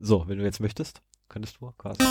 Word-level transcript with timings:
So, 0.00 0.24
wenn 0.28 0.38
du 0.38 0.44
jetzt 0.44 0.60
möchtest, 0.60 1.02
könntest 1.28 1.58
du, 1.60 1.72
Carsten. 1.72 2.04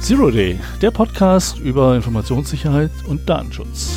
Zero 0.00 0.30
Day, 0.30 0.60
der 0.80 0.92
Podcast 0.92 1.58
über 1.58 1.96
Informationssicherheit 1.96 2.92
und 3.08 3.28
Datenschutz. 3.28 3.95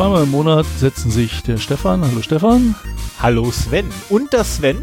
Zweimal 0.00 0.22
im 0.22 0.30
Monat 0.30 0.64
setzen 0.78 1.10
sich 1.10 1.42
der 1.42 1.58
Stefan, 1.58 2.00
hallo 2.00 2.22
Stefan, 2.22 2.74
Hallo 3.20 3.50
Sven. 3.50 3.86
Und 4.08 4.32
das 4.32 4.56
Sven? 4.56 4.78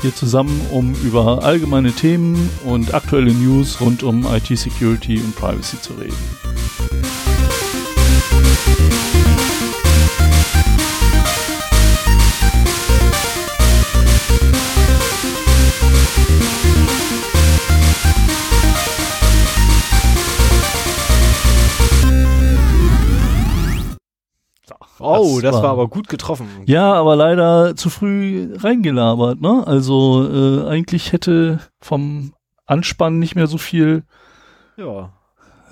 hier 0.00 0.14
zusammen, 0.14 0.60
um 0.70 0.94
über 1.02 1.42
allgemeine 1.42 1.90
Themen 1.90 2.48
und 2.64 2.94
aktuelle 2.94 3.32
News 3.32 3.80
rund 3.80 4.04
um 4.04 4.24
IT-Security 4.24 5.18
und 5.18 5.34
Privacy 5.34 5.80
zu 5.80 5.94
reden. 5.94 6.14
Oh, 25.22 25.40
Das 25.40 25.54
war- 25.56 25.62
war, 25.62 25.70
aber 25.70 25.88
gut 25.88 26.08
getroffen. 26.08 26.46
Ja, 26.66 26.92
aber 26.92 27.16
leider 27.16 27.76
zu 27.76 27.90
früh 27.90 28.54
reingelabert, 28.56 29.40
ne? 29.40 29.62
Also 29.66 30.28
äh, 30.64 30.68
eigentlich 30.68 31.12
hätte 31.12 31.60
vom 31.80 32.32
Anspann 32.66 33.18
nicht 33.18 33.34
mehr 33.34 33.46
so 33.46 33.58
viel 33.58 34.04
Ja. 34.76 35.12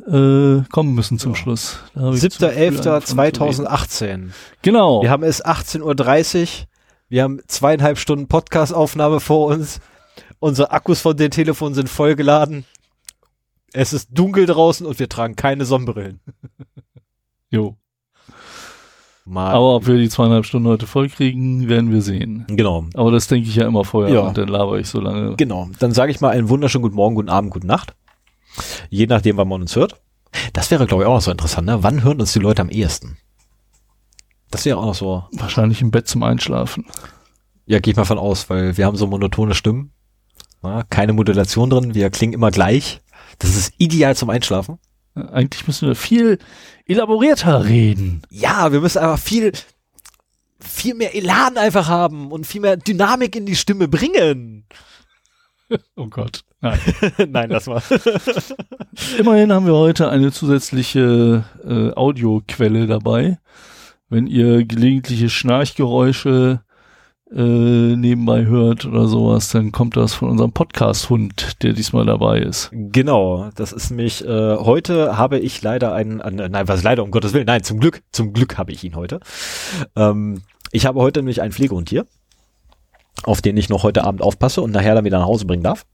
äh, 0.07 0.63
kommen 0.71 0.95
müssen 0.95 1.19
zum 1.19 1.33
Ja. 1.33 1.37
Schluss. 1.39 1.79
Da 1.95 2.03
hab 2.03 2.15
ich 2.15 2.21
zu 2.21 2.31
früh 2.31 2.47
angefangen 2.47 3.03
zu 3.05 3.19
reden. 3.19 3.63
7.11.2018. 3.67 4.31
Genau. 4.63 5.03
Wir 5.03 5.11
haben 5.11 5.23
es 5.23 5.45
18.30 5.45 5.83
Uhr. 6.43 6.67
Wir 7.09 7.23
haben 7.25 7.41
zweieinhalb 7.49 7.99
Stunden 7.99 8.29
Podcast-Aufnahme 8.29 9.21
vor 9.21 9.47
uns. 9.49 9.81
Unsere 10.39 10.71
Akkus 10.71 11.01
von 11.01 11.17
den 11.17 11.31
Telefonen 11.31 11.75
sind 11.75 11.89
vollgeladen. 11.89 12.65
Es 13.73 13.93
ist 13.93 14.09
dunkel 14.13 14.47
draußen 14.47 14.87
und 14.87 14.99
wir 14.99 15.09
tragen 15.09 15.37
keine 15.37 15.65
Sonnenbrillen. 15.65 16.21
Jo. 17.51 17.77
Mal. 19.27 19.53
Aber 19.53 19.77
ob 19.77 19.87
wir 19.87 19.97
die 19.99 20.09
zweieinhalb 20.09 20.45
Stunden 20.47 20.69
heute 20.69 20.87
voll 20.87 21.09
kriegen, 21.09 21.69
werden 21.69 21.93
wir 21.93 22.03
sehen. 22.03 22.45
genau. 22.49 22.87
Aber 22.95 23.11
das 23.13 23.29
denke 23.29 23.49
ich 23.49 23.55
ja 23.57 23.67
immer 23.67 23.85
vorher 23.85 24.15
Ja. 24.15 24.21
und 24.23 24.37
dann 24.39 24.49
laber 24.49 24.79
ich 24.79 24.89
so 24.89 25.01
lange. 25.01 25.37
Genau. 25.37 25.69
Dann 25.79 25.93
sage 25.93 26.11
ich 26.11 26.21
mal 26.21 26.31
einen 26.31 26.49
wunderschönen 26.49 26.83
guten 26.83 26.97
Morgen, 26.97 27.15
guten 27.15 27.29
Abend, 27.29 27.51
guten 27.53 27.67
Nacht. 27.67 27.95
Je 28.89 29.07
nachdem, 29.07 29.37
wann 29.37 29.49
man 29.49 29.61
uns 29.61 29.77
hört. 29.77 30.01
Das 30.53 30.71
wäre, 30.71 30.87
glaube 30.87 31.03
ich, 31.05 31.09
auch 31.09 31.15
noch 31.15 31.21
so 31.21 31.31
interessant. 31.31 31.67
Ne? 31.67 31.83
Wann 31.83 32.03
hören 32.03 32.21
uns 32.21 32.33
die 32.33 32.39
Leute 32.39 32.63
am 32.63 32.71
ehesten? 32.71 33.19
Das 34.51 34.65
wäre 34.65 34.79
auch 34.79 34.87
noch 34.87 34.95
so. 34.95 35.25
Wahrscheinlich 35.33 35.81
im 35.83 35.91
Bett 35.91 36.09
zum 36.09 36.23
Einschlafen. 36.23 36.87
Ja, 37.67 37.79
gehe 37.79 37.93
ich 37.93 37.97
mal 37.97 38.05
von 38.05 38.19
aus, 38.19 38.51
weil 38.51 38.77
wir 38.77 38.85
haben 38.87 38.97
so 38.97 39.07
monotone 39.07 39.55
Stimmen. 39.55 39.93
Ja, 40.63 40.83
keine 40.83 41.13
Modulation 41.13 41.71
drin. 41.71 41.95
Wir 41.95 42.11
klingen 42.11 42.33
immer 42.33 42.51
gleich. 42.51 43.01
Das 43.39 43.51
ist 43.57 43.73
ideal 43.79 44.17
zum 44.17 44.29
Einschlafen. 44.31 44.79
Eigentlich 45.15 45.67
müssen 45.67 45.89
wir 45.89 45.95
viel 45.95 46.39
elaborierter 46.91 47.65
reden. 47.65 48.23
Ja, 48.31 48.73
wir 48.73 48.81
müssen 48.81 48.99
einfach 48.99 49.19
viel, 49.19 49.53
viel 50.59 50.95
mehr 50.95 51.15
Elan 51.15 51.57
einfach 51.57 51.89
haben 51.89 52.33
und 52.33 52.47
viel 52.47 52.61
mehr 52.61 52.77
Dynamik 52.77 53.37
in 53.37 53.47
die 53.47 53.57
Stimme 53.57 53.89
bringen. 53.89 54.65
Oh 55.95 56.09
Gott. 56.09 56.43
Nein. 56.61 56.81
Nein, 57.29 57.49
das 57.49 57.69
war. 57.69 57.81
Immerhin 59.19 59.53
haben 59.53 59.67
wir 59.67 59.75
heute 59.75 60.11
eine 60.11 60.33
zusätzliche 60.33 61.45
äh, 61.65 61.93
Audioquelle 61.95 62.89
dabei. 62.89 63.39
Wenn 64.09 64.27
ihr 64.27 64.65
gelegentliche 64.65 65.31
Schnarchgeräusche 65.31 66.65
äh, 67.35 67.97
nebenbei 67.97 68.45
hört 68.47 68.85
oder 68.85 69.07
sowas, 69.07 69.51
dann 69.51 69.73
kommt 69.73 69.97
das 69.97 70.15
von 70.15 70.31
unserem 70.31 70.53
Podcast-Hund, 70.53 71.63
der 71.63 71.73
diesmal 71.73 72.05
dabei 72.05 72.41
ist. 72.41 72.71
Genau, 72.73 73.51
das 73.55 73.73
ist 73.73 73.91
mich, 73.91 74.25
äh, 74.25 74.57
heute 74.57 75.17
habe 75.17 75.39
ich 75.39 75.63
leider 75.63 75.93
einen, 75.95 76.21
äh, 76.21 76.49
nein, 76.49 76.69
was 76.69 76.83
leider, 76.83 77.05
um 77.05 77.11
Gottes 77.11 77.33
Willen, 77.33 77.47
nein, 77.47 77.63
zum 77.63 77.79
Glück, 77.79 78.03
zum 78.11 78.33
Glück 78.33 78.59
habe 78.59 78.73
ich 78.73 78.83
ihn 78.83 78.97
heute. 78.97 79.21
Ähm, 79.97 80.43
ich 80.73 80.87
habe 80.87 81.01
heute 81.01 81.21
nämlich 81.21 81.41
einen 81.41 81.53
Pflegehund 81.53 81.89
hier, 81.89 82.07
auf 83.23 83.43
den 83.43 83.57
ich 83.57 83.69
noch 83.69 83.83
heute 83.85 84.05
Abend 84.05 84.23
aufpasse 84.23 84.61
und 84.61 84.73
nachher 84.73 84.95
dann 84.95 85.05
wieder 85.05 85.19
nach 85.19 85.27
Hause 85.27 85.47
bringen 85.47 85.63
darf. 85.63 85.87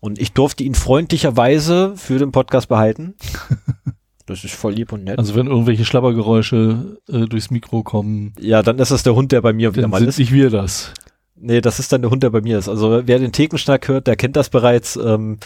Und 0.00 0.20
ich 0.20 0.32
durfte 0.32 0.62
ihn 0.62 0.76
freundlicherweise 0.76 1.94
für 1.96 2.18
den 2.18 2.30
Podcast 2.30 2.68
behalten. 2.68 3.16
Das 4.28 4.44
ist 4.44 4.54
voll 4.54 4.74
lieb 4.74 4.92
und 4.92 5.04
nett. 5.04 5.18
Also 5.18 5.34
wenn 5.34 5.46
irgendwelche 5.46 5.84
Schlabbergeräusche 5.84 6.98
äh, 7.08 7.26
durchs 7.26 7.50
Mikro 7.50 7.82
kommen, 7.82 8.34
ja, 8.38 8.62
dann 8.62 8.78
ist 8.78 8.90
das 8.90 9.02
der 9.02 9.14
Hund, 9.14 9.32
der 9.32 9.40
bei 9.40 9.52
mir 9.52 9.74
wieder 9.74 9.88
mal 9.88 9.98
sind 9.98 10.08
ist. 10.08 10.18
nicht 10.18 10.32
wir 10.32 10.50
das. 10.50 10.92
Nee, 11.40 11.60
das 11.60 11.78
ist 11.78 11.92
dann 11.92 12.02
der 12.02 12.10
Hund, 12.10 12.22
der 12.22 12.30
bei 12.30 12.40
mir 12.40 12.58
ist. 12.58 12.68
Also 12.68 13.02
wer 13.06 13.18
den 13.18 13.32
Thekenschnack 13.32 13.88
hört, 13.88 14.06
der 14.06 14.16
kennt 14.16 14.36
das 14.36 14.50
bereits. 14.50 14.96
Ähm, 14.96 15.38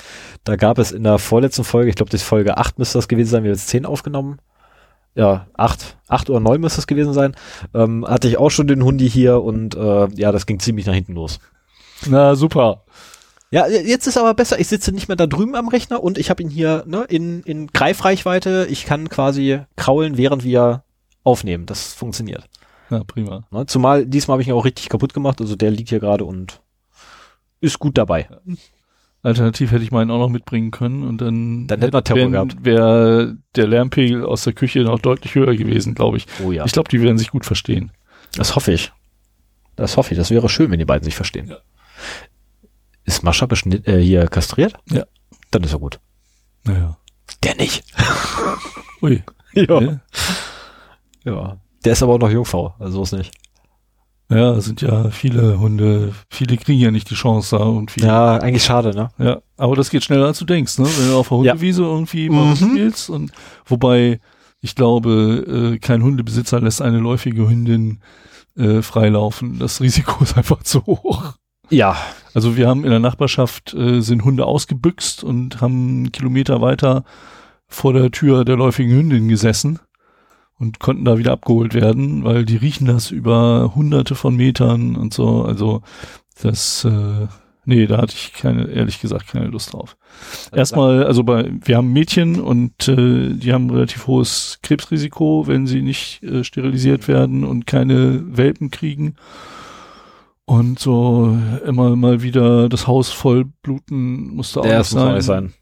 da 0.44 0.56
gab 0.56 0.78
es 0.78 0.90
in 0.90 1.04
der 1.04 1.18
vorletzten 1.18 1.64
Folge, 1.64 1.90
ich 1.90 1.96
glaube, 1.96 2.10
das 2.10 2.22
ist 2.22 2.26
Folge 2.26 2.56
8 2.56 2.78
müsste 2.78 2.98
das 2.98 3.08
gewesen 3.08 3.30
sein, 3.30 3.44
wir 3.44 3.50
haben 3.50 3.56
jetzt 3.56 3.68
10 3.68 3.86
aufgenommen. 3.86 4.38
Ja, 5.14 5.46
8, 5.54 5.98
8 6.08 6.30
oder 6.30 6.40
9 6.40 6.60
müsste 6.60 6.80
es 6.80 6.86
gewesen 6.86 7.12
sein. 7.12 7.36
Ähm, 7.74 8.06
hatte 8.08 8.28
ich 8.28 8.38
auch 8.38 8.50
schon 8.50 8.66
den 8.66 8.82
Hundi 8.82 9.08
hier 9.08 9.42
und 9.42 9.76
äh, 9.76 10.08
ja, 10.14 10.32
das 10.32 10.46
ging 10.46 10.58
ziemlich 10.58 10.86
nach 10.86 10.94
hinten 10.94 11.12
los. 11.12 11.38
Na 12.08 12.34
super. 12.34 12.84
Ja, 13.52 13.68
jetzt 13.68 14.06
ist 14.06 14.16
aber 14.16 14.32
besser. 14.34 14.58
Ich 14.58 14.66
sitze 14.68 14.92
nicht 14.92 15.08
mehr 15.08 15.16
da 15.16 15.26
drüben 15.26 15.54
am 15.54 15.68
Rechner 15.68 16.02
und 16.02 16.16
ich 16.18 16.30
habe 16.30 16.42
ihn 16.42 16.48
hier 16.48 16.84
ne, 16.86 17.04
in, 17.08 17.42
in 17.42 17.66
Greifreichweite. 17.68 18.66
Ich 18.70 18.86
kann 18.86 19.08
quasi 19.10 19.60
kraulen, 19.76 20.16
während 20.16 20.42
wir 20.42 20.84
aufnehmen. 21.22 21.66
Das 21.66 21.92
funktioniert. 21.92 22.48
Ja, 22.90 23.04
prima. 23.04 23.44
Ne? 23.50 23.66
Zumal 23.66 24.06
diesmal 24.06 24.34
habe 24.36 24.42
ich 24.42 24.48
ihn 24.48 24.54
auch 24.54 24.64
richtig 24.64 24.88
kaputt 24.88 25.12
gemacht. 25.14 25.40
Also 25.40 25.54
der 25.54 25.70
liegt 25.70 25.90
hier 25.90 26.00
gerade 26.00 26.24
und 26.24 26.60
ist 27.60 27.78
gut 27.78 27.96
dabei. 27.98 28.26
Alternativ 29.22 29.70
hätte 29.70 29.84
ich 29.84 29.92
meinen 29.92 30.10
auch 30.10 30.18
noch 30.18 30.28
mitbringen 30.30 30.70
können 30.72 31.04
und 31.06 31.20
dann, 31.20 31.66
Dann 31.68 31.80
hätten 31.80 31.92
wir 31.92 32.02
Terror 32.02 32.18
wären- 32.20 32.32
gehabt. 32.32 32.56
wäre 32.64 33.36
der 33.54 33.66
Lärmpegel 33.68 34.24
aus 34.24 34.42
der 34.44 34.52
Küche 34.52 34.80
noch 34.80 34.98
deutlich 34.98 35.34
höher 35.34 35.54
gewesen, 35.54 35.94
glaube 35.94 36.16
ich. 36.16 36.26
Oh 36.44 36.50
ja. 36.52 36.64
Ich 36.64 36.72
glaube, 36.72 36.88
die 36.88 37.00
werden 37.02 37.18
sich 37.18 37.30
gut 37.30 37.44
verstehen. 37.46 37.92
Das 38.34 38.56
hoffe 38.56 38.72
ich. 38.72 38.92
Das 39.76 39.96
hoffe 39.96 40.12
ich. 40.14 40.18
Das 40.18 40.30
wäre 40.30 40.48
schön, 40.48 40.70
wenn 40.70 40.78
die 40.80 40.84
beiden 40.84 41.04
sich 41.04 41.14
verstehen. 41.14 41.48
Ja. 41.48 41.58
Ist 43.12 43.22
Mascha 43.24 43.44
beschnitt, 43.46 43.86
äh, 43.86 44.00
hier 44.02 44.26
kastriert? 44.26 44.74
Ja. 44.90 45.04
Dann 45.50 45.62
ist 45.64 45.72
er 45.74 45.78
gut. 45.78 46.00
Naja. 46.64 46.96
Der 47.44 47.54
nicht. 47.56 47.84
Ui. 49.02 49.22
Ja. 49.54 49.80
Ja. 49.82 50.00
ja. 51.24 51.56
Der 51.84 51.92
ist 51.92 52.02
aber 52.02 52.14
auch 52.14 52.18
noch 52.18 52.30
Jungfrau, 52.30 52.74
also 52.78 52.96
so 52.98 53.02
ist 53.02 53.12
nicht. 53.12 53.34
ja, 54.30 54.52
es 54.52 54.64
sind 54.64 54.80
ja 54.80 55.10
viele 55.10 55.58
Hunde. 55.58 56.14
Viele 56.30 56.56
kriegen 56.56 56.80
ja 56.80 56.90
nicht 56.90 57.10
die 57.10 57.14
Chance 57.16 57.58
da 57.58 57.64
und 57.64 57.90
viele. 57.90 58.06
Ja, 58.06 58.38
eigentlich 58.38 58.64
schade, 58.64 58.94
ne? 58.94 59.10
Ja, 59.18 59.42
aber 59.58 59.76
das 59.76 59.90
geht 59.90 60.04
schneller 60.04 60.24
als 60.28 60.38
du 60.38 60.46
denkst, 60.46 60.78
ne? 60.78 60.86
Wenn 60.86 61.08
du 61.08 61.16
auf 61.18 61.28
der 61.28 61.38
Ja. 61.42 61.52
Hundewiese 61.52 61.82
irgendwie 61.82 62.30
mal 62.30 62.46
Mhm. 62.46 62.56
spielst 62.56 63.10
und 63.10 63.30
wobei 63.66 64.20
ich 64.62 64.74
glaube, 64.74 65.74
äh, 65.74 65.78
kein 65.78 66.02
Hundebesitzer 66.02 66.58
lässt 66.62 66.80
eine 66.80 66.98
läufige 66.98 67.46
Hündin 67.46 68.00
äh, 68.56 68.80
freilaufen. 68.80 69.58
Das 69.58 69.82
Risiko 69.82 70.16
ist 70.24 70.38
einfach 70.38 70.62
zu 70.62 70.86
hoch. 70.86 71.34
Ja. 71.72 71.96
Also 72.34 72.56
wir 72.56 72.68
haben 72.68 72.84
in 72.84 72.90
der 72.90 73.00
Nachbarschaft 73.00 73.74
äh, 73.74 74.00
sind 74.00 74.24
Hunde 74.24 74.44
ausgebüxt 74.44 75.24
und 75.24 75.60
haben 75.60 75.88
einen 75.88 76.12
Kilometer 76.12 76.60
weiter 76.60 77.04
vor 77.66 77.94
der 77.94 78.10
Tür 78.10 78.44
der 78.44 78.56
läufigen 78.56 78.92
Hündin 78.92 79.28
gesessen 79.28 79.78
und 80.58 80.78
konnten 80.80 81.06
da 81.06 81.16
wieder 81.16 81.32
abgeholt 81.32 81.72
werden, 81.72 82.24
weil 82.24 82.44
die 82.44 82.56
riechen 82.56 82.86
das 82.86 83.10
über 83.10 83.72
hunderte 83.74 84.14
von 84.14 84.36
Metern 84.36 84.96
und 84.96 85.14
so. 85.14 85.44
Also 85.44 85.80
das, 86.42 86.84
äh, 86.84 87.26
nee, 87.64 87.86
da 87.86 87.98
hatte 87.98 88.14
ich 88.16 88.34
keine, 88.34 88.66
ehrlich 88.66 89.00
gesagt, 89.00 89.28
keine 89.28 89.46
Lust 89.46 89.72
drauf. 89.72 89.96
Erstmal, 90.52 91.04
also 91.04 91.24
bei, 91.24 91.50
wir 91.64 91.78
haben 91.78 91.92
Mädchen 91.92 92.38
und 92.38 92.86
äh, 92.86 93.30
die 93.32 93.52
haben 93.52 93.70
relativ 93.70 94.06
hohes 94.06 94.58
Krebsrisiko, 94.62 95.46
wenn 95.46 95.66
sie 95.66 95.80
nicht 95.80 96.22
äh, 96.22 96.44
sterilisiert 96.44 97.08
werden 97.08 97.44
und 97.44 97.66
keine 97.66 98.36
Welpen 98.36 98.70
kriegen. 98.70 99.16
Und 100.52 100.78
so 100.78 101.34
immer 101.66 101.96
mal 101.96 102.20
wieder 102.20 102.68
das 102.68 102.86
Haus 102.86 103.10
voll 103.10 103.46
bluten 103.62 104.34
musste 104.34 104.60
auch 104.60 104.64
Der 104.64 104.80
nicht 104.80 104.88
auch 104.94 104.98
sein. 104.98 105.14
nicht 105.14 105.24
sein. 105.24 105.52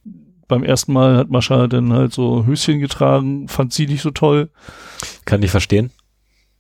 Beim 0.49 0.65
ersten 0.65 0.93
Mal 0.93 1.17
hat 1.17 1.31
Mascha 1.31 1.69
dann 1.69 1.93
halt 1.93 2.13
so 2.13 2.45
Höschen 2.45 2.81
getragen, 2.81 3.47
fand 3.47 3.73
sie 3.73 3.87
nicht 3.87 4.03
so 4.03 4.11
toll. 4.11 4.51
Kann 5.27 5.45
ich 5.45 5.53
verstehen. 5.53 5.93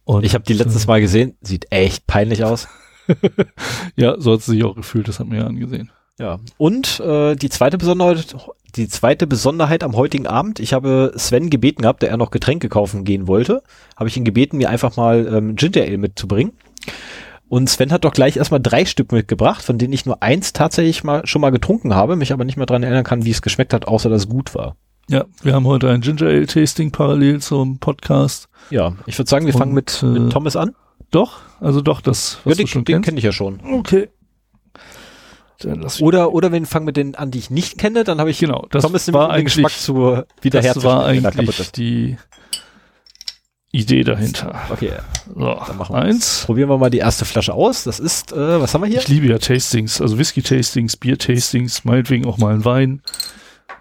Und 0.05 0.25
Ich 0.25 0.35
habe 0.35 0.45
die 0.45 0.53
letztes 0.53 0.87
Mal 0.87 1.01
gesehen. 1.01 1.37
Sieht 1.41 1.73
echt 1.73 2.07
peinlich 2.07 2.45
aus. 2.45 2.69
Ja, 3.97 4.15
so 4.21 4.35
hat 4.35 4.43
sie 4.43 4.53
sich 4.53 4.63
auch 4.65 4.77
gefühlt, 4.77 5.09
das 5.09 5.19
hat 5.19 5.27
mir 5.27 5.39
ja 5.39 5.47
angesehen. 5.47 5.91
Ja. 6.21 6.39
Und 6.57 7.01
äh, 7.01 7.35
die 7.35 7.49
zweite 7.51 7.79
Besonderheit, 7.79 8.37
die 8.77 8.87
zweite 8.87 9.27
Besonderheit 9.27 9.83
am 9.83 9.97
heutigen 9.97 10.29
Abend, 10.29 10.61
ich 10.61 10.73
habe 10.73 11.13
Sven 11.17 11.51
gebeten 11.51 11.83
gehabt, 11.83 12.03
der 12.03 12.11
er 12.11 12.17
noch 12.17 12.31
Getränke 12.31 12.69
kaufen 12.69 13.03
gehen 13.03 13.27
wollte, 13.27 13.65
habe 13.97 14.09
ich 14.09 14.17
ihn 14.17 14.25
gebeten, 14.25 14.59
mir 14.59 14.71
einfach 14.71 14.97
mal 14.97 15.27
ähm, 15.35 15.57
Ginger 15.57 15.83
Ale 15.83 15.99
mitzubringen. 15.99 16.53
Und 17.51 17.69
Sven 17.69 17.91
hat 17.91 18.05
doch 18.05 18.13
gleich 18.13 18.37
erstmal 18.37 18.61
drei 18.61 18.85
Stück 18.85 19.11
mitgebracht, 19.11 19.65
von 19.65 19.77
denen 19.77 19.93
ich 19.93 20.07
nur 20.07 20.23
eins 20.23 20.53
tatsächlich 20.53 21.03
mal 21.03 21.27
schon 21.27 21.41
mal 21.41 21.51
getrunken 21.51 21.97
habe, 21.97 22.15
mich 22.15 22.33
aber 22.33 22.45
nicht 22.45 22.57
mehr 22.57 22.65
dran 22.65 22.85
erinnern 22.85 23.03
kann, 23.03 23.25
wie 23.25 23.33
es 23.33 23.43
geschmeckt 23.43 23.75
hat, 23.75 23.89
außer 23.89 24.09
dass 24.09 24.23
es 24.23 24.29
gut 24.29 24.55
war. 24.55 24.77
Ja, 25.09 25.25
wir 25.43 25.53
haben 25.53 25.67
heute 25.67 25.91
ein 25.91 26.01
Ginger 26.01 26.27
Ale 26.29 26.47
Tasting 26.47 26.93
parallel 26.93 27.41
zum 27.41 27.81
Podcast. 27.81 28.49
Ja, 28.71 28.95
ich 29.07 29.19
würde 29.19 29.29
sagen, 29.29 29.47
wir 29.47 29.53
fangen 29.53 29.75
mit, 29.75 30.01
Und, 30.01 30.17
äh, 30.17 30.21
mit 30.21 30.33
Thomas 30.33 30.55
an. 30.55 30.77
Doch, 31.11 31.41
also 31.59 31.81
doch 31.81 32.01
das, 32.01 32.39
Ja, 32.45 32.53
was 32.53 32.57
den 32.59 32.67
du 32.67 32.71
schon 32.71 32.85
den 32.85 33.03
kenne 33.03 33.19
ich 33.19 33.25
ja 33.25 33.33
schon. 33.33 33.59
Okay. 33.61 34.11
Dann 35.59 35.83
lass 35.83 36.01
Oder, 36.01 36.33
oder 36.33 36.53
wir 36.53 36.65
fangen 36.67 36.87
mit 36.87 36.97
denen 36.97 37.17
an, 37.17 37.33
die 37.33 37.41
ich 37.41 37.51
nicht 37.51 37.79
kenne, 37.79 38.05
dann 38.05 38.21
habe 38.21 38.31
ich 38.31 38.39
Genau, 38.39 38.69
das 38.71 38.85
Thomas 38.85 39.13
war 39.13 39.31
eigentlich, 39.31 39.55
Geschmack 39.55 39.73
zu 39.73 40.11
das 40.13 40.25
wiederherzustellen. 40.41 40.97
war 40.97 41.13
er 41.13 41.21
kaputt 41.33 41.39
eigentlich 41.41 41.73
die 41.73 42.17
Idee 43.73 44.03
dahinter. 44.03 44.61
Okay, 44.71 44.93
So, 45.27 45.63
dann 45.67 45.77
machen 45.77 45.95
wir 45.95 46.03
eins. 46.03 46.43
probieren 46.47 46.69
wir 46.69 46.79
mal 46.79 46.91
die 46.91 46.99
erste 46.99 47.25
Flasche 47.25 47.55
aus. 47.55 47.85
Das 47.85 48.01
ist, 48.01 48.33
äh, 48.33 48.61
was 48.61 48.75
haben 48.75 48.83
wir 48.83 48.89
hier? 48.89 48.99
Ich 48.99 49.09
liebe 49.09 49.27
ja 49.27 49.39
Tastings, 49.39 50.01
also 50.01 50.19
Whisky-Tastings, 50.19 50.97
Bier-Tastings, 50.97 51.85
meinetwegen 51.85 52.27
auch 52.27 52.39
mal 52.39 52.53
ein 52.53 52.65
Wein. 52.65 53.03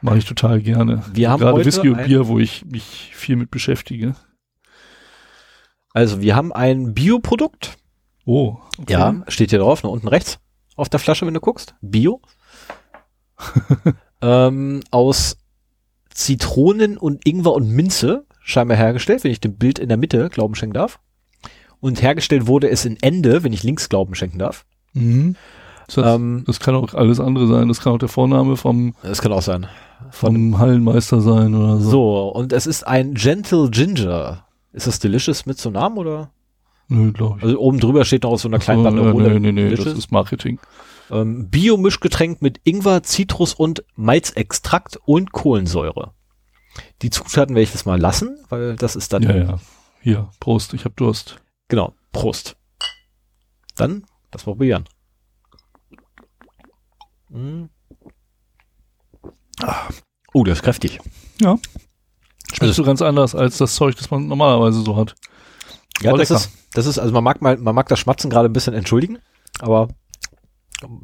Mache 0.02 0.20
ich 0.20 0.26
total 0.26 0.62
gerne. 0.62 1.04
Wir 1.12 1.30
haben 1.32 1.40
Gerade 1.40 1.66
Whisky 1.66 1.90
und 1.90 2.04
Bier, 2.04 2.28
wo 2.28 2.40
ich 2.40 2.66
mich 2.66 3.12
viel 3.14 3.36
mit 3.36 3.50
beschäftige. 3.52 4.16
Also 5.94 6.22
wir 6.22 6.36
haben 6.36 6.54
ein 6.54 6.94
Bioprodukt. 6.94 7.78
Oh, 8.26 8.58
okay. 8.78 8.94
Ja, 8.94 9.24
steht 9.28 9.50
hier 9.50 9.60
drauf, 9.60 9.82
nach 9.84 9.90
unten 9.90 10.08
rechts 10.08 10.40
auf 10.76 10.88
der 10.88 11.00
Flasche, 11.00 11.26
wenn 11.26 11.34
du 11.34 11.42
guckst. 11.42 11.74
Bio. 11.82 12.22
ähm, 14.22 14.82
aus 14.92 15.38
Zitronen 16.12 16.98
und 16.98 17.26
Ingwer 17.28 17.54
und 17.54 17.70
Minze 17.70 18.26
scheinbar 18.50 18.78
hergestellt, 18.78 19.24
wenn 19.24 19.32
ich 19.32 19.40
dem 19.40 19.56
Bild 19.56 19.80
in 19.80 19.90
der 19.90 19.98
Mitte 19.98 20.30
Glauben 20.30 20.56
schenken 20.56 20.74
darf. 20.74 21.00
Und 21.80 22.02
hergestellt 22.02 22.48
wurde 22.48 22.70
es 22.70 22.84
in 22.86 22.98
Ende, 23.02 23.44
wenn 23.44 23.54
ich 23.54 23.64
links 23.64 23.88
Glauben 23.90 24.16
schenken 24.16 24.40
darf. 24.40 24.66
Mhm. 24.94 25.36
Das, 25.88 26.16
Ähm, 26.16 26.44
das 26.46 26.60
kann 26.60 26.76
auch 26.76 26.94
alles 26.94 27.20
andere 27.20 27.48
sein. 27.48 27.68
Das 27.68 27.80
kann 27.82 27.94
auch 27.94 27.98
der 27.98 28.10
Vorname 28.10 28.58
vom, 28.58 28.94
das 29.02 29.22
kann 29.22 29.32
auch 29.32 29.42
sein. 29.42 29.68
Von, 30.12 30.36
vom 30.36 30.60
Hallenmeister 30.60 31.22
sein 31.22 31.56
oder 31.56 31.78
so. 31.80 31.90
so, 31.90 32.30
und 32.30 32.54
es 32.54 32.68
ist 32.68 32.86
ein 32.86 33.14
Gentle 33.14 33.70
Ginger. 33.70 34.46
Ist 34.72 34.88
das 34.88 35.00
Delicious 35.00 35.46
mit 35.46 35.58
so 35.58 35.70
einem 35.70 35.76
Namen 35.76 35.98
oder? 35.98 36.32
Nö, 36.90 37.12
glaube 37.12 37.38
ich. 37.38 37.44
Also 37.44 37.60
oben 37.60 37.80
drüber 37.80 38.04
steht 38.06 38.24
noch 38.24 38.32
aus 38.32 38.42
so 38.42 38.48
einer 38.50 38.58
Ach 38.58 38.62
so, 38.62 38.66
kleinen 38.66 38.84
ja, 38.84 38.90
Banderole. 38.90 39.40
nee, 39.40 39.52
nee, 39.52 39.70
nee, 39.70 39.76
das 39.76 39.86
ist 39.86 40.12
Marketing. 40.12 40.60
Ähm, 41.12 41.50
Bio-Mischgetränk 41.50 42.42
mit 42.42 42.60
Ingwer, 42.64 43.04
Zitrus 43.04 43.54
und 43.54 43.84
Malzextrakt 43.96 45.00
und 45.06 45.32
Kohlensäure. 45.32 46.12
Die 47.02 47.10
Zutaten 47.10 47.56
werde 47.56 47.64
ich 47.64 47.72
das 47.72 47.86
mal 47.86 48.00
lassen, 48.00 48.38
weil 48.50 48.76
das 48.76 48.96
ist 48.96 49.14
dann 49.14 49.24
Ja, 49.24 49.36
ja. 49.36 49.60
Hier, 50.02 50.30
Prost, 50.40 50.74
ich 50.74 50.86
hab 50.86 50.96
Durst. 50.98 51.38
genau. 51.68 51.94
Prost. 52.12 52.56
Dann 53.76 54.06
das 54.32 54.44
probieren. 54.44 54.86
Mm. 57.30 57.66
Ah. 59.62 59.90
Oh, 60.34 60.44
das 60.44 60.60
ist 60.60 60.64
kräftig. 60.64 61.00
Ja. 61.42 61.58
Schmeckt 62.48 62.62
Also- 62.62 62.74
so 62.74 62.84
ganz 62.84 63.02
anders 63.02 63.36
als 63.36 63.58
das 63.58 63.76
Zeug, 63.76 63.96
das 63.96 64.10
man 64.12 64.28
normalerweise 64.28 64.82
so 64.82 64.96
hat. 64.96 65.16
Ja, 66.02 66.14
Oh, 66.14 66.18
das 66.18 66.32
ist, 66.32 66.50
das 66.74 66.86
ist, 66.86 66.98
also 66.98 67.14
man 67.14 67.24
mag 67.24 67.42
mal, 67.42 67.58
man 67.58 67.76
mag 67.76 67.88
das 67.90 68.00
Schmatzen 68.00 68.30
gerade 68.30 68.48
ein 68.50 68.54
bisschen 68.54 68.74
entschuldigen, 68.74 69.20
aber 69.60 69.90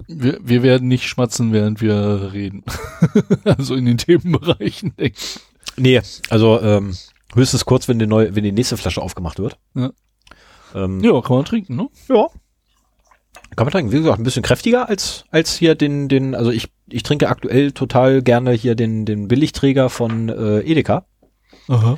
Wir, 0.07 0.39
wir 0.42 0.63
werden 0.63 0.88
nicht 0.88 1.06
schmatzen, 1.09 1.51
während 1.51 1.81
wir 1.81 2.31
reden. 2.31 2.63
also 3.44 3.75
in 3.75 3.83
den 3.86 3.97
Themenbereichen. 3.97 4.95
denke 4.95 5.18
ich. 5.19 5.39
Nee, 5.77 6.01
also 6.30 6.62
ähm, 6.62 6.95
höchstens 7.33 7.66
kurz, 7.66 7.88
wenn 7.88 8.00
die 8.00 8.07
neue, 8.07 8.36
wenn 8.36 8.44
die 8.44 8.51
nächste 8.51 8.77
Flasche 8.77 9.01
aufgemacht 9.01 9.39
wird. 9.39 9.57
Ja. 9.74 9.92
Ähm, 10.74 11.04
Ja, 11.04 11.22
kann 11.22 11.38
man 11.38 11.45
trinken, 11.45 11.75
ne? 11.75 11.88
Ja. 12.10 12.27
Kann 13.56 13.66
man 13.66 13.72
trinken. 13.72 13.92
Wie 13.92 13.98
gesagt, 14.00 14.19
ein 14.19 14.24
bisschen 14.24 14.44
kräftiger 14.44 14.89
als, 14.89 15.25
als 15.31 15.56
hier 15.56 15.75
den, 15.75 16.10
den, 16.10 16.36
also 16.36 16.51
ich, 16.51 16.69
ich 16.89 17.04
trinke 17.04 17.30
aktuell 17.30 17.72
total 17.72 18.22
gerne 18.22 18.51
hier 18.51 18.75
den, 18.75 19.06
den 19.06 19.27
Billigträger 19.27 19.89
von 19.89 20.30
äh, 20.30 20.60
Edeka. 20.60 21.06
Aha. 21.68 21.98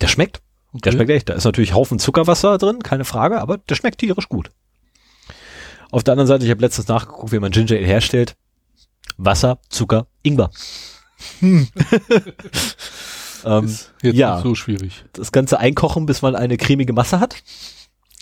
Der 0.00 0.08
schmeckt. 0.08 0.42
Okay. 0.72 0.80
Der 0.82 0.92
schmeckt 0.92 1.10
echt. 1.10 1.28
Da 1.28 1.34
ist 1.34 1.44
natürlich 1.44 1.74
Haufen 1.74 1.98
Zuckerwasser 1.98 2.58
drin, 2.58 2.80
keine 2.82 3.04
Frage, 3.04 3.40
aber 3.40 3.58
der 3.58 3.74
schmeckt 3.74 3.98
tierisch 3.98 4.28
gut. 4.28 4.50
Auf 5.90 6.04
der 6.04 6.12
anderen 6.12 6.28
Seite, 6.28 6.44
ich 6.44 6.50
habe 6.50 6.60
letztens 6.60 6.88
nachgeguckt, 6.88 7.32
wie 7.32 7.38
man 7.40 7.50
Ginger 7.50 7.76
Ale 7.76 7.86
herstellt. 7.86 8.36
Wasser, 9.16 9.58
Zucker, 9.68 10.06
Ingwer. 10.22 10.50
ähm, 13.44 13.64
Ist 13.64 13.92
jetzt 14.02 14.16
ja. 14.16 14.34
nicht 14.34 14.42
so 14.42 14.54
schwierig. 14.54 15.04
das 15.12 15.32
Ganze 15.32 15.58
einkochen, 15.58 16.06
bis 16.06 16.22
man 16.22 16.34
eine 16.36 16.56
cremige 16.56 16.92
Masse 16.92 17.20
hat 17.20 17.42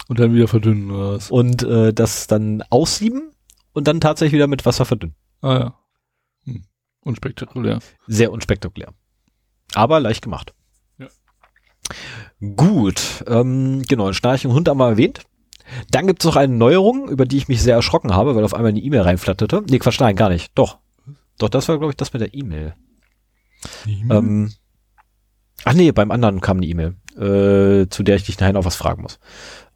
Und 0.09 0.19
dann 0.21 0.35
wieder 0.35 0.49
verdünnen 0.49 0.91
oder 0.91 1.15
was? 1.15 1.31
und 1.31 1.63
äh, 1.63 1.93
das 1.93 2.27
dann 2.27 2.63
aussieben 2.71 3.31
und 3.73 3.89
dann 3.89 4.01
tatsächlich 4.01 4.35
wieder 4.35 4.47
mit 4.47 4.67
Wasser 4.67 4.85
verdünnen. 4.85 5.15
Ah 5.41 5.59
ja. 5.59 5.79
Hm. 6.45 6.63
Unspektakulär. 7.03 7.79
Sehr 8.07 8.33
unspektakulär. 8.33 8.93
Aber 9.75 10.01
leicht 10.01 10.23
gemacht. 10.23 10.55
Ja. 10.99 11.09
Gut, 12.57 13.25
ähm, 13.27 13.83
den 13.85 14.15
Schnarchen 14.15 14.53
Hund 14.53 14.69
haben 14.69 14.79
wir 14.79 14.89
erwähnt. 14.89 15.23
Dann 15.91 16.07
gibt 16.07 16.23
es 16.23 16.27
noch 16.27 16.37
eine 16.37 16.55
Neuerung, 16.55 17.09
über 17.11 17.27
die 17.27 17.37
ich 17.37 17.49
mich 17.49 17.63
sehr 17.63 17.75
erschrocken 17.75 18.15
habe, 18.15 18.35
weil 18.35 18.45
auf 18.45 18.55
einmal 18.55 18.71
eine 18.71 18.81
E-Mail 18.81 19.03
reinflatterte. 19.03 19.63
Nee, 19.69 19.79
Quatsch, 19.79 20.01
nein, 20.01 20.17
gar 20.17 20.31
nicht. 20.31 20.51
Doch. 20.55 20.79
Doch, 21.39 21.49
das 21.49 21.69
war, 21.69 21.79
glaube 21.79 21.93
ich, 21.93 21.97
das 21.97 22.13
mit 22.13 22.23
der 22.23 22.35
E-Mail. 22.35 22.75
Mhm. 23.87 24.11
Ähm, 24.13 24.53
ach 25.65 25.75
nee, 25.75 25.93
beim 25.93 26.11
anderen 26.11 26.41
kam 26.41 26.59
eine 26.59 26.67
E-Mail, 26.67 26.97
äh, 27.17 27.89
zu 27.89 28.03
der 28.03 28.17
ich 28.17 28.25
dich 28.25 28.39
nachher 28.39 28.53
noch 28.53 28.65
was 28.65 28.77
fragen 28.77 29.03
muss. 29.03 29.19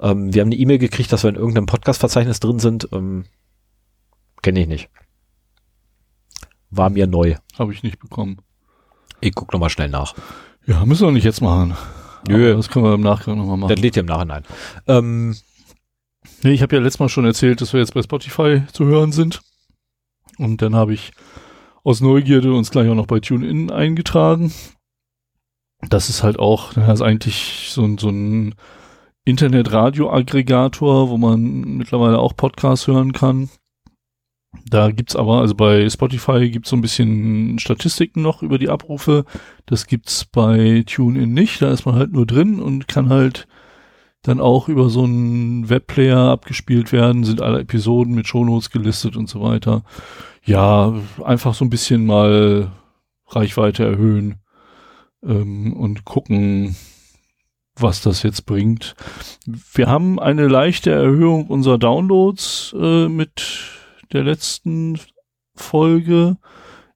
Ähm, 0.00 0.32
wir 0.32 0.40
haben 0.43 0.49
eine 0.49 0.56
E-Mail 0.56 0.79
gekriegt, 0.79 1.12
dass 1.12 1.23
wir 1.25 1.31
in 1.31 1.37
irgendeinem 1.37 1.67
Podcast-Verzeichnis 1.67 2.40
drin 2.40 2.58
sind. 2.58 2.88
Ähm, 2.93 3.25
Kenne 4.43 4.61
ich 4.61 4.69
nicht. 4.69 4.90
War 6.70 6.90
mir 6.90 7.06
neu. 7.06 7.37
Habe 7.58 7.73
ich 7.73 7.82
nicht 7.82 7.99
bekommen. 7.99 8.38
Ich 9.20 9.34
guck 9.34 9.52
noch 9.52 9.61
mal 9.61 9.70
schnell 9.70 9.88
nach. 9.88 10.14
Ja, 10.67 10.84
müssen 10.84 11.06
wir 11.06 11.12
nicht 11.12 11.25
jetzt 11.25 11.40
machen. 11.43 11.76
Nö. 12.29 12.50
Aber 12.50 12.56
Das 12.56 12.69
können 12.70 12.84
wir 12.84 12.94
im 12.94 13.02
Nachgang 13.02 13.38
nochmal 13.38 13.56
machen. 13.56 13.70
Das 13.75 13.81
lädt 13.81 13.94
ja 13.96 14.00
im 14.00 14.06
Nachhinein. 14.06 14.44
Ähm, 14.87 15.37
Nee, 16.44 16.52
ich 16.52 16.62
habe 16.62 16.75
ja 16.75 16.82
letztes 16.82 16.99
Mal 17.00 17.08
schon 17.08 17.25
erzählt, 17.25 17.61
dass 17.61 17.73
wir 17.73 17.81
jetzt 17.81 17.94
bei 17.94 18.02
Spotify 18.02 18.62
zu 18.73 18.84
hören 18.84 19.12
sind. 19.12 19.40
Und 20.38 20.62
dann 20.62 20.75
habe 20.75 20.94
ich 20.94 21.12
aus 21.84 22.00
Neugierde 22.00 22.52
uns 22.55 22.70
gleich 22.70 22.88
auch 22.88 22.94
noch 22.94 23.06
bei 23.06 23.20
TuneIn 23.20 23.70
eingetragen. 23.70 24.52
Das 25.89 26.08
ist 26.08 26.22
halt 26.22 26.39
auch, 26.39 26.74
das 26.74 27.01
ist 27.01 27.03
eigentlich 27.03 27.69
so 27.70 27.84
ein, 27.84 27.98
so 27.98 28.08
ein 28.08 28.55
Internet-Radio-Aggregator, 29.24 31.08
wo 31.08 31.17
man 31.17 31.77
mittlerweile 31.77 32.19
auch 32.19 32.36
Podcasts 32.36 32.86
hören 32.86 33.12
kann. 33.12 33.51
Da 34.67 34.91
gibt's 34.91 35.17
aber, 35.17 35.41
also 35.41 35.55
bei 35.55 35.89
Spotify 35.89 36.51
gibt's 36.51 36.70
so 36.70 36.77
ein 36.77 36.82
bisschen 36.82 37.58
Statistiken 37.58 38.22
noch 38.22 38.43
über 38.43 38.58
die 38.58 38.69
Abrufe. 38.69 39.24
Das 39.67 39.86
gibt's 39.86 40.24
bei 40.27 40.84
TuneIn 40.86 41.32
nicht. 41.32 41.62
Da 41.62 41.72
ist 41.72 41.86
man 41.86 41.94
halt 41.94 42.12
nur 42.12 42.27
drin 42.27 42.60
und 42.60 42.86
kann 42.86 43.08
halt 43.08 43.48
dann 44.22 44.41
auch 44.41 44.69
über 44.69 44.89
so 44.89 45.03
einen 45.03 45.69
Webplayer 45.69 46.31
abgespielt 46.31 46.93
werden, 46.93 47.24
sind 47.24 47.41
alle 47.43 47.60
Episoden 47.60 48.15
mit 48.15 48.29
Shownotes 48.29 48.70
gelistet 48.70 49.17
und 49.17 49.29
so 49.29 49.41
weiter. 49.41 49.82
Ja, 50.44 50.94
einfach 51.22 51.55
so 51.55 51.65
ein 51.65 51.70
bisschen 51.70 52.05
mal 52.05 52.72
Reichweite 53.29 53.84
erhöhen 53.84 54.41
ähm, 55.25 55.72
und 55.72 56.05
gucken, 56.05 56.77
was 57.77 58.03
das 58.03 58.22
jetzt 58.22 58.44
bringt. 58.44 58.94
Wir 59.46 59.87
haben 59.87 60.19
eine 60.19 60.49
leichte 60.49 60.91
Erhöhung 60.91 61.46
unserer 61.46 61.79
Downloads 61.79 62.75
äh, 62.79 63.08
mit 63.08 63.43
der 64.13 64.25
letzten 64.25 64.99
Folge. 65.55 66.37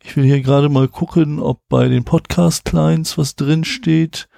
Ich 0.02 0.16
will 0.16 0.24
hier 0.24 0.42
gerade 0.42 0.68
mal 0.68 0.88
gucken, 0.88 1.40
ob 1.40 1.60
bei 1.68 1.88
den 1.88 2.04
Podcast-Clients 2.04 3.16
was 3.16 3.36
drin 3.36 3.64
steht. 3.64 4.28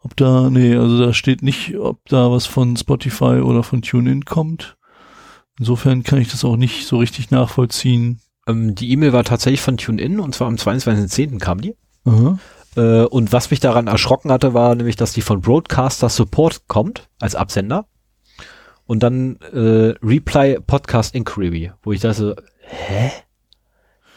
Ob 0.00 0.16
da, 0.16 0.48
nee, 0.50 0.76
also 0.76 0.98
da 0.98 1.12
steht 1.12 1.42
nicht, 1.42 1.76
ob 1.76 2.04
da 2.08 2.30
was 2.30 2.46
von 2.46 2.76
Spotify 2.76 3.40
oder 3.40 3.62
von 3.62 3.82
TuneIn 3.82 4.24
kommt. 4.24 4.76
Insofern 5.58 6.02
kann 6.02 6.20
ich 6.20 6.30
das 6.30 6.44
auch 6.44 6.56
nicht 6.56 6.86
so 6.86 6.98
richtig 6.98 7.30
nachvollziehen. 7.30 8.20
Ähm, 8.48 8.74
die 8.74 8.90
E-Mail 8.90 9.12
war 9.12 9.24
tatsächlich 9.24 9.60
von 9.60 9.76
TuneIn 9.76 10.20
und 10.20 10.34
zwar 10.34 10.48
am 10.48 10.56
22.10. 10.56 11.38
kam 11.38 11.60
die. 11.60 11.76
Aha. 12.04 12.38
Äh, 12.76 13.04
und 13.04 13.32
was 13.32 13.50
mich 13.50 13.60
daran 13.60 13.86
erschrocken 13.86 14.32
hatte, 14.32 14.54
war 14.54 14.74
nämlich, 14.74 14.96
dass 14.96 15.12
die 15.12 15.20
von 15.20 15.40
Broadcaster 15.40 16.08
Support 16.08 16.68
kommt 16.68 17.08
als 17.20 17.34
Absender. 17.34 17.86
Und 18.86 19.02
dann 19.02 19.36
äh, 19.52 19.94
Reply 20.02 20.58
Podcast 20.66 21.14
Inquiry, 21.14 21.72
wo 21.82 21.92
ich 21.92 22.00
dachte, 22.00 22.36
hä? 22.60 23.10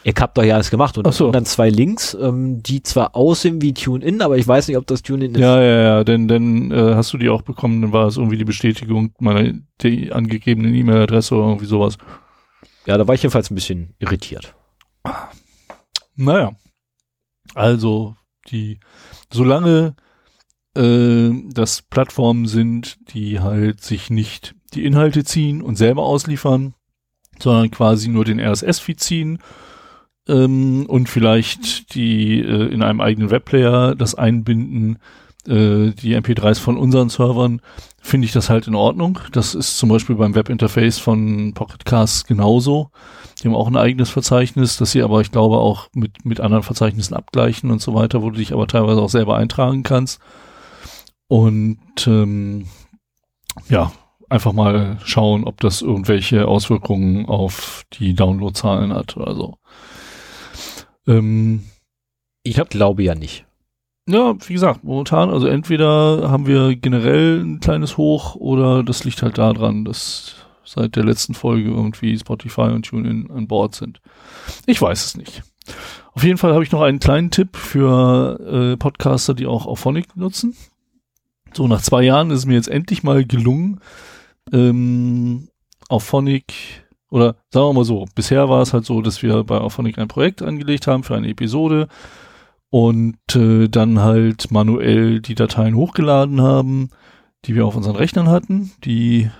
Ihr 0.04 0.14
habt 0.18 0.36
doch 0.36 0.42
ja 0.42 0.54
alles 0.54 0.70
gemacht. 0.70 0.98
Und 0.98 1.12
so. 1.14 1.30
dann 1.30 1.44
zwei 1.44 1.68
Links, 1.68 2.16
ähm, 2.20 2.62
die 2.62 2.82
zwar 2.82 3.14
aussehen 3.14 3.62
wie 3.62 3.72
TuneIn, 3.72 4.20
aber 4.22 4.36
ich 4.36 4.48
weiß 4.48 4.66
nicht, 4.66 4.76
ob 4.76 4.86
das 4.86 5.02
TuneIn 5.02 5.34
ist. 5.34 5.40
Ja, 5.40 5.62
ja, 5.62 5.82
ja, 5.82 6.04
denn, 6.04 6.26
denn 6.26 6.72
äh, 6.72 6.94
hast 6.94 7.12
du 7.12 7.18
die 7.18 7.28
auch 7.28 7.42
bekommen, 7.42 7.82
dann 7.82 7.92
war 7.92 8.06
es 8.06 8.16
irgendwie 8.16 8.38
die 8.38 8.44
Bestätigung 8.44 9.12
meiner 9.20 9.52
die 9.80 10.10
angegebenen 10.10 10.74
E-Mail-Adresse 10.74 11.34
oder 11.34 11.46
irgendwie 11.46 11.66
sowas. 11.66 11.98
Ja, 12.86 12.98
da 12.98 13.06
war 13.06 13.14
ich 13.14 13.22
jedenfalls 13.22 13.50
ein 13.50 13.54
bisschen 13.54 13.94
irritiert. 13.98 14.54
Naja. 16.16 16.56
Also, 17.54 18.16
die, 18.48 18.80
solange 19.32 19.94
äh, 20.76 21.30
das 21.50 21.82
Plattformen 21.82 22.46
sind, 22.46 22.98
die 23.12 23.40
halt 23.40 23.82
sich 23.82 24.10
nicht 24.10 24.54
die 24.74 24.84
Inhalte 24.84 25.24
ziehen 25.24 25.62
und 25.62 25.76
selber 25.76 26.02
ausliefern, 26.04 26.74
sondern 27.38 27.70
quasi 27.70 28.08
nur 28.08 28.24
den 28.24 28.40
RSS-Feed 28.40 29.00
ziehen 29.00 29.38
ähm, 30.28 30.86
und 30.86 31.08
vielleicht 31.08 31.94
die 31.94 32.40
äh, 32.40 32.72
in 32.72 32.82
einem 32.82 33.00
eigenen 33.00 33.30
Webplayer 33.30 33.94
das 33.94 34.14
einbinden, 34.14 34.98
die 35.46 36.16
MP3s 36.16 36.60
von 36.60 36.76
unseren 36.76 37.08
Servern, 37.08 37.60
finde 38.00 38.26
ich 38.26 38.32
das 38.32 38.50
halt 38.50 38.66
in 38.66 38.74
Ordnung. 38.74 39.18
Das 39.32 39.54
ist 39.54 39.78
zum 39.78 39.88
Beispiel 39.88 40.16
beim 40.16 40.34
Webinterface 40.34 40.98
von 40.98 41.52
Pocketcast 41.54 42.26
genauso. 42.26 42.90
Die 43.40 43.48
haben 43.48 43.56
auch 43.56 43.66
ein 43.66 43.76
eigenes 43.76 44.10
Verzeichnis, 44.10 44.76
das 44.76 44.92
sie 44.92 45.02
aber, 45.02 45.20
ich 45.20 45.32
glaube, 45.32 45.58
auch 45.58 45.88
mit, 45.94 46.24
mit 46.24 46.40
anderen 46.40 46.62
Verzeichnissen 46.62 47.14
abgleichen 47.14 47.70
und 47.70 47.80
so 47.80 47.94
weiter, 47.94 48.22
wo 48.22 48.30
du 48.30 48.36
dich 48.36 48.52
aber 48.52 48.66
teilweise 48.66 49.00
auch 49.00 49.10
selber 49.10 49.36
eintragen 49.36 49.82
kannst. 49.82 50.20
Und 51.28 52.06
ähm, 52.06 52.66
ja, 53.68 53.90
einfach 54.28 54.52
mal 54.52 54.98
schauen, 55.04 55.44
ob 55.44 55.60
das 55.60 55.82
irgendwelche 55.82 56.46
Auswirkungen 56.46 57.26
auf 57.26 57.84
die 57.94 58.14
Downloadzahlen 58.14 58.92
hat 58.92 59.16
oder 59.16 59.34
so. 59.34 59.56
Ähm, 61.06 61.64
ich 62.42 62.60
glaube 62.68 63.02
ja 63.02 63.14
nicht. 63.14 63.46
Ja, 64.08 64.34
wie 64.48 64.52
gesagt, 64.52 64.82
momentan, 64.82 65.30
also 65.30 65.46
entweder 65.46 66.28
haben 66.28 66.46
wir 66.46 66.74
generell 66.74 67.40
ein 67.40 67.60
kleines 67.60 67.96
Hoch 67.96 68.34
oder 68.34 68.82
das 68.82 69.04
liegt 69.04 69.22
halt 69.22 69.38
daran, 69.38 69.84
dass 69.84 70.34
seit 70.64 70.96
der 70.96 71.04
letzten 71.04 71.34
Folge 71.34 71.70
irgendwie 71.70 72.18
Spotify 72.18 72.62
und 72.62 72.86
TuneIn 72.86 73.30
an 73.30 73.46
Bord 73.46 73.74
sind. 73.74 74.00
Ich 74.66 74.82
weiß 74.82 75.04
es 75.04 75.16
nicht. 75.16 75.42
Auf 76.14 76.24
jeden 76.24 76.38
Fall 76.38 76.52
habe 76.52 76.64
ich 76.64 76.72
noch 76.72 76.82
einen 76.82 76.98
kleinen 76.98 77.30
Tipp 77.30 77.56
für 77.56 78.40
äh, 78.72 78.76
Podcaster, 78.76 79.34
die 79.34 79.46
auch 79.46 79.66
Auphonic 79.66 80.16
nutzen. 80.16 80.56
So, 81.52 81.68
nach 81.68 81.82
zwei 81.82 82.02
Jahren 82.02 82.30
ist 82.30 82.40
es 82.40 82.46
mir 82.46 82.54
jetzt 82.54 82.68
endlich 82.68 83.02
mal 83.02 83.24
gelungen, 83.24 83.80
ähm, 84.52 85.48
Auphonic 85.88 86.54
oder 87.10 87.36
sagen 87.50 87.66
wir 87.66 87.72
mal 87.74 87.84
so, 87.84 88.06
bisher 88.14 88.48
war 88.48 88.62
es 88.62 88.72
halt 88.72 88.86
so, 88.86 89.02
dass 89.02 89.22
wir 89.22 89.44
bei 89.44 89.58
Auphonic 89.58 89.98
ein 89.98 90.08
Projekt 90.08 90.42
angelegt 90.42 90.86
haben 90.86 91.04
für 91.04 91.14
eine 91.14 91.28
Episode 91.28 91.88
und 92.72 93.36
äh, 93.36 93.68
dann 93.68 94.00
halt 94.00 94.50
manuell 94.50 95.20
die 95.20 95.34
Dateien 95.34 95.76
hochgeladen 95.76 96.40
haben, 96.40 96.88
die 97.44 97.54
wir 97.54 97.66
auf 97.66 97.76
unseren 97.76 97.96
Rechnern 97.96 98.30
hatten, 98.30 98.72
die 98.82 99.30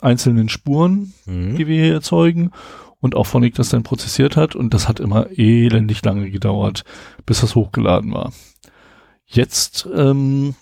einzelnen 0.00 0.48
Spuren, 0.48 1.12
mhm. 1.26 1.54
die 1.54 1.66
wir 1.66 1.84
hier 1.84 1.92
erzeugen 1.92 2.50
und 2.98 3.14
auch 3.14 3.26
Phonic 3.26 3.56
das 3.56 3.68
dann 3.68 3.82
prozessiert 3.82 4.38
hat 4.38 4.56
und 4.56 4.72
das 4.72 4.88
hat 4.88 5.00
immer 5.00 5.26
elendig 5.36 6.02
lange 6.02 6.30
gedauert, 6.30 6.84
bis 7.26 7.42
das 7.42 7.54
hochgeladen 7.54 8.14
war. 8.14 8.32
Jetzt 9.26 9.86
ähm, 9.94 10.54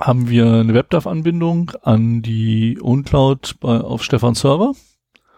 haben 0.00 0.28
wir 0.28 0.46
eine 0.46 0.74
WebDAV-Anbindung 0.74 1.70
an 1.82 2.22
die 2.22 2.80
OwnCloud 2.82 3.60
bei, 3.60 3.78
auf 3.78 4.02
Stefan 4.02 4.34
Server. 4.34 4.72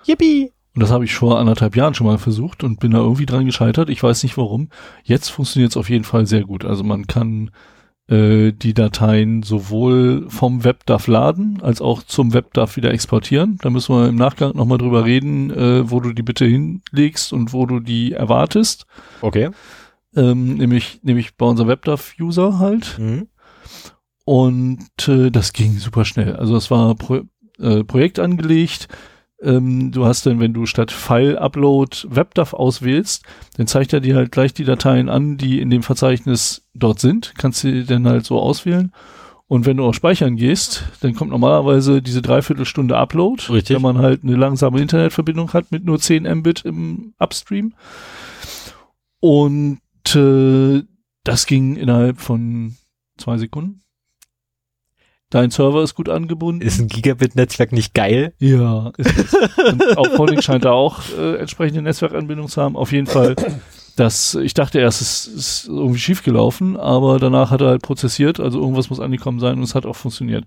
Yippie! 0.06 0.53
Und 0.74 0.82
das 0.82 0.90
habe 0.90 1.04
ich 1.04 1.14
vor 1.14 1.38
anderthalb 1.38 1.76
Jahren 1.76 1.94
schon 1.94 2.06
mal 2.06 2.18
versucht 2.18 2.64
und 2.64 2.80
bin 2.80 2.90
da 2.90 2.98
irgendwie 2.98 3.26
dran 3.26 3.46
gescheitert. 3.46 3.88
Ich 3.90 4.02
weiß 4.02 4.24
nicht 4.24 4.36
warum. 4.36 4.68
Jetzt 5.04 5.28
funktioniert 5.28 5.70
es 5.70 5.76
auf 5.76 5.88
jeden 5.88 6.04
Fall 6.04 6.26
sehr 6.26 6.42
gut. 6.42 6.64
Also 6.64 6.82
man 6.82 7.06
kann 7.06 7.50
äh, 8.08 8.52
die 8.52 8.74
Dateien 8.74 9.44
sowohl 9.44 10.26
vom 10.28 10.64
WebDAV 10.64 11.06
laden 11.06 11.58
als 11.62 11.80
auch 11.80 12.02
zum 12.02 12.34
WebDAV 12.34 12.76
wieder 12.76 12.90
exportieren. 12.90 13.58
Da 13.62 13.70
müssen 13.70 13.94
wir 13.94 14.08
im 14.08 14.16
Nachgang 14.16 14.56
nochmal 14.56 14.78
drüber 14.78 15.04
reden, 15.04 15.50
äh, 15.50 15.88
wo 15.88 16.00
du 16.00 16.12
die 16.12 16.24
bitte 16.24 16.44
hinlegst 16.44 17.32
und 17.32 17.52
wo 17.52 17.66
du 17.66 17.78
die 17.78 18.12
erwartest. 18.12 18.86
Okay. 19.20 19.50
Ähm, 20.16 20.56
nämlich, 20.56 21.00
nämlich 21.02 21.36
bei 21.36 21.46
unserem 21.46 21.68
WebDAV-User 21.68 22.58
halt. 22.58 22.98
Mhm. 22.98 23.28
Und 24.24 25.08
äh, 25.08 25.30
das 25.30 25.52
ging 25.52 25.78
super 25.78 26.04
schnell. 26.04 26.34
Also 26.34 26.56
es 26.56 26.70
war 26.70 26.96
Pro 26.96 27.22
äh, 27.60 27.84
Projekt 27.84 28.18
angelegt 28.18 28.88
ähm, 29.42 29.92
du 29.92 30.04
hast 30.04 30.26
dann, 30.26 30.40
wenn 30.40 30.52
du 30.52 30.66
statt 30.66 30.90
File-Upload 30.90 32.06
WebDAV 32.08 32.54
auswählst, 32.54 33.24
dann 33.56 33.66
zeigt 33.66 33.92
er 33.92 34.00
dir 34.00 34.16
halt 34.16 34.32
gleich 34.32 34.54
die 34.54 34.64
Dateien 34.64 35.08
an, 35.08 35.36
die 35.36 35.60
in 35.60 35.70
dem 35.70 35.82
Verzeichnis 35.82 36.66
dort 36.74 37.00
sind. 37.00 37.34
Kannst 37.36 37.64
du 37.64 37.84
dann 37.84 38.08
halt 38.08 38.24
so 38.24 38.40
auswählen. 38.40 38.92
Und 39.46 39.66
wenn 39.66 39.76
du 39.76 39.84
auf 39.84 39.94
Speichern 39.94 40.36
gehst, 40.36 40.84
dann 41.00 41.14
kommt 41.14 41.30
normalerweise 41.30 42.00
diese 42.00 42.22
Dreiviertelstunde 42.22 42.96
Upload, 42.96 43.42
Richtig. 43.50 43.76
wenn 43.76 43.82
man 43.82 43.98
halt 43.98 44.24
eine 44.24 44.36
langsame 44.36 44.80
Internetverbindung 44.80 45.52
hat 45.52 45.70
mit 45.70 45.84
nur 45.84 45.98
10 45.98 46.24
Mbit 46.38 46.64
im 46.64 47.14
Upstream. 47.18 47.74
Und 49.20 49.80
äh, 50.14 50.82
das 51.24 51.46
ging 51.46 51.76
innerhalb 51.76 52.20
von 52.20 52.76
zwei 53.18 53.36
Sekunden. 53.36 53.83
Dein 55.34 55.50
Server 55.50 55.82
ist 55.82 55.96
gut 55.96 56.08
angebunden. 56.08 56.64
Ist 56.64 56.78
ein 56.78 56.86
Gigabit-Netzwerk 56.86 57.72
nicht 57.72 57.92
geil? 57.92 58.34
Ja. 58.38 58.92
Ist 58.96 59.18
es. 59.18 59.34
Und 59.64 59.98
auch 59.98 60.06
Phonik 60.14 60.44
scheint 60.44 60.64
da 60.64 60.70
auch 60.70 61.00
äh, 61.18 61.38
entsprechende 61.38 61.82
Netzwerkanbindung 61.82 62.46
zu 62.46 62.62
haben. 62.62 62.76
Auf 62.76 62.92
jeden 62.92 63.08
Fall, 63.08 63.34
das, 63.96 64.36
ich 64.36 64.54
dachte 64.54 64.78
erst, 64.78 65.00
es 65.00 65.26
ist 65.26 65.66
irgendwie 65.66 65.98
schief 65.98 66.22
gelaufen, 66.22 66.76
aber 66.76 67.18
danach 67.18 67.50
hat 67.50 67.62
er 67.62 67.66
halt 67.66 67.82
prozessiert, 67.82 68.38
also 68.38 68.60
irgendwas 68.60 68.90
muss 68.90 69.00
angekommen 69.00 69.40
sein 69.40 69.56
und 69.56 69.64
es 69.64 69.74
hat 69.74 69.86
auch 69.86 69.96
funktioniert. 69.96 70.44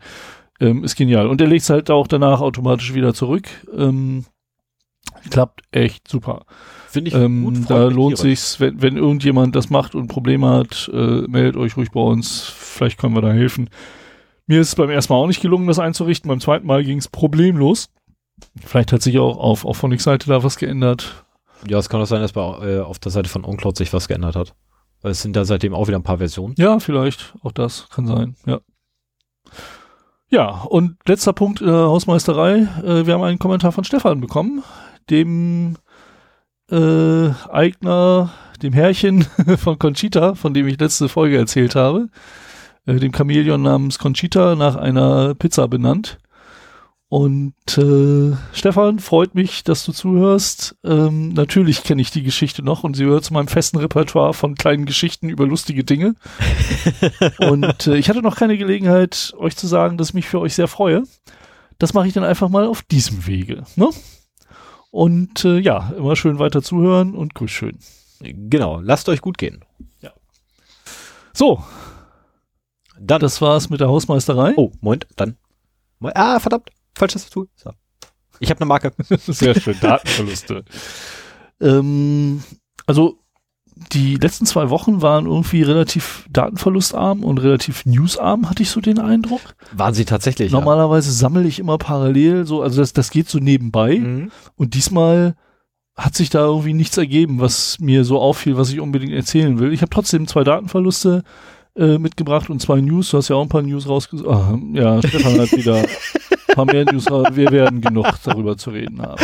Ähm, 0.61 0.85
ist 0.85 0.95
genial. 0.95 1.27
Und 1.27 1.41
er 1.41 1.47
legt 1.47 1.63
es 1.63 1.69
halt 1.69 1.91
auch 1.91 2.07
danach 2.07 2.39
automatisch 2.39 2.93
wieder 2.93 3.13
zurück. 3.13 3.49
Ähm, 3.77 4.23
klappt 5.29 5.63
echt 5.71 6.07
super. 6.07 6.45
Finde 6.87 7.09
ich 7.09 7.13
ähm, 7.13 7.43
gut. 7.43 7.69
Da 7.69 7.87
lohnt 7.87 8.17
sich's, 8.19 8.61
wenn, 8.61 8.81
wenn 8.81 8.95
irgendjemand 8.95 9.53
das 9.53 9.69
macht 9.69 9.95
und 9.95 10.07
Probleme 10.07 10.47
hat, 10.47 10.89
äh, 10.93 11.27
meldet 11.27 11.57
euch 11.57 11.75
ruhig 11.75 11.91
bei 11.91 11.99
uns. 11.99 12.39
Vielleicht 12.39 12.97
können 12.97 13.15
wir 13.15 13.21
da 13.21 13.33
helfen. 13.33 13.69
Mir 14.47 14.61
ist 14.61 14.69
es 14.69 14.75
beim 14.75 14.89
ersten 14.89 15.11
Mal 15.11 15.19
auch 15.19 15.27
nicht 15.27 15.41
gelungen, 15.41 15.67
das 15.67 15.77
einzurichten. 15.77 16.29
Beim 16.29 16.39
zweiten 16.39 16.65
Mal 16.65 16.83
ging 16.83 16.97
es 16.97 17.09
problemlos. 17.09 17.89
Vielleicht 18.65 18.93
hat 18.93 19.01
sich 19.01 19.19
auch 19.19 19.37
auf, 19.37 19.65
auf 19.65 19.77
Phonics-Seite 19.77 20.27
da 20.29 20.41
was 20.41 20.57
geändert. 20.57 21.25
Ja, 21.67 21.77
es 21.79 21.89
kann 21.89 22.01
auch 22.01 22.05
sein, 22.05 22.21
dass 22.21 22.31
bei, 22.31 22.41
äh, 22.41 22.79
auf 22.79 22.97
der 22.99 23.11
Seite 23.11 23.29
von 23.29 23.43
OnCloud 23.43 23.75
sich 23.75 23.91
was 23.91 24.07
geändert 24.07 24.37
hat. 24.37 24.53
Es 25.03 25.21
sind 25.21 25.35
da 25.35 25.43
seitdem 25.43 25.73
auch 25.73 25.87
wieder 25.87 25.99
ein 25.99 26.03
paar 26.03 26.19
Versionen. 26.19 26.55
Ja, 26.57 26.79
vielleicht. 26.79 27.33
Auch 27.43 27.51
das 27.51 27.89
kann 27.89 28.07
sein, 28.07 28.35
ja. 28.45 28.59
Ja, 30.29 30.61
und 30.63 30.97
letzter 31.05 31.33
Punkt 31.33 31.61
in 31.61 31.67
der 31.67 31.75
Hausmeisterei. 31.75 32.67
Äh, 32.83 33.05
wir 33.05 33.13
haben 33.13 33.23
einen 33.23 33.39
Kommentar 33.39 33.73
von 33.73 33.83
Stefan 33.83 34.21
bekommen, 34.21 34.63
dem 35.09 35.77
äh, 36.71 37.29
Eigner, 37.49 38.31
dem 38.61 38.71
Herrchen 38.71 39.23
von 39.57 39.77
Conchita, 39.77 40.35
von 40.35 40.53
dem 40.53 40.67
ich 40.67 40.79
letzte 40.79 41.09
Folge 41.09 41.37
erzählt 41.37 41.75
habe 41.75 42.09
äh, 42.87 42.95
dem 42.95 43.13
Chamäleon 43.13 43.61
namens 43.61 43.99
Conchita 43.99 44.55
nach 44.55 44.75
einer 44.75 45.35
Pizza 45.35 45.67
benannt. 45.67 46.17
Und 47.09 47.77
äh, 47.77 48.35
Stefan, 48.51 48.99
freut 48.99 49.33
mich, 49.33 49.63
dass 49.63 49.85
du 49.85 49.93
zuhörst. 49.93 50.75
Ähm, 50.83 51.29
natürlich 51.29 51.83
kenne 51.83 52.01
ich 52.01 52.11
die 52.11 52.23
Geschichte 52.23 52.63
noch 52.63 52.83
und 52.83 52.95
sie 52.95 53.05
gehört 53.05 53.23
zu 53.23 53.33
meinem 53.33 53.47
festen 53.47 53.77
Repertoire 53.77 54.33
von 54.33 54.55
kleinen 54.55 54.85
Geschichten 54.85 55.29
über 55.29 55.45
lustige 55.45 55.85
Dinge. 55.85 56.15
und 57.37 57.87
äh, 57.87 57.95
ich 57.95 58.09
hatte 58.09 58.21
noch 58.21 58.35
keine 58.35 58.57
Gelegenheit, 58.57 59.33
euch 59.37 59.55
zu 59.55 59.67
sagen, 59.67 59.97
dass 59.97 60.09
ich 60.09 60.15
mich 60.15 60.27
für 60.27 60.41
euch 60.41 60.55
sehr 60.55 60.67
freue. 60.67 61.03
Das 61.77 61.93
mache 61.93 62.07
ich 62.07 62.13
dann 62.13 62.25
einfach 62.25 62.49
mal 62.49 62.65
auf 62.65 62.81
diesem 62.81 63.25
Wege. 63.25 63.63
Ne? 63.77 63.89
Und 64.91 65.45
äh, 65.45 65.59
ja, 65.59 65.93
immer 65.97 66.17
schön 66.17 66.39
weiter 66.39 66.61
zuhören 66.61 67.15
und 67.15 67.35
grüß 67.35 67.51
schön. 67.51 67.77
Genau, 68.19 68.81
lasst 68.81 69.07
euch 69.07 69.21
gut 69.21 69.37
gehen. 69.37 69.63
Ja. 70.01 70.11
So, 71.33 71.63
dann, 72.99 73.21
das 73.21 73.41
war's 73.41 73.69
mit 73.69 73.79
der 73.79 73.89
Hausmeisterei. 73.89 74.53
Oh, 74.57 74.71
Moment, 74.81 75.07
dann. 75.15 75.37
Ah, 76.01 76.39
verdammt, 76.39 76.69
falsches 76.95 77.29
Tool. 77.29 77.47
So. 77.55 77.71
Ich 78.39 78.49
habe 78.49 78.59
eine 78.59 78.67
Marke. 78.67 78.93
Sehr 79.17 79.59
schön, 79.59 79.77
Datenverluste. 79.79 80.63
ähm, 81.59 82.43
also 82.85 83.19
die 83.93 84.15
letzten 84.15 84.45
zwei 84.45 84.69
Wochen 84.69 85.01
waren 85.01 85.25
irgendwie 85.25 85.61
relativ 85.61 86.25
datenverlustarm 86.31 87.23
und 87.23 87.37
relativ 87.37 87.85
newsarm, 87.85 88.49
hatte 88.49 88.63
ich 88.63 88.69
so 88.69 88.81
den 88.81 88.99
Eindruck. 88.99 89.41
Waren 89.71 89.93
sie 89.93 90.05
tatsächlich. 90.05 90.51
Normalerweise 90.51 91.09
ja. 91.09 91.15
sammle 91.15 91.47
ich 91.47 91.59
immer 91.59 91.77
parallel, 91.77 92.45
so, 92.45 92.61
also 92.61 92.81
das, 92.81 92.93
das 92.93 93.11
geht 93.11 93.29
so 93.29 93.39
nebenbei. 93.39 93.99
Mhm. 93.99 94.31
Und 94.55 94.73
diesmal 94.73 95.35
hat 95.95 96.15
sich 96.15 96.29
da 96.29 96.39
irgendwie 96.39 96.73
nichts 96.73 96.97
ergeben, 96.97 97.39
was 97.39 97.79
mir 97.79 98.03
so 98.03 98.19
auffiel, 98.19 98.57
was 98.57 98.71
ich 98.71 98.79
unbedingt 98.79 99.13
erzählen 99.13 99.59
will. 99.59 99.73
Ich 99.73 99.81
habe 99.81 99.89
trotzdem 99.89 100.27
zwei 100.27 100.43
Datenverluste 100.43 101.23
äh, 101.77 101.97
mitgebracht 101.97 102.49
und 102.49 102.61
zwei 102.61 102.81
News. 102.81 103.11
Du 103.11 103.17
hast 103.17 103.29
ja 103.29 103.35
auch 103.35 103.43
ein 103.43 103.49
paar 103.49 103.61
News 103.61 103.87
rausgesucht. 103.87 104.27
Ah, 104.27 104.57
ja, 104.73 105.01
Stefan 105.01 105.39
hat 105.39 105.51
wieder 105.51 105.77
ein 105.77 106.55
paar 106.55 106.65
mehr 106.65 106.85
News 106.85 107.09
raus. 107.09 107.27
Wir 107.33 107.51
werden 107.51 107.81
genug 107.81 108.07
darüber 108.23 108.57
zu 108.57 108.71
reden 108.71 109.01
haben. 109.01 109.21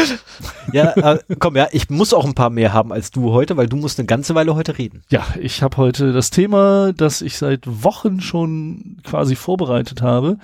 Ja, 0.72 0.92
äh, 0.94 1.20
komm, 1.40 1.56
ja, 1.56 1.68
ich 1.72 1.90
muss 1.90 2.14
auch 2.14 2.26
ein 2.26 2.36
paar 2.36 2.50
mehr 2.50 2.74
haben 2.74 2.92
als 2.92 3.12
du 3.12 3.32
heute, 3.32 3.58
weil 3.58 3.68
du 3.68 3.76
musst 3.76 4.00
eine 4.00 4.06
ganze 4.06 4.36
Weile 4.36 4.56
heute 4.56 4.78
reden. 4.78 5.02
Ja, 5.10 5.26
ich 5.40 5.62
habe 5.62 5.78
heute 5.78 6.14
das 6.14 6.30
Thema, 6.30 6.94
das 6.94 7.22
ich 7.22 7.38
seit 7.38 7.62
Wochen 7.66 8.22
schon 8.22 8.98
quasi 9.04 9.36
vorbereitet 9.36 10.02
habe, 10.02 10.38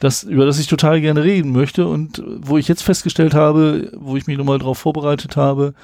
das, 0.00 0.24
über 0.24 0.44
das 0.44 0.58
ich 0.58 0.66
total 0.66 1.00
gerne 1.00 1.22
reden 1.22 1.52
möchte 1.52 1.86
und 1.86 2.22
wo 2.40 2.58
ich 2.58 2.66
jetzt 2.66 2.82
festgestellt 2.82 3.34
habe, 3.34 3.92
wo 3.96 4.16
ich 4.16 4.26
mich 4.26 4.36
nochmal 4.36 4.58
drauf 4.58 4.78
vorbereitet 4.78 5.36
habe, 5.36 5.74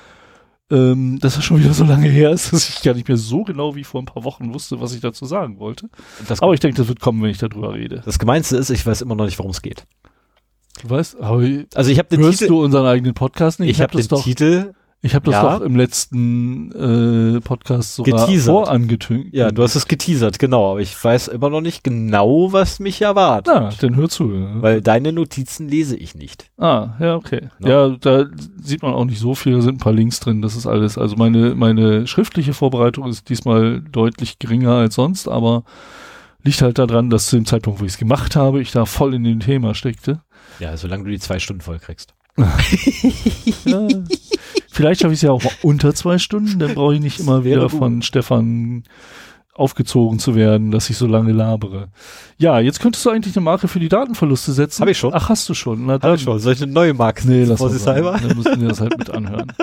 ähm, 0.70 1.18
dass 1.20 1.34
das 1.36 1.44
schon 1.44 1.58
wieder 1.60 1.72
so 1.72 1.84
lange 1.84 2.08
her 2.08 2.30
ist, 2.30 2.52
dass 2.52 2.68
ich 2.68 2.82
gar 2.82 2.94
nicht 2.94 3.08
mehr 3.08 3.16
so 3.16 3.42
genau 3.44 3.74
wie 3.74 3.84
vor 3.84 4.02
ein 4.02 4.06
paar 4.06 4.24
Wochen 4.24 4.52
wusste, 4.52 4.80
was 4.80 4.92
ich 4.94 5.00
dazu 5.00 5.24
sagen 5.24 5.58
wollte. 5.58 5.88
Das, 6.26 6.40
Aber 6.42 6.52
ich 6.54 6.60
denke, 6.60 6.76
das 6.76 6.88
wird 6.88 7.00
kommen, 7.00 7.22
wenn 7.22 7.30
ich 7.30 7.38
darüber 7.38 7.72
rede. 7.74 8.02
das 8.04 8.18
Gemeinste 8.18 8.56
ist, 8.56 8.70
ich 8.70 8.84
weiß 8.86 9.00
immer 9.02 9.14
noch 9.14 9.24
nicht, 9.24 9.38
worum 9.38 9.50
es 9.50 9.62
geht. 9.62 9.86
Du 10.82 10.90
weißt, 10.90 11.20
aber 11.20 11.42
Also 11.74 11.90
ich 11.90 11.98
habe 11.98 12.08
den 12.08 12.20
hörst 12.20 12.38
Titel, 12.40 12.48
du 12.50 12.62
unseren 12.64 12.86
eigenen 12.86 13.14
Podcast 13.14 13.60
nicht? 13.60 13.70
ich 13.70 13.80
habe 13.80 13.92
das 13.96 14.06
den 14.08 14.16
doch, 14.16 14.22
Titel, 14.22 14.74
ich 15.00 15.14
habe 15.14 15.30
das 15.30 15.34
ja. 15.34 15.58
doch 15.58 15.64
im 15.64 15.76
letzten 15.76 17.36
äh, 17.36 17.40
Podcast 17.40 17.94
sogar 17.94 18.26
Geteasert. 18.26 18.52
vorangetönt. 18.52 19.32
ja, 19.32 19.52
du 19.52 19.62
hast 19.62 19.76
es 19.76 19.86
geteasert, 19.86 20.40
genau, 20.40 20.72
aber 20.72 20.80
ich 20.80 21.02
weiß 21.02 21.28
immer 21.28 21.50
noch 21.50 21.60
nicht 21.60 21.84
genau, 21.84 22.52
was 22.52 22.80
mich 22.80 23.00
erwartet. 23.00 23.54
Na, 23.54 23.70
dann 23.80 23.94
hör 23.94 24.08
zu. 24.08 24.32
ja. 24.32 24.60
Weil 24.60 24.82
deine 24.82 25.12
Notizen 25.12 25.68
lese 25.68 25.96
ich 25.96 26.16
nicht. 26.16 26.50
Ah, 26.58 26.96
ja, 26.98 27.14
okay. 27.14 27.48
Ja. 27.60 27.88
Ja, 27.88 27.96
da 28.00 28.26
sieht 28.60 28.82
man 28.82 28.92
auch 28.92 29.04
nicht 29.04 29.20
so 29.20 29.36
viel, 29.36 29.52
da 29.52 29.60
sind 29.60 29.76
ein 29.76 29.78
paar 29.78 29.92
Links 29.92 30.18
drin, 30.18 30.42
das 30.42 30.56
ist 30.56 30.66
alles. 30.66 30.98
Also 30.98 31.14
meine, 31.14 31.54
meine 31.54 32.08
schriftliche 32.08 32.52
Vorbereitung 32.52 33.08
ist 33.08 33.28
diesmal 33.28 33.80
deutlich 33.80 34.40
geringer 34.40 34.72
als 34.72 34.96
sonst, 34.96 35.28
aber 35.28 35.62
liegt 36.42 36.60
halt 36.60 36.78
daran, 36.78 37.08
dass 37.08 37.26
zu 37.26 37.36
dem 37.36 37.46
Zeitpunkt, 37.46 37.80
wo 37.80 37.84
ich 37.84 37.92
es 37.92 37.98
gemacht 37.98 38.34
habe, 38.34 38.60
ich 38.60 38.72
da 38.72 38.84
voll 38.84 39.14
in 39.14 39.22
dem 39.22 39.38
Thema 39.38 39.74
steckte. 39.74 40.22
Ja, 40.58 40.76
solange 40.76 41.04
du 41.04 41.10
die 41.10 41.20
zwei 41.20 41.38
Stunden 41.38 41.62
voll 41.62 41.78
kriegst. 41.78 42.14
Ja, 42.38 43.88
vielleicht 44.70 45.00
schaffe 45.00 45.12
ich 45.12 45.18
es 45.18 45.22
ja 45.22 45.32
auch 45.32 45.42
mal 45.42 45.52
unter 45.62 45.94
zwei 45.94 46.18
Stunden, 46.18 46.58
dann 46.58 46.74
brauche 46.74 46.94
ich 46.94 47.00
nicht 47.00 47.18
immer 47.20 47.44
wieder 47.44 47.62
gut. 47.68 47.72
von 47.72 48.02
Stefan 48.02 48.84
aufgezogen 49.54 50.20
zu 50.20 50.36
werden, 50.36 50.70
dass 50.70 50.88
ich 50.88 50.96
so 50.96 51.06
lange 51.08 51.32
labere. 51.32 51.88
Ja, 52.36 52.60
jetzt 52.60 52.78
könntest 52.78 53.04
du 53.04 53.10
eigentlich 53.10 53.36
eine 53.36 53.42
Marke 53.44 53.66
für 53.66 53.80
die 53.80 53.88
Datenverluste 53.88 54.52
setzen. 54.52 54.82
Hab 54.82 54.88
ich 54.88 54.96
schon. 54.98 55.12
Ach, 55.14 55.28
hast 55.28 55.48
du 55.48 55.54
schon. 55.54 55.80
Na, 55.86 55.94
Hallo 55.94 55.98
dann- 56.14 56.18
schon, 56.18 56.38
soll 56.38 56.52
ich 56.52 56.62
eine 56.62 56.70
neue 56.72 56.94
Marke 56.94 57.26
Nee, 57.26 57.40
lass 57.40 57.48
mal 57.50 57.56
vorsichtshalber? 57.56 58.20
Dann 58.22 58.36
müssen 58.36 58.60
wir 58.60 58.68
das 58.68 58.80
halt 58.80 58.96
mit 58.98 59.10
anhören. 59.10 59.52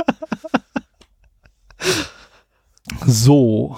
So. 3.05 3.77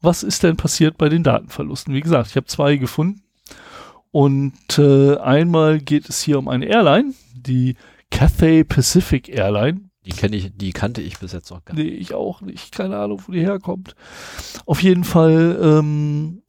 Was 0.00 0.22
ist 0.22 0.42
denn 0.42 0.56
passiert 0.56 0.96
bei 0.98 1.08
den 1.08 1.22
Datenverlusten? 1.24 1.94
Wie 1.94 2.00
gesagt, 2.00 2.28
ich 2.30 2.36
habe 2.36 2.46
zwei 2.46 2.76
gefunden. 2.76 3.22
Und 4.10 4.78
äh, 4.78 5.16
einmal 5.16 5.80
geht 5.80 6.08
es 6.08 6.22
hier 6.22 6.38
um 6.38 6.48
eine 6.48 6.66
Airline, 6.66 7.14
die 7.42 7.76
Cathay 8.10 8.64
Pacific 8.64 9.28
Airline. 9.28 9.90
Die 10.04 10.12
kenne 10.12 10.36
ich, 10.36 10.56
die 10.56 10.72
kannte 10.72 11.02
ich 11.02 11.18
bis 11.18 11.32
jetzt 11.32 11.50
noch 11.50 11.64
gar 11.64 11.74
nicht. 11.74 11.84
Nee, 11.84 11.90
ich 11.90 12.14
auch 12.14 12.40
nicht. 12.40 12.72
Keine 12.72 12.98
Ahnung, 12.98 13.22
wo 13.26 13.32
die 13.32 13.40
herkommt. 13.40 13.94
Auf 14.64 14.82
jeden 14.82 15.04
Fall 15.04 15.58
ähm, 15.60 16.42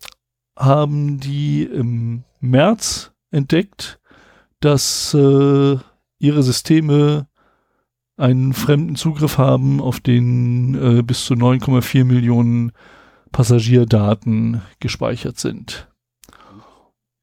haben 0.58 1.20
die 1.20 1.64
im 1.64 2.24
März 2.40 3.12
entdeckt, 3.32 4.00
dass 4.60 5.14
äh, 5.14 5.78
ihre 6.20 6.44
Systeme 6.44 7.28
einen 8.18 8.54
fremden 8.54 8.96
Zugriff 8.96 9.38
haben, 9.38 9.82
auf 9.82 10.00
den 10.00 10.76
äh, 10.76 11.02
bis 11.02 11.26
zu 11.26 11.34
9,4 11.34 12.04
Millionen 12.04 12.74
Passagierdaten 13.32 14.62
gespeichert 14.80 15.40
sind. 15.40 15.88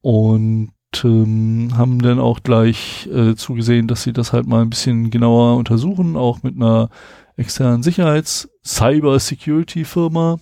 Und 0.01 0.71
ähm, 1.05 1.73
haben 1.77 2.01
dann 2.01 2.19
auch 2.19 2.43
gleich 2.43 3.09
äh, 3.13 3.35
zugesehen, 3.37 3.87
dass 3.89 4.03
sie 4.03 4.13
das 4.13 4.33
halt 4.33 4.47
mal 4.47 4.63
ein 4.63 4.71
bisschen 4.71 5.11
genauer 5.11 5.57
untersuchen, 5.57 6.17
auch 6.17 6.43
mit 6.43 6.57
einer 6.57 6.89
externen 7.37 7.83
Sicherheits-Cyber-Security-Firma. 7.83 10.39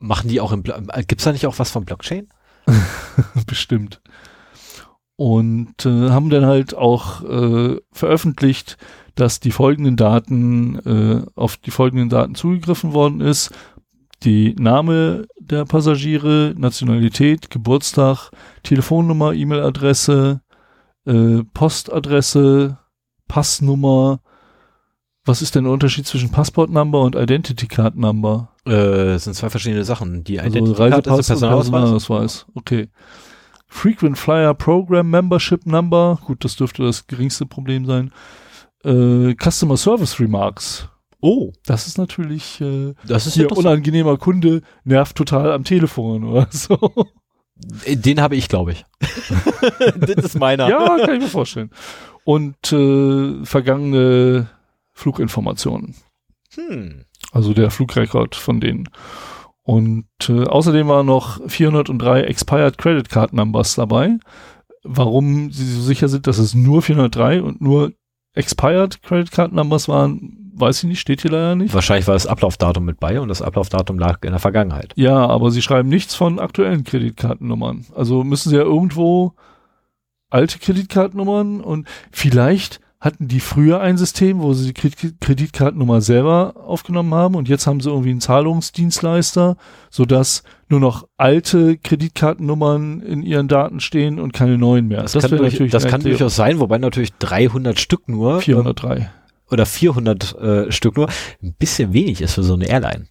Machen 0.00 0.28
die 0.28 0.40
auch 0.40 0.52
im, 0.52 0.62
Blo- 0.62 0.74
äh, 0.92 1.04
gibt's 1.04 1.24
da 1.24 1.32
nicht 1.32 1.46
auch 1.46 1.58
was 1.58 1.70
von 1.70 1.84
Blockchain? 1.84 2.28
Bestimmt. 3.46 4.00
Und 5.16 5.84
äh, 5.84 6.10
haben 6.10 6.30
dann 6.30 6.46
halt 6.46 6.74
auch 6.74 7.24
äh, 7.24 7.76
veröffentlicht, 7.90 8.76
dass 9.16 9.40
die 9.40 9.50
folgenden 9.50 9.96
Daten, 9.96 10.76
äh, 10.86 11.22
auf 11.34 11.56
die 11.56 11.72
folgenden 11.72 12.08
Daten 12.08 12.36
zugegriffen 12.36 12.92
worden 12.92 13.20
ist. 13.20 13.50
Die 14.24 14.54
Name 14.58 15.26
der 15.38 15.64
Passagiere, 15.64 16.54
Nationalität, 16.56 17.50
Geburtstag, 17.50 18.30
Telefonnummer, 18.64 19.32
E-Mail-Adresse, 19.32 20.40
äh, 21.06 21.42
Postadresse, 21.54 22.78
Passnummer. 23.28 24.20
Was 25.24 25.42
ist 25.42 25.54
denn 25.54 25.64
der 25.64 25.72
Unterschied 25.72 26.06
zwischen 26.06 26.30
Passport 26.30 26.70
Number 26.70 27.02
und 27.02 27.14
Identity 27.14 27.66
Card 27.68 27.96
Number? 27.96 28.48
Äh, 28.64 28.70
das 28.70 29.24
sind 29.24 29.34
zwei 29.34 29.50
verschiedene 29.50 29.84
Sachen. 29.84 30.24
Die 30.24 30.40
Also 30.40 30.56
Identity 30.58 30.78
Card 30.78 30.96
ist 30.96 31.04
der 31.06 31.14
und 31.14 31.26
Personalausweis. 31.26 31.70
Personalausweis. 31.70 32.46
Okay. 32.54 32.88
Frequent 33.68 34.18
Flyer 34.18 34.54
Program 34.54 35.08
Membership 35.10 35.66
Number. 35.66 36.18
Gut, 36.24 36.44
das 36.44 36.56
dürfte 36.56 36.82
das 36.82 37.06
geringste 37.06 37.46
Problem 37.46 37.84
sein. 37.84 38.10
Äh, 38.84 39.34
Customer 39.34 39.76
Service 39.76 40.18
Remarks. 40.18 40.88
Oh, 41.20 41.52
Das 41.66 41.86
ist 41.86 41.98
natürlich 41.98 42.60
äh, 42.60 42.94
das 43.06 43.26
ist 43.26 43.34
hier 43.34 43.44
interessant. 43.44 43.66
unangenehmer 43.66 44.16
Kunde, 44.18 44.62
nervt 44.84 45.16
total 45.16 45.52
am 45.52 45.64
Telefon 45.64 46.24
oder 46.24 46.46
so. 46.52 46.78
Äh, 47.84 47.96
Den 47.96 48.20
habe 48.20 48.36
ich, 48.36 48.48
glaube 48.48 48.72
ich. 48.72 48.84
das 49.98 50.24
ist 50.24 50.38
meiner. 50.38 50.68
ja, 50.68 50.96
kann 50.98 51.14
ich 51.16 51.22
mir 51.22 51.28
vorstellen. 51.28 51.70
Und 52.24 52.72
äh, 52.72 53.44
vergangene 53.44 54.48
Fluginformationen. 54.92 55.94
Hm. 56.54 57.04
Also 57.32 57.52
der 57.52 57.70
Flugrekord 57.70 58.34
von 58.36 58.60
denen. 58.60 58.88
Und 59.62 60.06
äh, 60.28 60.44
außerdem 60.44 60.88
waren 60.88 61.06
noch 61.06 61.40
403 61.48 62.22
Expired 62.22 62.78
Credit 62.78 63.08
Card 63.08 63.32
Numbers 63.32 63.74
dabei. 63.74 64.18
Warum 64.84 65.50
sie 65.52 65.66
so 65.66 65.82
sicher 65.82 66.08
sind, 66.08 66.26
dass 66.26 66.38
es 66.38 66.54
nur 66.54 66.80
403 66.80 67.42
und 67.42 67.60
nur 67.60 67.92
Expired 68.34 69.02
Credit 69.02 69.30
Card 69.30 69.52
Numbers 69.52 69.88
waren, 69.88 70.37
weiß 70.60 70.82
ich 70.82 70.88
nicht, 70.88 71.00
steht 71.00 71.22
hier 71.22 71.30
leider 71.30 71.54
nicht. 71.54 71.74
Wahrscheinlich 71.74 72.06
war 72.06 72.14
das 72.14 72.26
Ablaufdatum 72.26 72.84
mit 72.84 73.00
bei 73.00 73.20
und 73.20 73.28
das 73.28 73.42
Ablaufdatum 73.42 73.98
lag 73.98 74.22
in 74.24 74.30
der 74.30 74.40
Vergangenheit. 74.40 74.92
Ja, 74.96 75.26
aber 75.26 75.50
sie 75.50 75.62
schreiben 75.62 75.88
nichts 75.88 76.14
von 76.14 76.38
aktuellen 76.38 76.84
Kreditkartennummern. 76.84 77.86
Also 77.94 78.24
müssen 78.24 78.50
sie 78.50 78.56
ja 78.56 78.62
irgendwo 78.62 79.34
alte 80.30 80.58
Kreditkartennummern 80.58 81.60
und 81.60 81.88
vielleicht 82.10 82.80
hatten 83.00 83.28
die 83.28 83.38
früher 83.38 83.80
ein 83.80 83.96
System, 83.96 84.40
wo 84.40 84.54
sie 84.54 84.72
die 84.72 84.80
Kredit 84.80 85.20
Kreditkartennummer 85.20 86.00
selber 86.00 86.54
aufgenommen 86.56 87.14
haben 87.14 87.36
und 87.36 87.48
jetzt 87.48 87.66
haben 87.66 87.80
sie 87.80 87.90
irgendwie 87.90 88.10
einen 88.10 88.20
Zahlungsdienstleister, 88.20 89.56
sodass 89.88 90.42
nur 90.68 90.80
noch 90.80 91.06
alte 91.16 91.78
Kreditkartennummern 91.78 93.00
in 93.00 93.22
ihren 93.22 93.46
Daten 93.46 93.78
stehen 93.78 94.18
und 94.18 94.32
keine 94.32 94.58
neuen 94.58 94.88
mehr. 94.88 95.02
Das, 95.02 95.12
kann, 95.12 95.30
wäre 95.30 95.48
durch, 95.48 95.70
das 95.70 95.86
kann 95.86 96.02
durchaus 96.02 96.34
sein, 96.34 96.58
wobei 96.58 96.78
natürlich 96.78 97.12
300 97.14 97.78
Stück 97.78 98.08
nur 98.08 98.40
403. 98.40 99.10
oder 99.50 99.66
400 99.66 100.34
äh, 100.34 100.72
Stück 100.72 100.96
nur 100.96 101.08
ein 101.42 101.54
bisschen 101.54 101.92
wenig 101.92 102.20
ist 102.20 102.34
für 102.34 102.42
so 102.42 102.54
eine 102.54 102.68
Airline. 102.68 103.08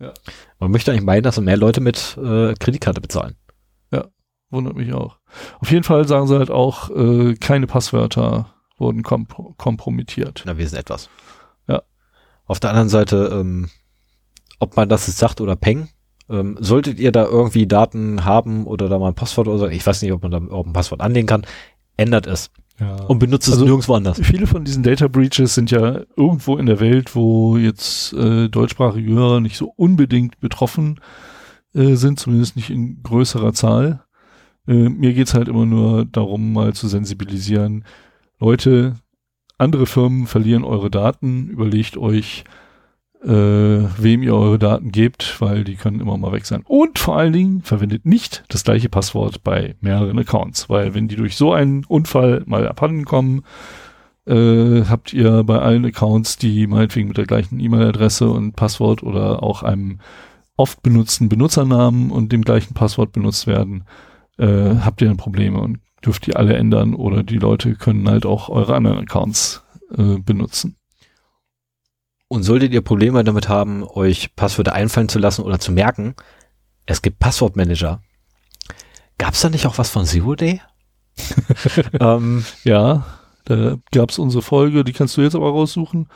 Ja. 0.00 0.12
Man 0.58 0.70
möchte 0.70 0.90
eigentlich 0.90 1.04
meinen, 1.04 1.22
dass 1.22 1.36
so 1.36 1.42
mehr 1.42 1.56
Leute 1.56 1.80
mit 1.80 2.18
äh, 2.22 2.54
Kreditkarte 2.54 3.00
bezahlen. 3.00 3.36
Wundert 4.52 4.76
mich 4.76 4.92
auch. 4.92 5.16
Auf 5.60 5.70
jeden 5.70 5.82
Fall 5.82 6.06
sagen 6.06 6.26
sie 6.26 6.36
halt 6.36 6.50
auch, 6.50 6.90
äh, 6.90 7.34
keine 7.36 7.66
Passwörter 7.66 8.52
wurden 8.76 9.02
komp 9.02 9.34
kompromittiert. 9.56 10.42
Na, 10.44 10.58
wir 10.58 10.68
sind 10.68 10.78
etwas. 10.78 11.08
Ja. 11.66 11.82
Auf 12.44 12.60
der 12.60 12.68
anderen 12.70 12.90
Seite, 12.90 13.30
ähm, 13.32 13.70
ob 14.58 14.76
man 14.76 14.90
das 14.90 15.06
jetzt 15.06 15.18
sagt 15.18 15.40
oder 15.40 15.56
Peng, 15.56 15.88
ähm, 16.28 16.58
solltet 16.60 17.00
ihr 17.00 17.12
da 17.12 17.24
irgendwie 17.24 17.66
Daten 17.66 18.26
haben 18.26 18.66
oder 18.66 18.90
da 18.90 18.98
mal 18.98 19.08
ein 19.08 19.14
Passwort 19.14 19.48
oder 19.48 19.58
so, 19.58 19.68
ich 19.68 19.86
weiß 19.86 20.02
nicht, 20.02 20.12
ob 20.12 20.22
man 20.22 20.30
da 20.30 20.54
auch 20.54 20.66
ein 20.66 20.74
Passwort 20.74 21.00
anlegen 21.00 21.26
kann, 21.26 21.46
ändert 21.96 22.26
es 22.26 22.50
Ja. 22.80 22.96
und 23.04 23.18
benutzt 23.18 23.46
es 23.48 23.54
Also- 23.54 23.64
nirgendwo 23.66 23.94
anders. 23.94 24.18
Viele 24.22 24.46
von 24.46 24.64
diesen 24.64 24.82
Data 24.82 25.06
Breaches 25.08 25.54
sind 25.54 25.70
ja 25.70 26.00
irgendwo 26.16 26.56
in 26.56 26.66
der 26.66 26.80
Welt, 26.80 27.14
wo 27.14 27.56
jetzt 27.56 28.12
äh, 28.14 28.48
deutschsprachige 28.48 29.12
Hörer 29.12 29.40
nicht 29.40 29.56
so 29.56 29.72
unbedingt 29.76 30.40
betroffen 30.40 31.00
äh, 31.74 31.94
sind, 31.94 32.18
zumindest 32.18 32.56
nicht 32.56 32.70
in 32.70 33.02
größerer 33.02 33.52
Zahl. 33.52 34.02
Äh, 34.66 34.88
mir 34.88 35.12
geht's 35.14 35.34
halt 35.34 35.48
immer 35.48 35.66
nur 35.66 36.04
darum, 36.06 36.52
mal 36.52 36.72
zu 36.72 36.88
sensibilisieren. 36.88 37.84
Leute, 38.40 38.94
andere 39.58 39.86
Firmen 39.86 40.26
verlieren 40.26 40.64
eure 40.64 40.90
Daten, 40.90 41.48
überlegt 41.48 41.96
euch, 41.96 42.44
äh, 43.24 43.28
wem 43.28 44.22
ihr 44.22 44.34
eure 44.34 44.58
Daten 44.58 44.90
gebt, 44.90 45.40
weil 45.40 45.64
die 45.64 45.76
können 45.76 46.00
immer 46.00 46.16
mal 46.16 46.32
weg 46.32 46.46
sein. 46.46 46.62
Und 46.66 46.98
vor 46.98 47.16
allen 47.16 47.32
Dingen 47.32 47.62
verwendet 47.62 48.04
nicht 48.04 48.44
das 48.48 48.64
gleiche 48.64 48.88
Passwort 48.88 49.42
bei 49.44 49.76
mehreren 49.80 50.18
Accounts, 50.18 50.68
weil 50.68 50.94
wenn 50.94 51.08
die 51.08 51.16
durch 51.16 51.36
so 51.36 51.52
einen 51.52 51.84
Unfall 51.84 52.42
mal 52.46 52.66
abhanden 52.66 53.04
kommen, 53.04 53.42
äh, 54.26 54.84
habt 54.84 55.12
ihr 55.12 55.44
bei 55.44 55.58
allen 55.58 55.84
Accounts, 55.84 56.36
die 56.36 56.66
meinetwegen 56.66 57.08
mit 57.08 57.16
der 57.16 57.26
gleichen 57.26 57.60
E-Mail-Adresse 57.60 58.28
und 58.28 58.54
Passwort 58.54 59.02
oder 59.02 59.42
auch 59.42 59.62
einem 59.62 60.00
oft 60.56 60.82
benutzten 60.82 61.28
Benutzernamen 61.28 62.10
und 62.10 62.32
dem 62.32 62.42
gleichen 62.42 62.74
Passwort 62.74 63.12
benutzt 63.12 63.46
werden, 63.46 63.84
äh, 64.38 64.76
habt 64.80 65.00
ihr 65.00 65.08
dann 65.08 65.16
Probleme 65.16 65.60
und 65.60 65.78
dürft 66.04 66.26
ihr 66.28 66.36
alle 66.36 66.54
ändern 66.54 66.94
oder 66.94 67.22
die 67.22 67.38
Leute 67.38 67.74
können 67.74 68.08
halt 68.08 68.26
auch 68.26 68.48
eure 68.48 68.74
anderen 68.74 68.98
Accounts 68.98 69.64
äh, 69.96 70.18
benutzen. 70.18 70.76
Und 72.32 72.44
solltet 72.44 72.72
ihr 72.72 72.80
Probleme 72.80 73.22
damit 73.24 73.50
haben, 73.50 73.84
euch 73.84 74.34
Passwörter 74.36 74.72
einfallen 74.72 75.10
zu 75.10 75.18
lassen 75.18 75.42
oder 75.42 75.58
zu 75.60 75.70
merken, 75.70 76.14
es 76.86 77.02
gibt 77.02 77.18
Passwortmanager. 77.18 78.00
Gab 79.18 79.34
es 79.34 79.42
da 79.42 79.50
nicht 79.50 79.66
auch 79.66 79.76
was 79.76 79.90
von 79.90 80.06
Zero 80.06 80.34
Day? 80.34 80.62
ähm, 82.00 82.42
Ja, 82.64 83.04
Da 83.44 83.76
gab 83.92 84.08
es 84.08 84.18
unsere 84.18 84.40
Folge, 84.40 84.82
die 84.82 84.94
kannst 84.94 85.14
du 85.18 85.20
jetzt 85.20 85.34
aber 85.34 85.50
raussuchen, 85.50 86.08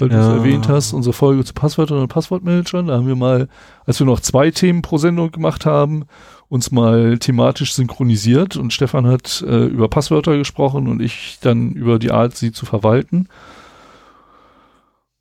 weil 0.00 0.08
du 0.08 0.16
es 0.18 0.26
Ja. 0.26 0.38
erwähnt 0.38 0.68
hast, 0.68 0.92
unsere 0.92 1.12
Folge 1.12 1.44
zu 1.44 1.54
Passwörtern 1.54 1.98
und 1.98 2.08
Passwortmanagern. 2.08 2.88
Da 2.88 2.94
haben 2.96 3.06
wir 3.06 3.14
mal, 3.14 3.48
als 3.86 4.00
wir 4.00 4.06
noch 4.06 4.18
zwei 4.18 4.50
Themen 4.50 4.82
pro 4.82 4.98
Sendung 4.98 5.30
gemacht 5.30 5.66
haben, 5.66 6.06
uns 6.48 6.72
mal 6.72 7.16
thematisch 7.20 7.74
synchronisiert 7.74 8.56
und 8.56 8.72
Stefan 8.72 9.06
hat 9.06 9.40
äh, 9.46 9.66
über 9.66 9.88
Passwörter 9.88 10.36
gesprochen 10.36 10.88
und 10.88 11.00
ich 11.00 11.38
dann 11.40 11.70
über 11.74 12.00
die 12.00 12.10
Art, 12.10 12.36
sie 12.36 12.50
zu 12.50 12.66
verwalten. 12.66 13.28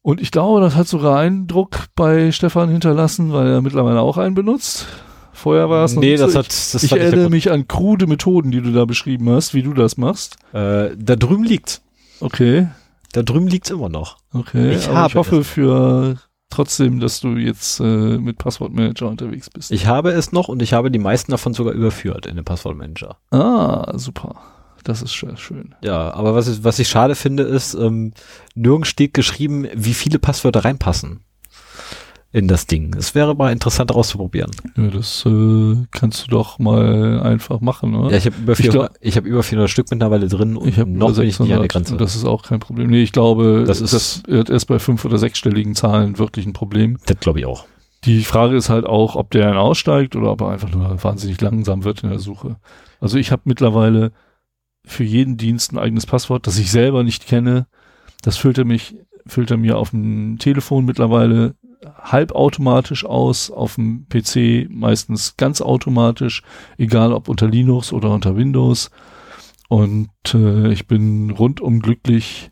Und 0.02 0.22
ich 0.22 0.32
glaube, 0.32 0.62
das 0.62 0.76
hat 0.76 0.88
sogar 0.88 1.20
Eindruck 1.20 1.88
bei 1.96 2.32
Stefan 2.32 2.70
hinterlassen, 2.70 3.34
weil 3.34 3.48
er 3.48 3.62
mittlerweile 3.62 4.02
auch 4.02 4.18
einen 4.18 4.36
benutzt. 4.36 4.88
Vorher 5.34 5.70
war 5.70 5.86
es 5.86 5.94
noch 5.96 6.02
nee, 6.02 6.12
nicht 6.12 6.22
das 6.22 6.34
so. 6.34 6.40
hat, 6.40 6.48
das 6.48 6.84
ich, 6.84 6.92
erinnere 6.92 7.30
mich 7.30 7.52
an 7.52 7.68
krude 7.68 8.08
Methoden, 8.08 8.52
die 8.52 8.62
du 8.62 8.72
da 8.72 8.86
beschrieben 8.86 9.30
hast, 9.30 9.54
wie 9.54 9.64
du 9.64 9.74
das 9.74 9.98
machst. 9.98 10.38
Äh, 10.54 10.90
da 10.98 11.16
drüben 11.16 11.44
liegt's. 11.44 11.82
Okay, 12.20 12.68
Da 13.14 13.24
drüben 13.24 13.48
liegt's 13.48 13.70
immer 13.70 13.90
noch. 13.90 14.18
okay. 14.34 14.72
Ich 14.72 14.88
ich 14.88 15.16
hoffe 15.16 15.44
für 15.44 16.18
trotzdem, 16.50 17.00
dass 17.00 17.22
du 17.22 17.38
jetzt 17.38 17.80
äh, 17.80 17.84
mit 18.18 18.38
Passwortmanager 18.38 19.08
unterwegs 19.08 19.50
bist. 19.50 19.72
Ich 19.72 19.88
habe 19.88 20.12
es 20.12 20.32
noch 20.32 20.50
und 20.50 20.62
ich 20.62 20.74
habe 20.74 20.92
die 20.92 21.00
meisten 21.00 21.32
davon 21.32 21.54
sogar 21.54 21.74
überführt 21.74 22.26
in 22.26 22.36
den 22.36 22.46
Passwortmanager. 22.46 23.18
ah, 23.32 23.98
super. 23.98 24.36
Das 24.84 25.02
ist 25.02 25.14
schön. 25.14 25.76
Ja, 25.84 26.14
aber 26.14 26.36
was 26.36 26.48
ich, 26.48 26.64
was 26.64 26.80
ich 26.80 26.88
schade 26.88 27.16
finde, 27.16 27.44
ist, 27.44 27.74
ähm, 27.74 28.14
nirgends 28.56 28.90
steht 28.90 29.14
geschrieben, 29.14 29.68
wie 29.76 29.94
viele 29.94 30.20
Passwörter 30.20 30.64
reinpassen 30.66 31.22
in 32.32 32.48
das 32.48 32.68
Ding. 32.68 32.96
Es 32.96 33.16
wäre 33.16 33.34
mal 33.36 33.52
interessant 33.52 33.92
auszuprobieren. 33.92 34.52
Ja, 34.78 34.88
das 34.90 35.26
äh, 35.26 35.76
kannst 35.90 36.28
du 36.28 36.32
doch 36.32 36.60
mal 36.60 37.22
einfach 37.22 37.60
machen, 37.60 37.96
oder? 37.96 38.12
Ja, 38.12 38.18
ich 38.18 38.26
habe 38.28 38.36
über, 38.38 38.54
Ich 38.54 38.60
glaub- 38.60 38.72
400 38.74 38.98
ich 39.02 39.18
hab 39.18 39.26
über 39.26 39.42
400 39.42 39.70
Stück 39.70 39.88
mittlerweile 39.90 40.28
drin 40.28 40.56
und 40.56 40.68
Ich 40.68 40.78
habe 40.78 40.92
noch 40.92 41.08
bin 41.16 41.28
ich 41.28 41.40
nicht 41.40 41.42
an 41.42 41.48
der 41.48 41.58
600 41.62 41.72
Grenze. 41.72 41.98
das 41.98 42.16
ist 42.16 42.26
auch 42.26 42.44
kein 42.44 42.60
Problem. 42.60 42.90
Nee, 42.92 43.02
ich 43.02 43.12
glaube, 43.14 43.64
Das 43.66 43.82
ist- 43.82 43.94
das 43.94 44.24
wird 44.28 44.52
erst 44.52 44.68
bei 44.68 44.78
fünf- 44.78 45.06
oder 45.06 45.18
sechsstelligen 45.18 45.74
Zahlen 45.74 46.20
wirklich 46.20 46.46
ein 46.46 46.54
Problem. 46.54 47.00
Das 47.08 47.18
glaube 47.20 47.40
ich 47.40 47.46
auch. 47.48 47.66
Die 48.06 48.24
Frage 48.24 48.56
ist 48.56 48.70
halt 48.70 48.86
auch, 48.86 49.16
ob 49.16 49.32
der 49.32 49.46
dann 49.48 49.58
aussteigt 49.58 50.16
oder 50.16 50.32
ob 50.32 50.42
er 50.42 50.50
einfach 50.50 50.70
nur 50.72 51.04
wahnsinnig 51.04 51.42
langsam 51.42 51.84
wird 51.84 52.04
in 52.04 52.10
der 52.12 52.20
Suche. 52.20 52.58
Also 53.02 53.18
ich 53.18 53.32
habe 53.32 53.42
mittlerweile 53.46 54.12
für 54.90 55.04
jeden 55.04 55.38
Dienst 55.38 55.72
ein 55.72 55.78
eigenes 55.78 56.06
Passwort, 56.06 56.48
das 56.48 56.58
ich 56.58 56.72
selber 56.72 57.04
nicht 57.04 57.28
kenne. 57.28 57.68
Das 58.22 58.38
füllt 58.38 58.58
er 58.58 58.66
mich, 58.66 58.96
füllt 59.26 59.52
er 59.52 59.58
mir 59.58 59.78
auf 59.78 59.92
dem 59.92 60.38
Telefon 60.40 60.86
mittlerweile 60.86 61.56
halbautomatisch 61.98 63.06
aus, 63.06 63.52
auf 63.52 63.76
dem 63.76 64.08
PC 64.10 64.70
meistens 64.70 65.38
ganz 65.38 65.62
automatisch, 65.62 66.44
egal 66.78 67.14
ob 67.14 67.30
unter 67.30 67.48
Linux 67.48 67.94
oder 67.94 68.12
unter 68.12 68.36
Windows. 68.36 68.90
Und 69.70 70.10
äh, 70.34 70.72
ich 70.72 70.88
bin 70.88 71.30
rundum 71.30 71.80
glücklich 71.80 72.50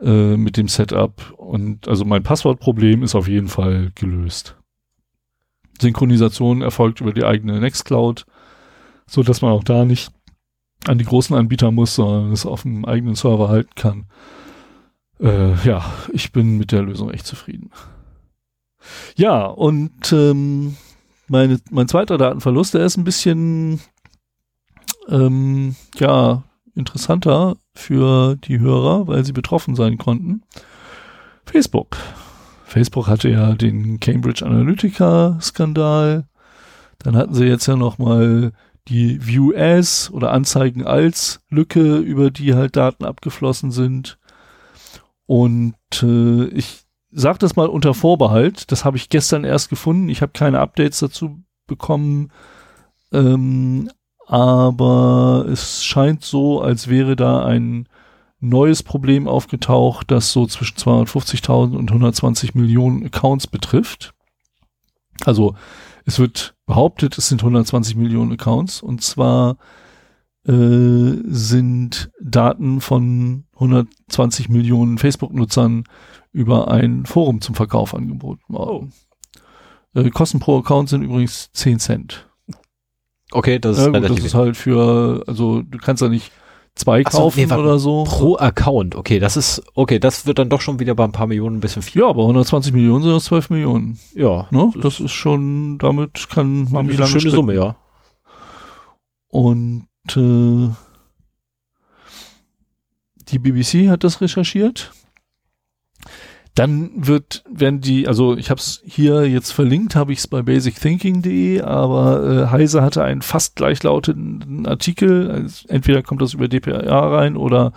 äh, 0.00 0.36
mit 0.36 0.56
dem 0.56 0.68
Setup. 0.68 1.34
Und 1.36 1.88
also 1.88 2.04
mein 2.04 2.22
Passwortproblem 2.22 3.02
ist 3.02 3.14
auf 3.14 3.28
jeden 3.28 3.48
Fall 3.48 3.90
gelöst. 3.96 4.56
Synchronisation 5.80 6.62
erfolgt 6.62 7.00
über 7.00 7.12
die 7.12 7.24
eigene 7.24 7.60
Nextcloud, 7.60 8.26
so 9.06 9.22
dass 9.22 9.42
man 9.42 9.52
auch 9.52 9.64
da 9.64 9.84
nicht 9.84 10.12
an 10.86 10.98
die 10.98 11.04
großen 11.04 11.36
Anbieter 11.36 11.70
muss, 11.70 11.94
sondern 11.94 12.32
es 12.32 12.46
auf 12.46 12.62
dem 12.62 12.84
eigenen 12.84 13.14
Server 13.14 13.48
halten 13.48 13.74
kann. 13.74 14.06
Äh, 15.20 15.54
ja, 15.64 15.84
ich 16.12 16.32
bin 16.32 16.58
mit 16.58 16.72
der 16.72 16.82
Lösung 16.82 17.10
echt 17.10 17.26
zufrieden. 17.26 17.70
Ja, 19.16 19.46
und 19.46 20.12
ähm, 20.12 20.76
meine, 21.26 21.58
mein 21.70 21.88
zweiter 21.88 22.16
Datenverlust, 22.16 22.74
der 22.74 22.84
ist 22.84 22.96
ein 22.96 23.04
bisschen 23.04 23.80
ähm, 25.08 25.74
ja, 25.96 26.44
interessanter 26.74 27.56
für 27.74 28.36
die 28.36 28.60
Hörer, 28.60 29.08
weil 29.08 29.24
sie 29.24 29.32
betroffen 29.32 29.74
sein 29.74 29.98
konnten. 29.98 30.42
Facebook. 31.44 31.96
Facebook 32.64 33.08
hatte 33.08 33.30
ja 33.30 33.54
den 33.54 33.98
Cambridge 33.98 34.44
Analytica-Skandal. 34.44 36.26
Dann 36.98 37.16
hatten 37.16 37.34
sie 37.34 37.46
jetzt 37.46 37.66
ja 37.66 37.76
noch 37.76 37.98
mal 37.98 38.52
die 38.88 39.24
View 39.26 39.52
As 39.54 40.10
oder 40.10 40.32
Anzeigen 40.32 40.86
als 40.86 41.40
Lücke, 41.50 41.98
über 41.98 42.30
die 42.30 42.54
halt 42.54 42.76
Daten 42.76 43.04
abgeflossen 43.04 43.70
sind. 43.70 44.18
Und 45.26 45.74
äh, 46.02 46.46
ich 46.46 46.80
sage 47.10 47.38
das 47.38 47.56
mal 47.56 47.68
unter 47.68 47.94
Vorbehalt. 47.94 48.70
Das 48.72 48.84
habe 48.84 48.96
ich 48.96 49.08
gestern 49.08 49.44
erst 49.44 49.68
gefunden. 49.70 50.08
Ich 50.08 50.22
habe 50.22 50.32
keine 50.32 50.60
Updates 50.60 51.00
dazu 51.00 51.42
bekommen. 51.66 52.32
Ähm, 53.12 53.90
aber 54.26 55.46
es 55.50 55.84
scheint 55.84 56.24
so, 56.24 56.60
als 56.60 56.88
wäre 56.88 57.16
da 57.16 57.44
ein 57.44 57.88
neues 58.40 58.82
Problem 58.82 59.26
aufgetaucht, 59.26 60.10
das 60.10 60.32
so 60.32 60.46
zwischen 60.46 60.76
250.000 60.76 61.76
und 61.76 61.90
120 61.90 62.54
Millionen 62.54 63.04
Accounts 63.04 63.46
betrifft. 63.46 64.12
Also 65.24 65.54
es 66.08 66.18
wird 66.18 66.54
behauptet, 66.64 67.18
es 67.18 67.28
sind 67.28 67.42
120 67.42 67.94
Millionen 67.94 68.32
Accounts 68.32 68.82
und 68.82 69.02
zwar 69.02 69.58
äh, 70.46 71.12
sind 71.26 72.10
Daten 72.18 72.80
von 72.80 73.44
120 73.52 74.48
Millionen 74.48 74.96
Facebook-Nutzern 74.96 75.84
über 76.32 76.70
ein 76.70 77.04
Forum 77.04 77.42
zum 77.42 77.54
Verkauf 77.54 77.94
angeboten 77.94 78.54
worden. 78.54 78.94
Äh, 79.94 80.08
Kosten 80.08 80.40
pro 80.40 80.58
Account 80.58 80.88
sind 80.88 81.02
übrigens 81.02 81.52
10 81.52 81.78
Cent. 81.78 82.26
Okay, 83.30 83.58
das 83.58 83.76
ist 83.76 83.84
Ja, 83.84 83.90
gut, 83.90 84.08
das 84.08 84.18
ist 84.20 84.34
halt 84.34 84.56
für, 84.56 85.22
also 85.26 85.60
du 85.60 85.76
kannst 85.76 86.00
ja 86.00 86.08
nicht 86.08 86.32
zwei 86.78 87.02
Ach 87.04 87.12
so, 87.12 87.18
kaufen 87.18 87.40
nee, 87.40 87.50
warte, 87.50 87.62
oder 87.62 87.78
so. 87.78 88.04
pro 88.04 88.36
Account. 88.36 88.94
Okay, 88.94 89.18
das 89.18 89.36
ist, 89.36 89.62
okay, 89.74 89.98
das 89.98 90.26
wird 90.26 90.38
dann 90.38 90.48
doch 90.48 90.60
schon 90.60 90.78
wieder 90.80 90.94
bei 90.94 91.04
ein 91.04 91.12
paar 91.12 91.26
Millionen 91.26 91.56
ein 91.56 91.60
bisschen 91.60 91.82
viel. 91.82 92.00
Ja, 92.02 92.08
aber 92.08 92.22
120 92.22 92.72
Millionen 92.72 93.02
sind 93.02 93.12
das 93.12 93.24
12 93.24 93.50
Millionen. 93.50 93.98
Ja, 94.14 94.46
Ne? 94.50 94.70
Das 94.80 95.00
ist 95.00 95.12
schon, 95.12 95.78
damit 95.78 96.28
kann 96.30 96.68
man 96.70 96.88
wie 96.88 96.94
lange 96.94 97.08
schöne 97.08 97.20
stricken. 97.20 97.36
Summe, 97.36 97.54
ja. 97.54 97.76
Und 99.28 99.86
äh, 100.16 100.68
die 103.28 103.38
BBC 103.38 103.88
hat 103.90 104.04
das 104.04 104.20
recherchiert. 104.20 104.92
Dann 106.58 106.90
wird, 106.96 107.44
werden 107.48 107.80
die, 107.80 108.08
also 108.08 108.36
ich 108.36 108.50
habe 108.50 108.58
es 108.58 108.82
hier 108.84 109.24
jetzt 109.28 109.52
verlinkt, 109.52 109.94
habe 109.94 110.12
ich 110.12 110.18
es 110.18 110.26
bei 110.26 110.42
basicthinking.de, 110.42 111.60
aber 111.60 112.26
äh, 112.26 112.46
Heise 112.50 112.82
hatte 112.82 113.04
einen 113.04 113.22
fast 113.22 113.54
gleichlautenden 113.54 114.66
Artikel. 114.66 115.30
Also 115.30 115.68
entweder 115.68 116.02
kommt 116.02 116.20
das 116.20 116.34
über 116.34 116.48
DPA 116.48 116.98
rein 117.10 117.36
oder 117.36 117.72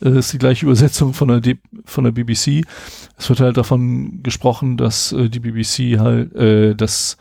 äh, 0.00 0.10
ist 0.10 0.32
die 0.32 0.38
gleiche 0.38 0.66
Übersetzung 0.66 1.14
von 1.14 1.26
der, 1.26 1.40
D 1.40 1.58
von 1.84 2.04
der 2.04 2.12
BBC. 2.12 2.64
Es 3.18 3.28
wird 3.28 3.40
halt 3.40 3.56
davon 3.56 4.22
gesprochen, 4.22 4.76
dass 4.76 5.10
äh, 5.10 5.28
die 5.28 5.40
BBC 5.40 5.98
halt, 5.98 6.32
äh, 6.36 6.76
dass 6.76 7.16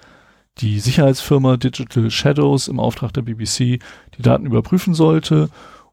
die 0.59 0.79
Sicherheitsfirma 0.79 1.57
Digital 1.57 2.11
Shadows 2.11 2.67
im 2.67 2.79
Auftrag 2.79 3.11
der 3.11 3.23
BBC 3.23 3.79
die 4.17 4.21
Daten 4.21 4.45
überprüfen 4.45 4.93
sollte. 4.93 5.49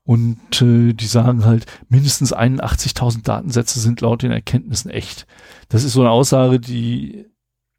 Und 0.08 0.62
äh, 0.62 0.94
die 0.94 1.06
sagen 1.06 1.44
halt, 1.44 1.66
mindestens 1.90 2.34
81.000 2.34 3.24
Datensätze 3.24 3.78
sind 3.78 4.00
laut 4.00 4.22
den 4.22 4.30
Erkenntnissen 4.30 4.90
echt. 4.90 5.26
Das 5.68 5.84
ist 5.84 5.92
so 5.92 6.00
eine 6.00 6.08
Aussage, 6.08 6.58
die 6.58 7.26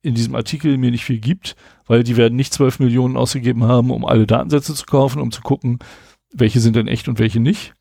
in 0.04 0.14
diesem 0.14 0.36
Artikel 0.36 0.78
mir 0.78 0.92
nicht 0.92 1.04
viel 1.04 1.18
gibt, 1.18 1.56
weil 1.88 2.04
die 2.04 2.18
werden 2.18 2.36
nicht 2.36 2.54
12 2.54 2.82
Millionen 2.82 3.18
ausgegeben 3.18 3.64
haben, 3.64 3.90
um 3.90 4.06
alle 4.06 4.28
Datensätze 4.28 4.76
zu 4.76 4.86
kaufen, 4.86 5.24
um 5.24 5.32
zu 5.32 5.42
gucken, 5.42 5.80
welche 6.32 6.60
sind 6.60 6.76
denn 6.76 6.88
echt 6.88 7.08
und 7.08 7.18
welche 7.18 7.40
nicht. 7.40 7.74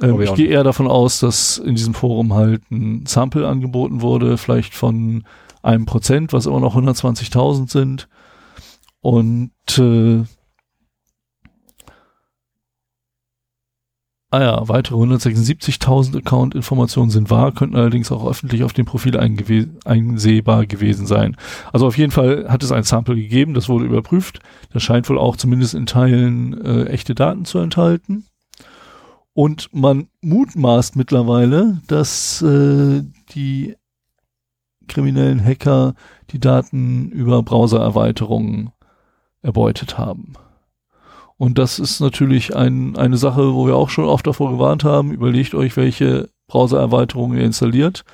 Ähm, 0.00 0.08
Glaube 0.08 0.24
ich 0.24 0.34
gehe 0.34 0.48
eher 0.48 0.64
davon 0.64 0.88
aus, 0.88 1.20
dass 1.20 1.58
in 1.58 1.74
diesem 1.74 1.92
Forum 1.92 2.32
halt 2.32 2.62
ein 2.70 3.04
Sample 3.04 3.46
angeboten 3.46 4.00
wurde, 4.00 4.38
vielleicht 4.38 4.74
von 4.74 5.24
einem 5.62 5.84
Prozent, 5.84 6.32
was 6.32 6.46
immer 6.46 6.60
noch 6.60 6.74
120.000 6.74 7.70
sind. 7.70 8.08
Und 9.02 9.52
äh, 9.76 10.24
ah 14.34 14.42
ja, 14.42 14.68
weitere 14.68 14.96
176.000 14.96 16.18
Account-Informationen 16.18 17.10
sind 17.10 17.30
wahr, 17.30 17.52
könnten 17.52 17.76
allerdings 17.76 18.10
auch 18.10 18.28
öffentlich 18.28 18.64
auf 18.64 18.72
dem 18.72 18.84
Profil 18.84 19.16
eingewe 19.16 19.68
einsehbar 19.84 20.66
gewesen 20.66 21.06
sein. 21.06 21.36
Also 21.72 21.86
auf 21.86 21.96
jeden 21.96 22.10
Fall 22.10 22.46
hat 22.48 22.64
es 22.64 22.72
ein 22.72 22.82
Sample 22.82 23.14
gegeben, 23.14 23.54
das 23.54 23.68
wurde 23.68 23.84
überprüft. 23.84 24.40
Das 24.72 24.82
scheint 24.82 25.08
wohl 25.08 25.18
auch 25.18 25.36
zumindest 25.36 25.74
in 25.74 25.86
Teilen 25.86 26.60
äh, 26.64 26.86
echte 26.86 27.14
Daten 27.14 27.44
zu 27.44 27.60
enthalten. 27.60 28.24
Und 29.34 29.68
man 29.72 30.08
mutmaßt 30.20 30.96
mittlerweile, 30.96 31.80
dass 31.86 32.42
äh, 32.42 33.02
die 33.36 33.76
kriminellen 34.88 35.44
Hacker 35.44 35.94
die 36.30 36.40
Daten 36.40 37.08
über 37.10 37.44
Browsererweiterungen 37.44 38.70
erbeutet 39.42 39.96
haben. 39.96 40.32
Und 41.36 41.58
das 41.58 41.78
ist 41.78 42.00
natürlich 42.00 42.54
ein, 42.54 42.96
eine 42.96 43.16
Sache, 43.16 43.54
wo 43.54 43.66
wir 43.66 43.76
auch 43.76 43.90
schon 43.90 44.04
oft 44.04 44.26
davor 44.26 44.52
gewarnt 44.52 44.84
haben. 44.84 45.12
Überlegt 45.12 45.54
euch, 45.54 45.76
welche 45.76 46.28
Browsererweiterungen 46.46 47.38
ihr 47.38 47.44
installiert. 47.44 48.04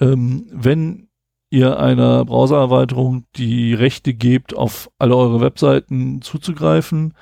Ähm, 0.00 0.46
wenn 0.52 1.08
ihr 1.50 1.78
einer 1.78 2.24
Browsererweiterung 2.24 3.24
die 3.36 3.74
Rechte 3.74 4.14
gebt, 4.14 4.56
auf 4.56 4.90
alle 4.98 5.16
eure 5.16 5.40
Webseiten 5.40 6.22
zuzugreifen, 6.22 7.14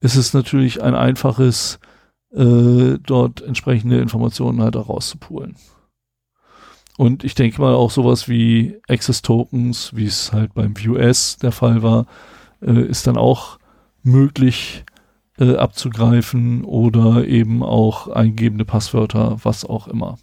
ist 0.00 0.16
es 0.16 0.34
natürlich 0.34 0.82
ein 0.82 0.94
einfaches 0.94 1.78
äh, 2.32 2.98
dort 3.04 3.42
entsprechende 3.42 4.00
Informationen 4.00 4.62
halt 4.62 4.76
auch 4.76 4.88
rauszupulen. 4.88 5.56
Und 6.98 7.24
ich 7.24 7.34
denke 7.34 7.60
mal 7.60 7.74
auch 7.74 7.90
sowas 7.90 8.28
wie 8.28 8.78
Access 8.88 9.22
Tokens, 9.22 9.94
wie 9.94 10.06
es 10.06 10.32
halt 10.32 10.54
beim 10.54 10.76
Vue.s 10.76 11.36
der 11.38 11.52
Fall 11.52 11.82
war, 11.82 12.06
äh, 12.60 12.82
ist 12.82 13.06
dann 13.06 13.16
auch 13.16 13.58
möglich 14.02 14.84
äh, 15.38 15.56
abzugreifen 15.56 16.64
oder 16.64 17.26
eben 17.26 17.62
auch 17.62 18.08
eingegebene 18.08 18.64
Passwörter, 18.64 19.36
was 19.42 19.64
auch 19.64 19.88
immer. 19.88 20.18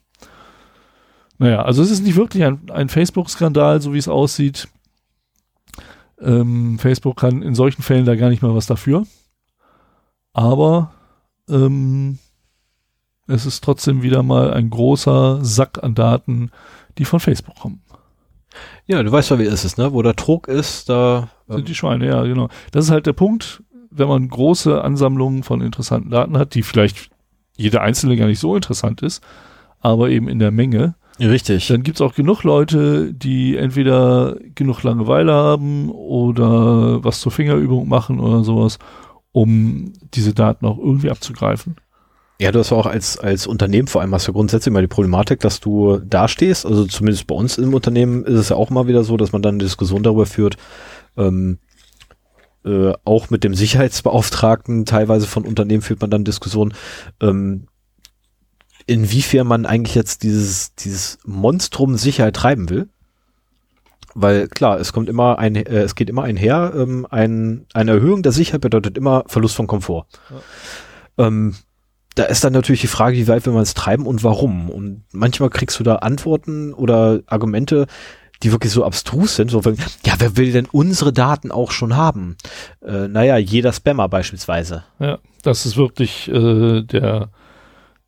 Naja, 1.37 1.61
also 1.61 1.81
es 1.81 1.89
ist 1.89 2.03
nicht 2.03 2.17
wirklich 2.17 2.43
ein, 2.43 2.69
ein 2.69 2.89
Facebook-Skandal, 2.89 3.81
so 3.81 3.93
wie 3.93 3.97
es 3.97 4.09
aussieht. 4.09 4.67
Ähm, 6.21 6.77
Facebook 6.79 7.17
kann 7.17 7.41
in 7.41 7.55
solchen 7.55 7.81
Fällen 7.81 8.05
da 8.05 8.15
gar 8.15 8.29
nicht 8.29 8.41
mal 8.41 8.53
was 8.53 8.65
dafür. 8.65 9.05
Aber 10.33 10.91
ähm, 11.49 12.19
es 13.27 13.45
ist 13.45 13.63
trotzdem 13.63 14.01
wieder 14.01 14.21
mal 14.21 14.53
ein 14.53 14.69
großer 14.69 15.43
Sack 15.43 15.81
an 15.83 15.95
Daten, 15.95 16.51
die 16.97 17.05
von 17.05 17.19
Facebook 17.19 17.55
kommen. 17.55 17.81
Ja, 18.85 19.01
du 19.03 19.11
weißt 19.11 19.29
ja, 19.29 19.39
wie 19.39 19.45
es 19.45 19.63
ist, 19.63 19.77
ne? 19.77 19.93
Wo 19.93 20.01
der 20.01 20.13
Druck 20.13 20.47
ist, 20.47 20.89
da 20.89 21.29
ähm 21.47 21.57
sind 21.57 21.69
die 21.69 21.75
Schweine, 21.75 22.07
ja, 22.07 22.23
genau. 22.23 22.49
Das 22.71 22.85
ist 22.85 22.91
halt 22.91 23.05
der 23.05 23.13
Punkt, 23.13 23.63
wenn 23.91 24.07
man 24.07 24.27
große 24.27 24.83
Ansammlungen 24.83 25.43
von 25.43 25.61
interessanten 25.61 26.09
Daten 26.09 26.37
hat, 26.37 26.53
die 26.55 26.63
vielleicht 26.63 27.09
jede 27.55 27.81
einzelne 27.81 28.15
gar 28.15 28.27
nicht 28.27 28.39
so 28.39 28.55
interessant 28.55 29.01
ist, 29.01 29.21
aber 29.81 30.09
eben 30.09 30.27
in 30.27 30.39
der 30.39 30.51
Menge. 30.51 30.95
Richtig. 31.19 31.67
Dann 31.67 31.83
gibt 31.83 31.97
es 31.97 32.01
auch 32.01 32.15
genug 32.15 32.43
Leute, 32.43 33.13
die 33.13 33.57
entweder 33.57 34.37
genug 34.55 34.83
Langeweile 34.83 35.33
haben 35.33 35.89
oder 35.89 37.03
was 37.03 37.19
zur 37.19 37.31
Fingerübung 37.31 37.89
machen 37.89 38.19
oder 38.19 38.43
sowas, 38.43 38.79
um 39.33 39.91
diese 40.13 40.33
Daten 40.33 40.65
auch 40.65 40.77
irgendwie 40.77 41.11
abzugreifen. 41.11 41.75
Ja, 42.41 42.53
du 42.53 42.59
hast 42.59 42.71
auch 42.71 42.85
als, 42.85 43.19
als 43.19 43.47
Unternehmen 43.47 43.89
vor 43.89 43.99
allem 43.99 44.13
hast 44.13 44.29
du 44.29 44.33
grundsätzlich 44.33 44.71
immer 44.71 44.79
die 44.79 44.87
Problematik, 44.87 45.41
dass 45.41 45.59
du 45.59 45.97
dastehst. 45.97 46.65
Also 46.65 46.85
zumindest 46.85 47.27
bei 47.27 47.35
uns 47.35 47.57
im 47.57 47.73
Unternehmen 47.73 48.23
ist 48.23 48.35
es 48.35 48.49
ja 48.49 48.55
auch 48.55 48.69
mal 48.69 48.87
wieder 48.87 49.03
so, 49.03 49.17
dass 49.17 49.33
man 49.33 49.41
dann 49.41 49.55
eine 49.55 49.63
Diskussion 49.65 50.03
darüber 50.03 50.25
führt, 50.25 50.55
ähm, 51.17 51.57
äh, 52.65 52.93
auch 53.05 53.29
mit 53.29 53.43
dem 53.43 53.53
Sicherheitsbeauftragten 53.53 54.85
teilweise 54.85 55.27
von 55.27 55.45
Unternehmen 55.45 55.81
führt 55.81 56.01
man 56.01 56.09
dann 56.09 56.23
Diskussionen, 56.23 56.73
ähm, 57.21 57.67
inwiefern 58.85 59.47
man 59.47 59.65
eigentlich 59.65 59.95
jetzt 59.95 60.23
dieses, 60.23 60.75
dieses 60.75 61.19
Monstrum 61.25 61.97
Sicherheit 61.97 62.35
treiben 62.35 62.69
will. 62.69 62.89
Weil 64.15 64.47
klar, 64.47 64.79
es 64.79 64.91
kommt 64.91 65.07
immer 65.07 65.37
ein, 65.37 65.55
äh, 65.55 65.81
es 65.81 65.95
geht 65.95 66.09
immer 66.09 66.23
einher, 66.23 66.73
ähm, 66.75 67.05
ein, 67.09 67.65
eine 67.73 67.91
Erhöhung 67.91 68.23
der 68.23 68.31
Sicherheit 68.31 68.61
bedeutet 68.61 68.97
immer 68.97 69.23
Verlust 69.27 69.55
von 69.55 69.67
Komfort. 69.67 70.07
Ja. 71.17 71.27
Ähm, 71.27 71.55
da 72.15 72.25
ist 72.25 72.43
dann 72.43 72.53
natürlich 72.53 72.81
die 72.81 72.87
Frage, 72.87 73.15
wie 73.15 73.27
weit 73.27 73.45
will 73.45 73.53
man 73.53 73.61
es 73.61 73.75
treiben 73.75 74.05
und 74.05 74.23
warum. 74.23 74.69
Und 74.69 75.03
manchmal 75.13 75.49
kriegst 75.49 75.79
du 75.79 75.83
da 75.83 75.97
Antworten 75.97 76.73
oder 76.73 77.21
Argumente, 77.27 77.87
die 78.43 78.51
wirklich 78.51 78.71
so 78.71 78.85
abstrus 78.85 79.35
sind, 79.35 79.51
so, 79.51 79.61
ja, 80.05 80.13
wer 80.17 80.37
will 80.37 80.51
denn 80.51 80.67
unsere 80.71 81.11
Daten 81.11 81.51
auch 81.51 81.71
schon 81.71 81.95
haben? 81.95 82.37
Äh, 82.85 83.07
naja, 83.07 83.37
jeder 83.37 83.73
Spammer 83.73 84.07
beispielsweise. 84.07 84.83
Ja, 84.99 85.19
das 85.43 85.65
ist 85.65 85.77
wirklich 85.77 86.29
äh, 86.29 86.81
der, 86.83 87.29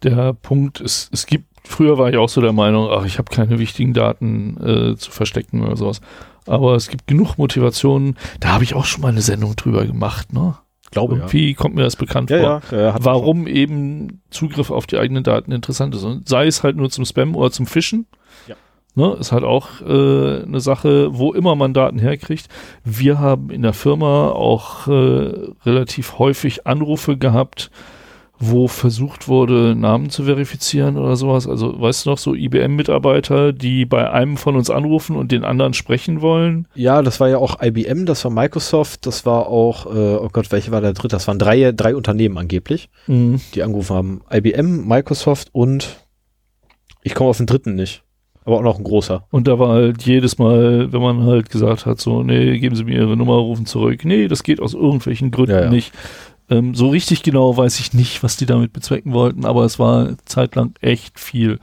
der 0.04 0.34
Punkt. 0.34 0.80
Es, 0.80 1.10
es 1.12 1.26
gibt, 1.26 1.46
früher 1.65 1.98
war 1.98 2.10
ich 2.10 2.17
auch 2.17 2.30
so 2.30 2.39
der 2.41 2.54
Meinung, 2.54 2.89
ach, 2.91 3.06
ich 3.06 3.17
habe 3.17 3.34
keine 3.34 3.60
wichtigen 3.60 3.94
Daten 3.94 4.58
äh, 4.63 4.96
zu 4.96 5.12
verstecken 5.12 5.63
oder 5.63 5.76
sowas. 5.76 6.02
Aber 6.48 6.76
es 6.76 6.88
gibt 6.88 7.08
genug 7.08 7.38
Motivationen, 7.38 8.17
da 8.39 8.50
habe 8.50 8.63
ich 8.63 8.74
auch 8.74 8.86
schon 8.86 9.02
mal 9.02 9.10
eine 9.10 9.22
Sendung 9.22 9.56
drüber 9.56 9.86
gemacht, 9.86 10.34
ne? 10.34 10.56
Glaube 10.91 11.15
Irgendwie 11.15 11.52
ja. 11.52 11.56
kommt 11.56 11.76
mir 11.76 11.84
das 11.84 11.96
bekannt 11.96 12.30
ja, 12.30 12.60
vor. 12.60 12.78
Ja, 12.78 12.96
Warum 13.00 13.48
eben 13.48 14.22
Zugriff 14.30 14.72
auf 14.72 14.88
die 14.88 14.98
eigenen 14.98 15.24
Daten 15.24 15.54
interessant 15.54 15.96
ist. 15.96 16.04
Und 16.04 16.28
sei 16.28 16.48
es 16.48 16.63
halt 16.63 16.76
nur 16.76 16.89
zum 16.89 17.06
Spam 17.06 17.34
oder 17.38 17.50
zum 17.50 17.65
Fischen. 17.65 18.08
Ja. 18.46 18.56
Ne, 18.93 19.15
ist 19.19 19.32
halt 19.32 19.45
auch 19.45 19.80
äh, 19.82 20.43
eine 20.43 20.60
Sache, 20.60 21.17
wo 21.17 21.32
immer 21.32 21.56
man 21.56 21.73
Daten 21.73 21.97
herkriegt. 21.97 22.47
Wir 22.84 23.19
haben 23.19 23.49
in 23.49 23.62
der 23.62 23.71
Firma 23.71 24.30
auch 24.32 24.88
äh, 24.88 25.32
relativ 25.65 26.19
häufig 26.19 26.67
Anrufe 26.67 27.15
gehabt, 27.15 27.71
wo 28.38 28.67
versucht 28.67 29.30
wurde, 29.30 29.75
Namen 29.75 30.10
zu 30.10 30.23
verifizieren 30.23 30.97
oder 30.97 31.15
sowas. 31.15 31.47
Also, 31.47 31.80
weißt 31.80 32.06
du 32.06 32.10
noch, 32.10 32.17
so 32.17 32.34
IBM-Mitarbeiter, 32.34 33.54
die 33.54 33.86
bei 33.86 34.12
einem 34.12 34.36
von 34.36 34.58
uns 34.58 34.69
anrufen 34.69 35.15
und 35.15 35.32
den 35.32 35.45
anderen 35.45 35.73
sprechen 35.73 36.21
wollen? 36.21 36.67
Ja, 36.73 37.01
das 37.01 37.21
war 37.21 37.30
ja 37.30 37.38
auch 37.38 37.62
IBM, 37.62 38.06
das 38.06 38.25
war 38.25 38.32
Microsoft, 38.32 39.06
das 39.06 39.25
war 39.25 39.47
auch, 39.47 39.86
äh, 39.86 40.15
oh 40.15 40.30
Gott, 40.34 40.51
welche 40.51 40.71
war 40.71 40.82
der 40.82 40.93
dritte? 40.93 41.15
Das 41.15 41.27
waren 41.30 41.39
drei, 41.39 41.71
drei 41.71 41.95
Unternehmen 41.95 42.38
angeblich, 42.38 42.89
mhm. 43.08 43.39
die 43.54 43.63
angerufen 43.63 43.95
haben. 43.95 44.21
IBM, 44.34 44.86
Microsoft 44.86 45.49
und 45.54 45.97
ich 47.04 47.13
komme 47.13 47.30
auf 47.30 47.38
den 47.38 47.47
dritten 47.47 47.75
nicht. 47.75 48.04
Aber 48.43 48.58
auch 48.58 48.63
noch 48.63 48.77
ein 48.77 48.84
großer. 48.84 49.23
Und 49.30 49.47
da 49.47 49.60
war 49.60 49.69
halt 49.69 50.04
jedes 50.04 50.38
Mal, 50.38 50.91
wenn 50.91 51.01
man 51.01 51.23
halt 51.23 51.49
gesagt 51.49 51.86
hat, 51.86 52.01
so, 52.01 52.23
nee, 52.23 52.58
geben 52.58 52.75
Sie 52.75 52.84
mir 52.84 52.95
Ihre 52.95 53.15
Nummer, 53.15 53.36
rufen 53.36 53.67
zurück. 53.67 54.04
Nee, 54.04 54.27
das 54.27 54.43
geht 54.43 54.60
aus 54.60 54.73
irgendwelchen 54.73 55.30
Gründen 55.30 55.51
ja, 55.51 55.62
ja. 55.63 55.69
nicht. 55.69 55.93
Ähm, 56.49 56.73
so 56.73 56.89
richtig 56.89 57.23
genau 57.23 57.56
weiß 57.56 57.80
ich 57.80 57.93
nicht, 57.93 58.23
was 58.23 58.38
die 58.38 58.45
damit 58.45 58.73
bezwecken 58.73 59.13
wollten, 59.13 59.45
aber 59.45 59.63
es 59.63 59.77
war 59.80 60.17
zeitlang 60.25 60.73
echt 60.82 61.19
viel. 61.19 61.60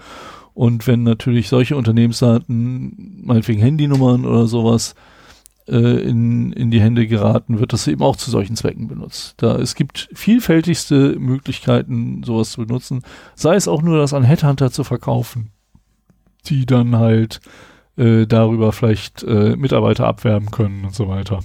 Und 0.55 0.87
wenn 0.87 1.03
natürlich 1.03 1.49
solche 1.49 1.77
Unternehmensdaten, 1.77 3.23
meinetwegen 3.25 3.61
Handynummern 3.61 4.25
oder 4.25 4.47
sowas, 4.47 4.95
äh, 5.69 6.01
in, 6.01 6.53
in 6.53 6.71
die 6.71 6.81
Hände 6.81 7.07
geraten, 7.07 7.61
wird 7.61 7.73
das 7.73 7.87
eben 7.87 8.03
auch 8.03 8.17
zu 8.17 8.31
solchen 8.31 8.57
Zwecken 8.57 8.89
benutzt. 8.89 9.35
Da 9.37 9.57
es 9.57 9.75
gibt 9.75 10.09
vielfältigste 10.15 11.17
Möglichkeiten, 11.19 12.23
sowas 12.25 12.53
zu 12.53 12.63
benutzen, 12.65 13.03
sei 13.35 13.55
es 13.55 13.69
auch 13.69 13.83
nur 13.83 13.99
das 13.99 14.15
an 14.15 14.25
Headhunter 14.25 14.71
zu 14.71 14.83
verkaufen, 14.83 15.51
die 16.47 16.67
dann 16.67 16.97
halt 16.97 17.41
äh, 17.97 18.27
darüber 18.27 18.73
vielleicht 18.73 19.23
äh, 19.23 19.57
Mitarbeiter 19.57 20.07
abwerben 20.07 20.51
können 20.51 20.85
und 20.85 20.95
so 20.95 21.09
weiter. 21.09 21.41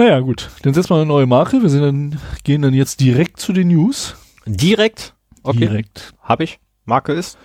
Naja, 0.00 0.18
gut. 0.20 0.48
Dann 0.62 0.72
setzen 0.72 0.90
wir 0.90 0.96
eine 0.96 1.04
neue 1.04 1.26
Marke. 1.26 1.62
Wir 1.62 1.68
dann, 1.78 2.18
gehen 2.42 2.62
dann 2.62 2.72
jetzt 2.72 3.00
direkt 3.00 3.38
zu 3.38 3.52
den 3.52 3.68
News. 3.68 4.16
Direkt? 4.46 5.14
Okay. 5.42 5.58
Direkt. 5.58 6.14
Habe 6.22 6.44
ich. 6.44 6.58
Marke 6.86 7.12
ist. 7.12 7.36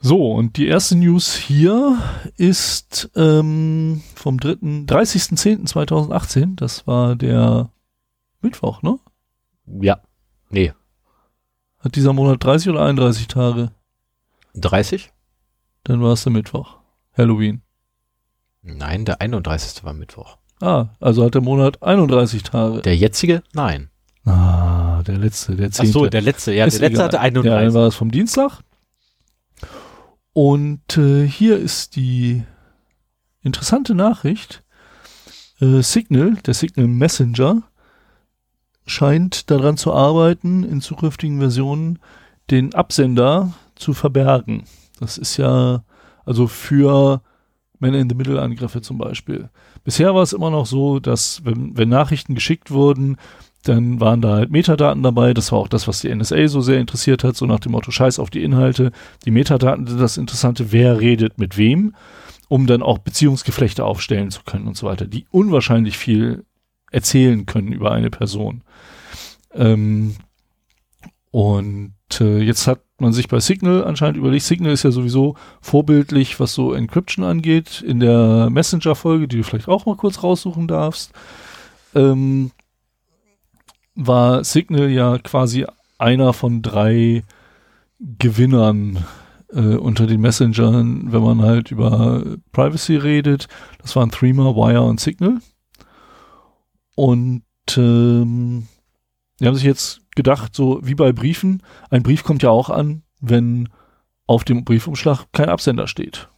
So, 0.00 0.32
und 0.32 0.56
die 0.56 0.66
erste 0.66 0.96
News 0.96 1.34
hier 1.34 1.98
ist 2.38 3.10
ähm, 3.16 4.00
vom 4.14 4.38
30.10.2018. 4.38 6.56
Das 6.56 6.86
war 6.86 7.16
der 7.16 7.68
Mittwoch, 8.40 8.80
ne? 8.80 8.98
Ja. 9.66 10.00
Nee. 10.48 10.72
Hat 11.80 11.96
dieser 11.96 12.14
Monat 12.14 12.42
30 12.42 12.70
oder 12.70 12.82
31 12.82 13.28
Tage? 13.28 13.72
30? 14.54 15.12
Dann 15.84 16.02
war 16.02 16.12
es 16.12 16.24
der 16.24 16.32
Mittwoch. 16.32 16.78
Halloween. 17.16 17.62
Nein, 18.62 19.04
der 19.04 19.20
31. 19.20 19.84
war 19.84 19.92
Mittwoch. 19.92 20.36
Ah, 20.60 20.88
also 21.00 21.24
hat 21.24 21.34
der 21.34 21.40
Monat 21.40 21.82
31 21.82 22.42
Tage. 22.42 22.82
Der 22.82 22.96
jetzige? 22.96 23.42
Nein. 23.54 23.88
Ah, 24.24 25.02
der 25.06 25.16
letzte, 25.16 25.56
der 25.56 25.70
zehnte. 25.70 25.90
Ach 25.90 25.92
so, 25.92 26.06
der 26.06 26.20
letzte, 26.20 26.52
ja, 26.52 26.66
Ist 26.66 26.74
der 26.74 26.88
letzte 26.90 26.96
egal. 26.96 27.04
hatte 27.06 27.20
31. 27.20 27.50
Ja, 27.50 27.64
dann 27.64 27.74
war 27.74 27.86
es 27.86 27.94
vom 27.94 28.10
Dienstag. 28.10 28.60
Und 30.32 30.96
äh, 30.98 31.26
hier 31.26 31.58
ist 31.58 31.96
die 31.96 32.42
interessante 33.42 33.94
Nachricht. 33.94 34.62
Äh, 35.60 35.82
Signal, 35.82 36.34
der 36.46 36.54
Signal 36.54 36.86
Messenger, 36.86 37.62
scheint 38.86 39.50
daran 39.50 39.76
zu 39.76 39.94
arbeiten, 39.94 40.64
in 40.64 40.80
zukünftigen 40.80 41.38
Versionen 41.38 41.98
den 42.50 42.74
Absender 42.74 43.52
zu 43.80 43.94
verbergen. 43.94 44.64
Das 44.98 45.18
ist 45.18 45.36
ja 45.36 45.82
also 46.24 46.46
für 46.46 47.22
Man-in-the-Middle-Angriffe 47.80 48.82
zum 48.82 48.98
Beispiel. 48.98 49.48
Bisher 49.84 50.14
war 50.14 50.22
es 50.22 50.32
immer 50.32 50.50
noch 50.50 50.66
so, 50.66 51.00
dass 51.00 51.44
wenn, 51.44 51.76
wenn 51.76 51.88
Nachrichten 51.88 52.34
geschickt 52.34 52.70
wurden, 52.70 53.16
dann 53.64 54.00
waren 54.00 54.20
da 54.20 54.34
halt 54.34 54.50
Metadaten 54.50 55.02
dabei. 55.02 55.34
Das 55.34 55.52
war 55.52 55.58
auch 55.58 55.68
das, 55.68 55.88
was 55.88 56.00
die 56.00 56.14
NSA 56.14 56.48
so 56.48 56.60
sehr 56.60 56.80
interessiert 56.80 57.24
hat, 57.24 57.36
so 57.36 57.46
nach 57.46 57.60
dem 57.60 57.72
Motto 57.72 57.90
Scheiß 57.90 58.18
auf 58.18 58.30
die 58.30 58.42
Inhalte. 58.42 58.92
Die 59.24 59.30
Metadaten 59.30 59.86
sind 59.86 60.00
das 60.00 60.16
Interessante, 60.16 60.72
wer 60.72 61.00
redet 61.00 61.38
mit 61.38 61.56
wem, 61.56 61.94
um 62.48 62.66
dann 62.66 62.82
auch 62.82 62.98
Beziehungsgeflechte 62.98 63.84
aufstellen 63.84 64.30
zu 64.30 64.42
können 64.44 64.66
und 64.66 64.76
so 64.76 64.86
weiter, 64.86 65.06
die 65.06 65.26
unwahrscheinlich 65.30 65.98
viel 65.98 66.44
erzählen 66.90 67.46
können 67.46 67.72
über 67.72 67.92
eine 67.92 68.10
Person. 68.10 68.62
Ähm, 69.54 70.16
und 71.30 71.94
äh, 72.18 72.40
jetzt 72.40 72.66
hat 72.66 72.80
man 73.00 73.12
sich 73.12 73.28
bei 73.28 73.40
Signal 73.40 73.84
anscheinend 73.84 74.16
überlegt, 74.16 74.44
Signal 74.44 74.72
ist 74.72 74.82
ja 74.82 74.90
sowieso 74.90 75.36
vorbildlich, 75.60 76.40
was 76.40 76.54
so 76.54 76.72
Encryption 76.72 77.24
angeht, 77.24 77.82
in 77.82 78.00
der 78.00 78.48
Messenger-Folge, 78.50 79.28
die 79.28 79.38
du 79.38 79.44
vielleicht 79.44 79.68
auch 79.68 79.86
mal 79.86 79.96
kurz 79.96 80.22
raussuchen 80.22 80.68
darfst, 80.68 81.12
ähm, 81.94 82.50
war 83.94 84.44
Signal 84.44 84.90
ja 84.90 85.18
quasi 85.18 85.66
einer 85.98 86.32
von 86.32 86.62
drei 86.62 87.22
Gewinnern 87.98 89.04
äh, 89.52 89.76
unter 89.76 90.06
den 90.06 90.20
Messengern, 90.20 91.12
wenn 91.12 91.22
man 91.22 91.42
halt 91.42 91.70
über 91.70 92.24
Privacy 92.52 92.96
redet. 92.96 93.48
Das 93.82 93.94
waren 93.96 94.10
Threema, 94.10 94.54
Wire 94.54 94.82
und 94.82 95.00
Signal. 95.00 95.38
Und 96.94 97.42
ähm, 97.76 98.66
die 99.38 99.46
haben 99.46 99.54
sich 99.54 99.64
jetzt 99.64 100.02
gedacht, 100.16 100.54
so 100.54 100.80
wie 100.82 100.94
bei 100.94 101.12
Briefen. 101.12 101.62
Ein 101.90 102.02
Brief 102.02 102.24
kommt 102.24 102.42
ja 102.42 102.50
auch 102.50 102.70
an, 102.70 103.02
wenn 103.20 103.68
auf 104.26 104.44
dem 104.44 104.64
Briefumschlag 104.64 105.26
kein 105.32 105.48
Absender 105.48 105.86
steht. 105.86 106.28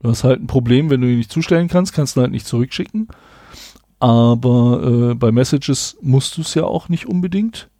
Du 0.00 0.08
hast 0.08 0.24
halt 0.24 0.40
ein 0.40 0.46
Problem, 0.46 0.90
wenn 0.90 1.00
du 1.00 1.08
ihn 1.08 1.18
nicht 1.18 1.32
zustellen 1.32 1.68
kannst, 1.68 1.92
kannst 1.92 2.16
du 2.16 2.20
halt 2.20 2.32
nicht 2.32 2.46
zurückschicken. 2.46 3.08
Aber 4.00 5.10
äh, 5.10 5.14
bei 5.14 5.30
Messages 5.30 5.96
musst 6.00 6.36
du 6.36 6.40
es 6.40 6.54
ja 6.54 6.64
auch 6.64 6.88
nicht 6.88 7.06
unbedingt. 7.06 7.70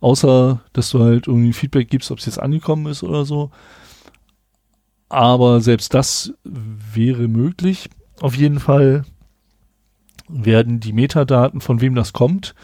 Außer, 0.00 0.60
dass 0.74 0.90
du 0.90 1.00
halt 1.00 1.26
irgendwie 1.26 1.54
Feedback 1.54 1.88
gibst, 1.88 2.10
ob 2.10 2.18
es 2.18 2.26
jetzt 2.26 2.38
angekommen 2.38 2.86
ist 2.86 3.02
oder 3.02 3.24
so. 3.24 3.50
Aber 5.08 5.60
selbst 5.60 5.94
das 5.94 6.34
wäre 6.44 7.28
möglich. 7.28 7.88
Auf 8.20 8.36
jeden 8.36 8.60
Fall 8.60 9.04
werden 10.28 10.80
die 10.80 10.92
Metadaten, 10.92 11.60
von 11.60 11.80
wem 11.80 11.94
das 11.94 12.12
kommt, 12.12 12.54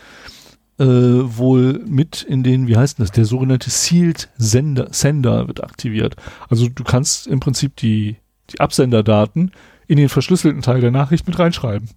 äh, 0.82 1.38
wohl 1.38 1.80
mit 1.86 2.22
in 2.22 2.42
den, 2.42 2.66
wie 2.66 2.76
heißt 2.76 2.98
das, 2.98 3.12
der 3.12 3.24
sogenannte 3.24 3.70
Sealed 3.70 4.28
Sender, 4.36 4.88
Sender 4.90 5.46
wird 5.46 5.62
aktiviert. 5.62 6.16
Also 6.48 6.68
du 6.68 6.82
kannst 6.82 7.28
im 7.28 7.38
Prinzip 7.38 7.76
die, 7.76 8.16
die 8.50 8.58
Absenderdaten 8.58 9.52
in 9.86 9.96
den 9.96 10.08
verschlüsselten 10.08 10.60
Teil 10.62 10.80
der 10.80 10.90
Nachricht 10.90 11.26
mit 11.28 11.38
reinschreiben. 11.38 11.88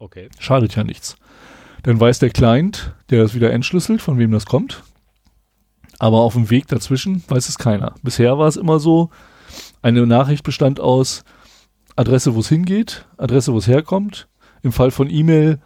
Okay. 0.00 0.28
Schadet 0.40 0.74
ja 0.74 0.82
nichts. 0.82 1.16
Dann 1.84 2.00
weiß 2.00 2.18
der 2.18 2.30
Client, 2.30 2.94
der 3.10 3.22
das 3.22 3.34
wieder 3.34 3.52
entschlüsselt, 3.52 4.02
von 4.02 4.18
wem 4.18 4.32
das 4.32 4.46
kommt. 4.46 4.82
Aber 6.00 6.18
auf 6.18 6.32
dem 6.32 6.50
Weg 6.50 6.66
dazwischen 6.66 7.22
weiß 7.28 7.48
es 7.48 7.56
keiner. 7.56 7.94
Bisher 8.02 8.36
war 8.36 8.48
es 8.48 8.56
immer 8.56 8.80
so, 8.80 9.10
eine 9.80 10.06
Nachricht 10.06 10.42
bestand 10.42 10.80
aus 10.80 11.22
Adresse, 11.94 12.34
wo 12.34 12.40
es 12.40 12.48
hingeht, 12.48 13.06
Adresse, 13.16 13.52
wo 13.52 13.58
es 13.58 13.68
herkommt. 13.68 14.26
Im 14.62 14.72
Fall 14.72 14.90
von 14.90 15.08
E-Mail 15.08 15.60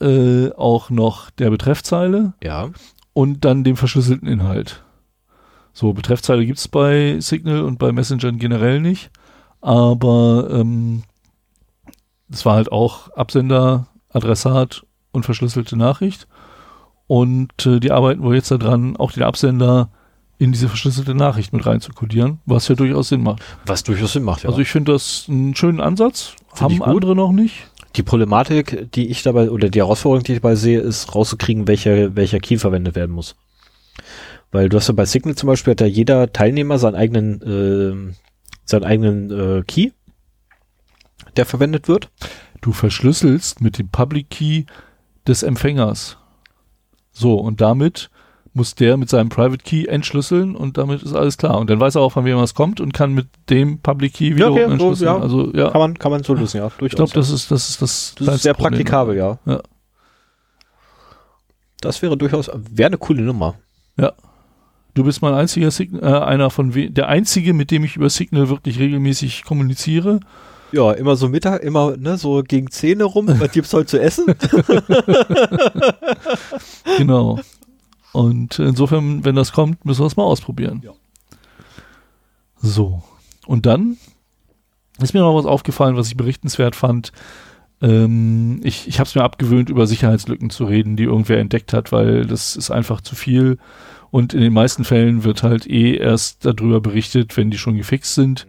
äh, 0.00 0.50
auch 0.52 0.90
noch 0.90 1.30
der 1.30 1.50
Betreffzeile 1.50 2.34
Ja. 2.42 2.70
und 3.12 3.44
dann 3.44 3.64
dem 3.64 3.76
verschlüsselten 3.76 4.28
Inhalt. 4.28 4.82
So, 5.72 5.92
Betreffzeile 5.92 6.46
gibt's 6.46 6.68
bei 6.68 7.18
Signal 7.20 7.62
und 7.62 7.78
bei 7.78 7.90
Messengern 7.92 8.38
generell 8.38 8.80
nicht, 8.80 9.10
aber 9.60 10.48
ähm, 10.52 11.02
es 12.30 12.44
war 12.44 12.54
halt 12.56 12.70
auch 12.70 13.10
Absender, 13.10 13.86
Adressat 14.10 14.84
und 15.12 15.24
verschlüsselte 15.24 15.76
Nachricht. 15.76 16.26
Und 17.06 17.66
äh, 17.66 17.80
die 17.80 17.92
arbeiten 17.92 18.22
wohl 18.22 18.34
jetzt 18.34 18.50
daran, 18.50 18.96
auch 18.96 19.12
den 19.12 19.24
Absender 19.24 19.90
in 20.38 20.52
diese 20.52 20.68
verschlüsselte 20.68 21.14
Nachricht 21.14 21.52
mit 21.52 21.64
reinzukodieren, 21.66 22.40
was 22.46 22.66
ja 22.68 22.74
durchaus 22.74 23.08
Sinn 23.08 23.22
macht. 23.22 23.42
Was 23.66 23.82
durchaus 23.84 24.12
Sinn 24.14 24.24
macht, 24.24 24.42
ja. 24.42 24.48
Also 24.48 24.60
ich 24.60 24.68
finde 24.68 24.92
das 24.92 25.26
einen 25.28 25.54
schönen 25.54 25.80
Ansatz. 25.80 26.34
Find 26.54 26.60
Haben 26.60 26.82
andere 26.82 27.14
noch 27.14 27.32
nicht. 27.32 27.70
Die 27.96 28.02
Problematik, 28.02 28.90
die 28.92 29.08
ich 29.08 29.22
dabei, 29.22 29.50
oder 29.50 29.68
die 29.68 29.80
Herausforderung, 29.80 30.24
die 30.24 30.32
ich 30.32 30.40
dabei 30.40 30.56
sehe, 30.56 30.80
ist 30.80 31.14
rauszukriegen, 31.14 31.68
welcher, 31.68 32.16
welcher 32.16 32.40
Key 32.40 32.58
verwendet 32.58 32.94
werden 32.94 33.12
muss. 33.14 33.36
Weil 34.50 34.68
du 34.68 34.76
hast 34.76 34.88
ja 34.88 34.94
bei 34.94 35.04
Signal 35.04 35.34
zum 35.34 35.48
Beispiel, 35.48 35.72
hat 35.72 35.80
ja 35.80 35.86
jeder 35.86 36.32
Teilnehmer 36.32 36.78
seinen 36.78 36.94
eigenen, 36.94 37.40
ähm, 37.46 38.14
seinen 38.64 38.84
eigenen 38.84 39.30
äh, 39.30 39.62
Key, 39.62 39.90
der 41.36 41.46
verwendet 41.46 41.88
wird. 41.88 42.10
Du 42.60 42.72
verschlüsselst 42.72 43.60
mit 43.60 43.78
dem 43.78 43.88
Public 43.88 44.30
Key 44.30 44.64
des 45.26 45.42
Empfängers. 45.42 46.18
So, 47.12 47.36
und 47.36 47.60
damit 47.60 48.10
muss 48.54 48.74
der 48.74 48.96
mit 48.96 49.08
seinem 49.10 49.28
Private 49.28 49.62
Key 49.62 49.86
entschlüsseln 49.86 50.54
und 50.56 50.78
damit 50.78 51.02
ist 51.02 51.14
alles 51.14 51.36
klar. 51.36 51.58
Und 51.58 51.68
dann 51.68 51.80
weiß 51.80 51.96
er 51.96 52.02
auch, 52.02 52.12
von 52.12 52.24
wem 52.24 52.38
es 52.38 52.54
kommt 52.54 52.80
und 52.80 52.94
kann 52.94 53.12
mit 53.12 53.26
dem 53.50 53.80
Public 53.80 54.14
Key 54.14 54.36
wiederum 54.36 54.54
okay, 54.54 54.64
so, 54.66 54.72
entschlüsseln. 54.72 55.06
ja. 55.06 55.20
Also 55.20 55.52
ja, 55.52 55.70
Kann 55.70 55.80
man, 55.80 55.98
kann 55.98 56.12
man 56.12 56.22
so 56.22 56.34
lösen, 56.34 56.58
ja. 56.58 56.70
Durchaus. 56.78 56.86
ich 56.86 56.94
glaube, 56.96 57.12
das 57.12 57.30
ist 57.30 57.50
das 57.50 57.68
ist 57.68 57.82
das, 57.82 58.14
das 58.18 58.36
ist 58.36 58.42
sehr 58.42 58.54
Problem. 58.54 58.72
praktikabel, 58.72 59.16
ja. 59.16 59.38
Ja. 59.44 59.60
Das 61.80 62.00
wäre 62.00 62.16
durchaus, 62.16 62.48
wäre 62.54 62.86
eine 62.86 62.98
coole 62.98 63.22
Nummer. 63.22 63.56
Du 64.94 65.02
bist 65.02 65.22
mein 65.22 65.34
einziger 65.34 65.72
Signal, 65.72 66.22
äh, 66.22 66.24
einer 66.24 66.50
von 66.50 66.70
der 66.72 67.08
einzige, 67.08 67.52
mit 67.52 67.72
dem 67.72 67.82
ich 67.82 67.96
über 67.96 68.08
Signal 68.08 68.48
wirklich 68.48 68.78
regelmäßig 68.78 69.44
kommuniziere. 69.44 70.20
Ja, 70.70 70.92
immer 70.92 71.16
so 71.16 71.28
Mittag, 71.28 71.62
immer, 71.62 71.96
ne, 71.96 72.16
so 72.16 72.42
gegen 72.46 72.70
10 72.70 73.02
rum, 73.02 73.28
was 73.40 73.50
gibt's 73.50 73.72
heute 73.72 73.86
zu 73.86 74.00
essen? 74.00 74.26
Genau. 76.98 77.40
Und 78.14 78.60
insofern, 78.60 79.24
wenn 79.24 79.34
das 79.34 79.50
kommt, 79.50 79.84
müssen 79.84 80.02
wir 80.02 80.06
es 80.06 80.16
mal 80.16 80.22
ausprobieren. 80.22 80.82
Ja. 80.84 80.92
So. 82.62 83.02
Und 83.44 83.66
dann 83.66 83.96
ist 85.00 85.14
mir 85.14 85.20
noch 85.20 85.34
was 85.34 85.46
aufgefallen, 85.46 85.96
was 85.96 86.06
ich 86.06 86.16
berichtenswert 86.16 86.76
fand. 86.76 87.10
Ähm, 87.82 88.60
ich 88.62 88.86
ich 88.86 89.00
habe 89.00 89.08
es 89.08 89.16
mir 89.16 89.24
abgewöhnt, 89.24 89.68
über 89.68 89.88
Sicherheitslücken 89.88 90.50
zu 90.50 90.64
reden, 90.64 90.94
die 90.94 91.02
irgendwer 91.02 91.40
entdeckt 91.40 91.72
hat, 91.72 91.90
weil 91.90 92.24
das 92.24 92.54
ist 92.54 92.70
einfach 92.70 93.00
zu 93.00 93.16
viel. 93.16 93.58
Und 94.12 94.32
in 94.32 94.42
den 94.42 94.52
meisten 94.52 94.84
Fällen 94.84 95.24
wird 95.24 95.42
halt 95.42 95.66
eh 95.68 95.96
erst 95.96 96.44
darüber 96.44 96.80
berichtet, 96.80 97.36
wenn 97.36 97.50
die 97.50 97.58
schon 97.58 97.76
gefixt 97.76 98.14
sind. 98.14 98.46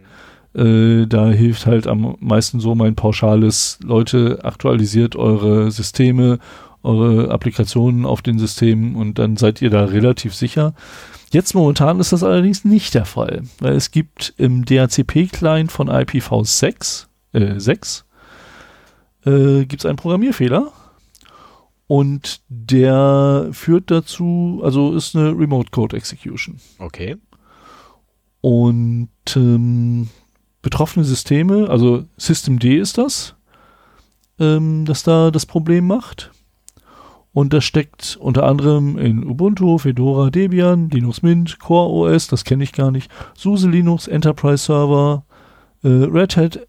Äh, 0.54 1.06
da 1.06 1.28
hilft 1.30 1.66
halt 1.66 1.88
am 1.88 2.14
meisten 2.20 2.60
so 2.60 2.76
mein 2.76 2.94
pauschales, 2.94 3.80
Leute, 3.82 4.44
aktualisiert 4.44 5.16
eure 5.16 5.72
Systeme, 5.72 6.38
eure 6.86 7.30
Applikationen 7.30 8.06
auf 8.06 8.22
den 8.22 8.38
Systemen 8.38 8.96
und 8.96 9.18
dann 9.18 9.36
seid 9.36 9.60
ihr 9.60 9.70
da 9.70 9.84
relativ 9.84 10.34
sicher. 10.34 10.74
Jetzt 11.32 11.54
momentan 11.54 12.00
ist 12.00 12.12
das 12.12 12.22
allerdings 12.22 12.64
nicht 12.64 12.94
der 12.94 13.04
Fall, 13.04 13.42
weil 13.58 13.74
es 13.74 13.90
gibt 13.90 14.32
im 14.38 14.64
DHCP-Client 14.64 15.72
von 15.72 15.90
IPv6 15.90 17.06
äh, 17.32 17.58
6 17.58 18.04
äh, 19.26 19.66
gibt 19.66 19.82
es 19.82 19.86
einen 19.86 19.96
Programmierfehler 19.96 20.72
und 21.88 22.40
der 22.48 23.48
führt 23.52 23.90
dazu, 23.90 24.60
also 24.64 24.94
ist 24.94 25.14
eine 25.14 25.30
Remote 25.30 25.70
Code 25.70 25.96
Execution. 25.96 26.58
Okay. 26.78 27.16
Und 28.40 29.10
ähm, 29.34 30.08
betroffene 30.62 31.04
Systeme, 31.04 31.68
also 31.68 32.04
Systemd 32.16 32.64
ist 32.64 32.98
das, 32.98 33.34
ähm, 34.38 34.84
das 34.84 35.02
da 35.02 35.30
das 35.30 35.46
Problem 35.46 35.86
macht. 35.86 36.32
Und 37.36 37.52
das 37.52 37.64
steckt 37.66 38.16
unter 38.18 38.44
anderem 38.44 38.96
in 38.96 39.22
Ubuntu, 39.28 39.76
Fedora, 39.76 40.30
Debian, 40.30 40.88
Linux 40.88 41.20
Mint, 41.20 41.58
Core 41.58 42.14
OS, 42.14 42.28
das 42.28 42.44
kenne 42.44 42.64
ich 42.64 42.72
gar 42.72 42.90
nicht, 42.90 43.10
SUSE 43.36 43.68
Linux, 43.68 44.08
Enterprise 44.08 44.64
Server, 44.64 45.22
äh, 45.84 45.88
Red 45.88 46.38
Hat, 46.38 46.66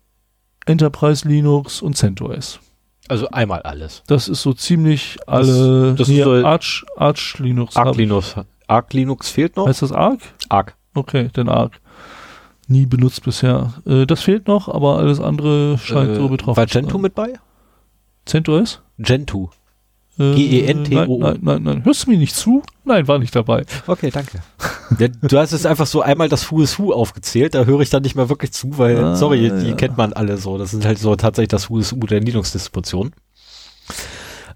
Enterprise 0.65 1.25
Linux 1.25 1.81
und 1.81 1.95
CentOS. 1.95 2.59
Also 3.07 3.29
einmal 3.29 3.61
alles. 3.61 4.03
Das 4.07 4.27
ist 4.27 4.41
so 4.41 4.51
ziemlich 4.51 5.15
alle. 5.25 5.93
das 5.95 6.09
nee, 6.09 6.17
ist 6.17 6.25
so- 6.25 6.45
Arch, 6.45 6.83
Arch 6.97 7.39
Linux. 7.39 7.77
Arc 7.77 7.85
hab 7.87 7.93
ich. 7.93 7.99
Linux. 7.99 8.35
Arc 8.67 8.91
Linux 8.91 9.29
fehlt 9.29 9.55
noch. 9.55 9.67
Heißt 9.69 9.81
das 9.83 9.93
Arc? 9.93 10.19
Arc. 10.49 10.75
Okay, 10.93 11.29
den 11.29 11.47
Arc. 11.47 11.79
Nie 12.67 12.85
benutzt 12.85 13.23
bisher. 13.23 13.73
Äh, 13.85 14.05
das 14.05 14.21
fehlt 14.21 14.49
noch, 14.49 14.67
aber 14.67 14.97
alles 14.97 15.21
andere 15.21 15.77
scheint 15.77 16.09
Äh, 16.11 16.15
so 16.15 16.27
betroffen. 16.27 16.57
War 16.57 16.65
Gentoo 16.65 16.97
mit 16.97 17.15
bei? 17.15 17.35
CentOS? 18.25 18.81
Gentoo. 18.97 19.49
G-E-N-T-O-O. 20.17 21.19
Nein, 21.19 21.39
nein, 21.41 21.63
nein. 21.63 21.85
Hörst 21.85 22.05
du 22.07 22.11
mir 22.11 22.17
nicht 22.17 22.35
zu? 22.35 22.63
Nein, 22.85 23.07
war 23.07 23.19
nicht 23.19 23.35
dabei. 23.35 23.65
Okay, 23.85 24.09
danke. 24.09 24.39
ja, 24.97 25.07
du 25.07 25.37
hast 25.37 25.51
jetzt 25.51 25.65
einfach 25.67 25.85
so 25.85 26.01
einmal 26.01 26.27
das 26.29 26.51
Who 26.51 26.61
is 26.61 26.79
Who 26.79 26.91
aufgezählt, 26.93 27.53
da 27.53 27.65
höre 27.65 27.81
ich 27.81 27.89
dann 27.89 28.01
nicht 28.03 28.15
mehr 28.15 28.29
wirklich 28.29 28.51
zu, 28.51 28.77
weil, 28.77 28.97
Ah, 29.03 29.15
sorry, 29.15 29.51
die 29.61 29.69
ja. 29.69 29.75
kennt 29.75 29.97
man 29.97 30.13
alle 30.13 30.37
so. 30.37 30.57
Das 30.57 30.71
sind 30.71 30.85
halt 30.85 30.97
so 30.97 31.15
tatsächlich 31.15 31.49
das 31.49 31.69
Who 31.69 31.79
is 31.79 31.93
Who 31.93 31.99
der 32.07 32.19
Linux-Distribution. 32.21 33.11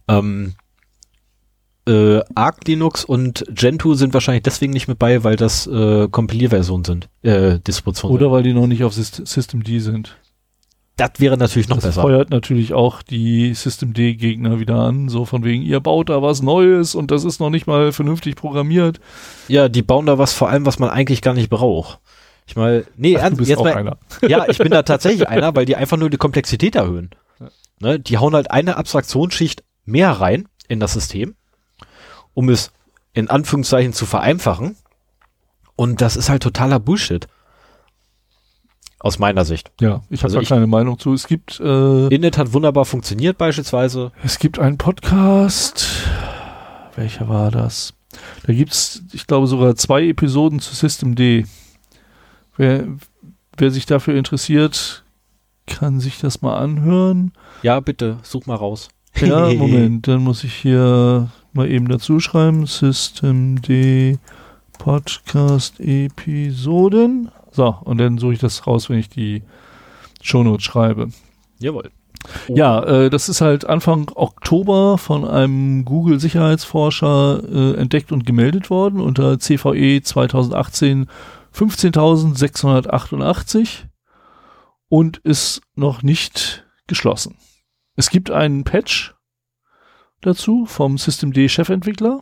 Ähm, 0.08 0.54
äh, 1.88 2.22
Arc 2.36 2.68
Linux 2.68 3.06
und 3.06 3.44
Gentoo 3.50 3.94
sind 3.96 4.14
wahrscheinlich 4.14 4.44
deswegen 4.44 4.74
nicht 4.74 4.88
mit 4.88 5.00
bei, 5.00 5.24
weil 5.24 5.36
das 5.36 5.68
äh, 5.68 6.08
Kompilierversionen 6.10 6.86
sind, 6.86 7.10
äh, 7.24 7.60
Distributionen. 7.60 8.16
Oder 8.16 8.32
weil 8.32 8.44
die 8.44 8.54
noch 8.54 8.68
nicht 8.68 8.84
auf 8.84 8.94
Syst 8.94 9.26
System 9.28 9.64
D 9.64 9.80
sind. 9.80 10.16
Das 10.98 11.12
wäre 11.18 11.38
natürlich 11.38 11.70
noch 11.70 11.78
das 11.78 11.86
besser. 11.86 12.02
feuert 12.02 12.30
natürlich 12.30 12.74
auch 12.74 13.02
die 13.02 13.54
System 13.54 13.94
D-Gegner 13.94 14.60
wieder 14.60 14.76
an, 14.76 15.10
so 15.10 15.26
von 15.26 15.44
wegen, 15.44 15.64
ihr 15.64 15.80
baut 15.80 16.10
da 16.10 16.22
was 16.22 16.42
Neues 16.42 16.96
und 16.96 17.12
das 17.12 17.24
ist 17.24 17.40
noch 17.40 17.50
nicht 17.50 17.66
mal 17.66 17.92
vernünftig 17.92 18.36
programmiert. 18.36 19.00
Ja, 19.48 19.70
die 19.70 19.82
bauen 19.82 20.06
da 20.06 20.18
was 20.18 20.34
vor 20.34 20.50
allem, 20.50 20.66
was 20.66 20.80
man 20.80 20.90
eigentlich 20.90 21.22
gar 21.22 21.34
nicht 21.34 21.50
braucht. 21.50 22.00
Ich 22.46 22.56
mal, 22.56 22.86
nee, 22.98 23.18
Ach, 23.18 23.30
du 23.30 23.38
bist 23.38 23.50
jetzt 23.50 23.60
auch 23.60 23.64
mal, 23.64 23.78
einer. 23.78 23.98
Ja, 24.28 24.48
ich 24.50 24.58
bin 24.58 24.72
da 24.72 24.82
tatsächlich 24.84 25.28
einer, 25.28 25.56
weil 25.56 25.66
die 25.66 25.76
einfach 25.76 25.98
nur 25.98 26.10
die 26.10 26.18
Komplexität 26.18 26.76
erhöhen. 26.76 27.12
Ne, 27.80 28.00
die 28.00 28.18
hauen 28.18 28.36
halt 28.36 28.52
eine 28.52 28.78
Abstraktionsschicht 28.78 29.64
mehr 29.86 30.12
rein 30.12 30.48
in 30.68 30.80
das 30.80 30.94
System, 30.94 31.36
um 32.34 32.50
es 32.50 32.72
in 33.14 33.30
Anführungszeichen 33.30 33.94
zu 33.94 34.06
vereinfachen. 34.06 34.76
Und 35.76 36.02
das 36.02 36.16
ist 36.16 36.30
halt 36.30 36.44
totaler 36.44 36.80
Bullshit. 36.80 37.28
Aus 39.04 39.18
meiner 39.18 39.46
Sicht. 39.46 39.72
Ja, 39.82 40.02
ich 40.10 40.20
habe 40.22 40.26
Also 40.28 40.36
da 40.38 40.42
ich- 40.44 40.50
keine 40.50 40.68
Meinung 40.68 41.00
zu. 41.00 41.14
Es 41.14 41.28
gibt 41.28 41.60
äh, 41.60 42.08
Init 42.14 42.38
hat 42.38 42.54
wunderbar 42.54 42.86
funktioniert 42.86 43.38
beispielsweise. 43.38 44.12
Es 44.24 44.38
gibt 44.38 44.60
einen 44.60 44.78
Podcast. 44.78 45.88
Welcher 46.96 47.28
war 47.28 47.50
das? 47.52 47.94
Da 48.46 48.54
gibt's, 48.54 49.02
ich 49.14 49.26
glaube, 49.26 49.48
sogar 49.48 49.76
zwei 49.76 50.08
Episoden 50.08 50.60
zu 50.60 50.76
System 50.76 51.16
D. 51.16 51.46
Wer, 52.58 52.86
wer 53.58 53.72
sich 53.72 53.86
dafür 53.88 54.16
interessiert, 54.16 55.04
kann 55.66 56.00
sich 56.00 56.20
das 56.20 56.42
mal 56.44 56.58
anhören. 56.58 57.32
Ja, 57.64 57.80
bitte, 57.80 58.18
such 58.24 58.46
mal 58.46 58.56
raus. 58.56 58.90
Ja, 59.20 59.52
Moment, 59.58 60.08
dann 60.08 60.22
muss 60.24 60.44
ich 60.44 60.54
hier 60.54 61.30
mal 61.54 61.70
eben 61.72 61.88
dazu 61.88 62.20
schreiben. 62.20 62.68
Systemd 62.68 63.68
Podcast 64.78 65.80
Episoden. 65.80 67.32
So, 67.52 67.76
und 67.84 68.00
dann 68.00 68.18
suche 68.18 68.34
ich 68.34 68.40
das 68.40 68.66
raus, 68.66 68.90
wenn 68.90 69.00
ich 69.00 69.10
die 69.10 69.44
Shownotes 70.22 70.64
schreibe. 70.64 71.10
Jawohl. 71.60 71.92
Ja, 72.48 72.84
äh, 72.84 73.10
das 73.10 73.30
ist 73.30 73.42
halt 73.42 73.66
Anfang 73.66 74.12
Oktober 74.16 74.98
von 74.98 75.28
einem 75.28 75.84
Google-Sicherheitsforscher 75.86 77.42
äh, 77.44 77.74
entdeckt 77.78 78.12
und 78.12 78.26
gemeldet 78.26 78.70
worden 78.70 79.00
unter 79.02 79.40
CVE 79.40 80.02
2018 80.04 81.08
15688 81.52 83.88
und 84.88 85.18
ist 85.18 85.62
noch 85.76 86.04
nicht 86.04 86.66
geschlossen. 86.88 87.36
Es 87.96 88.10
gibt 88.10 88.32
einen 88.32 88.64
Patch 88.64 89.14
dazu 90.22 90.66
vom 90.66 90.98
Systemd-Chefentwickler, 90.98 92.22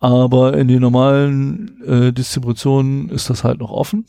aber 0.00 0.56
in 0.56 0.66
den 0.66 0.80
normalen 0.80 1.82
äh, 1.82 2.12
Distributionen 2.12 3.10
ist 3.10 3.30
das 3.30 3.44
halt 3.44 3.60
noch 3.60 3.70
offen. 3.70 4.06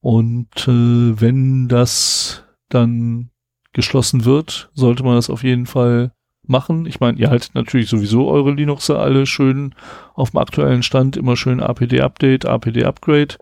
Und 0.00 0.66
äh, 0.66 1.20
wenn 1.20 1.68
das 1.68 2.44
dann 2.68 3.30
geschlossen 3.72 4.24
wird, 4.24 4.70
sollte 4.74 5.04
man 5.04 5.14
das 5.14 5.30
auf 5.30 5.44
jeden 5.44 5.66
Fall 5.66 6.12
machen. 6.44 6.86
Ich 6.86 6.98
meine, 6.98 7.18
ihr 7.18 7.30
haltet 7.30 7.54
natürlich 7.54 7.88
sowieso 7.88 8.28
eure 8.28 8.52
Linuxe 8.52 8.98
alle 8.98 9.26
schön 9.26 9.74
auf 10.14 10.32
dem 10.32 10.38
aktuellen 10.38 10.82
Stand, 10.82 11.16
immer 11.16 11.36
schön 11.36 11.60
APD-Update, 11.60 12.44
APD-Upgrade. 12.44 13.36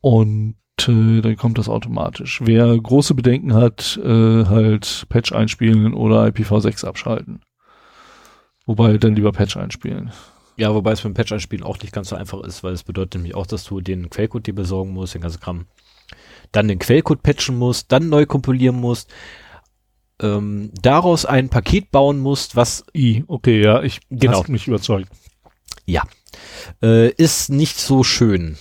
Und 0.00 0.56
äh, 0.80 1.20
dann 1.20 1.36
kommt 1.36 1.58
das 1.58 1.68
automatisch. 1.68 2.40
Wer 2.42 2.78
große 2.78 3.14
Bedenken 3.14 3.52
hat, 3.52 4.00
äh, 4.02 4.44
halt 4.46 5.06
Patch 5.10 5.32
einspielen 5.32 5.92
oder 5.92 6.24
IPv6 6.24 6.86
abschalten. 6.86 7.40
Wobei 8.66 8.96
dann 8.98 9.14
lieber 9.14 9.32
Patch 9.32 9.56
einspielen. 9.56 10.12
Ja, 10.56 10.74
wobei 10.74 10.92
es 10.92 11.02
mit 11.04 11.12
dem 11.12 11.14
Patch 11.14 11.32
einspielen 11.32 11.64
auch 11.64 11.78
nicht 11.80 11.92
ganz 11.92 12.08
so 12.08 12.16
einfach 12.16 12.40
ist, 12.42 12.62
weil 12.62 12.72
es 12.72 12.82
bedeutet 12.84 13.16
nämlich 13.16 13.34
auch, 13.34 13.46
dass 13.46 13.64
du 13.64 13.80
den 13.80 14.08
Quellcode 14.08 14.46
dir 14.46 14.54
besorgen 14.54 14.92
musst, 14.92 15.14
den 15.14 15.22
ganzen 15.22 15.40
Kram 15.40 15.66
dann 16.52 16.68
den 16.68 16.78
Quellcode 16.78 17.22
patchen 17.22 17.58
musst, 17.58 17.90
dann 17.90 18.08
neu 18.08 18.26
kompilieren 18.26 18.76
musst, 18.80 19.10
ähm, 20.22 20.70
daraus 20.80 21.26
ein 21.26 21.48
Paket 21.48 21.90
bauen 21.90 22.20
musst, 22.20 22.54
was 22.54 22.84
I, 22.94 23.24
okay, 23.26 23.60
ja, 23.60 23.82
ich 23.82 24.00
Genau. 24.10 24.38
hast 24.38 24.48
mich 24.48 24.68
überzeugt. 24.68 25.08
ja 25.86 26.02
äh, 26.82 27.10
ist 27.10 27.50
nicht 27.50 27.78
so 27.78 28.04
schön. 28.04 28.56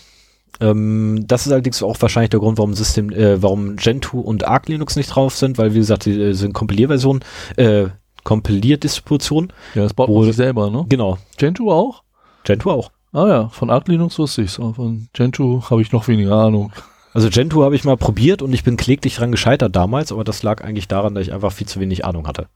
Ähm, 0.60 1.24
das 1.28 1.45
ist 1.45 1.51
allerdings 1.51 1.82
auch 1.82 1.99
wahrscheinlich 2.01 2.30
der 2.30 2.39
Grund, 2.39 2.58
warum 2.58 2.74
System, 2.74 3.10
äh, 3.12 3.41
warum 3.41 3.76
Gentoo 3.76 4.20
und 4.20 4.47
Arc 4.47 4.68
Linux 4.70 4.95
nicht 4.95 5.08
drauf 5.08 5.36
sind, 5.36 5.58
weil 5.58 5.74
wie 5.74 5.80
gesagt, 5.80 6.06
die 6.06 6.20
äh, 6.20 6.34
sind 6.34 6.54
Kompilierversionen, 6.54 7.24
äh, 7.58 7.88
Kompilierdistribution. 8.24 9.52
Ja, 9.76 9.84
das 9.84 9.94
baut 9.94 10.10
Wo- 10.10 10.20
man 10.20 10.26
sich 10.28 10.36
selber, 10.36 10.70
ne? 10.70 10.86
Genau, 10.90 11.18
Gentoo 11.38 11.72
auch? 11.72 12.04
Gentoo 12.44 12.72
auch. 12.72 12.92
Ah 13.12 13.28
ja, 13.28 13.48
von 13.50 13.70
Arc 13.70 13.88
Linux 13.88 14.18
wusste 14.18 14.46
aber 14.58 14.74
von 14.74 15.08
Gentoo 15.14 15.64
habe 15.70 15.82
ich 15.82 15.92
noch 15.92 16.08
weniger 16.08 16.36
Ahnung. 16.36 16.72
Also 17.14 17.30
Gentoo 17.30 17.64
habe 17.64 17.76
ich 17.76 17.84
mal 17.84 17.96
probiert 17.98 18.42
und 18.42 18.54
ich 18.54 18.64
bin 18.64 18.76
kläglich 18.76 19.16
dran 19.18 19.32
gescheitert 19.32 19.76
damals, 19.76 20.12
aber 20.12 20.24
das 20.24 20.42
lag 20.42 20.64
eigentlich 20.64 20.88
daran, 20.88 21.14
dass 21.14 21.28
ich 21.28 21.34
einfach 21.34 21.52
viel 21.52 21.68
zu 21.68 21.80
wenig 21.80 22.06
Ahnung 22.06 22.28
hatte. 22.28 22.48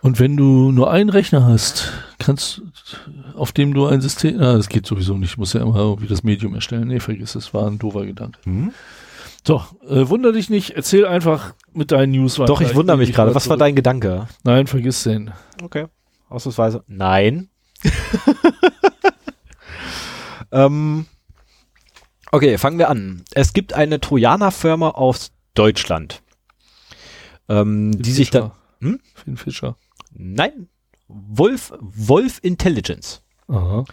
Und 0.00 0.18
wenn 0.18 0.36
du 0.36 0.72
nur 0.72 0.90
einen 0.90 1.10
Rechner 1.10 1.46
hast, 1.46 1.92
kannst 2.18 2.62
auf 3.34 3.52
dem 3.52 3.74
du 3.74 3.86
ein 3.86 4.00
System, 4.00 4.40
ah, 4.40 4.54
das 4.54 4.68
geht 4.68 4.86
sowieso 4.86 5.18
nicht, 5.18 5.36
muss 5.36 5.52
ja 5.52 5.60
immer 5.60 5.76
irgendwie 5.76 6.06
das 6.06 6.22
Medium 6.22 6.54
erstellen. 6.54 6.88
Nee, 6.88 7.00
vergiss 7.00 7.34
es, 7.34 7.52
war 7.52 7.66
ein 7.66 7.78
doofer 7.78 8.06
Gedanke. 8.06 8.38
So, 9.46 9.62
äh, 9.88 10.08
wunder 10.08 10.32
dich 10.32 10.50
nicht, 10.50 10.70
erzähl 10.70 11.06
einfach 11.06 11.54
mit 11.72 11.92
deinen 11.92 12.10
News 12.10 12.40
weiter. 12.40 12.48
Doch, 12.48 12.60
ich 12.60 12.74
wundere 12.74 12.96
mich 12.96 13.12
gerade. 13.12 13.32
Was 13.32 13.48
war 13.48 13.56
dein 13.56 13.76
Gedanke? 13.76 14.26
Nein, 14.42 14.66
vergiss 14.66 15.04
den. 15.04 15.32
Okay. 15.62 15.86
Ausnahmsweise. 16.28 16.82
Nein. 16.88 17.48
ähm, 20.50 21.06
okay, 22.32 22.58
fangen 22.58 22.80
wir 22.80 22.90
an. 22.90 23.22
Es 23.34 23.52
gibt 23.52 23.72
eine 23.72 24.00
Trojaner-Firma 24.00 24.90
aus 24.90 25.30
Deutschland, 25.54 26.22
ähm, 27.48 28.02
die 28.02 28.10
sich 28.10 28.30
dann. 28.30 28.50
Hm? 28.80 28.98
Finn 29.14 29.36
Fischer. 29.36 29.76
Nein. 30.12 30.68
Wolf, 31.06 31.72
Wolf 31.78 32.40
Intelligence. 32.42 33.22
Aha. 33.46 33.84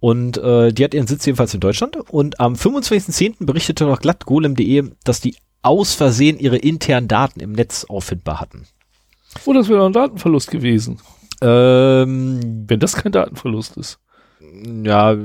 Und 0.00 0.38
äh, 0.38 0.72
die 0.72 0.82
hat 0.82 0.94
ihren 0.94 1.06
Sitz 1.06 1.26
jedenfalls 1.26 1.52
in 1.54 1.60
Deutschland. 1.60 1.96
Und 2.10 2.40
am 2.40 2.54
25.10. 2.54 3.44
berichtete 3.46 3.84
noch 3.84 4.00
glatt 4.00 4.24
golem.de, 4.26 4.90
dass 5.04 5.20
die 5.20 5.36
aus 5.62 5.94
Versehen 5.94 6.38
ihre 6.38 6.56
internen 6.56 7.06
Daten 7.06 7.40
im 7.40 7.52
Netz 7.52 7.84
auffindbar 7.84 8.40
hatten. 8.40 8.66
Oh, 9.44 9.52
das 9.52 9.68
wäre 9.68 9.80
doch 9.80 9.86
ein 9.86 9.92
Datenverlust 9.92 10.50
gewesen. 10.50 10.98
Ähm, 11.42 12.64
Wenn 12.66 12.80
das 12.80 12.94
kein 12.96 13.12
Datenverlust 13.12 13.76
ist. 13.76 13.98
ja. 14.84 15.16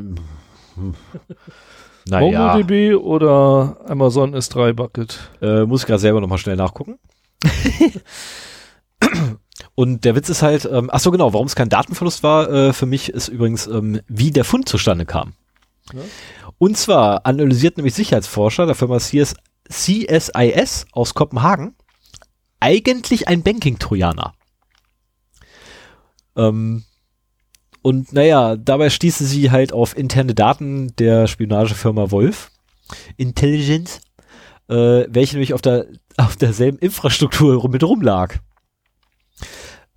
Naja, 2.07 2.53
MongoDB 2.57 2.95
oder 2.95 3.77
Amazon 3.87 4.35
S3 4.35 4.73
Bucket. 4.73 5.17
äh, 5.41 5.63
muss 5.65 5.81
ich 5.81 5.87
gerade 5.87 5.99
selber 5.99 6.21
nochmal 6.21 6.37
schnell 6.37 6.55
nachgucken. 6.55 6.99
Und 9.75 10.05
der 10.05 10.15
Witz 10.15 10.29
ist 10.29 10.41
halt, 10.41 10.67
ähm, 10.71 10.89
ach 10.91 11.01
so 11.01 11.11
genau, 11.11 11.33
warum 11.33 11.47
es 11.47 11.55
kein 11.55 11.69
Datenverlust 11.69 12.23
war, 12.23 12.49
äh, 12.49 12.73
für 12.73 12.85
mich 12.85 13.09
ist 13.09 13.27
übrigens, 13.27 13.67
ähm, 13.67 14.01
wie 14.07 14.31
der 14.31 14.45
Fund 14.45 14.69
zustande 14.69 15.05
kam. 15.05 15.33
Ja. 15.93 16.01
Und 16.57 16.77
zwar 16.77 17.25
analysiert 17.25 17.77
nämlich 17.77 17.93
Sicherheitsforscher 17.93 18.65
der 18.65 18.75
Firma 18.75 18.97
CS, 18.97 19.35
CSIS 19.69 20.85
aus 20.93 21.13
Kopenhagen 21.13 21.75
eigentlich 22.59 23.27
ein 23.27 23.43
Banking-Trojaner. 23.43 24.33
Ähm, 26.37 26.85
und 27.81 28.13
naja, 28.13 28.55
dabei 28.55 28.89
stießen 28.89 29.27
sie 29.27 29.51
halt 29.51 29.73
auf 29.73 29.95
interne 29.97 30.33
Daten 30.33 30.95
der 30.95 31.27
Spionagefirma 31.27 32.11
Wolf 32.11 32.51
Intelligence, 33.17 34.01
äh, 34.69 35.05
welche 35.09 35.35
nämlich 35.35 35.53
auf 35.53 35.61
der 35.61 35.87
auf 36.17 36.37
derselben 36.37 36.79
Infrastruktur 36.79 37.67
mit 37.69 37.83
rumlag. 37.83 38.39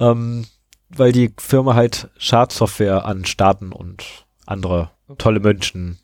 Ähm, 0.01 0.47
weil 0.91 1.13
die 1.13 1.33
Firma 1.39 1.75
halt 1.75 2.09
Schadsoftware 2.17 3.05
an 3.05 3.25
Staaten 3.25 3.73
und 3.73 4.27
andere 4.47 4.91
tolle 5.19 5.41
Menschen 5.41 5.99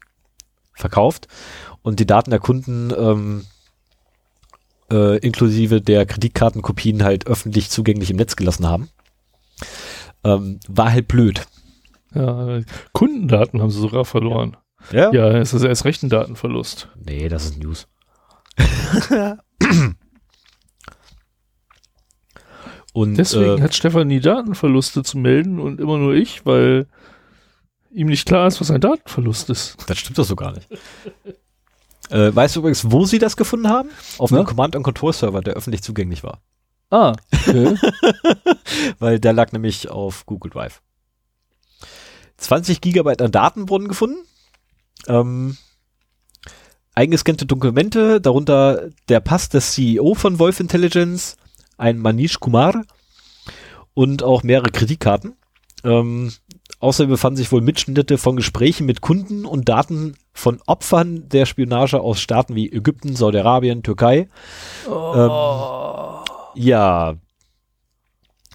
verkauft 0.75 1.29
und 1.83 2.01
die 2.01 2.07
Daten 2.07 2.31
der 2.31 2.41
Kunden 2.41 2.93
ähm, 2.97 3.47
äh, 4.91 5.19
inklusive 5.19 5.81
der 5.81 6.07
Kreditkartenkopien 6.07 7.03
halt 7.03 7.27
öffentlich 7.27 7.71
zugänglich 7.71 8.11
im 8.11 8.17
Netz 8.17 8.37
gelassen 8.37 8.69
haben. 8.69 8.89
Ähm, 10.25 10.61
war 10.69 10.91
halt 10.91 11.09
blöd. 11.09 11.47
Ja, 12.15 12.61
Kundendaten 12.93 13.61
haben 13.61 13.71
sie 13.71 13.81
sogar 13.81 14.05
verloren. 14.05 14.57
Ja? 14.93 15.13
Ja, 15.13 15.31
es 15.33 15.55
ist 15.55 15.65
erst 15.65 15.85
recht 15.85 16.03
ein 16.03 16.11
Datenverlust. 16.11 16.89
Nee, 16.97 17.29
das 17.29 17.45
ist 17.45 17.63
News. 17.63 17.89
und 22.95 23.17
Deswegen 23.17 23.59
äh, 23.59 23.61
hat 23.61 23.75
Stefan 23.75 24.07
nie 24.07 24.21
Datenverluste 24.21 25.03
zu 25.03 25.19
melden 25.19 25.59
und 25.59 25.81
immer 25.81 25.99
nur 25.99 26.15
ich, 26.15 26.47
weil 26.47 26.87
ihm 27.91 28.07
nicht 28.07 28.25
klar 28.25 28.47
ist, 28.47 28.61
was 28.61 28.71
ein 28.71 28.81
Datenverlust 28.81 29.51
ist. 29.51 29.77
das 29.89 29.99
stimmt 29.99 30.17
doch 30.17 30.25
so 30.25 30.37
gar 30.37 30.53
nicht. 30.53 30.69
äh, 32.11 32.33
weißt 32.33 32.55
du 32.55 32.61
übrigens, 32.61 32.93
wo 32.93 33.05
sie 33.05 33.19
das 33.19 33.37
gefunden 33.37 33.69
haben? 33.69 33.89
Auf 34.19 34.31
Na? 34.31 34.39
einem 34.39 34.47
Command-and-Control-Server, 34.47 35.41
der 35.41 35.55
öffentlich 35.55 35.83
zugänglich 35.83 36.23
war. 36.23 36.41
Ah, 36.91 37.17
okay. 37.33 37.77
Weil 39.01 39.19
der 39.19 39.33
lag 39.33 39.51
nämlich 39.51 39.91
auf 39.91 40.25
Google 40.25 40.53
Drive. 40.53 40.81
20 42.37 42.81
Gigabyte 42.81 43.23
an 43.23 43.33
Daten 43.33 43.69
wurden 43.69 43.89
gefunden. 43.89 44.19
Ähm, 45.09 45.57
eingescannte 46.95 47.45
Dokumente, 47.45 48.21
darunter 48.21 48.91
der 49.09 49.19
Pass 49.19 49.49
des 49.49 49.73
CEO 49.73 50.15
von 50.15 50.39
Wolf 50.39 50.61
Intelligence, 50.61 51.37
ein 51.77 51.99
Manish 51.99 52.41
Kumar 52.41 52.85
und 53.95 54.23
auch 54.23 54.43
mehrere 54.43 54.71
Kreditkarten. 54.71 55.37
Ähm, 55.85 56.33
außerdem 56.81 57.11
befanden 57.11 57.37
sich 57.37 57.53
wohl 57.53 57.61
Mitschnitte 57.61 58.19
von 58.19 58.37
Gesprächen 58.37 58.87
mit 58.87 59.01
Kunden 59.01 59.45
und 59.45 59.69
Daten 59.69 60.17
von 60.33 60.61
Opfern 60.67 61.29
der 61.29 61.47
Spionage 61.47 62.01
aus 62.01 62.21
Staaten 62.21 62.55
wie 62.55 62.73
Ägypten, 62.73 63.17
Saudi-Arabien, 63.17 63.83
Türkei. 63.83 64.29
Oh. 64.89 66.21
Ja. 66.55 67.17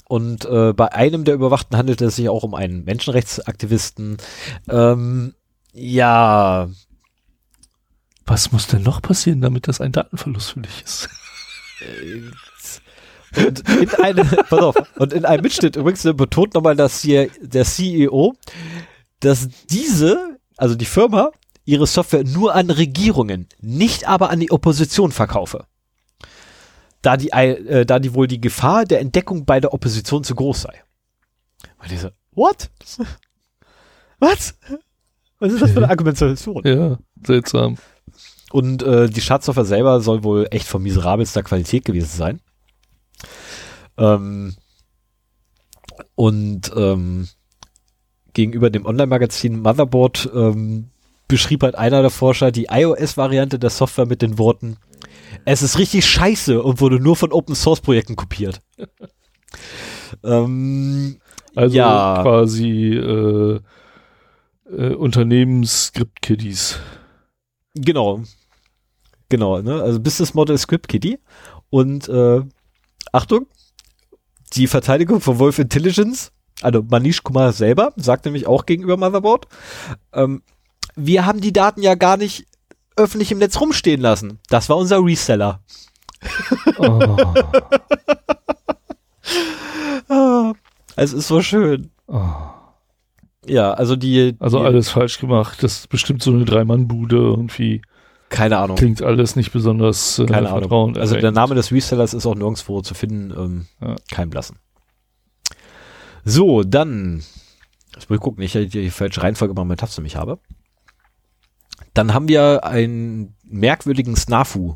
Und 0.08 0.46
äh, 0.46 0.74
bei 0.74 0.92
einem 0.92 1.24
der 1.24 1.36
Überwachten 1.36 1.78
handelte 1.78 2.06
es 2.06 2.16
sich 2.16 2.30
auch 2.30 2.44
um 2.44 2.56
einen 2.56 2.84
Menschenrechtsaktivisten. 2.84 4.18
Ähm, 4.68 5.36
ja, 5.72 6.68
Was 8.30 8.52
muss 8.52 8.68
denn 8.68 8.84
noch 8.84 9.02
passieren, 9.02 9.42
damit 9.42 9.68
das 9.68 9.82
ein 9.82 9.92
Datenverlust 9.92 10.52
für 10.52 10.62
dich 10.62 10.84
ist? 10.84 11.10
Und 13.36 13.70
in, 13.70 13.94
eine, 13.96 14.26
pass 14.50 14.60
auf, 14.60 14.76
und 14.98 15.14
in 15.14 15.26
einem 15.26 15.44
Mitschnitt 15.44 15.76
übrigens 15.76 16.06
äh, 16.06 16.14
betont 16.14 16.54
nochmal, 16.54 16.76
dass 16.76 17.02
hier 17.02 17.30
der 17.42 17.66
CEO, 17.66 18.36
dass 19.20 19.50
diese, 19.70 20.40
also 20.58 20.76
die 20.76 20.86
Firma, 20.86 21.32
ihre 21.66 21.88
Software 21.88 22.24
nur 22.24 22.56
an 22.56 22.70
Regierungen, 22.70 23.48
nicht 23.60 24.08
aber 24.08 24.30
an 24.30 24.40
die 24.40 24.52
Opposition 24.52 25.12
verkaufe. 25.12 25.66
Da 27.02 27.16
die, 27.16 27.30
äh, 27.32 27.86
da 27.86 28.00
die 28.00 28.14
wohl 28.14 28.28
die 28.28 28.42
Gefahr 28.42 28.86
der 28.86 29.00
Entdeckung 29.00 29.46
bei 29.46 29.60
der 29.60 29.74
Opposition 29.74 30.24
zu 30.24 30.36
groß 30.36 30.64
sei. 30.64 30.84
Und 31.78 31.92
ich 31.92 32.00
so, 32.00 32.10
what? 32.32 32.70
Was? 34.20 34.56
Was 35.40 35.54
ist 35.54 35.62
das 35.62 35.72
für 35.72 35.78
eine 35.78 35.90
Argumentation? 35.90 36.62
Ja, 36.66 36.98
seltsam. 37.26 37.78
Und 38.52 38.84
äh, 38.84 39.10
die 39.10 39.22
Schadsoftware 39.22 39.66
selber 39.66 40.02
soll 40.02 40.24
wohl 40.24 40.48
echt 40.52 40.68
von 40.68 40.82
miserabelster 40.82 41.44
Qualität 41.44 41.86
gewesen 41.86 42.18
sein. 42.18 42.42
Ähm, 44.00 44.56
und 46.16 46.72
ähm, 46.76 47.28
gegenüber 48.34 48.70
dem 48.70 48.86
Online-Magazin 48.86 49.60
Motherboard 49.62 50.30
ähm, 50.34 50.90
beschrieb 51.28 51.64
halt 51.64 51.76
einer 51.76 52.02
der 52.02 52.10
Forscher 52.10 52.52
die 52.52 52.68
iOS-Variante 52.70 53.60
der 53.60 53.70
Software 53.70 54.06
mit 54.06 54.22
den 54.22 54.38
Worten, 54.38 54.78
es 55.46 55.62
ist 55.62 55.78
richtig 55.78 56.06
scheiße 56.06 56.62
und 56.62 56.82
wurde 56.82 57.00
nur 57.00 57.16
von 57.16 57.32
Open-Source-Projekten 57.32 58.16
kopiert. 58.16 58.62
ähm, 60.24 61.20
Also 61.56 61.76
Ja. 61.76 62.20
quasi 62.24 62.94
äh, 62.94 63.60
äh, 64.72 64.94
Unternehmens-Script-Kiddies. 64.96 66.80
Genau. 67.76 68.24
Genau, 69.30 69.62
ne? 69.62 69.82
Also 69.82 70.00
Business 70.00 70.34
Model 70.34 70.58
Script 70.58 70.88
Kitty. 70.88 71.20
Und 71.70 72.10
äh, 72.10 72.42
Achtung, 73.12 73.46
die 74.54 74.68
Verteidigung 74.68 75.22
von 75.22 75.40
Wolf 75.40 75.60
Intelligence, 75.60 76.32
also 76.62 76.84
Manish 76.90 77.24
Kumar 77.24 77.54
selber, 77.54 77.94
sagt 77.96 78.26
nämlich 78.26 78.48
auch 78.48 78.66
gegenüber 78.66 78.98
Motherboard, 78.98 79.48
ähm, 80.14 80.42
wir 80.96 81.26
haben 81.26 81.40
die 81.42 81.54
Daten 81.54 81.82
ja 81.82 81.96
gar 81.96 82.18
nicht 82.18 82.46
öffentlich 82.98 83.32
im 83.32 83.38
Netz 83.38 83.60
rumstehen 83.62 84.02
lassen. 84.02 84.40
Das 84.50 84.68
war 84.70 84.76
unser 84.78 85.04
Reseller. 85.04 85.62
Oh, 86.78 87.34
Ah, 90.10 90.54
es 90.96 91.14
ist 91.14 91.28
so 91.28 91.42
schön. 91.42 91.92
oh. 92.08 92.24
Ja, 93.46 93.72
also 93.72 93.96
die, 93.96 94.36
Also 94.40 94.60
die 94.60 94.66
alles 94.66 94.90
falsch 94.90 95.20
gemacht. 95.20 95.64
Das 95.64 95.80
ist 95.80 95.90
bestimmt 95.90 96.22
so 96.22 96.32
eine 96.32 96.46
Drei-Mann-Bude 96.46 97.16
irgendwie. 97.16 97.82
Keine 98.30 98.58
Ahnung. 98.58 98.78
Klingt 98.78 99.02
alles 99.02 99.36
nicht 99.36 99.52
besonders 99.52 100.20
äh, 100.20 100.26
Keine 100.26 100.50
Ahnung. 100.50 100.98
Also 100.98 101.16
der 101.18 101.32
Name 101.32 101.56
des 101.56 101.72
Resellers 101.72 102.14
ist 102.14 102.26
auch 102.26 102.36
nirgendwo 102.36 102.82
zu 102.82 102.94
finden. 102.94 103.32
Ähm, 103.38 103.66
Ja. 103.82 103.96
Kein 104.12 104.30
Blassen. 104.30 104.58
So, 106.24 106.64
dann. 106.64 107.24
Ich 107.98 108.10
will 108.10 108.20
gucken, 108.20 108.44
ich 108.44 108.54
die, 108.54 108.68
die 108.68 108.90
falsche 108.92 109.24
Reihenfolge 109.24 109.54
mal 109.54 109.66
mit 109.66 109.80
Taste 109.80 110.02
mich 110.02 110.16
habe. 110.16 110.40
Dann 111.94 112.14
haben 112.14 112.28
wir 112.28 112.64
einen 112.64 113.36
merkwürdigen 113.44 114.16
Snafu. 114.16 114.76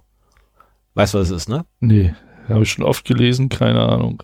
Weißt 0.95 1.13
du, 1.13 1.19
was 1.19 1.29
es 1.29 1.43
ist, 1.43 1.49
ne? 1.49 1.65
Nee, 1.79 2.13
habe 2.49 2.63
ich 2.63 2.71
schon 2.71 2.83
oft 2.83 3.05
gelesen, 3.05 3.49
keine 3.49 3.81
Ahnung. 3.81 4.23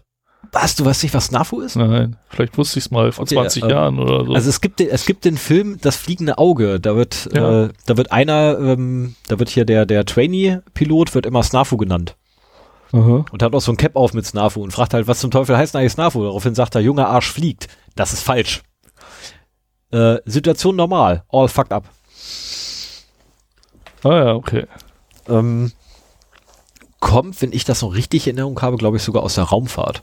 Was, 0.51 0.75
du 0.75 0.85
weißt 0.85 1.03
nicht, 1.03 1.13
was 1.13 1.25
Snafu 1.25 1.59
ist? 1.61 1.75
Nein, 1.75 2.15
vielleicht 2.29 2.57
wusste 2.57 2.79
ich 2.79 2.85
es 2.85 2.91
mal 2.91 3.11
vor 3.11 3.23
Okay, 3.23 3.35
20 3.35 3.63
äh, 3.63 3.69
Jahren 3.69 3.99
oder 3.99 4.25
so. 4.25 4.33
Also 4.33 4.49
es 4.49 4.61
gibt, 4.61 4.79
den, 4.79 4.89
es 4.89 5.05
gibt 5.05 5.25
den 5.25 5.37
Film 5.37 5.77
Das 5.81 5.95
fliegende 5.95 6.37
Auge. 6.37 6.79
Da 6.79 6.95
wird, 6.95 7.29
Ja. 7.33 7.65
äh, 7.65 7.69
da 7.85 7.97
wird 7.97 8.11
einer, 8.11 8.57
ähm, 8.59 9.15
da 9.27 9.37
wird 9.37 9.49
hier 9.49 9.65
der, 9.65 9.85
der 9.85 10.05
Trainee-Pilot 10.05 11.13
wird 11.13 11.25
immer 11.25 11.43
Snafu 11.43 11.77
genannt. 11.77 12.15
Aha. 12.91 13.25
Und 13.31 13.43
hat 13.43 13.53
auch 13.53 13.61
so 13.61 13.71
ein 13.71 13.77
Cap 13.77 13.95
auf 13.95 14.13
mit 14.13 14.25
Snafu 14.25 14.63
und 14.63 14.71
fragt 14.71 14.95
halt, 14.95 15.07
was 15.07 15.19
zum 15.19 15.29
Teufel 15.29 15.55
heißt 15.55 15.75
eigentlich 15.75 15.91
Snafu? 15.91 16.23
Daraufhin 16.23 16.55
sagt 16.55 16.73
er, 16.73 16.81
junger 16.81 17.07
Arsch 17.09 17.31
fliegt. 17.31 17.67
Das 17.95 18.13
ist 18.13 18.23
falsch. 18.23 18.63
Äh, 19.91 20.17
Situation 20.25 20.75
normal. 20.75 21.23
All 21.29 21.47
fucked 21.47 21.73
up. 21.73 21.83
Ah 24.03 24.09
ja, 24.25 24.33
okay. 24.33 24.65
Ähm, 25.27 25.71
kommt, 26.99 27.41
wenn 27.41 27.53
ich 27.53 27.65
das 27.65 27.81
noch 27.81 27.93
richtig 27.93 28.25
in 28.27 28.37
Erinnerung 28.37 28.59
habe, 28.61 28.77
glaube 28.77 28.97
ich 28.97 29.03
sogar 29.03 29.21
aus 29.23 29.35
der 29.35 29.43
Raumfahrt. 29.45 30.01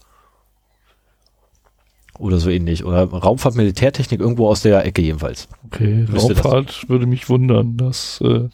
Oder 2.18 2.38
so 2.38 2.50
ähnlich. 2.50 2.84
Oder 2.84 3.04
Raumfahrt, 3.04 3.54
Militärtechnik, 3.56 4.20
irgendwo 4.20 4.48
aus 4.48 4.62
der 4.62 4.84
Ecke 4.84 5.02
jedenfalls. 5.02 5.48
Okay, 5.66 6.06
Müsste 6.08 6.34
das- 6.34 6.44
Raumfahrt 6.44 6.88
würde 6.88 7.06
mich 7.06 7.28
wundern, 7.28 7.76
das 7.76 8.20
äh, 8.22 8.48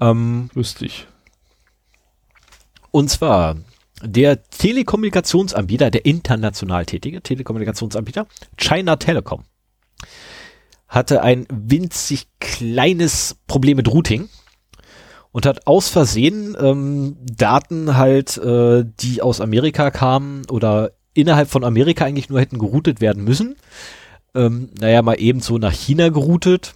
Ähm, 0.00 0.50
wüsste 0.54 0.86
ich. 0.86 1.06
Und 2.90 3.10
zwar 3.10 3.56
der 4.02 4.42
Telekommunikationsanbieter, 4.50 5.90
der 5.90 6.06
international 6.06 6.86
tätige 6.86 7.20
Telekommunikationsanbieter, 7.22 8.26
China 8.56 8.96
Telecom, 8.96 9.44
hatte 10.86 11.22
ein 11.22 11.46
winzig 11.50 12.28
kleines 12.40 13.36
Problem 13.46 13.76
mit 13.76 13.88
Routing 13.88 14.28
und 15.32 15.46
hat 15.46 15.66
aus 15.66 15.88
Versehen 15.88 16.56
ähm, 16.60 17.16
Daten 17.22 17.96
halt, 17.96 18.38
äh, 18.38 18.84
die 19.00 19.20
aus 19.20 19.40
Amerika 19.40 19.90
kamen 19.90 20.42
oder 20.50 20.92
innerhalb 21.18 21.48
von 21.48 21.64
Amerika 21.64 22.04
eigentlich 22.04 22.28
nur 22.28 22.40
hätten 22.40 22.58
geroutet 22.58 23.00
werden 23.00 23.24
müssen, 23.24 23.56
ähm, 24.34 24.70
naja, 24.80 25.02
mal 25.02 25.20
eben 25.20 25.40
so 25.40 25.58
nach 25.58 25.72
China 25.72 26.08
geroutet, 26.10 26.74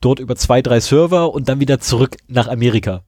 dort 0.00 0.18
über 0.18 0.36
zwei, 0.36 0.62
drei 0.62 0.80
Server 0.80 1.32
und 1.32 1.48
dann 1.48 1.60
wieder 1.60 1.80
zurück 1.80 2.16
nach 2.28 2.48
Amerika. 2.48 3.02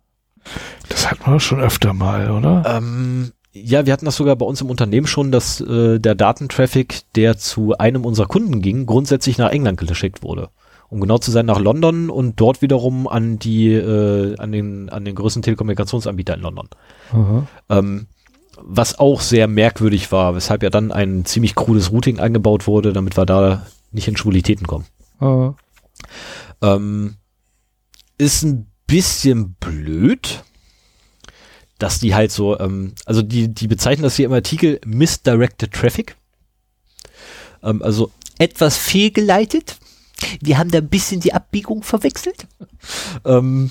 Das 0.89 1.11
hat 1.11 1.21
man 1.21 1.35
doch 1.35 1.41
schon 1.41 1.61
öfter 1.61 1.93
mal, 1.93 2.31
oder? 2.31 2.65
Ähm, 2.67 3.33
ja, 3.53 3.87
wir 3.87 3.93
hatten 3.93 4.05
das 4.05 4.17
sogar 4.17 4.37
bei 4.37 4.47
uns 4.47 4.61
im 4.61 4.71
Unternehmen 4.71 5.07
schon, 5.07 5.33
dass 5.33 5.61
äh, 5.61 5.99
der 5.99 6.15
Datentraffic, 6.15 7.01
der 7.15 7.37
zu 7.37 7.77
einem 7.77 8.05
unserer 8.05 8.27
Kunden 8.27 8.63
ging, 8.63 8.87
grundsätzlich 8.87 9.39
nach 9.39 9.51
England 9.51 9.79
geschickt 9.79 10.23
wurde. 10.23 10.51
Um 10.91 11.01
genau 11.01 11.19
zu 11.19 11.31
sein, 11.31 11.45
nach 11.45 11.59
London 11.59 12.09
und 12.09 12.41
dort 12.41 12.63
wiederum 12.63 13.09
an 13.09 13.39
die, 13.39 13.73
äh, 13.73 14.37
an 14.39 14.53
den, 14.53 14.89
an 14.89 15.05
den 15.05 15.15
größten 15.15 15.43
Telekommunikationsanbieter 15.43 16.35
in 16.35 16.41
London. 16.41 16.69
Aha. 17.13 17.47
Ähm, 17.69 18.07
was 18.63 18.99
auch 18.99 19.21
sehr 19.21 19.49
merkwürdig 19.49 20.13
war, 20.13 20.35
weshalb 20.35 20.63
ja 20.63 20.71
dann 20.71 20.93
ein 20.93 21.25
ziemlich 21.25 21.55
krudes 21.55 21.91
Routing 21.93 22.19
eingebaut 22.19 22.67
wurde, 22.67 22.93
damit 22.93 23.17
wir 23.17 23.27
da 23.27 23.67
nicht 23.91 24.09
in 24.09 24.17
Schwulitäten 24.17 24.67
kommen. 24.67 24.87
Ah, 25.21 25.55
Ähm, 26.63 27.17
ist 28.19 28.43
ein 28.43 28.71
bisschen 28.87 29.55
blöd, 29.55 30.43
dass 31.79 32.01
die 32.01 32.15
halt 32.15 32.33
so, 32.33 32.59
ähm, 32.59 32.95
also 33.07 33.23
die, 33.23 33.49
die 33.49 33.69
bezeichnen 33.69 34.03
das 34.03 34.17
hier 34.17 34.27
im 34.27 34.33
Artikel 34.33 34.81
Misdirected 34.85 35.73
Traffic. 35.73 36.17
Ähm, 37.63 37.83
also 37.83 38.11
etwas 38.39 38.77
fehlgeleitet. 38.77 39.79
Wir 40.41 40.59
haben 40.59 40.71
da 40.71 40.79
ein 40.79 40.89
bisschen 40.89 41.21
die 41.21 41.33
Abbiegung 41.33 41.83
verwechselt. 41.83 42.47
ähm, 43.25 43.71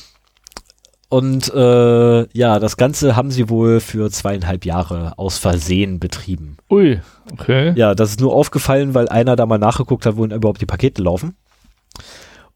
und 1.10 1.54
äh, 1.54 2.38
ja, 2.38 2.60
das 2.60 2.76
Ganze 2.76 3.16
haben 3.16 3.32
sie 3.32 3.50
wohl 3.50 3.80
für 3.80 4.12
zweieinhalb 4.12 4.66
Jahre 4.66 5.14
aus 5.18 5.38
Versehen 5.38 6.00
betrieben. 6.00 6.58
Ui, 6.70 7.00
okay. 7.32 7.74
Ja, 7.76 7.96
das 7.96 8.12
ist 8.12 8.20
nur 8.20 8.34
aufgefallen, 8.34 8.94
weil 8.94 9.08
einer 9.08 9.36
da 9.36 9.46
mal 9.46 9.58
nachgeguckt 9.58 10.06
hat, 10.06 10.18
wohin 10.18 10.32
überhaupt 10.32 10.62
die 10.62 10.66
Pakete 10.66 11.02
laufen. 11.02 11.38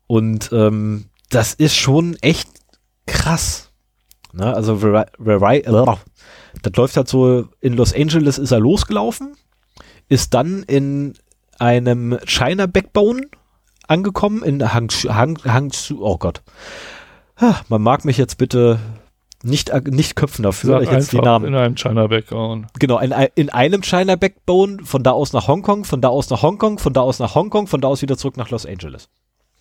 Und 0.08 0.52
ähm, 0.52 1.06
das 1.30 1.54
ist 1.54 1.76
schon 1.76 2.18
echt 2.22 2.50
krass. 3.06 3.72
Ne? 4.34 4.54
Also 4.54 4.82
das 6.62 6.74
läuft 6.76 6.98
halt 6.98 7.08
so, 7.08 7.48
in 7.62 7.74
Los 7.74 7.94
Angeles 7.94 8.38
ist 8.38 8.52
er 8.52 8.60
losgelaufen, 8.60 9.36
ist 10.10 10.34
dann 10.34 10.64
in 10.64 11.14
einem 11.60 12.18
China 12.26 12.66
Backbone 12.66 13.28
angekommen, 13.88 14.44
in 14.44 14.74
Hangzhou, 14.74 15.14
Hang, 15.14 15.38
Hangzhou 15.46 16.00
oh 16.02 16.18
Gott. 16.18 16.42
Man 17.70 17.82
mag 17.82 18.06
mich 18.06 18.18
jetzt 18.18 18.38
bitte 18.38 18.80
nicht, 19.44 19.74
ag- 19.74 19.88
nicht 19.92 20.16
köpfen 20.16 20.44
dafür, 20.44 20.76
Sag 20.76 20.84
ich 20.84 20.92
jetzt 20.92 21.12
die 21.12 21.18
Namen 21.20 21.46
in 21.46 21.56
einem 21.56 21.76
China 21.76 22.08
Background. 22.08 22.68
Genau, 22.80 23.00
in, 23.00 23.12
in 23.36 23.50
einem 23.50 23.82
China 23.82 24.16
Backbone, 24.16 24.80
von 24.84 25.02
da 25.04 25.12
aus 25.12 25.34
nach 25.34 25.48
Hongkong, 25.48 25.84
von 25.84 26.00
da 26.02 26.10
aus 26.10 26.30
nach 26.30 26.44
Hongkong, 26.44 26.78
von 26.78 26.94
da 26.94 27.02
aus 27.02 27.18
nach 27.20 27.34
Hongkong, 27.34 27.66
von 27.68 27.82
da 27.82 27.88
aus 27.88 28.02
wieder 28.04 28.18
zurück 28.18 28.38
nach 28.38 28.50
Los 28.52 28.66
Angeles. 28.66 29.10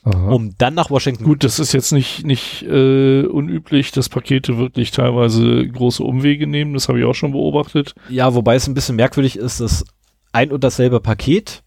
Aha. 0.03 0.31
Um 0.31 0.55
dann 0.57 0.75
nach 0.75 0.91
Washington. 0.91 1.25
Gut, 1.25 1.45
das 1.45 1.59
ist 1.59 1.73
jetzt 1.73 1.93
nicht, 1.93 2.25
nicht 2.25 2.63
äh, 2.63 3.23
unüblich, 3.27 3.93
dass 3.93 4.09
Pakete 4.09 4.57
wirklich 4.57 4.91
teilweise 4.93 5.67
große 5.69 6.03
Umwege 6.03 6.47
nehmen. 6.47 6.73
Das 6.75 6.89
habe 6.89 6.99
ich 7.01 7.05
auch 7.05 7.15
schon 7.15 7.33
beobachtet. 7.33 7.95
Ja, 8.09 8.35
wobei 8.35 8.55
es 8.55 8.67
ein 8.67 8.73
bisschen 8.75 8.97
merkwürdig 8.97 9.37
ist, 9.37 9.61
dass 9.61 9.85
ein 10.33 10.53
und 10.53 10.65
dasselbe 10.65 11.01
Paket 11.01 11.63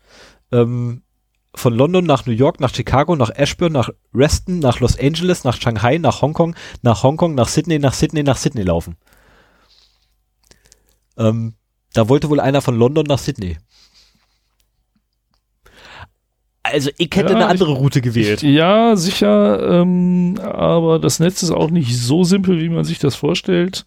ähm, 0.52 1.02
von 1.56 1.74
London 1.74 2.06
nach 2.06 2.26
New 2.26 2.32
York, 2.34 2.60
nach 2.60 2.74
Chicago, 2.74 3.16
nach 3.16 3.30
Ashburn, 3.30 3.74
nach 3.74 3.90
Reston, 4.14 4.60
nach 4.60 4.80
Los 4.80 4.98
Angeles, 5.00 5.44
nach 5.44 5.60
Shanghai, 5.60 5.98
nach 6.00 6.22
Hongkong, 6.22 6.56
nach 6.82 7.04
Hongkong, 7.04 7.36
nach 7.36 7.48
Sydney, 7.48 7.80
nach 7.80 7.94
Sydney, 7.94 8.24
nach 8.24 8.38
Sydney 8.38 8.64
laufen. 8.64 8.96
Ähm, 11.18 11.54
da 11.94 12.10
wollte 12.10 12.30
wohl 12.30 12.40
einer 12.40 12.62
von 12.62 12.76
London 12.76 13.06
nach 13.06 13.20
Sydney. 13.20 13.58
Also 16.64 16.90
ich 16.98 17.10
hätte 17.14 17.34
Ja, 17.34 17.36
eine 17.36 17.44
ich- 17.46 17.50
andere 17.52 17.74
Route 17.74 18.02
gewählt. 18.02 18.42
Ja, 18.42 18.96
sicher, 18.96 19.82
ähm, 19.82 20.40
aber 20.42 20.98
das 20.98 21.20
Netz 21.20 21.44
ist 21.44 21.52
auch 21.52 21.70
nicht 21.70 21.96
so 22.00 22.24
simpel, 22.24 22.62
wie 22.62 22.70
man 22.70 22.86
sich 22.86 23.00
das 23.00 23.16
vorstellt. 23.16 23.86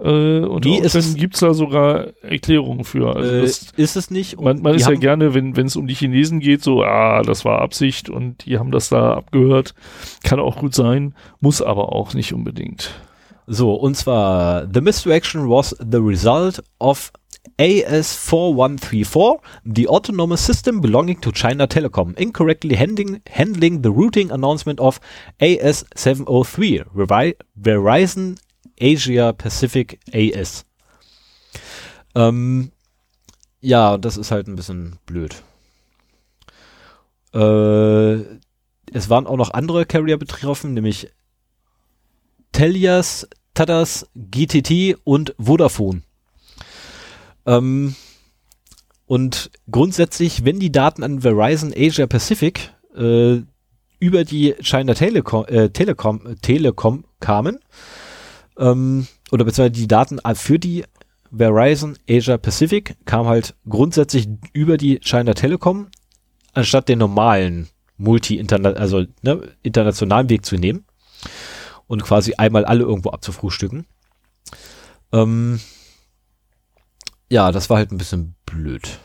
Äh, 0.00 0.40
und 0.40 0.64
Nee, 0.64 0.80
es 0.82 0.92
dann 0.92 1.14
gibt's 1.14 1.40
da 1.40 1.54
sogar 1.54 2.08
Erklärungen 2.22 2.84
für. 2.84 3.16
Also 3.16 3.30
äh, 3.30 3.40
das, 3.42 3.72
ist 3.76 3.96
es 3.96 4.10
nicht. 4.10 4.40
Man 4.40 4.62
man 4.62 4.74
ist 4.74 4.88
ja 4.88 4.94
gerne, 4.94 5.34
wenn 5.34 5.56
es 5.56 5.76
um 5.76 5.86
die 5.86 5.94
Chinesen 5.94 6.40
geht, 6.40 6.62
so, 6.62 6.82
ah, 6.82 7.22
das 7.22 7.44
war 7.44 7.60
Absicht 7.60 8.08
und 8.08 8.44
die 8.46 8.58
haben 8.58 8.70
das 8.70 8.88
da 8.90 9.14
abgehört. 9.14 9.74
Kann 10.22 10.40
auch 10.40 10.56
gut 10.56 10.74
sein, 10.74 11.14
muss 11.40 11.62
aber 11.62 11.92
auch 11.92 12.14
nicht 12.14 12.32
unbedingt. 12.32 12.90
So, 13.46 13.74
und 13.74 13.96
zwar, 13.96 14.68
the 14.72 14.80
misdirection 14.80 15.48
was 15.48 15.74
the 15.80 15.98
result 15.98 16.62
of 16.78 17.10
AS4134, 17.58 19.40
the 19.64 19.88
autonomous 19.88 20.44
system 20.44 20.80
belonging 20.80 21.20
to 21.20 21.32
China 21.32 21.66
Telecom, 21.66 22.14
incorrectly 22.16 22.76
handling, 22.76 23.20
handling 23.28 23.82
the 23.82 23.90
routing 23.90 24.30
announcement 24.30 24.78
of 24.80 25.00
AS703, 25.40 26.84
Verizon 26.94 27.34
Verizon 27.60 28.36
Asia 28.80 29.32
Pacific 29.32 30.00
AS. 30.12 30.64
Ähm, 32.14 32.72
ja, 33.60 33.98
das 33.98 34.16
ist 34.16 34.30
halt 34.30 34.46
ein 34.48 34.56
bisschen 34.56 34.98
blöd. 35.06 35.42
Äh, 37.34 38.14
es 38.92 39.10
waren 39.10 39.26
auch 39.26 39.36
noch 39.36 39.50
andere 39.50 39.84
Carrier 39.86 40.16
betroffen, 40.16 40.74
nämlich 40.74 41.10
Telias, 42.52 43.28
Tadas, 43.54 44.08
GTT 44.14 44.96
und 45.04 45.34
Vodafone. 45.38 46.02
Ähm, 47.46 47.94
und 49.06 49.50
grundsätzlich, 49.70 50.44
wenn 50.44 50.58
die 50.60 50.72
Daten 50.72 51.02
an 51.02 51.22
Verizon 51.22 51.72
Asia 51.74 52.06
Pacific 52.06 52.72
äh, 52.94 53.40
über 54.00 54.24
die 54.24 54.54
China 54.60 54.94
Telekom, 54.94 55.46
äh, 55.46 55.70
Telekom, 55.70 56.36
Telekom 56.40 57.04
kamen, 57.20 57.58
ähm, 58.58 59.06
oder 59.30 59.44
beziehungsweise 59.44 59.80
die 59.80 59.88
Daten 59.88 60.18
für 60.34 60.58
die 60.58 60.84
Verizon 61.30 61.96
Asia 62.08 62.38
Pacific 62.38 62.96
kam 63.04 63.26
halt 63.26 63.54
grundsätzlich 63.68 64.28
über 64.52 64.76
die 64.76 65.00
China 65.02 65.34
Telekom, 65.34 65.88
anstatt 66.54 66.88
den 66.88 66.98
normalen 66.98 67.68
multi 67.96 68.44
also 68.50 69.04
ne, 69.22 69.48
internationalen 69.62 70.28
Weg 70.28 70.46
zu 70.46 70.56
nehmen 70.56 70.84
und 71.86 72.02
quasi 72.02 72.34
einmal 72.34 72.64
alle 72.64 72.84
irgendwo 72.84 73.10
abzufrühstücken. 73.10 73.86
Ähm, 75.12 75.60
ja, 77.30 77.52
das 77.52 77.68
war 77.68 77.76
halt 77.76 77.92
ein 77.92 77.98
bisschen 77.98 78.34
blöd. 78.46 79.00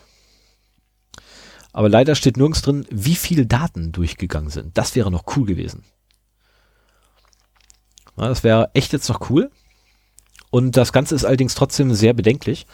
Aber 1.74 1.90
leider 1.90 2.16
steht 2.16 2.38
nirgends 2.38 2.62
drin, 2.62 2.86
wie 2.92 3.16
viele 3.16 3.48
Daten 3.48 3.92
durchgegangen 3.92 4.50
sind. 4.50 4.78
Das 4.78 4.96
wäre 4.96 5.12
noch 5.12 5.24
cool 5.36 5.46
gewesen. 5.46 5.84
Das 8.16 8.44
wäre 8.44 8.70
echt 8.74 8.94
jetzt 8.94 9.10
noch 9.10 9.30
cool. 9.30 9.50
Und 10.54 10.78
das 10.78 10.94
Ganze 10.94 11.16
ist 11.16 11.26
allerdings 11.26 11.56
trotzdem 11.56 11.96
sehr 11.96 12.14
bedenklich, 12.14 12.68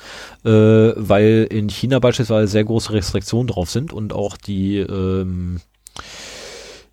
äh, 0.43 0.49
weil 0.49 1.47
in 1.49 1.69
China 1.69 1.99
beispielsweise 1.99 2.51
sehr 2.51 2.65
große 2.65 2.91
Restriktionen 2.91 3.47
drauf 3.47 3.69
sind 3.69 3.93
und 3.93 4.11
auch 4.11 4.35
die, 4.35 4.79
ähm, 4.79 5.61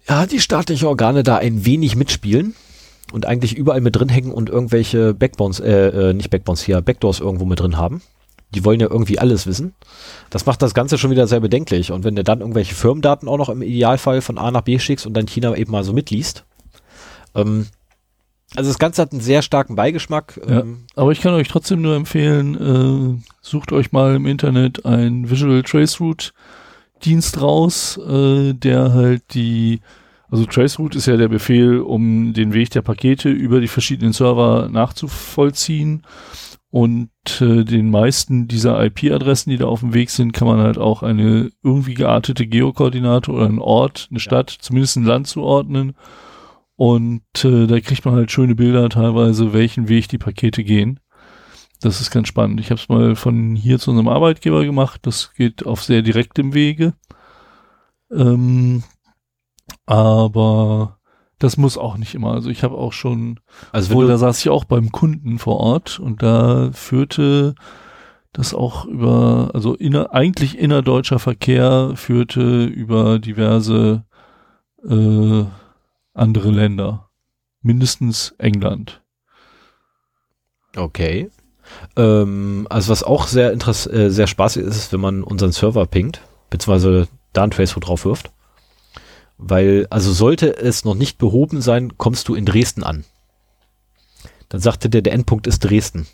ja, 0.08 0.26
die 0.26 0.38
staatlichen 0.38 0.86
Organe 0.86 1.24
da 1.24 1.38
ein 1.38 1.64
wenig 1.66 1.96
mitspielen 1.96 2.54
und 3.12 3.26
eigentlich 3.26 3.56
überall 3.56 3.80
mit 3.80 3.96
drin 3.96 4.08
hängen 4.08 4.30
und 4.30 4.48
irgendwelche 4.48 5.12
Backbones, 5.12 5.58
äh, 5.58 5.88
äh, 5.88 6.12
nicht 6.12 6.30
Backbones 6.30 6.62
hier, 6.62 6.80
Backdoors 6.82 7.18
irgendwo 7.18 7.46
mit 7.46 7.58
drin 7.58 7.76
haben. 7.76 8.00
Die 8.54 8.64
wollen 8.64 8.78
ja 8.78 8.88
irgendwie 8.88 9.18
alles 9.18 9.44
wissen. 9.48 9.74
Das 10.30 10.46
macht 10.46 10.62
das 10.62 10.72
Ganze 10.72 10.98
schon 10.98 11.10
wieder 11.10 11.26
sehr 11.26 11.40
bedenklich. 11.40 11.90
Und 11.90 12.04
wenn 12.04 12.14
du 12.14 12.22
dann 12.22 12.42
irgendwelche 12.42 12.76
Firmendaten 12.76 13.28
auch 13.28 13.38
noch 13.38 13.48
im 13.48 13.60
Idealfall 13.60 14.20
von 14.20 14.38
A 14.38 14.52
nach 14.52 14.60
B 14.60 14.78
schickst 14.78 15.04
und 15.04 15.14
dann 15.14 15.26
China 15.26 15.56
eben 15.56 15.72
mal 15.72 15.82
so 15.82 15.92
mitliest, 15.92 16.44
ähm, 17.34 17.66
also 18.54 18.70
das 18.70 18.78
Ganze 18.78 19.02
hat 19.02 19.12
einen 19.12 19.20
sehr 19.20 19.42
starken 19.42 19.74
Beigeschmack. 19.74 20.40
Ja, 20.48 20.60
ähm, 20.60 20.86
aber 20.94 21.12
ich 21.12 21.20
kann 21.20 21.34
euch 21.34 21.48
trotzdem 21.48 21.82
nur 21.82 21.96
empfehlen, 21.96 23.18
äh, 23.18 23.22
sucht 23.40 23.72
euch 23.72 23.92
mal 23.92 24.14
im 24.14 24.26
Internet 24.26 24.86
ein 24.86 25.28
Visual 25.28 25.62
Traceroute 25.62 26.32
Dienst 27.04 27.40
raus, 27.40 27.98
äh, 27.98 28.54
der 28.54 28.94
halt 28.94 29.34
die, 29.34 29.80
also 30.30 30.46
Traceroute 30.46 30.98
ist 30.98 31.06
ja 31.06 31.16
der 31.16 31.28
Befehl, 31.28 31.80
um 31.80 32.32
den 32.32 32.54
Weg 32.54 32.70
der 32.70 32.82
Pakete 32.82 33.28
über 33.28 33.60
die 33.60 33.68
verschiedenen 33.68 34.12
Server 34.12 34.68
nachzuvollziehen. 34.70 36.02
Und 36.70 37.10
äh, 37.40 37.64
den 37.64 37.90
meisten 37.90 38.48
dieser 38.48 38.82
IP-Adressen, 38.84 39.50
die 39.50 39.56
da 39.56 39.66
auf 39.66 39.80
dem 39.80 39.94
Weg 39.94 40.10
sind, 40.10 40.32
kann 40.32 40.48
man 40.48 40.60
halt 40.60 40.78
auch 40.78 41.02
eine 41.02 41.50
irgendwie 41.62 41.94
geartete 41.94 42.46
Geokoordinate 42.46 43.30
oder 43.30 43.46
einen 43.46 43.60
Ort, 43.60 44.08
eine 44.10 44.20
Stadt, 44.20 44.52
ja. 44.52 44.58
zumindest 44.60 44.96
ein 44.96 45.04
Land 45.04 45.26
zuordnen. 45.26 45.94
Und 46.76 47.22
äh, 47.42 47.66
da 47.66 47.80
kriegt 47.80 48.04
man 48.04 48.14
halt 48.14 48.30
schöne 48.30 48.54
Bilder 48.54 48.88
teilweise, 48.88 49.52
welchen 49.52 49.88
Weg 49.88 50.08
die 50.08 50.18
Pakete 50.18 50.62
gehen. 50.62 51.00
Das 51.80 52.00
ist 52.00 52.10
ganz 52.10 52.28
spannend. 52.28 52.60
Ich 52.60 52.70
habe 52.70 52.80
es 52.80 52.88
mal 52.88 53.16
von 53.16 53.56
hier 53.56 53.78
zu 53.78 53.90
unserem 53.90 54.08
Arbeitgeber 54.08 54.64
gemacht. 54.64 55.00
Das 55.04 55.32
geht 55.34 55.66
auf 55.66 55.82
sehr 55.82 56.02
direktem 56.02 56.54
Wege. 56.54 56.94
Ähm, 58.10 58.82
aber 59.86 60.98
das 61.38 61.56
muss 61.56 61.76
auch 61.76 61.96
nicht 61.96 62.14
immer. 62.14 62.32
Also 62.32 62.50
ich 62.50 62.62
habe 62.62 62.76
auch 62.76 62.92
schon, 62.92 63.40
also 63.72 63.94
wohl, 63.94 64.06
da 64.06 64.16
saß 64.16 64.38
ich 64.38 64.48
auch 64.48 64.64
beim 64.64 64.90
Kunden 64.90 65.38
vor 65.38 65.60
Ort 65.60 65.98
und 65.98 66.22
da 66.22 66.70
führte 66.72 67.54
das 68.32 68.54
auch 68.54 68.84
über, 68.84 69.50
also 69.54 69.74
inner, 69.74 70.12
eigentlich 70.12 70.58
innerdeutscher 70.58 71.18
Verkehr 71.18 71.92
führte 71.94 72.64
über 72.64 73.18
diverse 73.18 74.04
äh, 74.86 75.44
andere 76.16 76.50
Länder. 76.50 77.10
Mindestens 77.62 78.34
England. 78.38 79.02
Okay. 80.76 81.30
Ähm, 81.96 82.66
also 82.70 82.90
was 82.90 83.02
auch 83.02 83.26
sehr 83.26 83.52
interess 83.52 83.86
äh, 83.86 84.10
sehr 84.10 84.26
spaßig 84.26 84.64
ist, 84.64 84.76
ist, 84.76 84.92
wenn 84.92 85.00
man 85.00 85.22
unseren 85.22 85.52
Server 85.52 85.86
pingt, 85.86 86.20
beziehungsweise 86.50 87.08
da 87.32 87.44
ein 87.44 87.50
Traceroute 87.50 87.86
drauf 87.86 88.04
wirft. 88.04 88.30
Weil, 89.38 89.86
also 89.90 90.12
sollte 90.12 90.56
es 90.56 90.84
noch 90.84 90.94
nicht 90.94 91.18
behoben 91.18 91.60
sein, 91.60 91.98
kommst 91.98 92.28
du 92.28 92.34
in 92.34 92.46
Dresden 92.46 92.82
an. 92.82 93.04
Dann 94.48 94.60
sagte 94.60 94.88
der, 94.88 95.02
der 95.02 95.12
Endpunkt 95.12 95.46
ist 95.46 95.60
Dresden. 95.60 96.06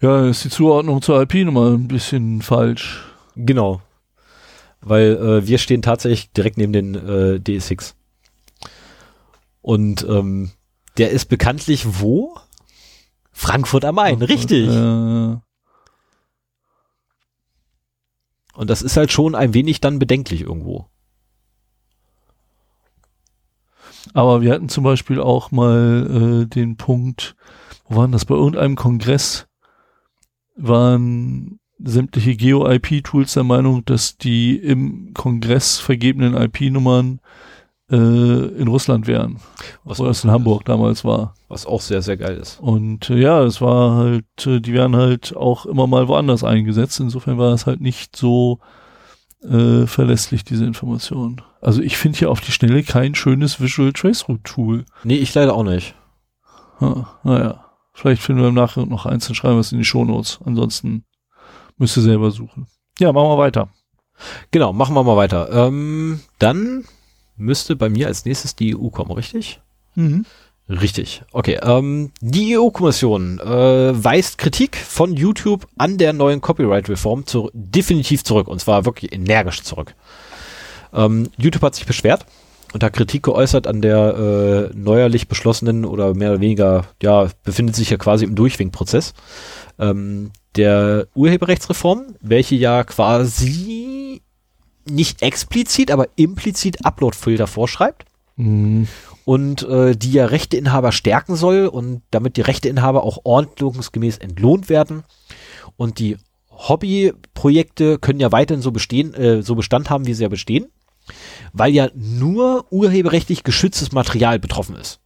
Ja, 0.00 0.26
ist 0.26 0.44
die 0.44 0.50
Zuordnung 0.50 1.02
zur 1.02 1.20
IP-Nummer 1.22 1.70
ein 1.70 1.88
bisschen 1.88 2.42
falsch. 2.42 3.04
Genau. 3.34 3.80
Weil 4.80 5.16
äh, 5.16 5.46
wir 5.46 5.58
stehen 5.58 5.82
tatsächlich 5.82 6.32
direkt 6.32 6.58
neben 6.58 6.72
den 6.72 6.94
äh, 6.94 7.40
DSX. 7.40 7.95
Und 9.66 10.06
ähm, 10.08 10.52
der 10.96 11.10
ist 11.10 11.24
bekanntlich 11.24 12.00
wo? 12.00 12.36
Frankfurt 13.32 13.84
am 13.84 13.96
Main, 13.96 14.22
richtig. 14.22 14.68
Äh, 14.68 15.36
und 18.54 18.70
das 18.70 18.82
ist 18.82 18.96
halt 18.96 19.10
schon 19.10 19.34
ein 19.34 19.54
wenig 19.54 19.80
dann 19.80 19.98
bedenklich 19.98 20.42
irgendwo. 20.42 20.86
Aber 24.14 24.40
wir 24.40 24.52
hatten 24.52 24.68
zum 24.68 24.84
Beispiel 24.84 25.20
auch 25.20 25.50
mal 25.50 26.44
äh, 26.44 26.46
den 26.46 26.76
Punkt, 26.76 27.34
wo 27.88 27.96
waren 27.96 28.12
das? 28.12 28.24
Bei 28.24 28.36
irgendeinem 28.36 28.76
Kongress 28.76 29.48
waren 30.54 31.58
sämtliche 31.80 32.36
Geo-IP-Tools 32.36 33.34
der 33.34 33.42
Meinung, 33.42 33.84
dass 33.84 34.16
die 34.16 34.56
im 34.56 35.12
Kongress 35.12 35.80
vergebenen 35.80 36.34
IP-Nummern 36.34 37.18
äh, 37.90 37.94
in 37.94 38.68
Russland 38.68 39.06
wären. 39.06 39.38
Was 39.84 40.00
es 40.00 40.24
in 40.24 40.30
Hamburg 40.30 40.62
ist. 40.62 40.68
damals 40.68 41.04
war. 41.04 41.34
Was 41.48 41.66
auch 41.66 41.80
sehr, 41.80 42.02
sehr 42.02 42.16
geil 42.16 42.36
ist. 42.36 42.60
Und 42.60 43.10
äh, 43.10 43.18
ja, 43.18 43.42
es 43.42 43.60
war 43.60 43.96
halt, 43.96 44.46
äh, 44.46 44.60
die 44.60 44.72
werden 44.72 44.96
halt 44.96 45.36
auch 45.36 45.66
immer 45.66 45.86
mal 45.86 46.08
woanders 46.08 46.44
eingesetzt. 46.44 47.00
Insofern 47.00 47.38
war 47.38 47.52
es 47.52 47.66
halt 47.66 47.80
nicht 47.80 48.16
so 48.16 48.58
äh, 49.42 49.86
verlässlich, 49.86 50.44
diese 50.44 50.64
Information. 50.64 51.42
Also 51.60 51.82
ich 51.82 51.96
finde 51.96 52.18
hier 52.18 52.30
auf 52.30 52.40
die 52.40 52.52
Schnelle 52.52 52.82
kein 52.82 53.14
schönes 53.14 53.60
Visual 53.60 53.92
Traceroute 53.92 54.42
Tool. 54.42 54.84
Nee, 55.04 55.16
ich 55.16 55.34
leider 55.34 55.54
auch 55.54 55.64
nicht. 55.64 55.94
Ha, 56.80 57.18
naja, 57.22 57.64
vielleicht 57.92 58.22
finden 58.22 58.42
wir 58.42 58.48
im 58.48 58.54
Nachhinein 58.54 58.88
noch 58.88 59.06
eins, 59.06 59.26
dann 59.26 59.34
schreiben 59.34 59.56
wir 59.56 59.60
es 59.60 59.72
in 59.72 59.78
die 59.78 59.84
Shownotes. 59.84 60.40
Ansonsten 60.44 61.04
müsst 61.76 61.96
ihr 61.96 62.02
selber 62.02 62.30
suchen. 62.30 62.66
Ja, 62.98 63.12
machen 63.12 63.28
wir 63.28 63.38
weiter. 63.38 63.68
Genau, 64.50 64.72
machen 64.72 64.94
wir 64.94 65.02
mal 65.02 65.16
weiter. 65.16 65.50
Ähm, 65.52 66.20
dann 66.38 66.84
müsste 67.36 67.76
bei 67.76 67.88
mir 67.88 68.06
als 68.06 68.24
nächstes 68.24 68.56
die 68.56 68.76
EU 68.76 68.88
kommen, 68.88 69.12
richtig? 69.12 69.60
Mhm. 69.94 70.24
Richtig. 70.68 71.22
Okay. 71.30 71.60
Ähm, 71.62 72.10
die 72.20 72.58
EU-Kommission 72.58 73.38
äh, 73.38 74.04
weist 74.04 74.36
Kritik 74.36 74.76
von 74.76 75.14
YouTube 75.14 75.68
an 75.78 75.96
der 75.96 76.12
neuen 76.12 76.40
Copyright-Reform 76.40 77.26
zu, 77.26 77.50
definitiv 77.52 78.24
zurück 78.24 78.48
und 78.48 78.60
zwar 78.60 78.84
wirklich 78.84 79.12
energisch 79.12 79.62
zurück. 79.62 79.94
Ähm, 80.92 81.28
YouTube 81.38 81.62
hat 81.62 81.76
sich 81.76 81.86
beschwert 81.86 82.26
und 82.72 82.82
hat 82.82 82.94
Kritik 82.94 83.22
geäußert 83.22 83.68
an 83.68 83.80
der 83.80 84.70
äh, 84.72 84.76
neuerlich 84.76 85.28
beschlossenen 85.28 85.84
oder 85.84 86.14
mehr 86.14 86.32
oder 86.32 86.40
weniger, 86.40 86.84
ja, 87.00 87.28
befindet 87.44 87.76
sich 87.76 87.90
ja 87.90 87.96
quasi 87.96 88.24
im 88.24 88.34
Durchwinkprozess 88.34 89.14
ähm, 89.78 90.32
der 90.56 91.06
Urheberrechtsreform, 91.14 92.16
welche 92.20 92.56
ja 92.56 92.82
quasi 92.82 94.22
nicht 94.88 95.22
explizit, 95.22 95.90
aber 95.90 96.08
implizit 96.16 96.84
Upload-Filter 96.84 97.46
vorschreibt. 97.46 98.04
Mhm. 98.36 98.88
Und 99.24 99.62
äh, 99.62 99.96
die 99.96 100.12
ja 100.12 100.26
Rechteinhaber 100.26 100.92
stärken 100.92 101.36
soll 101.36 101.66
und 101.66 102.02
damit 102.10 102.36
die 102.36 102.42
Rechteinhaber 102.42 103.02
auch 103.02 103.18
ordnungsgemäß 103.24 104.18
entlohnt 104.18 104.68
werden. 104.68 105.02
Und 105.76 105.98
die 105.98 106.16
Hobbyprojekte 106.50 107.98
können 107.98 108.20
ja 108.20 108.32
weiterhin 108.32 108.62
so 108.62 108.70
bestehen, 108.70 109.14
äh, 109.14 109.42
so 109.42 109.54
Bestand 109.54 109.90
haben, 109.90 110.06
wie 110.06 110.14
sie 110.14 110.22
ja 110.22 110.28
bestehen, 110.28 110.66
weil 111.52 111.72
ja 111.72 111.90
nur 111.94 112.66
urheberrechtlich 112.70 113.42
geschütztes 113.42 113.92
Material 113.92 114.38
betroffen 114.38 114.76
ist. 114.76 115.00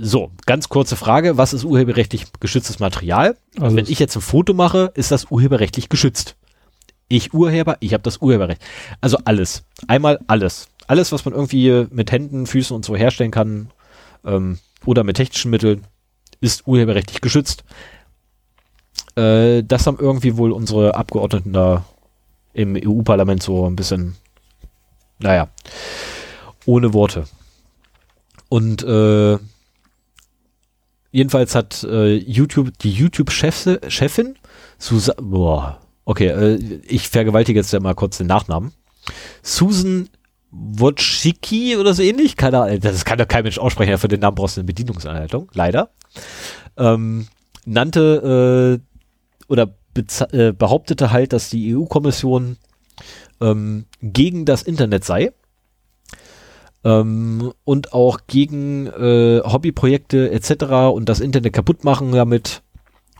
So, 0.00 0.30
ganz 0.46 0.68
kurze 0.68 0.94
Frage. 0.94 1.38
Was 1.38 1.52
ist 1.52 1.64
urheberrechtlich 1.64 2.26
geschütztes 2.38 2.78
Material? 2.78 3.36
Also 3.58 3.76
Wenn 3.76 3.86
ich 3.86 3.98
jetzt 3.98 4.14
ein 4.14 4.22
Foto 4.22 4.54
mache, 4.54 4.92
ist 4.94 5.10
das 5.10 5.26
urheberrechtlich 5.30 5.88
geschützt. 5.88 6.36
Ich 7.08 7.32
Urheber, 7.32 7.76
ich 7.80 7.94
habe 7.94 8.02
das 8.02 8.18
Urheberrecht. 8.18 8.62
Also 9.00 9.18
alles. 9.24 9.64
Einmal 9.86 10.20
alles. 10.26 10.68
Alles, 10.86 11.10
was 11.12 11.24
man 11.24 11.34
irgendwie 11.34 11.86
mit 11.90 12.12
Händen, 12.12 12.46
Füßen 12.46 12.74
und 12.74 12.84
so 12.84 12.96
herstellen 12.96 13.30
kann 13.30 13.70
ähm, 14.24 14.58
oder 14.84 15.04
mit 15.04 15.16
technischen 15.16 15.50
Mitteln, 15.50 15.86
ist 16.40 16.66
urheberrechtlich 16.66 17.20
geschützt. 17.20 17.64
Äh, 19.16 19.62
das 19.64 19.86
haben 19.86 19.98
irgendwie 19.98 20.36
wohl 20.36 20.52
unsere 20.52 20.94
Abgeordneten 20.94 21.52
da 21.52 21.84
im 22.52 22.76
EU-Parlament 22.76 23.42
so 23.42 23.66
ein 23.66 23.76
bisschen, 23.76 24.16
naja, 25.18 25.48
ohne 26.66 26.92
Worte. 26.92 27.24
Und 28.48 28.82
äh, 28.82 29.38
jedenfalls 31.10 31.54
hat 31.54 31.84
äh, 31.84 32.14
YouTube, 32.14 32.78
die 32.78 32.92
YouTube-Chefin, 32.92 34.36
Susan, 34.78 35.16
boah, 35.20 35.80
okay, 36.08 36.28
äh, 36.28 36.80
ich 36.88 37.08
vergewaltige 37.08 37.60
jetzt 37.60 37.72
ja 37.72 37.80
mal 37.80 37.94
kurz 37.94 38.16
den 38.16 38.26
Nachnamen. 38.26 38.72
Susan 39.42 40.08
Wojcicki 40.50 41.76
oder 41.76 41.92
so 41.92 42.02
ähnlich, 42.02 42.36
keine 42.36 42.62
Ahnung, 42.62 42.80
das 42.80 43.04
kann 43.04 43.18
doch 43.18 43.28
kein 43.28 43.42
Mensch 43.42 43.58
aussprechen, 43.58 43.98
für 43.98 44.08
den 44.08 44.20
Namen 44.20 44.34
brauchst 44.34 44.56
du 44.56 44.62
eine 44.62 44.66
Bedienungsanleitung, 44.66 45.50
leider. 45.52 45.90
Ähm, 46.78 47.28
nannte 47.66 48.80
äh, 48.80 49.52
oder 49.52 49.74
äh, 50.32 50.52
behauptete 50.52 51.12
halt, 51.12 51.34
dass 51.34 51.50
die 51.50 51.76
EU-Kommission 51.76 52.56
ähm, 53.42 53.84
gegen 54.00 54.46
das 54.46 54.62
Internet 54.62 55.04
sei 55.04 55.32
ähm, 56.84 57.52
und 57.64 57.92
auch 57.92 58.20
gegen 58.26 58.86
äh, 58.86 59.42
Hobbyprojekte 59.44 60.30
etc. 60.30 60.64
und 60.94 61.06
das 61.10 61.20
Internet 61.20 61.52
kaputt 61.52 61.84
machen 61.84 62.12
damit 62.12 62.62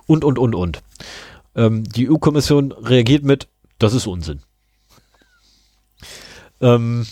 und 0.06 0.24
und 0.24 0.38
und 0.38 0.54
und. 0.54 0.80
Ähm, 1.54 1.84
die 1.84 2.10
EU-Kommission 2.10 2.72
reagiert 2.72 3.24
mit, 3.24 3.48
das 3.78 3.94
ist 3.94 4.06
Unsinn. 4.06 4.40
Ähm, 6.60 7.06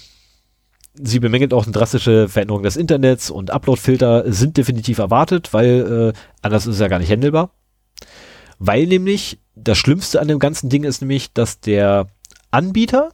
sie 0.94 1.20
bemängelt 1.20 1.52
auch 1.52 1.64
eine 1.64 1.72
drastische 1.72 2.28
Veränderung 2.28 2.62
des 2.62 2.76
Internets 2.76 3.30
und 3.30 3.50
Uploadfilter 3.50 4.32
sind 4.32 4.56
definitiv 4.56 4.98
erwartet, 4.98 5.52
weil 5.52 6.12
äh, 6.14 6.18
anders 6.42 6.66
ist 6.66 6.74
es 6.74 6.80
ja 6.80 6.88
gar 6.88 6.98
nicht 6.98 7.10
handelbar. 7.10 7.50
Weil 8.58 8.86
nämlich 8.86 9.38
das 9.54 9.78
Schlimmste 9.78 10.20
an 10.20 10.28
dem 10.28 10.38
ganzen 10.38 10.68
Ding 10.68 10.84
ist 10.84 11.00
nämlich, 11.00 11.32
dass 11.32 11.60
der 11.60 12.06
Anbieter, 12.50 13.10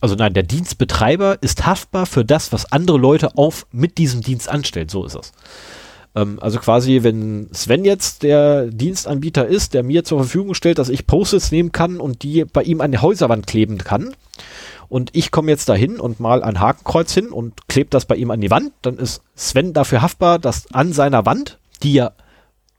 also 0.00 0.14
nein, 0.14 0.34
der 0.34 0.42
Dienstbetreiber 0.42 1.42
ist 1.42 1.66
haftbar 1.66 2.06
für 2.06 2.24
das, 2.24 2.52
was 2.52 2.70
andere 2.70 2.98
Leute 2.98 3.36
auf 3.36 3.66
mit 3.72 3.98
diesem 3.98 4.20
Dienst 4.20 4.48
anstellen. 4.48 4.88
So 4.88 5.04
ist 5.04 5.16
es. 5.16 5.32
Ähm, 6.14 6.38
also 6.40 6.58
quasi, 6.58 7.02
wenn 7.02 7.48
Sven 7.52 7.84
jetzt 7.84 8.22
der 8.22 8.66
Dienstanbieter 8.66 9.46
ist, 9.46 9.74
der 9.74 9.82
mir 9.82 10.04
zur 10.04 10.18
Verfügung 10.20 10.54
stellt, 10.54 10.78
dass 10.78 10.88
ich 10.88 11.06
Post-its 11.06 11.52
nehmen 11.52 11.72
kann 11.72 12.00
und 12.00 12.22
die 12.22 12.44
bei 12.44 12.62
ihm 12.62 12.80
an 12.80 12.92
die 12.92 12.98
Häuserwand 12.98 13.46
kleben 13.46 13.78
kann, 13.78 14.14
und 14.88 15.08
ich 15.14 15.30
komme 15.30 15.50
jetzt 15.50 15.70
dahin 15.70 15.98
und 15.98 16.20
mal 16.20 16.42
ein 16.42 16.60
Hakenkreuz 16.60 17.14
hin 17.14 17.28
und 17.28 17.66
klebe 17.66 17.88
das 17.88 18.04
bei 18.04 18.14
ihm 18.14 18.30
an 18.30 18.42
die 18.42 18.50
Wand, 18.50 18.72
dann 18.82 18.98
ist 18.98 19.22
Sven 19.34 19.72
dafür 19.72 20.02
haftbar, 20.02 20.38
dass 20.38 20.70
an 20.74 20.92
seiner 20.92 21.24
Wand, 21.24 21.58
die 21.82 21.94
ja 21.94 22.12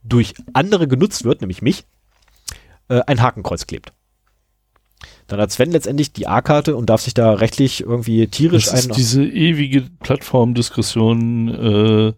durch 0.03 0.35
andere 0.53 0.87
genutzt 0.87 1.23
wird, 1.23 1.41
nämlich 1.41 1.63
mich, 1.63 1.85
äh, 2.89 3.01
ein 3.07 3.19
Hakenkreuz 3.19 3.65
klebt. 3.65 3.93
Dann 5.25 5.39
hat 5.39 5.51
Sven 5.51 5.71
letztendlich 5.71 6.13
die 6.13 6.27
A-Karte 6.27 6.75
und 6.75 6.87
darf 6.87 7.01
sich 7.01 7.15
da 7.15 7.33
rechtlich 7.33 7.81
irgendwie 7.81 8.27
tierisch 8.27 8.65
Das 8.65 8.73
ein. 8.73 8.91
ist 8.91 8.97
diese 8.97 9.23
ewige 9.25 9.81
Plattformdiskussion, 10.01 11.49
äh, 11.49 12.13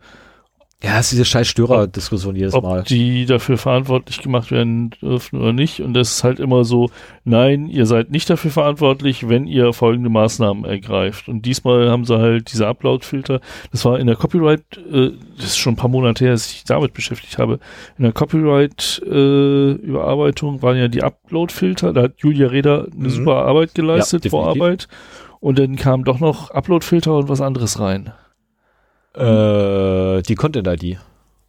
ja, 0.84 1.00
es 1.00 1.06
ist 1.08 1.14
diese 1.14 1.26
scheiß 1.26 1.48
Störer-Diskussion 1.48 2.36
jedes 2.36 2.54
ob 2.54 2.64
Mal. 2.64 2.84
die 2.84 3.26
dafür 3.26 3.58
verantwortlich 3.58 4.22
gemacht 4.22 4.52
werden 4.52 4.92
dürfen 5.02 5.42
oder 5.42 5.52
nicht. 5.54 5.80
Und 5.82 5.94
das 5.96 6.12
ist 6.12 6.24
halt 6.24 6.40
immer 6.40 6.64
so, 6.64 6.90
nein, 7.24 7.68
ihr 7.68 7.86
seid 7.88 8.12
nicht 8.12 8.30
dafür 8.30 8.52
verantwortlich, 8.52 9.28
wenn 9.30 9.48
ihr 9.48 9.74
folgende 9.74 10.10
Maßnahmen 10.10 10.64
ergreift. 10.66 11.28
Und 11.28 11.44
diesmal 11.46 11.90
haben 11.90 12.06
sie 12.06 12.18
halt 12.20 12.52
diese 12.52 12.68
Upload-Filter. 12.68 13.40
Das 13.72 13.84
war 13.86 14.00
in 14.00 14.06
der 14.08 14.16
Copyright, 14.16 14.64
äh, 14.92 15.12
das 15.38 15.46
ist 15.46 15.58
schon 15.58 15.74
ein 15.74 15.78
paar 15.78 15.90
Monate 15.90 16.26
her, 16.26 16.34
dass 16.34 16.52
ich 16.52 16.64
damit 16.66 16.94
beschäftigt 16.94 17.38
habe. 17.40 17.60
In 17.98 18.04
der 18.04 18.14
Copyright-Überarbeitung 18.14 20.62
waren 20.62 20.78
ja 20.78 20.88
die 20.88 21.04
Upload-Filter. 21.04 21.94
Da 21.94 22.04
hat 22.04 22.14
Julia 22.18 22.48
Reda 22.48 22.82
eine 22.84 23.06
Mhm. 23.06 23.10
super 23.10 23.38
Arbeit 23.46 23.74
geleistet, 23.76 24.26
Ja. 24.26 24.32
Vorarbeit. 24.32 24.88
Und 25.40 25.60
dann 25.60 25.76
kam 25.76 26.04
doch 26.04 26.20
noch 26.20 26.52
Upload-Filter 26.52 27.16
und 27.18 27.30
was 27.30 27.42
anderes 27.42 27.80
rein. 27.80 28.12
Äh, 29.18 30.22
die 30.24 30.36
Content-ID. 30.36 30.98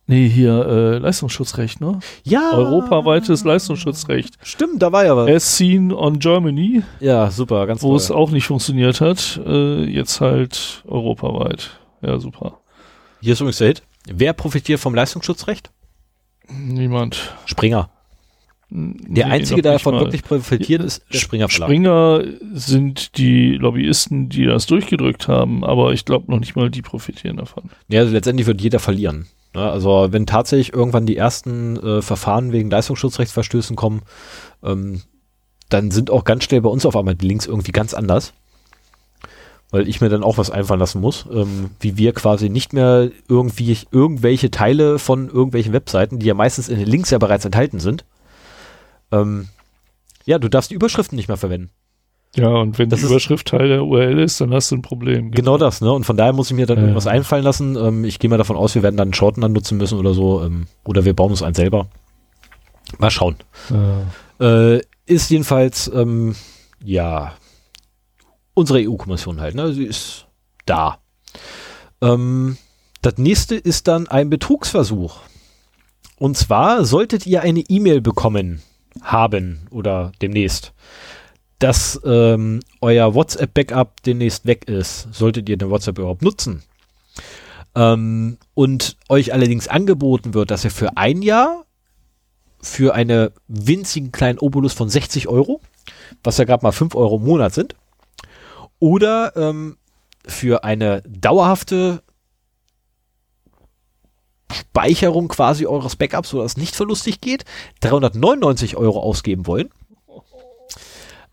Nee, 0.08 0.28
hier 0.28 0.64
äh, 0.66 0.98
Leistungsschutzrecht, 0.98 1.80
ne? 1.80 1.98
Ja. 2.22 2.52
Europaweites 2.52 3.42
Leistungsschutzrecht. 3.42 4.34
Stimmt, 4.42 4.80
da 4.80 4.92
war 4.92 5.04
ja 5.04 5.16
was. 5.16 5.28
As 5.28 5.56
seen 5.56 5.92
on 5.92 6.20
Germany, 6.20 6.82
Ja, 7.00 7.28
super, 7.30 7.66
ganz 7.66 7.82
wo 7.82 7.88
toll. 7.88 7.96
es 7.96 8.10
auch 8.12 8.30
nicht 8.30 8.46
funktioniert 8.46 9.00
hat. 9.00 9.40
Äh, 9.44 9.84
jetzt 9.84 10.20
halt 10.20 10.84
europaweit. 10.86 11.70
Ja, 12.02 12.20
super. 12.20 12.60
Hier 13.20 13.32
ist 13.32 13.40
übrigens 13.40 13.58
der 13.58 13.66
Hit. 13.68 13.82
Wer 14.08 14.32
profitiert 14.32 14.78
vom 14.78 14.94
Leistungsschutzrecht? 14.94 15.70
Niemand. 16.48 17.34
Springer. 17.46 17.90
Der 18.68 19.28
Einzige, 19.28 19.62
der 19.62 19.74
davon 19.74 19.94
mal. 19.94 20.00
wirklich 20.00 20.24
profitiert, 20.24 20.82
ist 20.82 21.04
Springer 21.10 21.48
Verlag. 21.48 21.68
Springer 21.68 22.24
sind 22.52 23.16
die 23.16 23.52
Lobbyisten, 23.52 24.28
die 24.28 24.44
das 24.44 24.66
durchgedrückt 24.66 25.28
haben, 25.28 25.64
aber 25.64 25.92
ich 25.92 26.04
glaube 26.04 26.30
noch 26.30 26.40
nicht 26.40 26.56
mal 26.56 26.68
die 26.68 26.82
profitieren 26.82 27.36
davon. 27.36 27.70
Ja, 27.88 28.00
also 28.00 28.12
letztendlich 28.12 28.48
wird 28.48 28.60
jeder 28.60 28.80
verlieren. 28.80 29.26
Also 29.54 30.08
wenn 30.10 30.26
tatsächlich 30.26 30.74
irgendwann 30.74 31.06
die 31.06 31.16
ersten 31.16 31.76
äh, 31.76 32.02
Verfahren 32.02 32.52
wegen 32.52 32.68
Leistungsschutzrechtsverstößen 32.68 33.76
kommen, 33.76 34.02
ähm, 34.62 35.02
dann 35.68 35.90
sind 35.90 36.10
auch 36.10 36.24
ganz 36.24 36.44
schnell 36.44 36.60
bei 36.60 36.68
uns 36.68 36.86
auf 36.86 36.96
einmal 36.96 37.14
die 37.14 37.26
Links 37.26 37.46
irgendwie 37.46 37.72
ganz 37.72 37.94
anders. 37.94 38.32
Weil 39.70 39.88
ich 39.88 40.00
mir 40.00 40.08
dann 40.08 40.22
auch 40.22 40.38
was 40.38 40.50
einfallen 40.50 40.80
lassen 40.80 41.00
muss, 41.00 41.26
ähm, 41.32 41.70
wie 41.80 41.96
wir 41.96 42.12
quasi 42.12 42.48
nicht 42.48 42.72
mehr 42.72 43.10
irgendwie 43.28 43.76
irgendwelche 43.90 44.50
Teile 44.50 44.98
von 44.98 45.28
irgendwelchen 45.28 45.72
Webseiten, 45.72 46.18
die 46.18 46.26
ja 46.26 46.34
meistens 46.34 46.68
in 46.68 46.78
den 46.78 46.86
Links 46.86 47.10
ja 47.10 47.18
bereits 47.18 47.44
enthalten 47.44 47.80
sind. 47.80 48.04
Ähm, 49.12 49.48
ja, 50.24 50.38
du 50.38 50.48
darfst 50.48 50.70
die 50.70 50.74
Überschriften 50.74 51.16
nicht 51.16 51.28
mehr 51.28 51.36
verwenden. 51.36 51.70
Ja, 52.34 52.48
und 52.48 52.78
wenn 52.78 52.90
Das 52.90 53.00
die 53.00 53.06
Überschrift 53.06 53.48
Teil 53.48 53.68
der 53.68 53.84
URL 53.84 54.18
ist, 54.18 54.40
dann 54.40 54.52
hast 54.52 54.70
du 54.70 54.76
ein 54.76 54.82
Problem. 54.82 55.30
Genau 55.30 55.56
das, 55.56 55.80
ne? 55.80 55.90
Und 55.92 56.04
von 56.04 56.16
daher 56.18 56.32
muss 56.34 56.50
ich 56.50 56.56
mir 56.56 56.66
dann 56.66 56.76
Ja. 56.76 56.82
irgendwas 56.82 57.06
einfallen 57.06 57.44
lassen. 57.44 57.76
Ähm, 57.76 58.04
ich 58.04 58.18
gehe 58.18 58.28
mal 58.28 58.36
davon 58.36 58.56
aus, 58.56 58.74
wir 58.74 58.82
werden 58.82 58.96
dann 58.96 59.06
einen 59.08 59.14
Shorten 59.14 59.40
nutzen 59.52 59.78
müssen 59.78 59.98
oder 59.98 60.12
so. 60.12 60.42
Ähm, 60.44 60.66
oder 60.84 61.04
wir 61.04 61.14
bauen 61.14 61.30
uns 61.30 61.42
einen 61.42 61.54
selber. 61.54 61.86
Mal 62.98 63.10
schauen. 63.10 63.36
Ja. 63.70 64.74
Äh, 64.74 64.82
ist 65.06 65.30
jedenfalls, 65.30 65.90
ähm, 65.94 66.34
ja, 66.84 67.32
unsere 68.54 68.80
EU-Kommission 68.80 69.40
halt, 69.40 69.54
ne? 69.54 69.72
Sie 69.72 69.84
ist 69.84 70.26
da. 70.66 70.98
Ähm, 72.02 72.58
das 73.00 73.16
nächste 73.16 73.54
ist 73.54 73.88
dann 73.88 74.08
ein 74.08 74.28
Betrugsversuch. 74.28 75.20
Und 76.18 76.36
zwar 76.36 76.84
solltet 76.84 77.26
ihr 77.26 77.42
eine 77.42 77.60
E-Mail 77.60 78.00
bekommen 78.02 78.62
haben 79.02 79.66
oder 79.70 80.12
demnächst, 80.20 80.72
dass 81.58 82.00
ähm, 82.04 82.60
euer 82.80 83.14
WhatsApp-Backup 83.14 84.02
demnächst 84.02 84.46
weg 84.46 84.68
ist, 84.68 85.08
solltet 85.12 85.48
ihr 85.48 85.56
den 85.56 85.70
WhatsApp 85.70 85.98
überhaupt 85.98 86.22
nutzen. 86.22 86.62
Ähm, 87.74 88.38
und 88.54 88.96
euch 89.08 89.32
allerdings 89.32 89.68
angeboten 89.68 90.34
wird, 90.34 90.50
dass 90.50 90.64
ihr 90.64 90.70
für 90.70 90.96
ein 90.96 91.22
Jahr 91.22 91.64
für 92.60 92.94
einen 92.94 93.30
winzigen 93.48 94.12
kleinen 94.12 94.38
Obolus 94.38 94.72
von 94.72 94.88
60 94.88 95.28
Euro, 95.28 95.60
was 96.24 96.38
ja 96.38 96.44
gerade 96.44 96.64
mal 96.64 96.72
5 96.72 96.94
Euro 96.94 97.16
im 97.16 97.24
Monat 97.24 97.54
sind, 97.54 97.76
oder 98.78 99.36
ähm, 99.36 99.76
für 100.26 100.64
eine 100.64 101.02
dauerhafte 101.02 102.02
Speicherung 104.52 105.28
quasi 105.28 105.66
eures 105.66 105.96
Backups, 105.96 106.30
sodass 106.30 106.52
es 106.52 106.56
nicht 106.56 106.76
verlustig 106.76 107.20
geht, 107.20 107.44
399 107.80 108.76
Euro 108.76 109.00
ausgeben 109.00 109.46
wollen, 109.46 109.70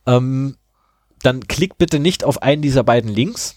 ähm, 0.06 0.58
dann 1.22 1.48
klickt 1.48 1.78
bitte 1.78 2.00
nicht 2.00 2.24
auf 2.24 2.42
einen 2.42 2.62
dieser 2.62 2.84
beiden 2.84 3.10
Links, 3.10 3.56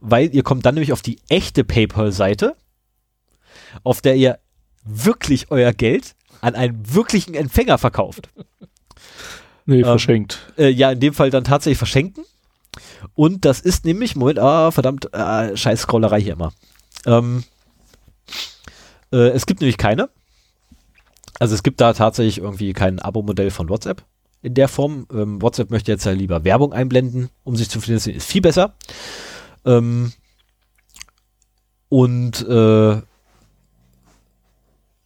weil 0.00 0.32
ihr 0.34 0.42
kommt 0.42 0.64
dann 0.66 0.74
nämlich 0.74 0.92
auf 0.92 1.02
die 1.02 1.18
echte 1.28 1.64
PayPal-Seite, 1.64 2.54
auf 3.82 4.00
der 4.00 4.16
ihr 4.16 4.38
wirklich 4.84 5.50
euer 5.50 5.72
Geld 5.72 6.14
an 6.40 6.54
einen 6.54 6.94
wirklichen 6.94 7.34
Empfänger 7.34 7.78
verkauft. 7.78 8.28
Nee, 9.66 9.78
Ähm, 9.78 9.84
verschenkt. 9.84 10.52
Äh, 10.56 10.68
ja, 10.68 10.92
in 10.92 11.00
dem 11.00 11.14
Fall 11.14 11.30
dann 11.30 11.44
tatsächlich 11.44 11.78
verschenken. 11.78 12.24
Und 13.14 13.44
das 13.44 13.60
ist 13.60 13.84
nämlich, 13.84 14.16
Moment, 14.16 14.38
ah, 14.38 14.70
verdammt, 14.70 15.12
ah, 15.14 15.56
scheiß 15.56 15.82
Scrollerei 15.82 16.20
hier 16.20 16.34
immer. 16.34 16.52
Ähm, 17.04 17.44
äh, 19.12 19.28
es 19.28 19.46
gibt 19.46 19.60
nämlich 19.60 19.78
keine. 19.78 20.08
Also 21.38 21.54
es 21.54 21.62
gibt 21.62 21.80
da 21.80 21.92
tatsächlich 21.92 22.38
irgendwie 22.38 22.72
kein 22.72 22.98
Abo-Modell 22.98 23.50
von 23.50 23.68
WhatsApp 23.68 24.04
in 24.42 24.54
der 24.54 24.68
Form. 24.68 25.06
Ähm, 25.12 25.40
WhatsApp 25.40 25.70
möchte 25.70 25.92
jetzt 25.92 26.04
ja 26.04 26.12
lieber 26.12 26.44
Werbung 26.44 26.72
einblenden, 26.72 27.30
um 27.44 27.56
sich 27.56 27.70
zu 27.70 27.80
finanzieren, 27.80 28.16
ist 28.16 28.28
viel 28.28 28.42
besser. 28.42 28.74
Ähm, 29.64 30.12
und 31.88 32.46
äh, 32.48 33.00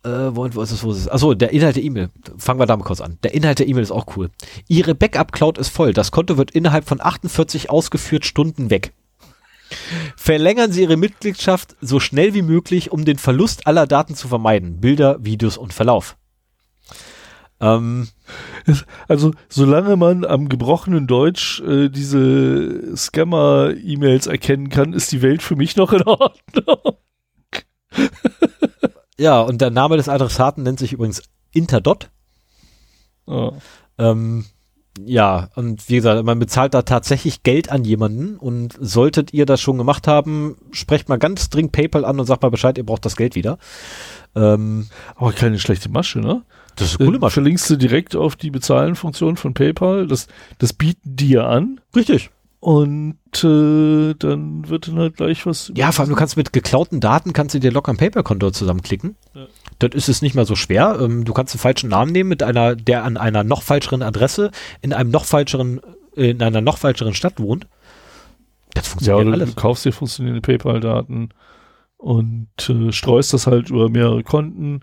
Äh, 0.05 0.35
wo, 0.35 0.49
wo 0.53 0.63
ist 0.63 0.73
es, 0.73 0.83
wo 0.83 0.91
ist 0.91 0.99
es? 0.99 1.09
Achso, 1.09 1.33
der 1.35 1.53
Inhalt 1.53 1.77
der 1.77 1.85
E-Mail. 1.85 2.11
Fangen 2.37 2.59
wir 2.59 2.67
damit 2.67 2.85
kurz 2.87 3.01
an. 3.01 3.19
Der 3.23 3.35
Inhalt 3.35 3.61
der 3.61 3.69
E-Mail 3.69 3.85
ist 3.85 3.93
auch 3.93 4.17
cool. 4.17 4.31
Ihre 4.67 4.97
Backup-Cloud 4.97 5.59
ist 5.59 5.69
voll. 5.69 5.93
Das 5.93 6.11
Konto 6.11 6.37
wird 6.37 6.51
innerhalb 6.51 6.87
von 6.87 7.01
48 7.01 7.71
ausgeführt 7.71 8.25
Stunden 8.25 8.71
weg. 8.71 8.93
Verlängern 10.16 10.73
Sie 10.73 10.83
Ihre 10.83 10.97
Mitgliedschaft 10.97 11.77
so 11.81 12.01
schnell 12.01 12.35
wie 12.35 12.43
möglich, 12.43 12.93
um 12.93 13.05
den 13.05 13.18
Verlust 13.18 13.66
aller 13.66 13.87
Daten 13.87 14.14
zu 14.14 14.29
vermeiden. 14.29 14.81
Bilder, 14.81 15.25
Videos 15.25 15.57
und 15.57 15.73
Verlauf. 15.73 16.16
Ähm, 17.61 18.09
also 19.09 19.33
solange 19.49 19.97
man 19.97 20.25
am 20.25 20.49
gebrochenen 20.49 21.07
Deutsch 21.07 21.61
äh, 21.61 21.89
diese 21.89 22.97
Scammer-E-Mails 22.97 24.27
erkennen 24.27 24.68
kann, 24.68 24.93
ist 24.93 25.12
die 25.12 25.23
Welt 25.23 25.43
für 25.43 25.55
mich 25.55 25.77
noch 25.77 25.93
in 25.93 26.03
Ordnung. 26.03 26.97
ja, 29.18 29.41
und 29.41 29.61
der 29.61 29.70
Name 29.70 29.97
des 29.97 30.09
Adressaten 30.09 30.64
nennt 30.64 30.81
sich 30.81 30.93
übrigens 30.93 31.23
Interdot. 31.53 32.11
Oh. 33.27 33.53
Ähm, 33.99 34.47
ja, 35.01 35.49
und 35.55 35.88
wie 35.88 35.97
gesagt, 35.97 36.22
man 36.24 36.38
bezahlt 36.38 36.74
da 36.74 36.82
tatsächlich 36.82 37.43
Geld 37.43 37.70
an 37.70 37.84
jemanden 37.84 38.36
und 38.36 38.76
solltet 38.78 39.32
ihr 39.32 39.47
das 39.47 39.61
schon 39.61 39.78
gemacht 39.78 40.07
haben, 40.07 40.57
sprecht 40.70 41.09
mal 41.09 41.18
ganz 41.18 41.49
dringend 41.49 41.72
PayPal 41.72 42.05
an 42.05 42.20
und 42.20 42.26
sagt 42.26 42.43
mal 42.43 42.51
Bescheid, 42.51 42.76
ihr 42.76 42.84
braucht 42.84 43.07
das 43.07 43.16
Geld 43.16 43.34
wieder. 43.34 43.59
Ähm, 44.34 44.88
Aber 45.16 45.32
keine 45.32 45.59
schlechte 45.59 45.88
Masche, 45.88 46.20
ne? 46.20 46.43
Das 46.76 46.93
ist 46.93 47.01
eine 47.01 47.09
coole 47.09 47.18
Masche. 47.18 47.34
Verlinkst 47.34 47.70
du 47.70 47.76
direkt 47.76 48.16
auf 48.16 48.36
die 48.36 48.51
Bezahlen-Funktion 48.51 49.36
von 49.36 49.55
PayPal. 49.55 50.07
Das, 50.07 50.26
das 50.59 50.72
bieten 50.74 51.16
die 51.16 51.30
ja 51.30 51.47
an. 51.47 51.80
Richtig. 51.97 52.30
Und 52.61 53.16
äh, 53.43 54.14
dann 54.14 54.68
wird 54.68 54.88
dann 54.88 54.99
halt 54.99 55.16
gleich 55.16 55.47
was. 55.47 55.72
Ja, 55.74 55.90
vor 55.90 56.05
allem 56.05 56.11
du 56.11 56.16
kannst 56.16 56.36
mit 56.36 56.53
geklauten 56.53 57.01
Daten 57.01 57.32
kannst 57.32 57.55
du 57.55 57.59
dir 57.59 57.72
locker 57.72 57.93
ein 57.93 57.97
PayPal-Konto 57.97 58.53
zusammenklicken. 58.53 59.16
Ja. 59.34 59.47
Das 59.83 59.95
ist 59.95 60.09
es 60.09 60.22
nicht 60.22 60.35
mehr 60.35 60.45
so 60.45 60.57
schwer. 60.57 60.99
Ähm, 61.01 61.24
du 61.24 61.33
kannst 61.33 61.55
einen 61.55 61.61
falschen 61.61 61.91
Namen 61.91 62.12
nehmen 62.12 62.28
mit 62.28 62.43
einer, 62.43 62.76
der 62.76 63.05
an 63.05 63.16
einer 63.16 63.45
noch 63.45 63.62
falscheren 63.62 64.03
Adresse 64.03 64.51
in 64.80 64.93
einem 64.93 65.11
noch 65.11 65.24
falscheren, 65.24 65.80
in 66.14 66.43
einer 66.43 66.61
noch 66.61 66.78
falscheren 66.78 67.14
Stadt 67.14 67.41
wohnt. 67.41 67.66
Das 68.74 68.89
funktioniert 68.89 69.26
ja, 69.26 69.33
alles. 69.33 69.55
Du 69.55 69.61
kaufst 69.61 69.85
dir 69.85 69.93
funktionierende 69.93 70.41
PayPal-Daten 70.41 71.30
und 71.97 72.49
äh, 72.68 72.93
streust 72.93 73.33
das 73.33 73.47
halt 73.47 73.70
über 73.70 73.89
mehrere 73.89 74.22
Konten 74.22 74.83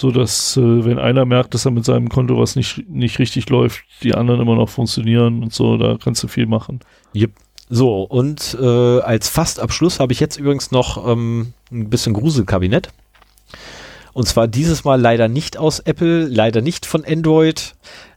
so 0.00 0.10
dass 0.10 0.56
äh, 0.56 0.84
wenn 0.84 0.98
einer 0.98 1.24
merkt, 1.24 1.54
dass 1.54 1.64
er 1.64 1.70
mit 1.70 1.84
seinem 1.84 2.08
Konto 2.08 2.38
was 2.38 2.56
nicht, 2.56 2.88
nicht 2.88 3.18
richtig 3.18 3.48
läuft, 3.48 3.84
die 4.02 4.14
anderen 4.14 4.40
immer 4.40 4.54
noch 4.54 4.68
funktionieren 4.68 5.42
und 5.42 5.52
so, 5.52 5.76
da 5.76 5.96
kannst 6.02 6.22
du 6.22 6.28
viel 6.28 6.46
machen. 6.46 6.80
Yep. 7.14 7.32
So, 7.68 8.02
und 8.02 8.56
äh, 8.60 9.00
als 9.00 9.28
Fastabschluss 9.28 9.98
habe 9.98 10.12
ich 10.12 10.20
jetzt 10.20 10.36
übrigens 10.36 10.70
noch 10.70 11.08
ähm, 11.08 11.52
ein 11.72 11.90
bisschen 11.90 12.12
Gruselkabinett. 12.12 12.90
Und 14.16 14.26
zwar 14.26 14.48
dieses 14.48 14.82
Mal 14.84 14.98
leider 14.98 15.28
nicht 15.28 15.58
aus 15.58 15.78
Apple, 15.80 16.24
leider 16.24 16.62
nicht 16.62 16.86
von 16.86 17.04
Android, 17.04 17.74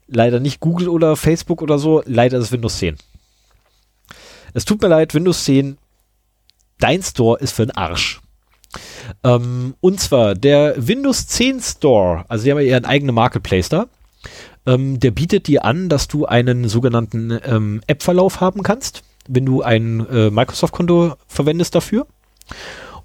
leider 0.08 0.40
nicht 0.40 0.62
Google 0.62 0.88
oder 0.88 1.18
Facebook 1.18 1.62
oder 1.62 1.78
so, 1.78 2.04
leider 2.06 2.38
ist 2.38 2.54
Windows 2.54 2.78
10. 2.78 2.96
Es 4.54 4.64
tut 4.64 4.82
mir 4.82 4.88
leid, 4.88 5.14
Windows 5.14 5.44
10, 5.44 5.78
dein 6.78 7.04
Store 7.04 7.38
ist 7.40 7.52
für 7.52 7.66
den 7.66 7.76
Arsch. 7.76 8.22
Ähm, 9.26 9.76
und 9.82 10.00
zwar 10.00 10.36
der 10.36 10.76
Windows 10.78 11.28
10 11.28 11.60
Store, 11.60 12.24
also 12.30 12.44
sie 12.44 12.52
haben 12.52 12.60
ja 12.60 12.64
ihren 12.64 12.86
eigenen 12.86 13.14
Marketplace 13.14 13.68
da. 13.68 13.88
Ähm, 14.66 15.02
der 15.02 15.12
bietet 15.12 15.48
dir 15.48 15.66
an, 15.66 15.90
dass 15.90 16.08
du 16.08 16.26
einen 16.26 16.70
sogenannten 16.70 17.38
ähm, 17.44 17.82
App-Verlauf 17.88 18.40
haben 18.40 18.64
kannst, 18.64 19.04
wenn 19.28 19.46
du 19.46 19.64
ein 19.64 20.08
äh, 20.10 20.30
Microsoft-Konto 20.30 21.16
verwendest 21.28 21.76
dafür 21.76 22.08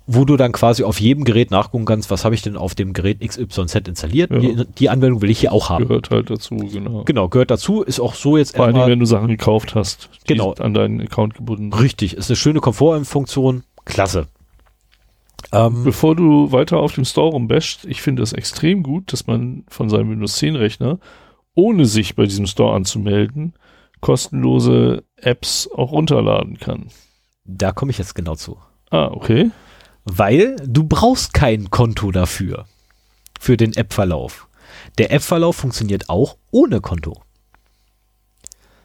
wo 0.06 0.24
du 0.24 0.36
dann 0.36 0.52
quasi 0.52 0.84
auf 0.84 1.00
jedem 1.00 1.24
Gerät 1.24 1.50
nachgucken 1.50 1.86
kannst, 1.86 2.10
was 2.10 2.24
habe 2.24 2.34
ich 2.34 2.42
denn 2.42 2.56
auf 2.56 2.74
dem 2.74 2.92
Gerät 2.92 3.20
XYZ 3.20 3.88
installiert. 3.88 4.30
Ja. 4.30 4.38
Die, 4.38 4.64
die, 4.78 4.90
Anwendung 4.90 5.22
will 5.22 5.30
ich 5.30 5.40
hier 5.40 5.52
auch 5.52 5.70
haben. 5.70 5.88
Gehört 5.88 6.10
halt 6.10 6.28
dazu, 6.28 6.56
genau. 6.56 7.04
Genau, 7.04 7.28
gehört 7.28 7.50
dazu, 7.50 7.82
ist 7.82 8.00
auch 8.00 8.14
so 8.14 8.36
jetzt 8.36 8.56
Vor 8.56 8.66
allem, 8.66 8.76
wenn 8.76 8.98
du 8.98 9.06
Sachen 9.06 9.28
gekauft 9.28 9.74
hast, 9.74 10.10
genau. 10.26 10.52
an 10.54 10.74
deinen 10.74 11.00
Account 11.00 11.34
gebunden 11.34 11.72
Richtig, 11.72 12.16
ist 12.16 12.30
eine 12.30 12.36
schöne 12.36 12.60
Komfortfunktion, 12.60 13.62
klasse. 13.86 14.26
Ähm, 15.52 15.84
Bevor 15.84 16.16
du 16.16 16.52
weiter 16.52 16.78
auf 16.78 16.92
dem 16.94 17.04
Store 17.04 17.30
rumbasht, 17.30 17.84
ich 17.86 18.02
finde 18.02 18.22
es 18.22 18.32
extrem 18.32 18.82
gut, 18.82 19.12
dass 19.12 19.26
man 19.26 19.64
von 19.68 19.88
seinem 19.88 20.10
Windows 20.10 20.36
10 20.36 20.56
Rechner, 20.56 20.98
ohne 21.54 21.86
sich 21.86 22.14
bei 22.14 22.24
diesem 22.24 22.46
Store 22.46 22.74
anzumelden, 22.74 23.54
kostenlose 24.00 25.04
Apps 25.16 25.70
auch 25.74 25.92
runterladen 25.92 26.58
kann. 26.58 26.88
Da 27.44 27.72
komme 27.72 27.90
ich 27.90 27.98
jetzt 27.98 28.14
genau 28.14 28.34
zu. 28.34 28.58
Ah, 28.90 29.08
okay. 29.10 29.50
Weil 30.04 30.56
du 30.66 30.84
brauchst 30.84 31.34
kein 31.34 31.70
Konto 31.70 32.10
dafür. 32.10 32.66
Für 33.40 33.56
den 33.56 33.74
App-Verlauf. 33.74 34.48
Der 34.98 35.12
App-Verlauf 35.12 35.56
funktioniert 35.56 36.08
auch 36.08 36.36
ohne 36.50 36.80
Konto. 36.80 37.22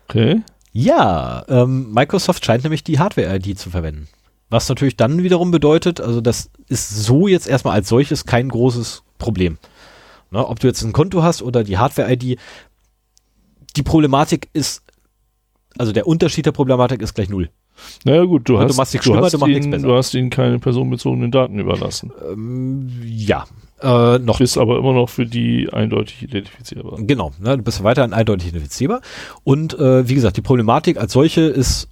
Okay. 0.08 0.42
Ja, 0.72 1.46
ähm, 1.48 1.92
Microsoft 1.94 2.46
scheint 2.46 2.64
nämlich 2.64 2.84
die 2.84 3.00
Hardware-ID 3.00 3.58
zu 3.60 3.70
verwenden. 3.70 4.08
Was 4.50 4.68
natürlich 4.68 4.98
dann 4.98 5.22
wiederum 5.24 5.52
bedeutet, 5.52 6.02
also 6.02 6.22
das 6.22 6.50
ist 6.68 6.90
so 6.90 7.28
jetzt 7.28 7.48
erstmal 7.48 7.76
als 7.76 7.90
solches 7.90 8.26
kein 8.26 8.50
großes 8.50 9.04
Problem. 9.20 9.60
Ne, 10.32 10.46
ob 10.46 10.60
du 10.60 10.68
jetzt 10.68 10.82
ein 10.84 10.94
Konto 10.94 11.24
hast 11.24 11.42
oder 11.42 11.64
die 11.64 11.78
Hardware-ID, 11.78 12.40
die 13.76 13.84
Problematik 13.84 14.50
ist, 14.54 14.84
also 15.78 15.92
der 15.92 16.08
Unterschied 16.08 16.46
der 16.46 16.52
Problematik 16.52 17.02
ist 17.02 17.14
gleich 17.14 17.30
null. 17.30 17.50
Naja 18.06 18.24
gut, 18.24 18.48
du, 18.48 18.60
hast, 18.60 18.72
du 18.72 18.78
machst 18.78 18.94
dich 18.94 19.02
du, 19.02 19.14
du, 19.14 19.46
ihn, 19.48 19.72
du 19.72 19.96
hast 19.96 20.14
ihnen 20.14 20.30
keine 20.30 20.60
personenbezogenen 20.60 21.32
Daten 21.32 21.60
überlassen. 21.60 22.12
Ähm, 22.32 22.90
ja, 23.06 23.46
äh, 23.82 24.20
noch. 24.20 24.40
Bist 24.40 24.58
aber 24.58 24.78
immer 24.78 24.94
noch 24.94 25.10
für 25.10 25.26
die 25.26 25.70
eindeutig 25.72 26.24
identifizierbar. 26.24 27.00
Genau, 27.02 27.32
ne, 27.40 27.58
du 27.58 27.64
bist 27.64 27.84
weiterhin 27.84 28.14
eindeutig 28.14 28.50
identifizierbar. 28.50 29.02
Und 29.44 29.78
äh, 29.80 30.08
wie 30.08 30.16
gesagt, 30.16 30.38
die 30.38 30.42
Problematik 30.42 30.98
als 30.98 31.14
solche 31.14 31.42
ist 31.42 31.90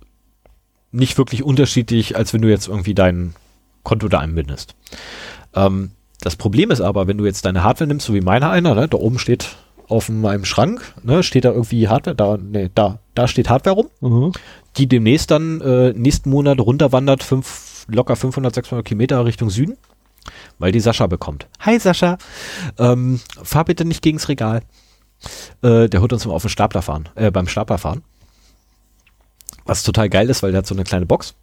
nicht 0.92 1.18
wirklich 1.18 1.44
unterschiedlich, 1.44 2.16
als 2.16 2.34
wenn 2.34 2.42
du 2.42 2.50
jetzt 2.50 2.68
irgendwie 2.68 2.94
dein 2.94 3.36
Konto 3.84 4.08
da 4.08 4.20
einbindest. 4.20 4.76
Ähm, 5.56 5.92
das 6.22 6.36
Problem 6.36 6.72
ist 6.72 6.82
aber, 6.82 7.08
wenn 7.08 7.18
du 7.18 7.26
jetzt 7.26 7.46
deine 7.46 7.64
Hardware 7.64 7.88
nimmst, 7.88 8.06
so 8.06 8.14
wie 8.14 8.22
meine 8.22 8.50
einer, 8.50 8.76
ne, 8.76 8.88
da 8.88 8.98
oben 8.98 9.20
steht 9.20 9.56
auf 9.88 10.10
meinem 10.10 10.44
Schrank, 10.44 10.94
ne, 11.04 11.24
steht 11.24 11.46
da 11.46 11.52
irgendwie 11.52 11.88
Hardware, 11.88 12.16
da, 12.16 12.38
nee, 12.38 12.70
da, 12.74 13.00
da 13.16 13.28
steht 13.28 13.50
Hardware 13.50 13.76
rum, 13.76 13.88
mhm. 14.02 14.32
Die 14.78 14.88
demnächst 14.88 15.32
dann 15.32 15.62
äh, 15.62 15.94
nächsten 15.94 16.30
Monat 16.30 16.60
runterwandert, 16.60 17.24
fünf, 17.24 17.86
locker 17.88 18.16
500, 18.16 18.54
600 18.54 18.86
Kilometer 18.86 19.26
Richtung 19.26 19.50
Süden, 19.50 19.78
weil 20.60 20.72
die 20.72 20.80
Sascha 20.80 21.08
bekommt. 21.08 21.48
Hi 21.60 21.80
Sascha, 21.80 22.18
ähm, 22.78 23.20
fahr 23.42 23.66
bitte 23.66 23.86
nicht 23.86 24.02
gegens 24.02 24.30
Regal. 24.30 24.62
Äh, 25.64 25.90
der 25.90 26.02
holt 26.02 26.14
uns 26.14 26.26
mal 26.26 26.34
auf 26.34 26.44
den 26.44 26.50
Stapler 26.50 26.82
fahren, 26.82 27.10
äh, 27.16 27.32
beim 27.32 27.48
Stapler 27.48 27.78
fahren. 27.78 28.04
Was 29.66 29.84
total 29.84 30.10
geil 30.10 30.30
ist, 30.30 30.44
weil 30.44 30.52
der 30.52 30.60
hat 30.60 30.68
so 30.68 30.76
eine 30.76 30.84
kleine 30.84 31.06
Box 31.06 31.36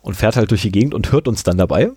und 0.00 0.14
fährt 0.14 0.36
halt 0.36 0.50
durch 0.50 0.62
die 0.62 0.72
Gegend 0.72 0.94
und 0.94 1.10
hört 1.12 1.28
uns 1.28 1.42
dann 1.42 1.58
dabei 1.58 1.90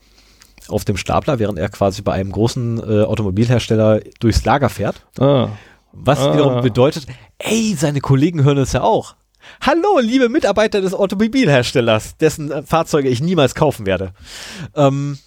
auf 0.68 0.84
dem 0.84 0.98
Stapler, 0.98 1.38
während 1.38 1.60
er 1.60 1.70
quasi 1.70 2.02
bei 2.02 2.14
einem 2.14 2.32
großen 2.32 2.80
äh, 2.80 3.04
Automobilhersteller 3.04 4.02
durchs 4.20 4.44
Lager 4.46 4.70
fährt. 4.70 5.06
Ah. 5.20 5.50
Was 5.92 6.20
ah. 6.20 6.34
wiederum 6.34 6.62
bedeutet, 6.62 7.06
ey, 7.38 7.76
seine 7.78 8.02
Kollegen 8.02 8.44
hören 8.44 8.58
es 8.58 8.74
ja 8.74 8.82
auch. 8.82 9.16
Hallo, 9.62 10.00
liebe 10.00 10.30
Mitarbeiter 10.30 10.82
des 10.82 10.94
Automobilherstellers, 10.94 12.18
dessen 12.18 12.52
äh, 12.52 12.64
Fahrzeuge 12.64 13.10
ich 13.10 13.22
niemals 13.22 13.56
kaufen 13.56 13.86
werde. 13.86 14.14
Ähm, 14.76 15.18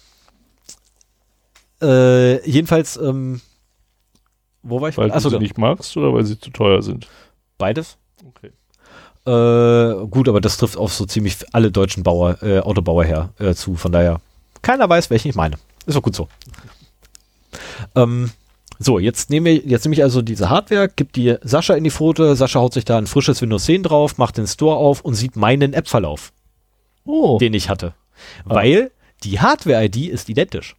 äh, 1.81 2.45
jedenfalls, 2.49 2.97
ähm, 2.97 3.41
wo 4.63 4.81
war 4.81 4.89
ich? 4.89 4.97
Weil 4.97 5.11
Achso, 5.11 5.29
du 5.29 5.37
sie 5.37 5.41
nicht 5.41 5.57
magst 5.57 5.95
oder 5.97 6.13
weil 6.13 6.25
sie 6.25 6.39
zu 6.39 6.49
teuer 6.49 6.81
sind? 6.81 7.07
Beides. 7.57 7.97
Okay. 8.25 8.51
Äh, 9.25 10.07
gut, 10.07 10.27
aber 10.27 10.41
das 10.41 10.57
trifft 10.57 10.77
auf 10.77 10.93
so 10.93 11.05
ziemlich 11.05 11.37
alle 11.53 11.71
deutschen 11.71 12.03
Bauer, 12.03 12.41
äh, 12.41 12.59
Autobauer 12.59 13.05
her 13.05 13.29
äh, 13.39 13.53
zu. 13.53 13.75
Von 13.75 13.91
daher, 13.91 14.21
keiner 14.61 14.89
weiß, 14.89 15.09
welchen 15.09 15.29
ich 15.29 15.35
meine. 15.35 15.57
Ist 15.85 15.95
auch 15.95 16.01
gut 16.01 16.15
so. 16.15 16.27
Ähm, 17.95 18.31
so, 18.81 18.97
jetzt 18.97 19.29
nehme 19.29 19.49
ich, 19.49 19.65
jetzt 19.65 19.83
nehme 19.83 19.93
ich 19.93 20.03
also 20.03 20.21
diese 20.21 20.49
Hardware, 20.49 20.87
gebe 20.87 21.11
die 21.11 21.35
Sascha 21.41 21.73
in 21.73 21.83
die 21.83 21.89
Foto. 21.89 22.33
Sascha 22.33 22.61
haut 22.61 22.73
sich 22.73 22.85
da 22.85 22.97
ein 22.97 23.07
frisches 23.07 23.41
Windows 23.41 23.65
10 23.65 23.83
drauf, 23.83 24.17
macht 24.17 24.37
den 24.37 24.47
Store 24.47 24.77
auf 24.77 25.01
und 25.01 25.15
sieht 25.15 25.35
meinen 25.35 25.73
App-Verlauf, 25.73 26.31
oh. 27.03 27.37
den 27.39 27.53
ich 27.53 27.67
hatte. 27.69 27.93
Ah. 28.45 28.55
Weil 28.55 28.91
die 29.25 29.41
Hardware-ID 29.41 30.07
ist 30.07 30.29
identisch. 30.29 30.77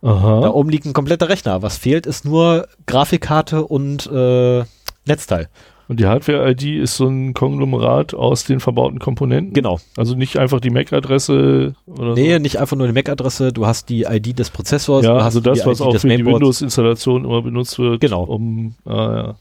Aha. 0.00 0.40
Da 0.40 0.50
oben 0.50 0.70
liegt 0.70 0.86
ein 0.86 0.94
kompletter 0.94 1.28
Rechner. 1.28 1.60
Was 1.60 1.76
fehlt, 1.76 2.06
ist 2.06 2.24
nur 2.24 2.66
Grafikkarte 2.86 3.66
und 3.66 4.06
äh, 4.06 4.64
Netzteil. 5.04 5.50
Und 5.88 6.00
die 6.00 6.06
Hardware-ID 6.06 6.82
ist 6.82 6.96
so 6.96 7.08
ein 7.08 7.32
Konglomerat 7.32 8.12
aus 8.12 8.44
den 8.44 8.60
verbauten 8.60 8.98
Komponenten? 8.98 9.54
Genau. 9.54 9.80
Also 9.96 10.14
nicht 10.14 10.36
einfach 10.36 10.60
die 10.60 10.68
MAC-Adresse 10.68 11.74
oder 11.86 12.12
Nee, 12.12 12.34
so. 12.34 12.38
nicht 12.38 12.58
einfach 12.58 12.76
nur 12.76 12.86
die 12.86 12.92
MAC-Adresse, 12.92 13.54
du 13.54 13.66
hast 13.66 13.88
die 13.88 14.02
ID 14.02 14.38
des 14.38 14.50
Prozessors. 14.50 15.04
Ja, 15.04 15.16
also 15.16 15.40
das, 15.40 15.64
was 15.64 15.80
ID 15.80 15.86
auch 15.86 15.96
für 15.98 16.08
die 16.08 16.26
Windows-Installation 16.26 17.24
immer 17.24 17.40
benutzt 17.40 17.78
wird. 17.78 18.02
Genau. 18.02 18.24
Um, 18.24 18.74
ah, 18.84 18.92
ja. 18.92 19.34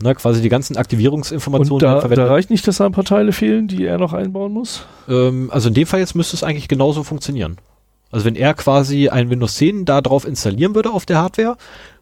Na, 0.00 0.14
quasi 0.14 0.42
die 0.42 0.48
ganzen 0.48 0.76
Aktivierungsinformationen. 0.76 1.94
Und 1.94 2.02
da, 2.02 2.08
da 2.08 2.26
reicht 2.26 2.50
nicht, 2.50 2.66
dass 2.66 2.78
da 2.78 2.86
ein 2.86 2.92
paar 2.92 3.04
Teile 3.04 3.30
fehlen, 3.30 3.68
die 3.68 3.84
er 3.84 3.98
noch 3.98 4.12
einbauen 4.12 4.52
muss? 4.52 4.84
Ähm, 5.08 5.50
also 5.52 5.68
in 5.68 5.74
dem 5.74 5.86
Fall 5.86 6.00
jetzt 6.00 6.16
müsste 6.16 6.34
es 6.34 6.42
eigentlich 6.42 6.66
genauso 6.66 7.04
funktionieren. 7.04 7.58
Also 8.10 8.26
wenn 8.26 8.34
er 8.34 8.54
quasi 8.54 9.08
ein 9.08 9.30
Windows 9.30 9.54
10 9.54 9.84
da 9.84 10.00
drauf 10.00 10.26
installieren 10.26 10.74
würde 10.74 10.90
auf 10.90 11.06
der 11.06 11.18
Hardware, 11.18 11.56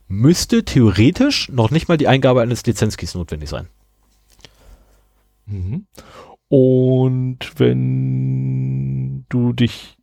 müsste 0.08 0.64
theoretisch 0.64 1.50
noch 1.50 1.70
nicht 1.70 1.88
mal 1.88 1.98
die 1.98 2.08
Eingabe 2.08 2.40
eines 2.40 2.64
Lizenzkeys 2.64 3.14
notwendig 3.14 3.50
sein. 3.50 3.68
Mhm. 5.50 5.86
Und 6.48 7.38
wenn 7.58 9.24
du 9.28 9.52
dich, 9.52 9.96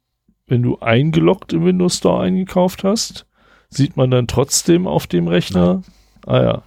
wenn 0.47 0.63
du 0.63 0.79
eingeloggt 0.79 1.53
im 1.53 1.65
Windows 1.65 1.97
Store 1.97 2.23
eingekauft 2.23 2.83
hast, 2.83 3.25
sieht 3.69 3.97
man 3.97 4.11
dann 4.11 4.27
trotzdem 4.27 4.87
auf 4.87 5.07
dem 5.07 5.27
Rechner. 5.27 5.81
Ah 6.25 6.41
ja. 6.41 6.61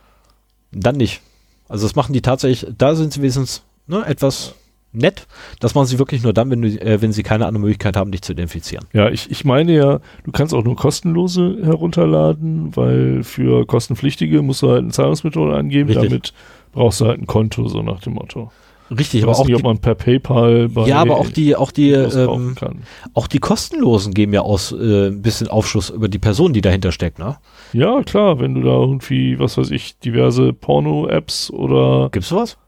Dann 0.73 0.97
nicht. 0.97 1.23
Also 1.69 1.87
das 1.87 1.97
machen 1.97 2.13
die 2.13 2.21
tatsächlich, 2.21 2.73
da 2.77 2.95
sind 2.95 3.13
sie 3.13 3.21
wenigstens 3.23 3.63
ne, 3.87 4.05
etwas 4.07 4.55
nett. 4.93 5.27
Das 5.61 5.75
machen 5.75 5.87
sie 5.87 5.99
wirklich 5.99 6.23
nur 6.23 6.33
dann, 6.33 6.51
wenn, 6.51 6.63
du, 6.63 6.69
äh, 6.69 7.01
wenn 7.01 7.13
sie 7.13 7.23
keine 7.23 7.47
andere 7.47 7.61
Möglichkeit 7.61 7.97
haben, 7.97 8.11
dich 8.11 8.23
zu 8.23 8.33
identifizieren. 8.33 8.87
Ja, 8.93 9.09
ich, 9.09 9.31
ich 9.31 9.45
meine 9.45 9.73
ja, 9.73 10.01
du 10.25 10.33
kannst 10.33 10.53
auch 10.53 10.65
nur 10.65 10.77
kostenlose 10.77 11.59
herunterladen, 11.63 12.77
weil 12.77 13.23
für 13.23 13.67
kostenpflichtige 13.67 14.43
musst 14.43 14.63
du 14.63 14.71
halt 14.71 14.83
eine 14.83 14.91
Zahlungsmethode 14.91 15.57
angeben, 15.57 15.89
Richtig. 15.89 16.09
damit 16.09 16.35
brauchst 16.73 17.01
du 17.01 17.07
halt 17.07 17.21
ein 17.21 17.27
Konto, 17.27 17.69
so 17.69 17.83
nach 17.83 18.01
dem 18.01 18.15
Motto. 18.15 18.51
Richtig, 18.91 19.21
Ich 19.21 19.23
aber 19.23 19.33
auch 19.33 19.47
nicht, 19.47 19.51
die, 19.51 19.55
ob 19.55 19.63
man 19.63 19.79
per 19.79 19.95
PayPal 19.95 20.69
bei 20.69 20.87
ja, 20.89 20.97
aber 20.97 21.17
auch 21.19 21.31
die, 21.31 21.55
auch 21.55 21.71
die, 21.71 21.93
ähm, 21.93 22.57
kann. 22.57 22.83
auch 23.15 23.29
die 23.29 23.39
kostenlosen 23.39 24.13
geben 24.15 24.33
ja 24.33 24.41
aus 24.41 24.73
äh, 24.73 25.09
ein 25.09 25.23
bisschen 25.23 25.47
Aufschluss 25.47 25.91
über 25.91 26.09
die 26.09 26.19
Person, 26.19 26.53
die 26.53 26.61
dahinter 26.61 26.91
steckt, 26.91 27.21
ne? 27.21 27.37
Ja, 27.73 28.03
klar, 28.03 28.41
wenn 28.41 28.55
du 28.55 28.63
da 28.63 28.73
irgendwie, 28.73 29.39
was 29.39 29.57
weiß 29.57 29.71
ich, 29.71 29.99
diverse 30.01 30.53
Porno-Apps 30.53 31.51
oder 31.51 32.09
Gibt's 32.11 32.31
sowas? 32.31 32.59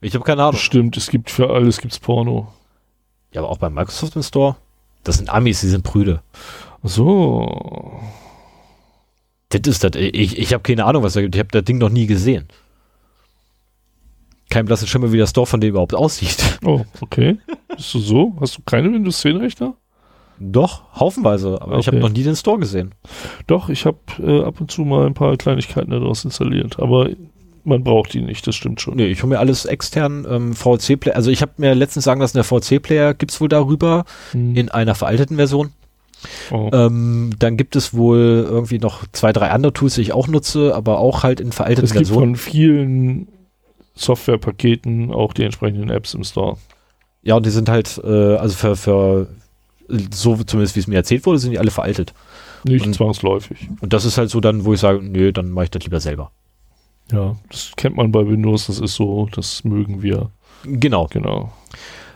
Ich 0.00 0.14
habe 0.14 0.24
keine 0.24 0.44
Ahnung. 0.44 0.60
Stimmt, 0.60 0.96
es 0.96 1.08
gibt 1.08 1.30
für 1.30 1.50
alles 1.50 1.80
gibt's 1.80 1.98
Porno. 1.98 2.48
Ja, 3.32 3.40
aber 3.40 3.50
auch 3.50 3.58
bei 3.58 3.70
Microsoft 3.70 4.14
im 4.16 4.22
Store. 4.22 4.56
Das 5.02 5.16
sind 5.16 5.28
Amis, 5.28 5.60
die 5.62 5.68
sind 5.68 5.82
prüde. 5.82 6.22
Ach 6.82 6.88
So. 6.88 8.00
Das 9.48 9.62
ist 9.66 9.82
das. 9.82 9.92
Ich, 9.96 10.38
ich 10.38 10.52
habe 10.52 10.62
keine 10.62 10.84
Ahnung, 10.84 11.02
was 11.02 11.14
da 11.14 11.22
gibt. 11.22 11.34
Ich 11.34 11.38
habe 11.40 11.48
das 11.50 11.64
Ding 11.64 11.78
noch 11.78 11.88
nie 11.88 12.06
gesehen. 12.06 12.46
Kein 14.50 14.66
blasses 14.66 14.88
Schimmer, 14.88 15.12
wie 15.12 15.16
der 15.16 15.26
Store 15.26 15.46
von 15.46 15.60
dem 15.60 15.70
überhaupt 15.70 15.94
aussieht. 15.94 16.58
Oh, 16.64 16.82
okay. 17.00 17.38
Bist 17.76 17.92
du 17.94 17.98
so? 17.98 18.34
Hast 18.40 18.56
du 18.58 18.62
keine 18.64 18.92
Windows 18.92 19.20
10 19.20 19.36
Rechner? 19.36 19.74
Doch, 20.38 20.82
haufenweise, 20.98 21.60
aber 21.60 21.78
ich 21.78 21.86
habe 21.86 21.98
Okay. 21.98 22.06
noch 22.06 22.12
nie 22.12 22.22
den 22.24 22.36
Store 22.36 22.58
gesehen. 22.58 22.92
Doch, 23.46 23.68
ich 23.68 23.86
habe 23.86 23.98
äh, 24.20 24.42
ab 24.42 24.60
und 24.60 24.70
zu 24.70 24.82
mal 24.82 25.06
ein 25.06 25.14
paar 25.14 25.36
Kleinigkeiten 25.36 25.90
daraus 25.90 26.24
installiert, 26.24 26.78
aber 26.80 27.08
man 27.64 27.82
braucht 27.84 28.12
die 28.14 28.20
nicht, 28.20 28.46
das 28.46 28.54
stimmt 28.56 28.80
schon. 28.80 28.96
Nee, 28.96 29.06
ich 29.06 29.22
hole 29.22 29.30
mir 29.30 29.38
alles 29.38 29.64
extern 29.64 30.26
ähm, 30.28 30.54
VC-Player. 30.54 31.16
Also 31.16 31.30
ich 31.30 31.40
habe 31.40 31.52
mir 31.58 31.74
letztens 31.74 32.04
sagen 32.04 32.20
lassen, 32.20 32.36
der 32.36 32.44
VC-Player 32.44 33.14
gibt's 33.14 33.40
wohl 33.40 33.48
darüber 33.48 34.04
Hm. 34.32 34.54
in 34.56 34.68
einer 34.70 34.94
veralteten 34.94 35.36
Version. 35.36 35.70
oh. 36.50 36.68
Ähm, 36.72 37.30
dann 37.38 37.56
gibt 37.56 37.76
es 37.76 37.94
wohl 37.94 38.44
irgendwie 38.48 38.78
noch 38.78 39.04
zwei, 39.12 39.32
drei 39.32 39.50
andere 39.50 39.72
Tools, 39.72 39.94
die 39.94 40.02
ich 40.02 40.12
auch 40.12 40.26
nutze, 40.28 40.74
aber 40.74 40.98
auch 40.98 41.22
halt 41.22 41.38
in 41.40 41.52
veralteten 41.52 41.84
es 41.84 41.92
gibt 41.92 42.06
Versionen. 42.08 42.34
von 42.34 42.36
vielen 42.36 43.28
Softwarepaketen 43.94 45.12
auch 45.12 45.32
die 45.32 45.44
entsprechenden 45.44 45.90
Apps 45.90 46.14
im 46.14 46.24
Store. 46.24 46.58
Ja, 47.22 47.36
und 47.36 47.46
die 47.46 47.50
sind 47.50 47.68
halt, 47.68 48.00
äh, 48.04 48.36
also 48.36 48.54
für, 48.54 48.76
für 48.76 49.28
so 50.12 50.36
zumindest 50.44 50.76
wie 50.76 50.80
es 50.80 50.86
mir 50.86 50.96
erzählt 50.96 51.24
wurde, 51.26 51.38
sind 51.38 51.52
die 51.52 51.58
alle 51.58 51.70
veraltet. 51.70 52.12
Nicht 52.64 52.86
Und- 52.86 52.94
zwangsläufig. 52.94 53.68
Und 53.80 53.92
das 53.92 54.04
ist 54.04 54.18
halt 54.18 54.30
so 54.30 54.40
dann, 54.40 54.64
wo 54.64 54.72
ich 54.74 54.80
sage, 54.80 55.02
nö, 55.02 55.32
dann 55.32 55.50
mache 55.50 55.64
ich 55.64 55.70
das 55.70 55.84
lieber 55.84 56.00
selber. 56.00 56.30
Ja, 57.12 57.36
das 57.50 57.72
kennt 57.76 57.96
man 57.96 58.10
bei 58.12 58.26
Windows, 58.26 58.66
das 58.66 58.78
ist 58.80 58.94
so, 58.94 59.28
das 59.32 59.62
mögen 59.64 60.02
wir. 60.02 60.30
Genau. 60.64 61.06
Genau. 61.10 61.52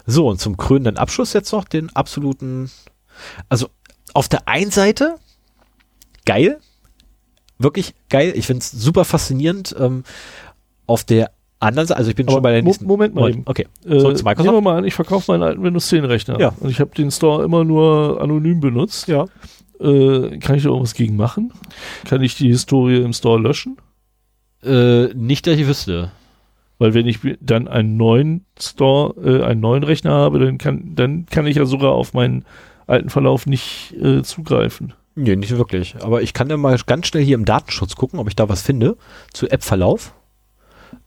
So, 0.06 0.26
und 0.28 0.40
zum 0.40 0.56
krönenden 0.56 0.96
Abschluss 0.96 1.34
jetzt 1.34 1.52
noch 1.52 1.64
den 1.64 1.94
absoluten, 1.94 2.70
also 3.50 3.68
auf 4.14 4.28
der 4.30 4.48
einen 4.48 4.70
Seite 4.70 5.16
geil, 6.24 6.58
wirklich 7.58 7.94
geil, 8.08 8.32
ich 8.34 8.46
finde 8.46 8.60
es 8.60 8.70
super 8.70 9.04
faszinierend. 9.04 9.76
Ähm, 9.78 10.04
auf 10.86 11.04
der 11.04 11.30
anderen 11.60 11.86
Seite, 11.88 11.98
also 11.98 12.10
ich 12.10 12.16
bin 12.16 12.28
schon 12.28 12.42
bei 12.42 12.52
der 12.52 12.62
Mo 12.62 12.68
nächsten. 12.68 12.86
Moment 12.86 13.14
mal 13.14 13.30
eben. 13.30 13.42
Okay, 13.46 13.66
Äh, 13.84 13.98
Zurück 13.98 14.16
zu 14.18 14.24
Microsoft? 14.24 14.46
Nehmen 14.46 14.56
wir 14.64 14.70
mal 14.70 14.78
an, 14.78 14.84
ich 14.84 14.94
verkaufe 14.94 15.30
meinen 15.32 15.42
alten 15.42 15.62
Windows 15.62 15.88
10 15.88 16.04
Rechner. 16.04 16.38
Ja. 16.40 16.52
Und 16.60 16.70
ich 16.70 16.80
habe 16.80 16.90
den 16.96 17.10
Store 17.10 17.44
immer 17.44 17.64
nur 17.64 18.20
anonym 18.20 18.60
benutzt. 18.60 19.08
ja. 19.08 19.26
Äh, 19.80 20.38
kann 20.38 20.56
ich 20.56 20.64
da 20.64 20.70
irgendwas 20.70 20.94
gegen 20.94 21.16
machen? 21.16 21.52
Kann 22.08 22.20
ich 22.22 22.34
die 22.36 22.48
Historie 22.48 23.00
im 23.02 23.12
Store 23.12 23.40
löschen? 23.40 23.76
Äh, 24.64 25.14
nicht, 25.14 25.46
dass 25.46 25.56
ich 25.56 25.66
wüsste. 25.68 26.10
Weil 26.78 26.94
wenn 26.94 27.06
ich 27.06 27.20
dann 27.40 27.68
einen 27.68 27.96
neuen 27.96 28.44
Store, 28.60 29.14
äh, 29.24 29.44
einen 29.44 29.60
neuen 29.60 29.84
Rechner 29.84 30.10
habe, 30.12 30.38
dann 30.40 30.58
kann, 30.58 30.94
dann 30.94 31.26
kann 31.26 31.46
ich 31.46 31.56
ja 31.56 31.64
sogar 31.64 31.92
auf 31.92 32.12
meinen 32.12 32.44
alten 32.88 33.08
Verlauf 33.10 33.46
nicht 33.46 33.94
äh, 34.00 34.22
zugreifen. 34.22 34.94
Nee, 35.14 35.36
nicht 35.36 35.56
wirklich. 35.56 35.96
Aber 36.02 36.22
ich 36.22 36.32
kann 36.32 36.48
ja 36.50 36.56
mal 36.56 36.78
ganz 36.86 37.06
schnell 37.08 37.24
hier 37.24 37.34
im 37.36 37.44
Datenschutz 37.44 37.96
gucken, 37.96 38.18
ob 38.20 38.28
ich 38.28 38.36
da 38.36 38.48
was 38.48 38.62
finde 38.62 38.96
zu 39.32 39.48
App-Verlauf. 39.48 40.14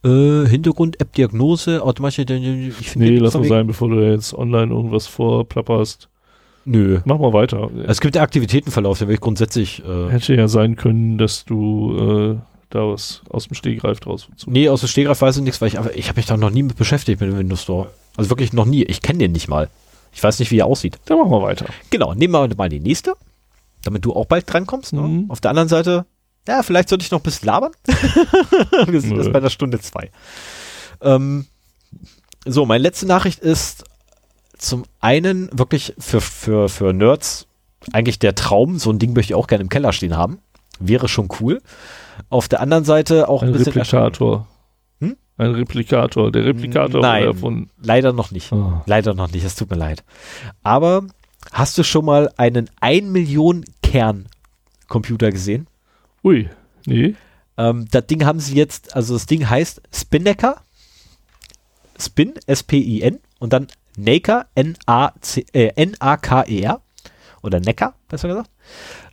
Äh, 0.04 0.48
Hintergrund, 0.48 1.00
App-Diagnose, 1.00 1.84
automatische. 1.84 2.24
Ich 2.24 2.96
Nee, 2.96 3.18
lass 3.18 3.34
mal 3.36 3.44
sein, 3.46 3.68
bevor 3.68 3.90
du 3.90 4.00
jetzt 4.02 4.34
online 4.34 4.72
irgendwas 4.74 5.08
vorplapperst. 5.08 6.10
Nö. 6.66 7.00
Mach 7.06 7.18
mal 7.18 7.34
weiter. 7.34 7.70
Es 7.88 8.02
gibt 8.02 8.16
ja 8.16 8.22
Aktivitätenverlauf, 8.22 9.00
den 9.00 9.08
will 9.08 9.16
ich 9.16 9.22
grundsätzlich. 9.22 9.82
Äh, 9.84 10.10
Hätte 10.12 10.36
ja 10.36 10.48
sein 10.48 10.76
können, 10.76 11.18
dass 11.18 11.44
du 11.46 12.38
äh, 12.38 12.38
da 12.70 12.88
was 12.88 13.22
aus 13.30 13.48
dem 13.48 13.56
Stegreif 13.56 14.00
draus 14.00 14.28
zu. 14.36 14.50
nee, 14.50 14.70
aus 14.70 14.82
dem 14.82 14.88
Stegreif 14.90 15.22
weiß 15.22 15.38
ich 15.38 15.44
nichts, 15.44 15.60
weil 15.62 15.70
ich, 15.70 15.80
aber 15.80 15.96
ich 15.98 16.08
habe 16.08 16.18
mich 16.18 16.28
da 16.28 16.38
noch 16.38 16.52
nie 16.52 16.64
mit 16.64 16.78
beschäftigt 16.78 17.20
mit 17.20 17.32
dem 17.32 17.38
Windows 17.38 17.64
Store. 17.64 17.90
Also 18.16 18.30
wirklich 18.30 18.54
noch 18.54 18.66
nie. 18.66 18.84
Ich 18.84 19.02
kenne 19.02 19.20
den 19.20 19.32
nicht 19.32 19.48
mal. 19.48 19.70
Ich 20.14 20.22
weiß 20.24 20.40
nicht, 20.40 20.52
wie 20.52 20.60
er 20.60 20.66
aussieht. 20.68 21.00
Dann 21.06 21.18
machen 21.18 21.32
wir 21.32 21.42
weiter. 21.42 21.66
Genau, 21.90 22.14
nehmen 22.14 22.34
wir 22.34 22.48
mal 22.56 22.70
die 22.70 22.80
nächste, 22.80 23.14
damit 23.84 24.06
du 24.06 24.14
auch 24.14 24.26
bald 24.26 24.52
drankommst. 24.52 24.94
Ne? 24.94 25.02
Mhm. 25.02 25.26
Auf 25.32 25.42
der 25.42 25.50
anderen 25.52 25.70
Seite, 25.70 26.06
ja, 26.48 26.64
vielleicht 26.64 26.90
sollte 26.90 27.04
ich 27.06 27.12
noch 27.12 27.20
ein 27.20 27.24
bisschen 27.24 27.48
labern. 27.48 27.72
Wir 28.88 29.02
sind 29.02 29.12
Nö. 29.12 29.22
jetzt 29.22 29.32
bei 29.32 29.40
der 29.40 29.50
Stunde 29.50 29.80
zwei. 29.80 30.12
Ähm, 31.02 31.46
so, 32.46 32.66
meine 32.66 32.82
letzte 32.82 33.06
Nachricht 33.06 33.40
ist 33.40 33.84
zum 34.58 34.84
einen 35.00 35.50
wirklich 35.52 35.94
für, 36.00 36.22
für, 36.22 36.70
für 36.70 36.94
Nerds 36.94 37.48
eigentlich 37.94 38.20
der 38.20 38.36
Traum. 38.36 38.78
So 38.80 38.92
ein 38.92 39.00
Ding 39.00 39.14
möchte 39.14 39.34
ich 39.34 39.36
auch 39.36 39.48
gerne 39.48 39.64
im 39.64 39.70
Keller 39.70 39.94
stehen 39.94 40.16
haben. 40.16 40.40
Wäre 40.80 41.08
schon 41.08 41.30
cool. 41.40 41.62
Auf 42.30 42.48
der 42.48 42.60
anderen 42.60 42.86
Seite 42.86 43.30
auch 43.30 43.42
ein, 43.42 43.50
Ein 43.50 43.54
bisschen. 43.54 43.74
Replikator. 43.74 44.48
Hm? 45.00 45.18
Ein 45.38 45.52
Replikator. 45.52 46.32
Der 46.32 46.46
Replikator 46.46 47.02
Nein. 47.02 47.26
davon. 47.26 47.70
Leider 47.82 48.14
noch 48.14 48.32
nicht. 48.32 48.52
Ah. 48.52 48.84
Leider 48.86 49.14
noch 49.14 49.32
nicht, 49.32 49.44
es 49.44 49.56
tut 49.56 49.70
mir 49.70 49.78
leid. 49.78 50.04
Aber 50.64 51.06
hast 51.52 51.78
du 51.78 51.84
schon 51.84 52.06
mal 52.06 52.32
einen 52.38 52.70
1 52.80 53.08
Million 53.08 53.66
Kern 53.84 54.28
Computer 54.88 55.32
gesehen? 55.32 55.68
Ui. 56.24 56.50
Nee. 56.86 57.16
Ähm, 57.58 57.88
das 57.92 58.08
Ding 58.08 58.26
haben 58.26 58.40
sie 58.40 58.56
jetzt, 58.56 58.96
also 58.96 59.14
das 59.14 59.26
Ding 59.26 59.50
heißt 59.50 59.82
Spinnaker. 59.94 60.62
Spin, 62.00 62.34
S-P-I-N 62.48 63.20
und 63.40 63.54
dann 63.54 63.68
Naker, 63.96 64.48
N-A-C- 64.56 65.46
äh, 65.54 65.72
N-A-K-E-R. 65.76 66.82
Oder 67.44 67.60
Necker, 67.60 67.96
besser 68.08 68.28
gesagt. 68.28 68.50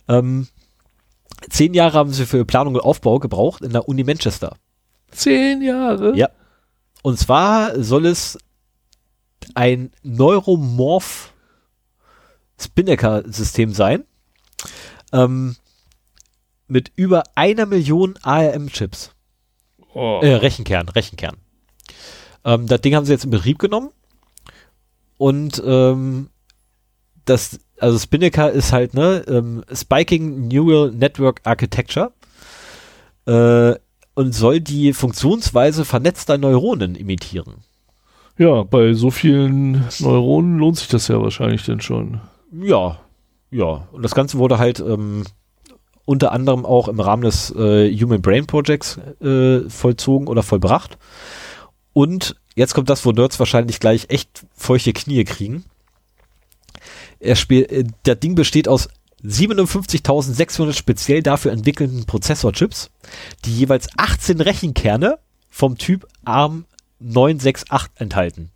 Ähm, 0.07 0.47
zehn 1.49 1.73
Jahre 1.73 1.97
haben 1.97 2.11
sie 2.11 2.25
für 2.25 2.45
Planung 2.45 2.75
und 2.75 2.81
Aufbau 2.81 3.19
gebraucht 3.19 3.61
in 3.61 3.71
der 3.71 3.87
Uni 3.87 4.03
Manchester. 4.03 4.55
Zehn 5.11 5.61
Jahre? 5.61 6.15
Ja. 6.15 6.29
Und 7.01 7.17
zwar 7.17 7.81
soll 7.81 8.05
es 8.05 8.37
ein 9.55 9.91
Neuromorph 10.03 11.33
Spinnaker-System 12.59 13.73
sein. 13.73 14.03
Ähm, 15.11 15.55
mit 16.69 16.91
über 16.95 17.23
einer 17.35 17.65
Million 17.65 18.15
ARM-Chips. 18.21 19.11
Oh. 19.93 20.19
Äh, 20.21 20.35
Rechenkern, 20.35 20.89
Rechenkern. 20.89 21.37
Ähm, 22.45 22.67
das 22.67 22.81
Ding 22.81 22.95
haben 22.95 23.05
sie 23.05 23.11
jetzt 23.11 23.25
in 23.25 23.31
Betrieb 23.31 23.59
genommen. 23.59 23.89
Und 25.17 25.61
ähm, 25.65 26.29
das, 27.25 27.59
also 27.79 27.97
Spinnaker 27.99 28.51
ist 28.51 28.71
halt, 28.71 28.93
ne, 28.93 29.23
ähm, 29.27 29.63
Spiking 29.73 30.47
Neural 30.47 30.91
Network 30.91 31.41
Architecture. 31.43 32.13
Äh, 33.25 33.75
und 34.15 34.33
soll 34.33 34.59
die 34.59 34.93
Funktionsweise 34.93 35.85
vernetzter 35.85 36.37
Neuronen 36.37 36.95
imitieren. 36.95 37.63
Ja, 38.37 38.63
bei 38.63 38.93
so 38.93 39.11
vielen 39.11 39.85
Neuronen 39.99 40.57
lohnt 40.57 40.77
sich 40.77 40.87
das 40.87 41.07
ja 41.07 41.21
wahrscheinlich 41.21 41.63
denn 41.65 41.81
schon. 41.81 42.21
Ja, 42.51 42.99
ja. 43.51 43.87
Und 43.91 44.03
das 44.03 44.15
Ganze 44.15 44.37
wurde 44.37 44.57
halt 44.57 44.79
ähm, 44.79 45.23
unter 46.09 46.31
anderem 46.31 46.65
auch 46.65 46.87
im 46.87 46.99
Rahmen 46.99 47.21
des 47.21 47.51
äh, 47.51 47.95
Human 47.95 48.23
Brain 48.23 48.47
Projects 48.47 48.97
äh, 49.21 49.69
vollzogen 49.69 50.27
oder 50.27 50.41
vollbracht. 50.41 50.97
Und 51.93 52.35
jetzt 52.55 52.73
kommt 52.73 52.89
das, 52.89 53.05
wo 53.05 53.11
Nerds 53.11 53.37
wahrscheinlich 53.37 53.79
gleich 53.79 54.07
echt 54.09 54.43
feuchte 54.55 54.91
Knie 54.91 55.23
kriegen. 55.23 55.65
Er 57.19 57.35
spiel, 57.35 57.61
äh, 57.69 57.83
das 58.05 58.19
Ding 58.21 58.33
besteht 58.33 58.67
aus 58.67 58.89
57.600 59.23 60.73
speziell 60.73 61.21
dafür 61.21 61.51
entwickelten 61.51 62.07
Prozessorchips, 62.07 62.89
die 63.45 63.55
jeweils 63.55 63.87
18 63.95 64.41
Rechenkerne 64.41 65.19
vom 65.51 65.77
Typ 65.77 66.07
ARM 66.25 66.65
968 66.99 67.91
enthalten, 67.99 68.49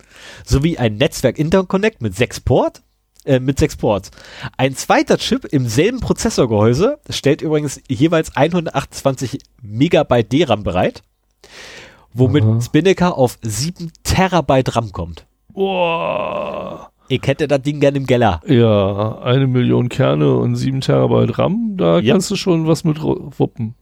sowie 0.44 0.80
ein 0.80 0.98
Netzwerk 0.98 1.38
Interconnect 1.38 2.02
mit 2.02 2.16
6 2.16 2.40
Port, 2.40 2.82
äh, 3.26 3.40
mit 3.40 3.60
sechs 3.60 3.76
Ports. 3.76 4.12
Ein 4.58 4.76
zweiter 4.76 5.18
Chip 5.18 5.46
im 5.46 5.68
selben 5.68 6.00
Prozessorgehäuse 6.00 7.00
stellt 7.10 7.42
übrigens 7.42 7.82
jeweils 7.88 8.36
128 8.36 9.40
Megabyte 9.62 10.32
DRAM 10.32 10.64
bereit, 10.64 11.04
womit 12.14 12.44
Aha. 12.44 12.62
Spinnaker 12.62 13.18
auf 13.18 13.38
7 13.42 13.92
Terabyte 14.04 14.76
RAM 14.76 14.92
kommt. 14.92 15.26
Boah. 15.54 16.90
Ich 17.10 17.22
hätte 17.26 17.48
das 17.48 17.62
Ding 17.62 17.80
gerne 17.80 17.98
im 17.98 18.06
Keller. 18.08 18.42
Ja, 18.48 19.20
eine 19.20 19.46
Million 19.46 19.90
Kerne 19.90 20.34
und 20.36 20.56
sieben 20.56 20.82
Terabyte 20.82 21.38
RAM, 21.38 21.76
da 21.78 22.00
Ja. 22.00 22.14
kannst 22.14 22.32
du 22.32 22.36
schon 22.36 22.66
was 22.66 22.84
mit 22.86 23.02
wuppen. 23.04 23.76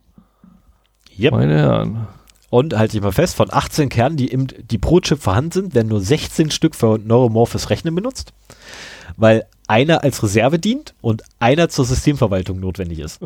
Yep. 1.18 1.32
Meine 1.34 1.58
Herren. 1.58 2.08
Und 2.50 2.78
halte 2.78 2.98
ich 2.98 3.04
mal 3.04 3.12
fest, 3.14 3.36
von 3.36 3.48
18 3.50 3.88
Kernen, 3.90 4.18
die, 4.18 4.28
im, 4.28 4.48
die 4.48 4.78
pro 4.78 5.00
Chip 5.00 5.20
vorhanden 5.22 5.52
sind, 5.52 5.76
werden 5.76 5.88
nur 5.88 6.02
16 6.02 6.52
Stück 6.52 6.76
für 6.76 6.98
neuromorphes 6.98 7.70
Rechnen 7.70 7.96
benutzt, 7.96 8.34
weil 9.18 9.46
einer 9.68 10.04
als 10.04 10.22
Reserve 10.22 10.60
dient 10.60 10.94
und 11.02 11.24
einer 11.40 11.70
zur 11.70 11.86
Systemverwaltung 11.86 12.60
notwendig 12.60 13.00
ist. 13.00 13.20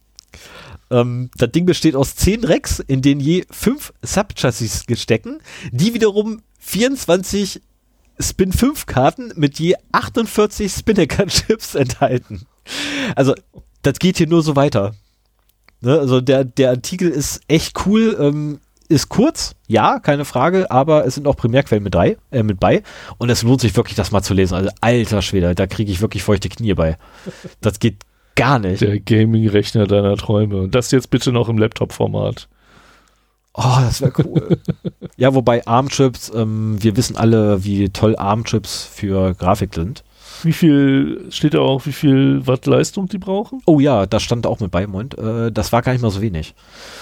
ähm, 0.90 1.30
das 1.36 1.52
Ding 1.52 1.66
besteht 1.66 1.94
aus 1.94 2.16
10 2.16 2.44
Racks, 2.44 2.78
in 2.80 3.02
denen 3.02 3.20
je 3.20 3.44
5 3.50 3.92
Subchassis 4.02 4.84
stecken, 4.94 5.40
die 5.70 5.94
wiederum 5.94 6.42
24 6.60 7.60
Spin 8.20 8.52
5 8.52 8.86
Karten 8.86 9.32
mit 9.36 9.58
je 9.58 9.74
48 9.92 10.72
Spinnaker-Chips 10.72 11.74
enthalten. 11.74 12.46
Also, 13.14 13.34
das 13.82 13.98
geht 13.98 14.18
hier 14.18 14.26
nur 14.26 14.42
so 14.42 14.56
weiter. 14.56 14.94
Ne, 15.80 15.98
also 15.98 16.20
der, 16.20 16.44
der 16.44 16.70
Artikel 16.70 17.08
ist 17.08 17.40
echt 17.46 17.86
cool, 17.86 18.16
ähm, 18.18 18.60
ist 18.88 19.08
kurz, 19.08 19.54
ja, 19.66 19.98
keine 19.98 20.24
Frage, 20.24 20.70
aber 20.70 21.06
es 21.06 21.14
sind 21.14 21.26
auch 21.26 21.36
Primärquellen 21.36 21.84
mit, 21.84 21.94
drei, 21.94 22.16
äh, 22.30 22.42
mit 22.42 22.58
bei 22.58 22.82
und 23.18 23.28
es 23.30 23.42
lohnt 23.42 23.60
sich 23.60 23.76
wirklich, 23.76 23.96
das 23.96 24.12
mal 24.12 24.22
zu 24.22 24.34
lesen. 24.34 24.54
Also 24.54 24.70
alter 24.80 25.22
Schwede, 25.22 25.54
da 25.54 25.66
kriege 25.66 25.92
ich 25.92 26.00
wirklich 26.00 26.22
feuchte 26.22 26.48
Knie 26.48 26.74
bei. 26.74 26.96
Das 27.60 27.78
geht 27.78 27.98
gar 28.34 28.58
nicht. 28.58 28.80
Der 28.80 29.00
Gaming-Rechner 29.00 29.86
deiner 29.86 30.16
Träume. 30.16 30.62
Und 30.62 30.74
das 30.74 30.90
jetzt 30.90 31.10
bitte 31.10 31.32
noch 31.32 31.48
im 31.48 31.58
Laptop-Format. 31.58 32.48
Oh, 33.54 33.78
das 33.80 34.00
wäre 34.00 34.12
cool. 34.24 34.58
ja, 35.16 35.34
wobei 35.34 35.66
ARM-Chips, 35.66 36.32
ähm, 36.34 36.76
wir 36.80 36.96
wissen 36.96 37.16
alle, 37.16 37.64
wie 37.64 37.88
toll 37.88 38.14
ARM-Chips 38.16 38.84
für 38.84 39.34
Grafik 39.34 39.74
sind. 39.74 40.04
Wie 40.42 40.52
viel, 40.52 41.26
steht 41.30 41.54
da 41.54 41.60
auch, 41.60 41.86
wie 41.86 41.92
viel 41.92 42.46
Watt 42.46 42.66
Leistung 42.66 43.08
die 43.08 43.18
brauchen? 43.18 43.60
Oh 43.66 43.80
ja, 43.80 44.06
das 44.06 44.22
stand 44.22 44.46
auch 44.46 44.60
mit 44.60 44.70
bei, 44.70 44.86
Moment. 44.86 45.18
Äh, 45.18 45.50
das 45.50 45.72
war 45.72 45.82
gar 45.82 45.92
nicht 45.92 46.02
mal 46.02 46.10
so 46.10 46.20
wenig. 46.20 46.54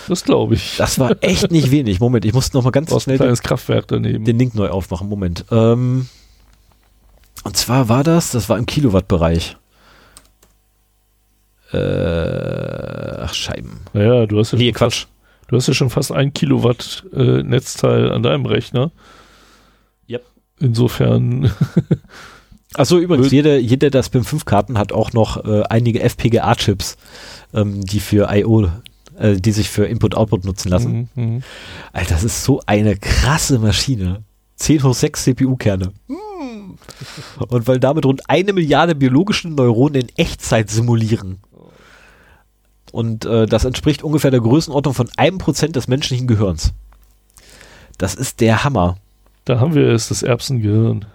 Das 0.09 0.25
glaube 0.25 0.55
ich. 0.55 0.77
Das 0.77 0.99
war 0.99 1.17
echt 1.21 1.51
nicht 1.51 1.71
wenig. 1.71 2.01
Moment, 2.01 2.25
ich 2.25 2.33
musste 2.33 2.57
noch 2.57 2.65
mal 2.65 2.71
ganz 2.71 2.89
brauchst 2.91 3.07
ein 3.07 3.11
schnell 3.11 3.19
den 3.19 3.25
kleines 3.25 3.43
Kraftwerk 3.43 3.89
daneben. 3.89 4.25
den 4.25 4.39
Link 4.39 4.55
neu 4.55 4.69
aufmachen. 4.69 5.09
Moment. 5.09 5.45
Ähm, 5.51 6.09
und 7.45 7.57
zwar 7.57 7.89
war 7.89 8.03
das, 8.03 8.31
das 8.33 8.49
war 8.49 8.59
im 8.59 8.67
Kilowattbereich. 8.67 9.57
Äh, 11.73 13.21
ach, 13.23 13.35
Scheiben. 13.35 13.81
naja, 13.93 14.27
du 14.27 14.39
hast 14.39 14.53
ja, 14.53 14.59
Nee, 14.59 14.67
schon 14.67 14.75
Quatsch. 14.75 15.01
Fast, 15.01 15.09
du 15.49 15.57
hast 15.57 15.69
ja 15.69 15.75
schon 15.75 15.91
fast 15.91 16.13
ein 16.13 16.33
Kilowatt 16.33 17.05
äh, 17.13 17.43
Netzteil 17.43 18.11
an 18.13 18.23
deinem 18.23 18.47
Rechner. 18.47 18.93
Yep. 20.09 20.25
Insofern, 20.61 21.53
Achso, 22.77 22.99
übrigens, 22.99 23.27
Wird- 23.27 23.33
jede, 23.33 23.59
jede 23.59 23.91
der 23.91 24.03
Spin 24.03 24.25
5 24.25 24.45
Karten 24.45 24.79
hat 24.79 24.93
auch 24.93 25.13
noch 25.13 25.45
äh, 25.45 25.63
einige 25.71 26.01
FPGA-Chips, 26.03 26.97
ähm, 27.55 27.81
die 27.85 28.01
für 28.01 28.29
I.O., 28.31 28.69
äh, 29.19 29.37
die 29.37 29.53
sich 29.53 29.71
für 29.71 29.87
Input-Output 29.87 30.45
nutzen 30.45 30.69
lassen. 30.69 31.09
Mhm, 31.15 31.23
mhm. 31.25 31.43
Alter, 31.93 32.15
das 32.15 32.25
ist 32.25 32.45
so 32.45 32.61
eine 32.67 32.97
krasse 32.97 33.59
Maschine. 33.59 34.23
10 34.57 34.83
hoch 34.85 34.95
6 34.95 35.23
CPU-Kerne. 35.25 35.93
Und 37.49 37.67
weil 37.67 37.79
damit 37.81 38.05
rund 38.05 38.29
eine 38.29 38.53
Milliarde 38.53 38.95
biologische 38.95 39.49
Neuronen 39.49 40.03
in 40.03 40.09
Echtzeit 40.17 40.71
simulieren. 40.71 41.39
Und 42.93 43.25
äh, 43.27 43.47
das 43.47 43.65
entspricht 43.65 44.03
ungefähr 44.03 44.31
der 44.31 44.41
Größenordnung 44.41 44.95
von 44.95 45.09
einem 45.17 45.39
Prozent 45.39 45.77
des 45.77 45.89
menschlichen 45.89 46.27
Gehirns. 46.27 46.73
Das 47.99 48.15
ist 48.15 48.41
der 48.41 48.65
Hammer. 48.65 48.97
da 49.45 49.61
haben 49.61 49.75
wir 49.75 49.89
es, 49.89 50.09
das 50.09 50.23
Erbsengehirn. 50.23 51.07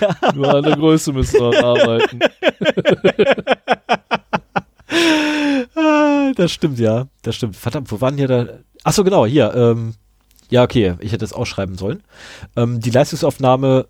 Ja. 0.00 0.16
Nur 0.34 0.54
an 0.54 0.62
der 0.64 0.76
Größe 0.76 1.12
müssen 1.12 1.40
wir 1.40 1.64
arbeiten. 1.64 2.20
Das 6.36 6.52
stimmt, 6.52 6.78
ja. 6.78 7.06
Das 7.22 7.36
stimmt. 7.36 7.56
Verdammt, 7.56 7.90
wo 7.92 8.00
waren 8.00 8.16
hier 8.16 8.28
da? 8.28 8.46
Achso, 8.84 9.04
genau, 9.04 9.26
hier. 9.26 9.54
Ähm, 9.54 9.94
ja, 10.48 10.62
okay, 10.62 10.94
ich 11.00 11.12
hätte 11.12 11.24
es 11.24 11.32
ausschreiben 11.32 11.76
sollen. 11.76 12.02
Ähm, 12.56 12.80
die 12.80 12.90
Leistungsaufnahme, 12.90 13.86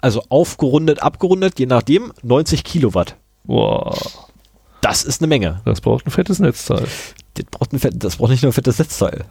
also 0.00 0.22
aufgerundet, 0.28 1.02
abgerundet, 1.02 1.58
je 1.58 1.66
nachdem, 1.66 2.12
90 2.22 2.64
Kilowatt. 2.64 3.16
Boah, 3.44 3.96
Das 4.80 5.04
ist 5.04 5.20
eine 5.20 5.28
Menge. 5.28 5.60
das 5.64 5.80
braucht 5.80 6.06
ein 6.06 6.10
fettes 6.10 6.38
Netzteil. 6.38 6.86
Das 7.34 7.44
braucht, 7.50 7.72
ein 7.72 7.78
fett, 7.78 7.94
das 7.96 8.16
braucht 8.16 8.30
nicht 8.30 8.42
nur 8.42 8.50
ein 8.50 8.54
fettes 8.54 8.78
Netzteil. 8.78 9.24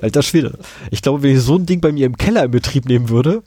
Alter 0.00 0.22
Schwede. 0.22 0.58
Ich 0.90 1.02
glaube, 1.02 1.22
wenn 1.22 1.36
ich 1.36 1.42
so 1.42 1.56
ein 1.56 1.66
Ding 1.66 1.80
bei 1.80 1.92
mir 1.92 2.06
im 2.06 2.16
Keller 2.16 2.44
in 2.44 2.50
Betrieb 2.50 2.86
nehmen 2.86 3.08
würde, 3.08 3.42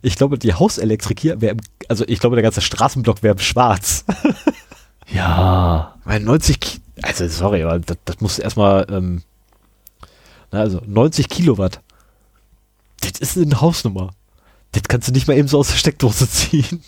ich 0.00 0.16
glaube, 0.16 0.38
die 0.38 0.54
Hauselektrik 0.54 1.20
hier 1.20 1.40
wäre, 1.40 1.56
also 1.88 2.04
ich 2.06 2.20
glaube, 2.20 2.36
der 2.36 2.42
ganze 2.42 2.60
Straßenblock 2.60 3.22
wäre 3.22 3.38
schwarz. 3.38 4.04
Ja. 5.12 5.94
Weil 6.04 6.20
90, 6.20 6.60
Ki 6.60 6.78
also 7.02 7.26
sorry, 7.28 7.62
aber 7.62 7.78
das, 7.78 7.96
das 8.04 8.20
muss 8.20 8.38
erstmal, 8.38 8.86
ähm, 8.90 9.22
na, 10.50 10.60
also 10.60 10.80
90 10.86 11.28
Kilowatt. 11.28 11.80
Das 13.00 13.20
ist 13.20 13.36
eine 13.36 13.60
Hausnummer. 13.60 14.10
Das 14.72 14.84
kannst 14.84 15.08
du 15.08 15.12
nicht 15.12 15.26
mal 15.28 15.36
eben 15.36 15.48
so 15.48 15.58
aus 15.58 15.68
der 15.68 15.76
Steckdose 15.76 16.28
ziehen. 16.30 16.82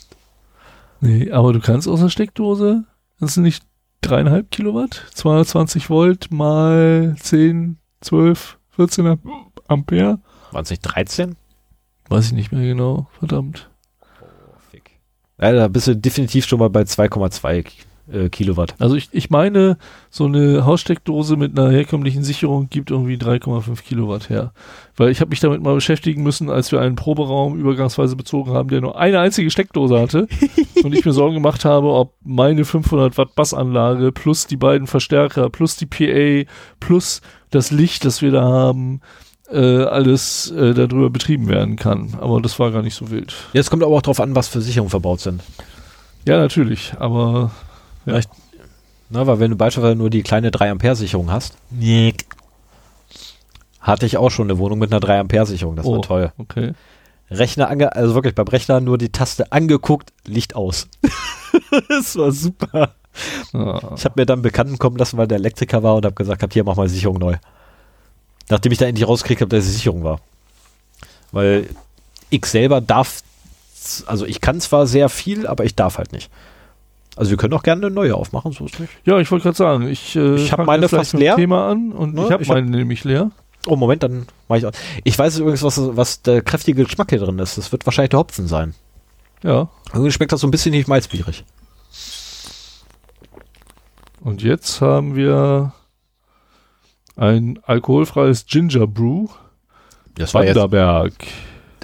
Nee, 1.00 1.30
aber 1.30 1.52
du 1.52 1.60
kannst 1.60 1.86
aus 1.88 2.00
der 2.00 2.08
Steckdose, 2.08 2.84
das 3.20 3.34
sind 3.34 3.42
nicht 3.42 3.62
dreieinhalb 4.00 4.50
Kilowatt, 4.50 5.02
220 5.14 5.90
Volt 5.90 6.30
mal 6.30 7.16
10, 7.20 7.78
12, 8.00 8.58
14 8.76 9.06
Am- 9.06 9.20
Ampere. 9.68 10.18
2013? 10.50 11.36
Weiß 12.08 12.26
ich 12.26 12.32
nicht 12.32 12.52
mehr 12.52 12.62
genau, 12.62 13.08
verdammt. 13.18 13.70
Ja, 15.40 15.50
da 15.52 15.66
bist 15.66 15.88
du 15.88 15.96
definitiv 15.96 16.46
schon 16.46 16.60
mal 16.60 16.70
bei 16.70 16.82
2,2 16.82 17.64
äh, 18.10 18.28
Kilowatt. 18.28 18.74
Also 18.78 18.96
ich, 18.96 19.08
ich 19.12 19.30
meine, 19.30 19.78
so 20.10 20.24
eine 20.26 20.64
Haussteckdose 20.66 21.36
mit 21.36 21.58
einer 21.58 21.70
herkömmlichen 21.70 22.22
Sicherung 22.22 22.68
gibt 22.68 22.90
irgendwie 22.90 23.16
3,5 23.16 23.82
Kilowatt 23.82 24.28
her. 24.30 24.52
Weil 24.96 25.10
ich 25.10 25.20
habe 25.20 25.30
mich 25.30 25.40
damit 25.40 25.62
mal 25.62 25.74
beschäftigen 25.74 26.22
müssen, 26.22 26.50
als 26.50 26.70
wir 26.72 26.80
einen 26.80 26.96
Proberaum 26.96 27.58
übergangsweise 27.58 28.16
bezogen 28.16 28.52
haben, 28.52 28.68
der 28.68 28.80
nur 28.80 28.98
eine 28.98 29.20
einzige 29.20 29.50
Steckdose 29.50 29.98
hatte 29.98 30.28
und 30.84 30.94
ich 30.94 31.04
mir 31.04 31.12
Sorgen 31.12 31.34
gemacht 31.34 31.64
habe, 31.64 31.88
ob 31.88 32.14
meine 32.22 32.64
500 32.64 33.16
Watt 33.16 33.34
Bassanlage 33.34 34.12
plus 34.12 34.46
die 34.46 34.56
beiden 34.56 34.86
Verstärker 34.86 35.50
plus 35.50 35.76
die 35.76 35.86
PA 35.86 36.50
plus 36.80 37.22
das 37.50 37.70
Licht, 37.70 38.04
das 38.04 38.20
wir 38.20 38.32
da 38.32 38.42
haben, 38.42 39.00
äh, 39.50 39.84
alles 39.84 40.50
äh, 40.50 40.74
darüber 40.74 41.10
betrieben 41.10 41.48
werden 41.48 41.76
kann. 41.76 42.16
Aber 42.20 42.40
das 42.40 42.58
war 42.58 42.70
gar 42.70 42.82
nicht 42.82 42.94
so 42.94 43.10
wild. 43.10 43.34
Jetzt 43.52 43.70
kommt 43.70 43.82
aber 43.82 43.94
auch 43.94 44.02
drauf 44.02 44.20
an, 44.20 44.34
was 44.34 44.48
für 44.48 44.60
Sicherungen 44.60 44.90
verbaut 44.90 45.20
sind. 45.20 45.42
Ja, 46.26 46.38
natürlich, 46.38 46.94
aber 46.98 47.50
Ja. 48.06 48.20
Na, 49.10 49.26
weil 49.26 49.38
wenn 49.38 49.50
du 49.50 49.56
beispielsweise 49.56 49.96
nur 49.96 50.10
die 50.10 50.22
kleine 50.22 50.50
3 50.50 50.70
Ampere 50.70 50.96
Sicherung 50.96 51.30
hast, 51.30 51.56
hatte 53.80 54.06
ich 54.06 54.16
auch 54.16 54.30
schon 54.30 54.48
eine 54.50 54.58
Wohnung 54.58 54.78
mit 54.78 54.90
einer 54.92 55.00
3 55.00 55.20
Ampere 55.20 55.46
Sicherung. 55.46 55.76
Das 55.76 55.86
Oh. 55.86 55.94
war 55.96 56.02
toll. 56.02 56.32
okay. 56.38 56.72
Rechner 57.30 57.68
ange, 57.68 57.94
also 57.96 58.14
wirklich 58.14 58.34
beim 58.34 58.46
Rechner 58.48 58.80
nur 58.80 58.98
die 58.98 59.08
Taste 59.10 59.50
angeguckt, 59.50 60.12
Licht 60.26 60.54
aus. 60.54 60.88
das 61.88 62.16
war 62.16 62.32
super. 62.32 62.94
Ah. 63.52 63.92
Ich 63.96 64.04
habe 64.04 64.14
mir 64.20 64.26
dann 64.26 64.42
Bekannten 64.42 64.78
kommen 64.78 64.96
lassen, 64.96 65.16
weil 65.16 65.26
der 65.26 65.38
Elektriker 65.38 65.82
war 65.82 65.94
und 65.96 66.04
habe 66.04 66.14
gesagt, 66.14 66.42
hab, 66.42 66.52
hier 66.52 66.64
mach 66.64 66.76
mal 66.76 66.88
Sicherung 66.88 67.18
neu. 67.18 67.36
Nachdem 68.50 68.72
ich 68.72 68.78
da 68.78 68.86
endlich 68.86 69.08
rausgekriegt 69.08 69.40
habe, 69.40 69.48
dass 69.56 69.64
es 69.64 69.74
Sicherung 69.74 70.04
war. 70.04 70.20
Weil 71.32 71.68
ich 72.30 72.44
selber 72.46 72.80
darf, 72.80 73.22
also 74.06 74.26
ich 74.26 74.40
kann 74.40 74.60
zwar 74.60 74.86
sehr 74.86 75.08
viel, 75.08 75.46
aber 75.46 75.64
ich 75.64 75.74
darf 75.74 75.98
halt 75.98 76.12
nicht. 76.12 76.30
Also 77.16 77.30
wir 77.30 77.36
können 77.36 77.54
auch 77.54 77.62
gerne 77.62 77.86
eine 77.86 77.94
neue 77.94 78.14
aufmachen, 78.16 78.52
so 78.52 78.64
ist 78.64 78.80
nicht. 78.80 78.92
Ja, 79.04 79.18
ich 79.20 79.30
wollte 79.30 79.44
gerade 79.44 79.56
sagen, 79.56 79.88
ich, 79.88 80.16
äh, 80.16 80.34
Ich 80.34 80.50
hab 80.50 80.58
fang 80.58 80.66
meine 80.66 80.82
jetzt 80.82 80.90
fast 80.94 81.12
leer. 81.12 81.36
Thema 81.36 81.68
an 81.70 81.92
und 81.92 82.14
Ne, 82.14 82.24
ich 82.24 82.30
habe 82.32 82.44
hab- 82.44 82.54
meine 82.54 82.68
nämlich 82.70 83.04
leer. 83.04 83.30
Oh, 83.66 83.76
Moment, 83.76 84.02
dann 84.02 84.26
mache 84.48 84.58
ich 84.58 84.66
auch. 84.66 84.72
Ich 85.04 85.18
weiß 85.18 85.38
übrigens, 85.38 85.62
was, 85.62 85.80
was 85.96 86.22
der 86.22 86.42
kräftige 86.42 86.84
Geschmack 86.84 87.10
hier 87.10 87.20
drin 87.20 87.38
ist. 87.38 87.56
Das 87.56 87.70
wird 87.72 87.86
wahrscheinlich 87.86 88.10
der 88.10 88.18
Hopfen 88.18 88.46
sein. 88.48 88.74
Ja. 89.42 89.68
Irgendwie 89.92 90.10
schmeckt 90.10 90.32
das 90.32 90.40
so 90.40 90.46
ein 90.46 90.50
bisschen 90.50 90.72
nicht 90.72 90.88
malzbierig. 90.88 91.44
Und 94.20 94.42
jetzt 94.42 94.80
haben 94.80 95.16
wir 95.16 95.72
ein 97.16 97.58
alkoholfreies 97.64 98.46
Ginger 98.46 98.86
Brew. 98.86 99.28
Das 100.16 100.32
Wanderberg. 100.34 101.12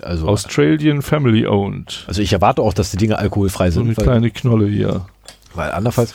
also, 0.03 0.29
Australian 0.29 1.03
Family 1.03 1.47
Owned. 1.47 2.05
also 2.07 2.23
ich 2.23 2.33
erwarte 2.33 2.63
auch, 2.63 2.73
dass 2.73 2.91
die 2.93 2.97
Dinge 2.97 3.19
alkoholfrei 3.19 3.71
So 3.71 3.81
eine 3.81 3.95
sind, 3.95 4.03
kleine 4.05 4.31
Knolle 4.31 4.67
hier. 4.69 5.07
Weil 5.55 5.71
andernfalls 5.73 6.15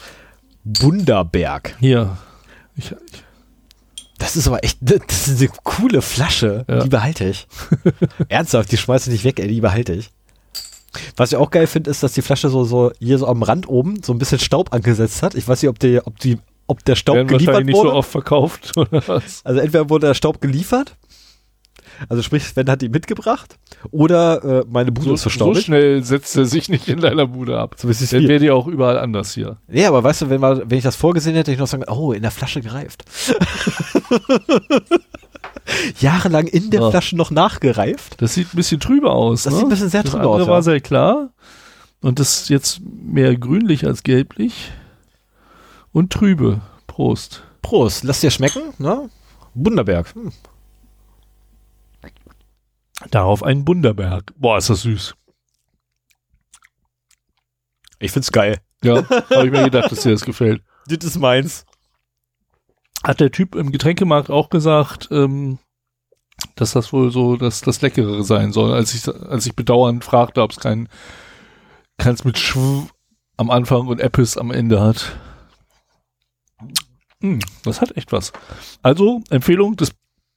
Bunderberg. 0.63 1.75
Hier. 1.79 2.17
Ich, 2.75 2.91
ich, 2.91 3.23
Das 4.17 4.35
ist 4.35 4.47
aber 4.47 4.63
echt, 4.63 4.79
das 4.81 5.27
ist 5.27 5.39
eine 5.39 5.49
coole 5.63 6.01
Flasche. 6.01 6.65
Ja. 6.67 6.79
Die 6.81 6.89
behalte 6.89 7.25
ich. 7.25 7.47
Ernsthaft, 8.29 8.71
die 8.71 8.77
schmeiße 8.77 9.09
ich 9.09 9.13
nicht 9.13 9.25
weg, 9.25 9.39
ey, 9.39 9.47
die 9.47 9.61
behalte 9.61 9.93
ich. 9.93 10.11
Was 11.17 11.31
ich 11.31 11.37
auch 11.37 11.51
geil 11.51 11.67
finde, 11.67 11.91
ist, 11.91 12.03
dass 12.03 12.13
die 12.13 12.21
Flasche 12.21 12.49
so, 12.49 12.63
so 12.63 12.91
hier 12.99 13.17
so 13.17 13.27
am 13.27 13.43
Rand 13.43 13.67
oben 13.67 14.01
so 14.01 14.13
ein 14.13 14.17
bisschen 14.17 14.39
Staub 14.39 14.73
angesetzt 14.73 15.21
hat. 15.23 15.35
Ich 15.35 15.47
weiß 15.47 15.61
nicht, 15.61 15.69
ob, 15.69 15.77
die, 15.79 15.99
ob, 15.99 16.19
die, 16.19 16.37
ob 16.67 16.83
der 16.85 16.95
Staub 16.95 17.17
Werden 17.17 17.27
geliefert 17.27 17.55
wahrscheinlich 17.55 17.75
wurde. 17.75 17.87
nicht 17.87 17.93
so 17.93 17.97
oft 17.97 18.11
verkauft, 18.11 18.71
oder 18.77 19.03
was? 19.07 19.41
Also 19.45 19.59
entweder 19.59 19.89
wurde 19.89 20.07
der 20.07 20.13
Staub 20.13 20.41
geliefert, 20.41 20.95
also 22.09 22.21
sprich, 22.21 22.43
Sven 22.43 22.69
hat 22.69 22.81
die 22.81 22.89
mitgebracht, 22.89 23.57
oder 23.91 24.61
äh, 24.61 24.65
meine 24.69 24.91
Bude 24.91 25.07
So, 25.09 25.13
ist 25.13 25.21
so 25.21 25.29
verstaubt. 25.29 25.57
schnell 25.57 26.03
setzt 26.03 26.35
er 26.37 26.45
sich 26.45 26.69
nicht 26.69 26.87
in 26.87 26.99
deiner 27.01 27.27
Bude 27.27 27.57
ab. 27.59 27.75
So 27.77 27.87
ist 27.89 28.01
es 28.01 28.09
Dann 28.11 28.27
wäre 28.27 28.39
die 28.39 28.51
auch 28.51 28.67
überall 28.67 28.97
anders 28.97 29.33
hier. 29.33 29.57
Ja, 29.67 29.87
aber 29.89 30.03
weißt 30.03 30.23
du, 30.23 30.29
wenn, 30.29 30.41
man, 30.41 30.69
wenn 30.69 30.77
ich 30.77 30.83
das 30.83 30.95
vorgesehen 30.95 31.35
hätte, 31.35 31.51
hätte 31.51 31.55
ich 31.55 31.59
noch 31.59 31.67
sagen, 31.67 31.83
oh, 31.87 32.11
in 32.11 32.21
der 32.21 32.31
Flasche 32.31 32.61
gereift. 32.61 33.05
Jahrelang 35.99 36.47
in 36.47 36.69
der 36.69 36.81
Ja. 36.81 36.91
Flasche 36.91 37.15
noch 37.15 37.31
nachgereift. 37.31 38.21
Das 38.21 38.33
sieht 38.33 38.53
ein 38.53 38.57
bisschen 38.57 38.79
trübe 38.79 39.11
aus. 39.11 39.43
Das 39.43 39.53
ne? 39.53 39.59
sieht 39.59 39.65
ein 39.67 39.69
bisschen 39.69 39.89
sehr 39.89 40.03
das 40.03 40.11
trübe 40.11 40.27
aus, 40.27 40.47
war 40.47 40.55
ja. 40.57 40.61
sehr 40.61 40.81
klar. 40.81 41.29
Und 42.01 42.19
das 42.19 42.41
ist 42.41 42.49
jetzt 42.49 42.81
mehr 42.83 43.35
grünlich 43.35 43.85
als 43.85 44.03
gelblich. 44.03 44.71
Und 45.91 46.11
trübe. 46.11 46.61
Prost. 46.87 47.43
Prost, 47.61 48.03
lass 48.03 48.19
dir 48.19 48.29
schmecken, 48.31 48.61
ne? 48.77 49.09
Bunderberg. 49.55 50.13
Hm. 50.13 50.31
Darauf 53.11 53.43
ein 53.43 53.65
Bunderberg. 53.65 54.33
Boah, 54.37 54.57
ist 54.57 54.69
das 54.69 54.81
süß. 54.81 55.15
Ich 57.99 58.11
find's 58.11 58.31
geil. 58.31 58.59
Ja, 58.83 59.07
habe 59.07 59.45
ich 59.45 59.51
mir 59.51 59.63
gedacht, 59.63 59.91
dass 59.91 60.01
dir 60.01 60.11
das 60.11 60.25
gefällt. 60.25 60.61
Das 60.87 61.03
ist 61.03 61.17
meins. 61.17 61.65
Hat 63.03 63.19
der 63.19 63.31
Typ 63.31 63.55
im 63.55 63.71
Getränkemarkt 63.71 64.29
auch 64.29 64.51
gesagt, 64.51 65.07
ähm, 65.09 65.57
dass 66.55 66.73
das 66.73 66.93
wohl 66.93 67.11
so 67.11 67.37
das, 67.37 67.61
das 67.61 67.81
Leckerere 67.81 68.23
sein 68.23 68.51
soll, 68.51 68.71
als 68.71 68.93
ich, 68.93 69.07
als 69.07 69.47
ich 69.47 69.55
bedauernd 69.55 70.03
fragte, 70.03 70.43
ob 70.43 70.51
es 70.51 70.59
kein, 70.59 70.87
keins 71.97 72.23
mit 72.23 72.37
Schw 72.37 72.83
am 73.35 73.49
Anfang 73.49 73.87
und 73.87 73.99
Apples 73.99 74.37
am 74.37 74.51
Ende 74.51 74.79
hat. 74.79 75.17
Hm, 77.21 77.39
das 77.63 77.81
hat 77.81 77.97
echt 77.97 78.11
was. 78.11 78.31
Also, 78.83 79.23
Empfehlung 79.31 79.75
des 79.75 79.91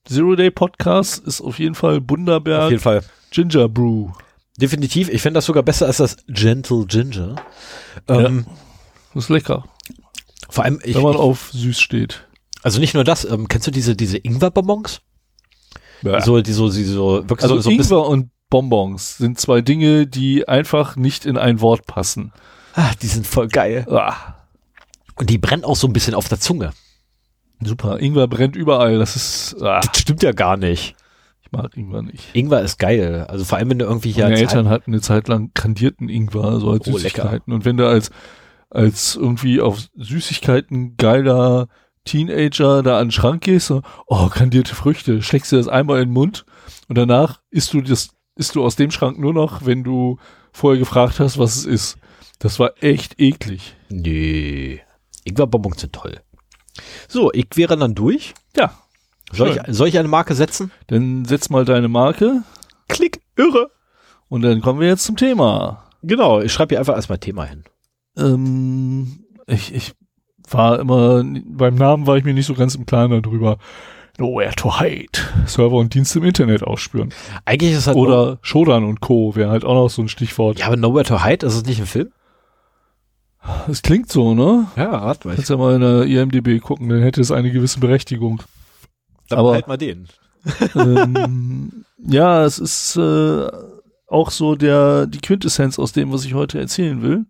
Zero 0.09 0.37
Day 0.37 0.51
Podcasts 0.51 1.19
ist 1.19 1.41
auf 1.41 1.59
jeden 1.59 1.75
Fall 1.75 1.99
Auf 1.99 2.05
Bunderberg 2.05 2.71
jeden 2.71 2.83
Fall. 2.83 3.03
Ginger 3.31 3.69
Brew. 3.69 4.11
Definitiv. 4.57 5.09
Ich 5.11 5.23
finde 5.23 5.39
das 5.39 5.45
sogar 5.47 5.63
besser 5.63 5.87
als 5.87 5.99
das 5.99 6.17
Gentle 6.27 6.87
Ginger. 6.87 7.37
Ähm, 8.09 8.47
Das 9.15 9.25
ist 9.25 9.31
lecker, 9.31 9.65
Vor 10.49 10.65
allem, 10.65 10.81
ich, 10.83 10.95
wenn 10.97 11.03
man 11.03 11.13
ich, 11.15 11.19
auf 11.19 11.51
süß 11.53 11.79
steht. 11.81 12.27
also 12.63 12.81
nicht 12.81 12.95
nur 12.95 13.05
das, 13.05 13.25
ähm, 13.25 13.49
kennst 13.49 13.67
du 13.67 13.71
diese, 13.71 13.95
diese 13.97 14.19
Ingwer-Bonbons? 14.19 15.01
Ja. 16.03 16.21
So, 16.21 16.41
die 16.41 16.53
so, 16.53 16.71
die 16.71 16.85
so, 16.85 17.29
wirklich 17.29 17.43
Also 17.43 17.57
so, 17.57 17.63
so 17.63 17.71
Ingwer 17.71 18.07
und 18.07 18.31
Bonbons 18.51 19.19
sind 19.19 19.39
zwei 19.39 19.61
Dinge, 19.61 20.07
die 20.07 20.49
einfach 20.49 20.97
nicht 20.97 21.27
in 21.27 21.37
ein 21.37 21.61
Wort 21.61 21.87
passen. 21.87 22.33
ah, 22.75 22.91
die 23.03 23.07
sind 23.09 23.27
voll 23.27 23.49
geil. 23.49 23.87
Ah, 23.91 24.37
Und 25.17 25.29
die 25.31 25.39
brennen 25.39 25.65
auch 25.65 25.77
so 25.77 25.87
ein 25.87 25.93
bisschen 25.93 26.15
auf 26.15 26.29
der 26.29 26.41
Zunge. 26.41 26.73
Super. 27.63 28.01
Ingwer 28.01 28.27
brennt 28.29 28.57
überall. 28.57 28.99
Das 28.99 29.17
ist. 29.17 29.57
Ah, 29.63 29.81
Das 29.81 30.01
stimmt 30.01 30.23
ja 30.23 30.33
gar 30.33 30.57
nicht. 30.57 30.95
ich 31.43 31.53
mag 31.53 31.77
Ingwer 31.77 32.03
nicht. 32.03 32.25
Ingwer 32.35 32.61
ist 32.63 32.79
geil. 32.79 33.27
Also 33.29 33.45
vor 33.45 33.59
allem, 33.59 33.71
wenn 33.71 33.79
du 33.79 33.85
irgendwie 33.87 34.13
hier 34.13 34.25
Meine 34.25 34.39
Eltern 34.39 34.69
hatten 34.69 34.93
eine 34.93 35.01
Zeit 35.01 35.29
lang 35.29 35.51
kandierten 35.55 36.09
Ingwer, 36.09 36.61
so 36.61 36.71
als 36.71 36.87
Oh, 36.89 36.93
Süßigkeiten. 36.93 37.53
Und 37.53 37.65
wenn 37.65 37.77
du 37.77 37.87
als, 37.89 38.11
als 38.71 39.17
irgendwie 39.17 39.61
auf 39.61 39.89
Süßigkeiten 39.97 40.97
geiler 40.97 41.69
Teenager 42.05 42.83
da 42.83 42.99
an 42.99 43.07
den 43.09 43.13
Schrank 43.13 43.43
gehst, 43.43 43.67
so, 43.67 43.83
oh, 44.07 44.29
kandierte 44.29 44.75
Früchte, 44.75 45.21
schlägst 45.23 45.53
du 45.53 45.57
das 45.57 45.69
einmal 45.69 45.99
in 46.01 46.09
den 46.09 46.15
Mund 46.15 46.47
und 46.89 46.97
danach 46.97 47.41
isst 47.51 47.75
du 47.75 47.83
das, 47.83 48.11
isst 48.35 48.55
du 48.55 48.65
aus 48.65 48.77
dem 48.77 48.91
Schrank 48.91 49.19
nur 49.19 49.35
noch, 49.35 49.67
wenn 49.67 49.85
du 49.85 50.19
vorher 50.53 50.79
gefragt 50.79 51.21
hast, 51.21 51.39
was 51.39 51.57
es 51.57 51.67
ist. 51.67 51.99
Das 52.39 52.59
war 52.59 52.73
echt 52.81 53.21
eklig. 53.21 53.77
Nee. 53.91 54.81
Ingwer-Bonbons 55.25 55.81
sind 55.81 55.93
toll. 55.93 56.21
So, 57.09 57.33
ich 57.33 57.47
wäre 57.55 57.77
dann 57.77 57.95
durch. 57.95 58.35
Ja. 58.57 58.73
Soll 59.33 59.51
ich, 59.51 59.61
soll 59.75 59.89
ich 59.89 59.99
eine 59.99 60.09
Marke 60.09 60.35
setzen? 60.35 60.71
Dann 60.87 61.25
setz 61.25 61.51
mal 61.51 61.65
deine 61.65 61.89
Marke 61.89 62.43
Klick, 62.89 63.21
irre. 63.37 63.71
und 64.29 64.41
dann 64.43 64.63
kommen 64.63 64.81
wir 64.81 64.89
jetzt 64.89 65.05
zum 65.05 65.17
Thema. 65.17 65.85
Genau, 66.03 66.41
ich 66.41 66.53
schreibe 66.53 66.71
hier 66.71 66.79
einfach 66.79 66.95
erstmal 66.95 67.19
Thema 67.19 67.45
hin. 67.45 67.65
Ähm, 68.17 69.25
ich, 69.47 69.75
ich 69.75 69.93
war 70.49 70.79
immer, 70.79 71.23
beim 71.25 71.75
Namen 71.75 72.07
war 72.07 72.17
ich 72.17 72.25
mir 72.25 72.33
nicht 72.33 72.47
so 72.47 72.55
ganz 72.55 72.75
im 72.75 72.87
Klaren 72.87 73.23
darüber. 73.23 73.59
Nowhere 74.19 74.55
to 74.57 74.81
hide. 74.81 75.21
Server 75.47 75.77
und 75.77 75.95
Dienste 75.95 76.19
im 76.19 76.25
Internet 76.25 76.63
ausspüren. 76.65 77.13
Eigentlich 77.45 77.73
ist 77.73 77.87
halt 77.87 77.97
Oder 77.97 78.39
Shodan 78.43 78.85
und 78.85 79.01
Co. 79.01 79.37
wäre 79.37 79.51
halt 79.51 79.65
auch 79.65 79.75
noch 79.75 79.89
so 79.91 80.03
ein 80.03 80.09
Stichwort. 80.09 80.59
Ja, 80.59 80.67
aber 80.67 80.77
Nowhere 80.77 81.05
to 81.05 81.25
Hide, 81.25 81.47
ist 81.47 81.55
es 81.55 81.65
nicht 81.67 81.81
ein 81.81 81.87
Film? 81.87 82.11
Das 83.67 83.83
klingt 83.83 84.11
so, 84.11 84.35
ne? 84.35 84.67
Ja, 84.77 84.91
mal. 84.91 85.17
Kannst 85.35 85.51
ja 85.51 85.57
mal 85.57 85.75
in 85.75 85.81
der 85.81 86.03
IMDB 86.05 86.61
gucken, 86.61 86.89
dann 86.89 87.01
hätte 87.03 87.21
es 87.21 87.31
eine 87.31 87.51
gewisse 87.51 87.81
Berechtigung. 87.81 88.43
Dann 89.29 89.39
aber- 89.41 89.53
halt 89.53 89.69
mal 89.69 89.77
den. 89.77 90.09
ähm, 90.75 91.85
ja, 91.99 92.45
es 92.45 92.59
ist 92.59 92.97
äh, 92.97 93.49
auch 94.07 94.31
so 94.31 94.55
der 94.55 95.07
die 95.07 95.19
Quintessenz 95.21 95.79
aus 95.79 95.93
dem, 95.93 96.13
was 96.13 96.25
ich 96.25 96.35
heute 96.35 96.59
erzählen 96.59 97.03
will. 97.03 97.27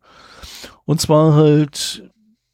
Und 0.85 1.01
zwar 1.01 1.35
halt, 1.35 2.09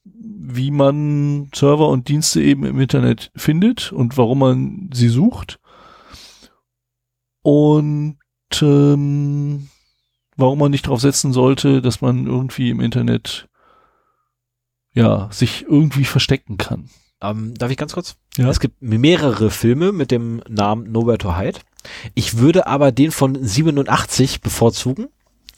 wie 0.04 0.70
man 0.70 1.50
Server 1.54 1.88
und 1.88 2.08
Dienste 2.08 2.40
eben 2.42 2.64
im 2.64 2.80
Internet 2.80 3.30
findet 3.36 3.92
und 3.92 4.16
warum 4.16 4.38
man 4.38 4.90
sie 4.92 5.08
sucht. 5.08 5.58
Und 7.42 8.16
ähm, 8.62 9.68
warum 10.36 10.58
man 10.58 10.70
nicht 10.70 10.86
darauf 10.86 11.00
setzen 11.00 11.32
sollte, 11.32 11.82
dass 11.82 12.00
man 12.00 12.26
irgendwie 12.26 12.70
im 12.70 12.80
Internet 12.80 13.48
ja 14.94 15.28
sich 15.30 15.64
irgendwie 15.68 16.04
verstecken 16.04 16.56
kann. 16.56 16.88
Ähm, 17.20 17.54
darf 17.54 17.70
ich 17.70 17.76
ganz 17.76 17.92
kurz? 17.94 18.16
Ja. 18.36 18.48
Es 18.48 18.60
gibt 18.60 18.80
mehrere 18.82 19.50
Filme 19.50 19.92
mit 19.92 20.10
dem 20.10 20.42
Namen 20.48 20.90
Nowhere 20.90 21.18
to 21.18 21.36
Hide. 21.36 21.60
Ich 22.14 22.38
würde 22.38 22.66
aber 22.66 22.92
den 22.92 23.10
von 23.10 23.42
87 23.42 24.40
bevorzugen, 24.40 25.08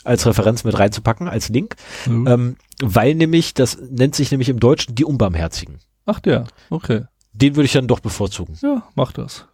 als 0.04 0.26
Referenz 0.26 0.64
mit 0.64 0.78
reinzupacken, 0.78 1.28
als 1.28 1.48
Link, 1.48 1.76
Mhm. 2.06 2.26
ähm, 2.26 2.56
weil 2.82 3.14
nämlich, 3.14 3.54
das 3.54 3.78
nennt 3.90 4.14
sich 4.14 4.30
nämlich 4.30 4.48
im 4.48 4.60
Deutschen 4.60 4.94
die 4.94 5.04
Unbarmherzigen. 5.04 5.78
Ach 6.04 6.20
der, 6.20 6.44
okay. 6.70 7.04
Den 7.32 7.56
würde 7.56 7.66
ich 7.66 7.72
dann 7.72 7.88
doch 7.88 8.00
bevorzugen. 8.00 8.56
Ja, 8.62 8.86
mach 8.94 9.12
das. 9.12 9.46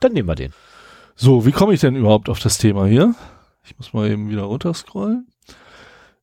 Dann 0.00 0.12
nehmen 0.12 0.28
wir 0.28 0.34
den. 0.34 0.52
So, 1.14 1.46
wie 1.46 1.52
komme 1.52 1.72
ich 1.72 1.80
denn 1.80 1.96
überhaupt 1.96 2.28
auf 2.28 2.38
das 2.40 2.58
Thema 2.58 2.86
hier? 2.86 3.14
Ich 3.64 3.76
muss 3.78 3.92
mal 3.94 4.10
eben 4.10 4.28
wieder 4.28 4.42
runterscrollen. 4.42 5.26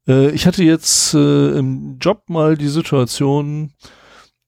Äh, 0.07 0.31
ich 0.31 0.45
hatte 0.45 0.63
jetzt 0.63 1.13
äh, 1.13 1.57
im 1.57 1.97
Job 1.99 2.30
mal 2.30 2.57
die 2.57 2.67
Situation, 2.67 3.73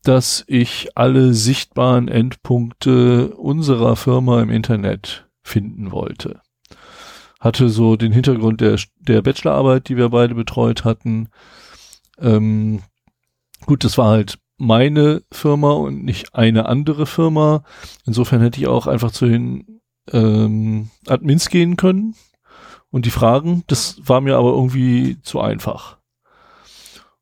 dass 0.03 0.43
ich 0.47 0.89
alle 0.95 1.33
sichtbaren 1.33 2.07
Endpunkte 2.07 3.35
unserer 3.35 3.95
Firma 3.95 4.41
im 4.41 4.49
Internet 4.49 5.27
finden 5.43 5.91
wollte. 5.91 6.41
Hatte 7.39 7.69
so 7.69 7.95
den 7.95 8.11
Hintergrund 8.11 8.61
der, 8.61 8.79
der 8.99 9.21
Bachelorarbeit, 9.21 9.89
die 9.89 9.97
wir 9.97 10.09
beide 10.09 10.35
betreut 10.35 10.83
hatten. 10.83 11.29
Ähm, 12.19 12.81
gut, 13.65 13.83
das 13.83 13.97
war 13.97 14.09
halt 14.09 14.37
meine 14.57 15.21
Firma 15.31 15.71
und 15.71 16.05
nicht 16.05 16.33
eine 16.33 16.67
andere 16.67 17.05
Firma. 17.05 17.63
Insofern 18.05 18.41
hätte 18.41 18.59
ich 18.59 18.67
auch 18.67 18.87
einfach 18.87 19.11
zu 19.11 19.25
den 19.25 19.81
ähm, 20.11 20.89
Admins 21.07 21.49
gehen 21.49 21.77
können 21.77 22.15
und 22.95 23.05
die 23.05 23.11
Fragen. 23.11 23.65
Das 23.67 23.97
war 24.05 24.21
mir 24.21 24.37
aber 24.37 24.51
irgendwie 24.51 25.21
zu 25.21 25.41
einfach. 25.41 25.97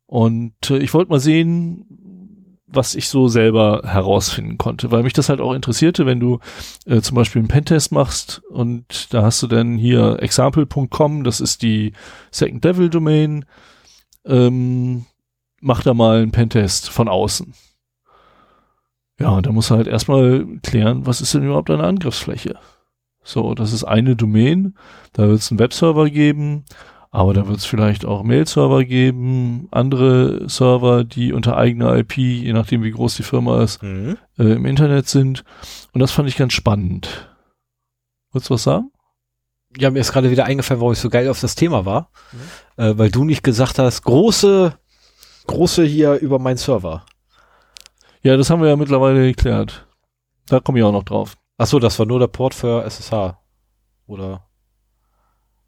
Und 0.06 0.70
äh, 0.70 0.78
ich 0.78 0.94
wollte 0.94 1.10
mal 1.10 1.18
sehen, 1.18 2.60
was 2.68 2.94
ich 2.94 3.08
so 3.08 3.26
selber 3.26 3.82
herausfinden 3.84 4.56
konnte, 4.56 4.92
weil 4.92 5.02
mich 5.02 5.14
das 5.14 5.28
halt 5.28 5.40
auch 5.40 5.52
interessierte, 5.52 6.06
wenn 6.06 6.20
du 6.20 6.38
äh, 6.86 7.00
zum 7.00 7.16
Beispiel 7.16 7.40
einen 7.40 7.48
Pentest 7.48 7.90
machst 7.90 8.40
und 8.50 9.12
da 9.12 9.22
hast 9.22 9.42
du 9.42 9.48
dann 9.48 9.76
hier 9.76 10.18
example.com, 10.22 11.24
das 11.24 11.40
ist 11.40 11.62
die 11.62 11.92
Second 12.30 12.64
Devil 12.64 12.88
Domain, 12.88 13.44
ähm, 14.24 15.06
mach 15.60 15.82
da 15.82 15.92
mal 15.92 16.22
einen 16.22 16.30
Pentest 16.30 16.88
von 16.88 17.08
außen. 17.08 17.52
Ja, 19.18 19.40
da 19.40 19.50
musst 19.50 19.70
du 19.70 19.74
halt 19.74 19.88
erstmal 19.88 20.46
klären, 20.62 21.04
was 21.04 21.20
ist 21.20 21.34
denn 21.34 21.42
überhaupt 21.42 21.70
eine 21.70 21.82
Angriffsfläche? 21.82 22.60
So, 23.24 23.54
das 23.54 23.72
ist 23.72 23.84
eine 23.84 24.16
Domain, 24.16 24.76
da 25.14 25.26
wird 25.28 25.38
es 25.40 25.50
einen 25.50 25.58
Webserver 25.58 26.10
geben, 26.10 26.64
aber 27.10 27.32
da 27.32 27.48
wird 27.48 27.58
es 27.58 27.64
vielleicht 27.64 28.04
auch 28.04 28.22
Mail-Server 28.22 28.84
geben, 28.84 29.66
andere 29.70 30.48
Server, 30.48 31.04
die 31.04 31.32
unter 31.32 31.56
eigener 31.56 31.96
IP, 31.96 32.18
je 32.18 32.52
nachdem 32.52 32.82
wie 32.82 32.90
groß 32.90 33.16
die 33.16 33.22
Firma 33.22 33.62
ist, 33.62 33.82
Mhm. 33.82 34.18
äh, 34.38 34.52
im 34.52 34.66
Internet 34.66 35.08
sind. 35.08 35.42
Und 35.92 36.00
das 36.00 36.10
fand 36.12 36.28
ich 36.28 36.36
ganz 36.36 36.52
spannend. 36.52 37.30
Wolltest 38.32 38.50
du 38.50 38.54
was 38.54 38.62
sagen? 38.64 38.90
Ja, 39.78 39.90
mir 39.90 40.00
ist 40.00 40.12
gerade 40.12 40.30
wieder 40.30 40.44
eingefallen, 40.44 40.80
warum 40.80 40.92
ich 40.92 40.98
so 40.98 41.08
geil 41.08 41.28
auf 41.28 41.40
das 41.40 41.54
Thema 41.54 41.84
war. 41.86 42.10
Äh, 42.76 42.94
weil 42.98 43.10
du 43.10 43.24
nicht 43.24 43.42
gesagt 43.42 43.78
hast, 43.78 44.02
große, 44.02 44.76
große 45.46 45.84
hier 45.84 46.14
über 46.14 46.38
meinen 46.38 46.56
Server. 46.58 47.06
Ja, 48.22 48.36
das 48.36 48.50
haben 48.50 48.60
wir 48.62 48.68
ja 48.68 48.76
mittlerweile 48.76 49.26
geklärt. 49.26 49.86
Da 50.48 50.60
komme 50.60 50.78
ich 50.78 50.84
auch 50.84 50.92
noch 50.92 51.04
drauf. 51.04 51.36
Ach 51.56 51.66
so, 51.66 51.78
das 51.78 51.98
war 51.98 52.06
nur 52.06 52.18
der 52.18 52.26
Port 52.26 52.54
für 52.54 52.84
SSH. 52.84 53.36
Oder? 54.06 54.46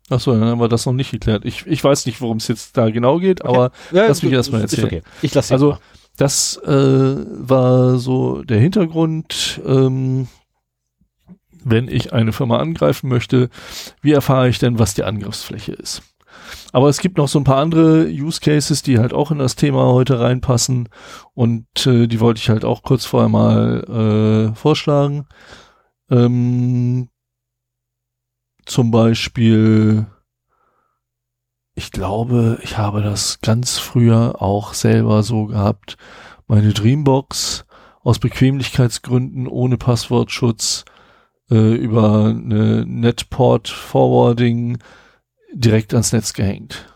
Achso, 0.08 0.32
dann 0.32 0.44
haben 0.44 0.60
wir 0.60 0.68
das 0.68 0.86
noch 0.86 0.92
nicht 0.92 1.10
geklärt. 1.10 1.44
Ich, 1.44 1.66
ich 1.66 1.82
weiß 1.82 2.06
nicht, 2.06 2.20
worum 2.20 2.36
es 2.36 2.48
jetzt 2.48 2.76
da 2.76 2.90
genau 2.90 3.18
geht, 3.18 3.44
okay. 3.44 3.48
aber 3.48 3.70
ja, 3.90 4.06
lass 4.06 4.22
mich 4.22 4.32
erstmal 4.32 4.60
erzählen. 4.60 4.86
Okay. 4.86 5.02
Ich 5.22 5.34
lasse 5.34 5.52
Also, 5.52 5.70
mal. 5.70 5.78
das 6.16 6.56
äh, 6.58 6.68
war 6.68 7.98
so 7.98 8.42
der 8.42 8.60
Hintergrund. 8.60 9.60
Ähm, 9.66 10.28
wenn 11.68 11.88
ich 11.88 12.12
eine 12.12 12.32
Firma 12.32 12.58
angreifen 12.58 13.08
möchte, 13.08 13.50
wie 14.00 14.12
erfahre 14.12 14.48
ich 14.48 14.60
denn, 14.60 14.78
was 14.78 14.94
die 14.94 15.02
Angriffsfläche 15.02 15.72
ist? 15.72 16.02
Aber 16.72 16.88
es 16.88 17.00
gibt 17.00 17.18
noch 17.18 17.26
so 17.26 17.40
ein 17.40 17.44
paar 17.44 17.56
andere 17.56 18.06
Use 18.06 18.40
Cases, 18.40 18.82
die 18.82 19.00
halt 19.00 19.12
auch 19.12 19.32
in 19.32 19.38
das 19.38 19.56
Thema 19.56 19.86
heute 19.86 20.20
reinpassen 20.20 20.88
und 21.34 21.66
äh, 21.86 22.06
die 22.06 22.20
wollte 22.20 22.38
ich 22.38 22.50
halt 22.50 22.64
auch 22.64 22.84
kurz 22.84 23.04
vorher 23.04 23.28
mal 23.28 24.52
äh, 24.52 24.54
vorschlagen. 24.54 25.26
Ähm, 26.10 27.08
zum 28.64 28.90
Beispiel, 28.90 30.06
ich 31.74 31.90
glaube, 31.92 32.58
ich 32.62 32.78
habe 32.78 33.02
das 33.02 33.40
ganz 33.40 33.78
früher 33.78 34.42
auch 34.42 34.74
selber 34.74 35.22
so 35.22 35.46
gehabt, 35.46 35.96
meine 36.46 36.72
Dreambox 36.72 37.64
aus 38.02 38.18
Bequemlichkeitsgründen 38.18 39.48
ohne 39.48 39.78
Passwortschutz 39.78 40.84
äh, 41.50 41.74
über 41.74 42.26
eine 42.26 42.84
Netport 42.86 43.68
Forwarding 43.68 44.78
direkt 45.52 45.92
ans 45.94 46.12
Netz 46.12 46.32
gehängt. 46.32 46.86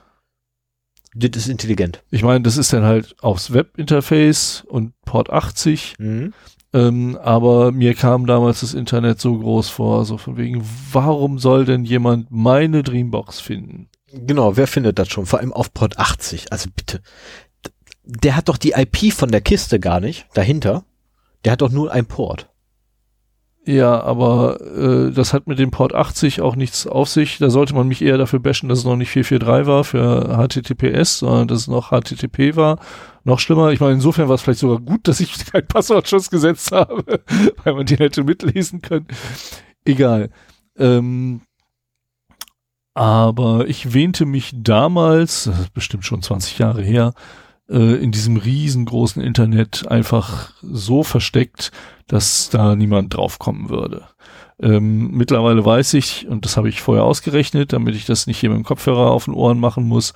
Das 1.14 1.30
ist 1.34 1.48
intelligent. 1.48 2.04
Ich 2.10 2.22
meine, 2.22 2.42
das 2.42 2.56
ist 2.56 2.72
dann 2.72 2.84
halt 2.84 3.16
aufs 3.20 3.52
Webinterface 3.52 4.64
und 4.68 4.92
Port 5.02 5.30
80. 5.30 5.96
Mhm. 5.98 6.32
Ähm, 6.72 7.18
aber 7.20 7.72
mir 7.72 7.94
kam 7.94 8.26
damals 8.26 8.60
das 8.60 8.74
Internet 8.74 9.20
so 9.20 9.36
groß 9.38 9.68
vor, 9.68 10.04
so 10.04 10.18
von 10.18 10.36
wegen, 10.36 10.62
warum 10.92 11.38
soll 11.38 11.64
denn 11.64 11.84
jemand 11.84 12.30
meine 12.30 12.82
Dreambox 12.82 13.40
finden? 13.40 13.88
Genau, 14.12 14.56
wer 14.56 14.66
findet 14.66 14.98
das 14.98 15.08
schon? 15.08 15.26
Vor 15.26 15.40
allem 15.40 15.52
auf 15.52 15.72
Port 15.72 15.98
80. 15.98 16.52
Also 16.52 16.68
bitte. 16.74 17.00
Der 18.04 18.36
hat 18.36 18.48
doch 18.48 18.56
die 18.56 18.72
IP 18.72 19.12
von 19.12 19.30
der 19.30 19.40
Kiste 19.40 19.78
gar 19.78 20.00
nicht 20.00 20.26
dahinter. 20.34 20.84
Der 21.44 21.52
hat 21.52 21.62
doch 21.62 21.70
nur 21.70 21.92
ein 21.92 22.06
Port. 22.06 22.49
Ja, 23.66 24.00
aber 24.00 24.58
äh, 24.60 25.12
das 25.12 25.34
hat 25.34 25.46
mit 25.46 25.58
dem 25.58 25.70
Port 25.70 25.94
80 25.94 26.40
auch 26.40 26.56
nichts 26.56 26.86
auf 26.86 27.08
sich. 27.08 27.38
Da 27.38 27.50
sollte 27.50 27.74
man 27.74 27.88
mich 27.88 28.00
eher 28.00 28.16
dafür 28.16 28.38
bashen, 28.38 28.70
dass 28.70 28.78
es 28.78 28.84
noch 28.84 28.96
nicht 28.96 29.10
443 29.10 29.66
war 29.66 29.84
für 29.84 30.48
HTTPS, 30.48 31.18
sondern 31.18 31.48
dass 31.48 31.60
es 31.60 31.68
noch 31.68 31.90
HTTP 31.90 32.56
war. 32.56 32.78
Noch 33.24 33.38
schlimmer, 33.38 33.70
ich 33.70 33.80
meine, 33.80 33.92
insofern 33.94 34.28
war 34.28 34.36
es 34.36 34.42
vielleicht 34.42 34.60
sogar 34.60 34.78
gut, 34.80 35.06
dass 35.06 35.20
ich 35.20 35.44
keinen 35.52 35.66
Passwortschutz 35.66 36.30
gesetzt 36.30 36.72
habe, 36.72 37.04
weil 37.64 37.74
man 37.74 37.84
die 37.84 37.96
hätte 37.96 38.24
mitlesen 38.24 38.80
können. 38.80 39.06
Egal. 39.84 40.30
Ähm, 40.78 41.42
aber 42.94 43.68
ich 43.68 43.92
wähnte 43.92 44.24
mich 44.24 44.52
damals, 44.54 45.44
das 45.44 45.60
ist 45.60 45.74
bestimmt 45.74 46.06
schon 46.06 46.22
20 46.22 46.58
Jahre 46.58 46.82
her, 46.82 47.12
äh, 47.70 47.94
in 48.02 48.12
diesem 48.12 48.36
riesengroßen 48.36 49.22
Internet 49.22 49.88
einfach 49.88 50.52
so 50.60 51.02
versteckt, 51.02 51.70
dass 52.06 52.50
da 52.50 52.74
niemand 52.74 53.14
draufkommen 53.16 53.70
würde. 53.70 54.08
Ähm, 54.60 55.12
mittlerweile 55.12 55.64
weiß 55.64 55.94
ich, 55.94 56.28
und 56.28 56.44
das 56.44 56.56
habe 56.56 56.68
ich 56.68 56.82
vorher 56.82 57.04
ausgerechnet, 57.04 57.72
damit 57.72 57.94
ich 57.94 58.04
das 58.04 58.26
nicht 58.26 58.38
hier 58.38 58.50
mit 58.50 58.58
dem 58.58 58.64
Kopfhörer 58.64 59.10
auf 59.10 59.24
den 59.24 59.34
Ohren 59.34 59.58
machen 59.58 59.84
muss, 59.84 60.12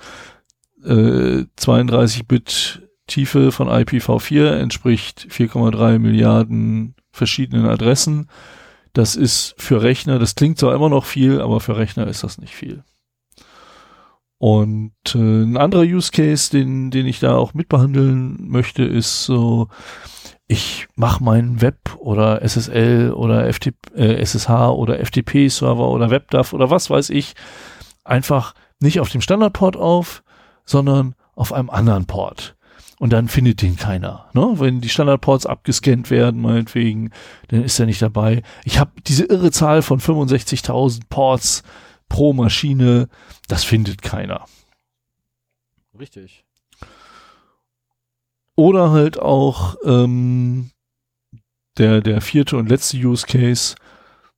äh, 0.83 1.45
32-Bit 1.57 2.81
Tiefe 3.07 3.51
von 3.51 3.69
IPv4 3.69 4.49
entspricht 4.57 5.27
4,3 5.29 5.99
Milliarden 5.99 6.95
verschiedenen 7.11 7.67
Adressen. 7.67 8.29
Das 8.93 9.15
ist 9.15 9.55
für 9.57 9.81
Rechner, 9.81 10.19
das 10.19 10.35
klingt 10.35 10.57
zwar 10.57 10.73
immer 10.73 10.89
noch 10.89 11.05
viel, 11.05 11.41
aber 11.41 11.59
für 11.59 11.77
Rechner 11.77 12.07
ist 12.07 12.23
das 12.23 12.37
nicht 12.37 12.55
viel. 12.55 12.83
Und 14.37 14.93
äh, 15.13 15.17
ein 15.17 15.57
anderer 15.57 15.83
Use 15.83 16.11
Case, 16.11 16.51
den, 16.51 16.91
den 16.91 17.07
ich 17.07 17.19
da 17.19 17.35
auch 17.35 17.53
mitbehandeln 17.53 18.37
möchte, 18.47 18.83
ist 18.83 19.23
so, 19.23 19.69
ich 20.47 20.87
mache 20.95 21.23
meinen 21.23 21.61
Web 21.61 21.95
oder 21.97 22.41
SSL 22.41 23.11
oder 23.13 23.51
FTP, 23.51 23.95
äh, 23.95 24.21
SSH 24.23 24.69
oder 24.69 24.99
FTP-Server 24.99 25.89
oder 25.89 26.11
WebDAV 26.11 26.53
oder 26.53 26.69
was 26.69 26.89
weiß 26.89 27.09
ich 27.09 27.33
einfach 28.03 28.53
nicht 28.79 28.99
auf 28.99 29.09
dem 29.09 29.21
Standardport 29.21 29.75
auf, 29.75 30.23
sondern 30.65 31.15
auf 31.35 31.51
einem 31.51 31.69
anderen 31.69 32.05
Port. 32.05 32.55
Und 32.97 33.11
dann 33.11 33.27
findet 33.27 33.61
den 33.61 33.75
keiner. 33.75 34.27
Ne? 34.33 34.53
Wenn 34.55 34.79
die 34.79 34.89
Standardports 34.89 35.45
abgescannt 35.45 36.09
werden, 36.09 36.41
meinetwegen, 36.41 37.11
dann 37.49 37.63
ist 37.63 37.77
er 37.79 37.87
nicht 37.87 38.01
dabei. 38.01 38.41
Ich 38.63 38.79
habe 38.79 38.91
diese 39.05 39.25
irre 39.25 39.51
Zahl 39.51 39.81
von 39.81 39.99
65.000 39.99 41.01
Ports 41.09 41.63
pro 42.09 42.33
Maschine. 42.33 43.07
Das 43.47 43.63
findet 43.63 44.01
keiner. 44.01 44.45
Richtig. 45.97 46.45
Oder 48.55 48.91
halt 48.91 49.19
auch 49.19 49.75
ähm, 49.83 50.71
der, 51.77 52.01
der 52.01 52.21
vierte 52.21 52.57
und 52.57 52.69
letzte 52.69 52.97
Use 52.97 53.25
Case. 53.25 53.75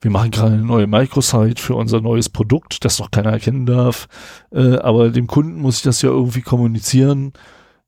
Wir 0.02 0.12
machen 0.12 0.32
gerade 0.32 0.54
eine 0.54 0.64
neue 0.64 0.88
Microsite 0.88 1.62
für 1.62 1.76
unser 1.76 2.02
neues 2.02 2.30
Produkt, 2.30 2.86
das 2.86 3.00
noch 3.00 3.12
keiner 3.12 3.32
erkennen 3.32 3.66
darf. 3.66 4.08
Äh, 4.52 4.78
aber 4.78 5.10
dem 5.10 5.28
Kunden 5.28 5.60
muss 5.60 5.78
ich 5.78 5.84
das 5.84 6.02
ja 6.02 6.10
irgendwie 6.10 6.42
kommunizieren 6.42 7.34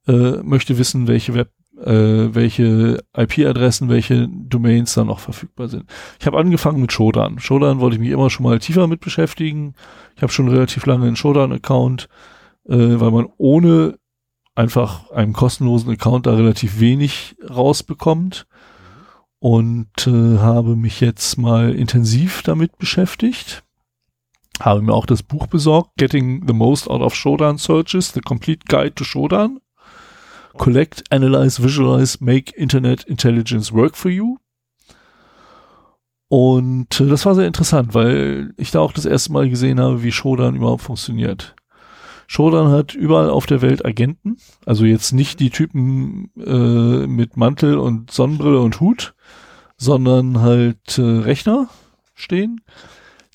Äh, 0.07 0.43
möchte 0.43 0.79
wissen, 0.79 1.09
welche 1.09 1.35
Web, 1.35 1.51
äh, 1.83 2.35
welche 2.35 3.03
IP-Adressen, 3.17 3.89
welche 3.89 4.29
Domains 4.29 4.95
da 4.95 5.05
noch 5.05 5.19
verfügbar 5.19 5.69
sind. 5.69 5.85
Ich 6.21 6.27
habe 6.27 6.39
angefangen 6.39 6.81
mit 6.81 6.93
Shodan. 6.93 7.39
Shodan 7.39 7.81
wollte 7.81 7.97
ich 7.97 8.01
mich 8.01 8.11
immer 8.11 8.31
schon 8.31 8.45
mal 8.45 8.59
tiefer 8.59 8.87
mit 8.87 9.01
beschäftigen. 9.01 9.75
Ich 10.15 10.23
habe 10.23 10.33
schon 10.33 10.49
relativ 10.49 10.87
lange 10.87 11.07
einen 11.07 11.17
Shodan-Account, 11.17 12.09
äh, 12.69 12.77
weil 12.77 13.11
man 13.11 13.27
ohne 13.39 13.99
einfach 14.55 15.11
einen 15.11 15.33
kostenlosen 15.33 15.93
Account 15.93 16.27
da 16.27 16.35
relativ 16.35 16.79
wenig 16.81 17.37
rausbekommt 17.49 18.47
und 19.39 20.07
äh, 20.07 20.39
habe 20.39 20.77
mich 20.77 21.01
jetzt 21.01 21.37
mal 21.37 21.75
intensiv 21.75 22.43
damit 22.43 22.79
beschäftigt 22.79 23.66
habe 24.61 24.83
mir 24.83 24.95
auch 24.95 25.07
das 25.07 25.23
Buch 25.23 25.47
besorgt, 25.47 25.91
Getting 25.97 26.45
the 26.47 26.55
Most 26.55 26.89
Out 26.89 27.03
of 27.03 27.15
Shodan 27.15 27.59
Searches, 27.59 28.13
The 28.13 28.21
Complete 28.21 28.65
Guide 28.69 28.95
to 28.95 29.05
Shodan. 29.05 29.61
Collect, 30.57 31.05
Analyze, 31.11 31.63
Visualize, 31.63 32.19
Make 32.21 32.57
Internet 32.57 33.05
Intelligence 33.05 33.73
Work 33.73 33.97
for 33.97 34.11
You. 34.11 34.39
Und 36.29 37.01
äh, 37.01 37.07
das 37.07 37.27
war 37.27 37.35
sehr 37.35 37.47
interessant, 37.47 37.95
weil 37.95 38.53
ich 38.57 38.71
da 38.71 38.81
auch 38.81 38.93
das 38.93 39.05
erste 39.05 39.33
Mal 39.33 39.49
gesehen 39.49 39.79
habe, 39.79 40.03
wie 40.03 40.13
Shodan 40.13 40.57
überhaupt 40.57 40.83
funktioniert. 40.83 41.55
Shodan 42.27 42.71
hat 42.71 42.95
überall 42.95 43.31
auf 43.31 43.47
der 43.47 43.63
Welt 43.63 43.85
Agenten, 43.85 44.39
also 44.65 44.85
jetzt 44.85 45.13
nicht 45.13 45.39
die 45.39 45.51
Typen 45.51 46.31
äh, 46.37 47.07
mit 47.07 47.37
Mantel 47.37 47.79
und 47.79 48.11
Sonnenbrille 48.11 48.61
und 48.61 48.81
Hut, 48.81 49.15
sondern 49.77 50.41
halt 50.41 50.99
äh, 50.99 51.03
Rechner 51.03 51.69
stehen 52.15 52.63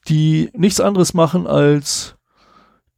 die 0.07 0.49
nichts 0.53 0.80
anderes 0.80 1.14
machen 1.14 1.48
als 1.48 2.15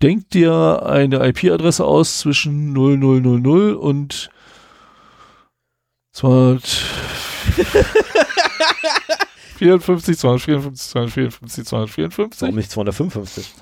denk 0.01 0.29
dir 0.29 0.83
eine 0.85 1.25
IP-Adresse 1.27 1.85
aus 1.85 2.19
zwischen 2.19 2.73
0000 2.73 3.77
und 3.77 4.29
200 6.11 6.63
54, 9.57 10.17
254, 10.17 10.89
254, 10.89 11.65
254. 11.65 12.41
Warum 12.41 12.55
nicht 12.55 12.71
255? 12.71 13.53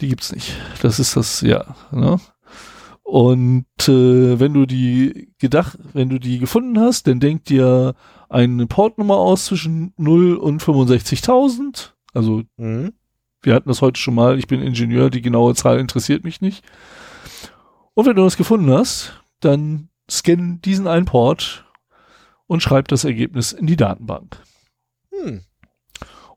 Die 0.00 0.08
gibt's 0.08 0.32
nicht. 0.32 0.56
Das 0.80 0.98
ist 0.98 1.16
das, 1.16 1.42
ja. 1.42 1.76
Ne? 1.90 2.18
Und 3.02 3.66
äh, 3.88 4.40
wenn 4.40 4.54
du 4.54 4.64
die 4.64 5.34
gedacht, 5.38 5.78
wenn 5.92 6.08
du 6.08 6.18
die 6.18 6.38
gefunden 6.38 6.80
hast, 6.80 7.06
dann 7.06 7.20
denk 7.20 7.44
dir 7.44 7.94
eine 8.28 8.66
Portnummer 8.66 9.18
aus 9.18 9.46
zwischen 9.46 9.92
0 9.98 10.36
und 10.36 10.62
65.000. 10.62 11.90
Also 12.12 12.42
Mhm. 12.56 12.92
wir 13.42 13.54
hatten 13.54 13.68
das 13.68 13.82
heute 13.82 14.00
schon 14.00 14.14
mal. 14.14 14.38
Ich 14.38 14.46
bin 14.46 14.62
Ingenieur, 14.62 15.10
die 15.10 15.22
genaue 15.22 15.54
Zahl 15.54 15.78
interessiert 15.78 16.24
mich 16.24 16.40
nicht. 16.40 16.64
Und 17.94 18.06
wenn 18.06 18.16
du 18.16 18.22
das 18.22 18.36
gefunden 18.36 18.70
hast, 18.70 19.22
dann 19.40 19.88
scan 20.10 20.60
diesen 20.64 20.86
einen 20.86 21.06
Port 21.06 21.64
und 22.46 22.62
schreib 22.62 22.88
das 22.88 23.04
Ergebnis 23.04 23.52
in 23.52 23.66
die 23.66 23.76
Datenbank. 23.76 24.36
Hm. 25.10 25.42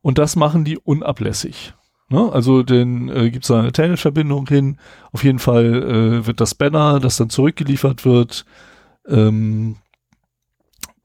Und 0.02 0.18
das 0.18 0.36
machen 0.36 0.66
die 0.66 0.78
unablässig. 0.78 1.74
Ne? 2.10 2.32
Also 2.32 2.62
dann 2.64 3.10
äh, 3.10 3.32
gibt 3.32 3.46
es 3.46 3.48
da 3.48 3.60
eine 3.60 3.72
Telnet-Verbindung 3.72 4.48
hin. 4.48 4.78
Auf 5.12 5.24
jeden 5.24 5.40
Fall 5.40 5.74
äh, 5.84 6.28
wird 6.28 6.40
das 6.40 6.54
Banner, 6.56 7.00
das 7.00 7.18
dann 7.18 7.30
zurückgeliefert 7.30 8.06
wird, 8.06 8.46
ähm, 9.08 9.78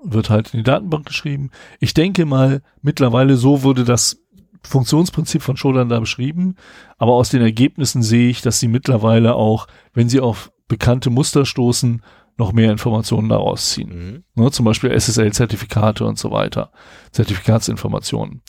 wird 0.03 0.31
halt 0.31 0.53
in 0.53 0.59
die 0.59 0.65
Datenbank 0.65 1.07
geschrieben. 1.07 1.51
Ich 1.79 1.95
denke 1.95 2.27
mal, 2.27 2.63
mittlerweile 2.83 3.37
so 3.37 3.63
wurde 3.63 3.85
das 3.85 4.23
Funktionsprinzip 4.63 5.43
von 5.43 5.57
Shodan 5.57 5.89
da 5.89 6.01
beschrieben, 6.01 6.57
aber 6.99 7.13
aus 7.13 7.31
den 7.31 7.43
Ergebnissen 7.43 8.03
sehe 8.03 8.31
ich, 8.31 8.43
dass 8.43 8.61
sie 8.61 8.69
mittlerweile 8.69 9.35
auch, 9.35 9.67
wenn 9.95 10.09
sie 10.09 10.21
auf 10.21 10.53
bekannte 10.69 11.11
Muster 11.11 11.45
stoßen, 11.47 12.03
noch 12.37 12.53
mehr 12.53 12.73
Informationen 12.73 13.29
daraus 13.29 13.71
ziehen. 13.71 14.25
Mhm. 14.35 14.43
Ne, 14.43 14.51
zum 14.51 14.65
Beispiel 14.65 14.91
SSL-Zertifikate 14.91 16.05
und 16.05 16.19
so 16.19 16.31
weiter. 16.31 16.73
Zertifikatsinformationen. 17.13 18.43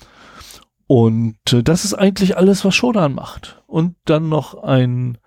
Und 0.87 1.53
äh, 1.53 1.61
das 1.61 1.85
ist 1.85 1.93
eigentlich 1.93 2.37
alles, 2.37 2.65
was 2.65 2.75
Shodan 2.75 3.13
macht. 3.13 3.61
Und 3.67 3.95
dann 4.05 4.29
noch 4.29 4.63
ein, 4.63 5.17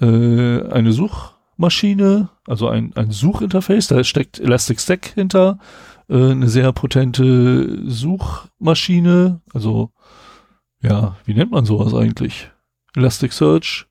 äh, 0.00 0.62
eine 0.68 0.92
Suchmaschine, 0.92 2.30
also 2.46 2.68
ein, 2.68 2.92
ein 2.96 3.10
Suchinterface, 3.10 3.88
da 3.88 4.04
steckt 4.04 4.40
Elasticstack 4.40 5.06
hinter, 5.14 5.58
äh, 6.08 6.32
eine 6.32 6.48
sehr 6.48 6.72
potente 6.72 7.88
Suchmaschine, 7.88 9.40
also 9.52 9.92
ja, 10.82 11.16
wie 11.24 11.34
nennt 11.34 11.52
man 11.52 11.64
sowas 11.64 11.94
eigentlich? 11.94 12.50
Elasticsearch, 12.96 13.86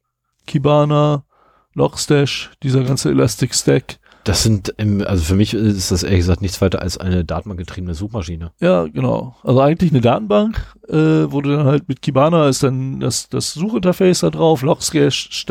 Kibana, 0.45 1.23
Logstash, 1.73 2.51
dieser 2.61 2.84
ganze 2.84 3.09
Elasticstack. 3.09 3.97
Das 4.23 4.43
sind, 4.43 4.72
im, 4.77 5.01
also 5.01 5.23
für 5.23 5.35
mich 5.35 5.55
ist 5.55 5.91
das 5.91 6.03
ehrlich 6.03 6.19
gesagt 6.19 6.41
nichts 6.41 6.61
weiter 6.61 6.81
als 6.81 6.99
eine 6.99 7.26
datenbankgetriebene 7.26 7.95
Suchmaschine. 7.95 8.51
Ja, 8.59 8.84
genau. 8.84 9.35
Also 9.41 9.61
eigentlich 9.61 9.91
eine 9.91 10.01
Datenbank, 10.01 10.61
äh, 10.88 11.31
wo 11.31 11.41
du 11.41 11.55
dann 11.55 11.65
halt 11.65 11.89
mit 11.89 12.03
Kibana 12.03 12.47
ist 12.47 12.61
dann 12.61 12.99
das, 12.99 13.30
das 13.30 13.53
Suchinterface 13.53 14.19
da 14.19 14.30
drauf, 14.30 14.61
Logstash 14.61 15.43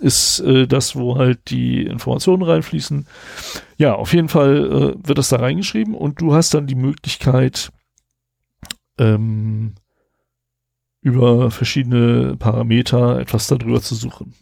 ist 0.00 0.40
äh, 0.40 0.66
das, 0.66 0.96
wo 0.96 1.18
halt 1.18 1.50
die 1.50 1.84
Informationen 1.84 2.42
reinfließen. 2.42 3.06
Ja, 3.76 3.94
auf 3.94 4.12
jeden 4.12 4.28
Fall 4.28 4.56
äh, 4.56 5.08
wird 5.08 5.18
das 5.18 5.28
da 5.28 5.36
reingeschrieben 5.36 5.94
und 5.94 6.20
du 6.20 6.34
hast 6.34 6.52
dann 6.52 6.66
die 6.66 6.74
Möglichkeit, 6.74 7.70
ähm, 8.98 9.74
über 11.04 11.50
verschiedene 11.50 12.34
Parameter 12.38 13.20
etwas 13.20 13.46
darüber 13.46 13.82
zu 13.82 13.94
suchen. 13.94 14.32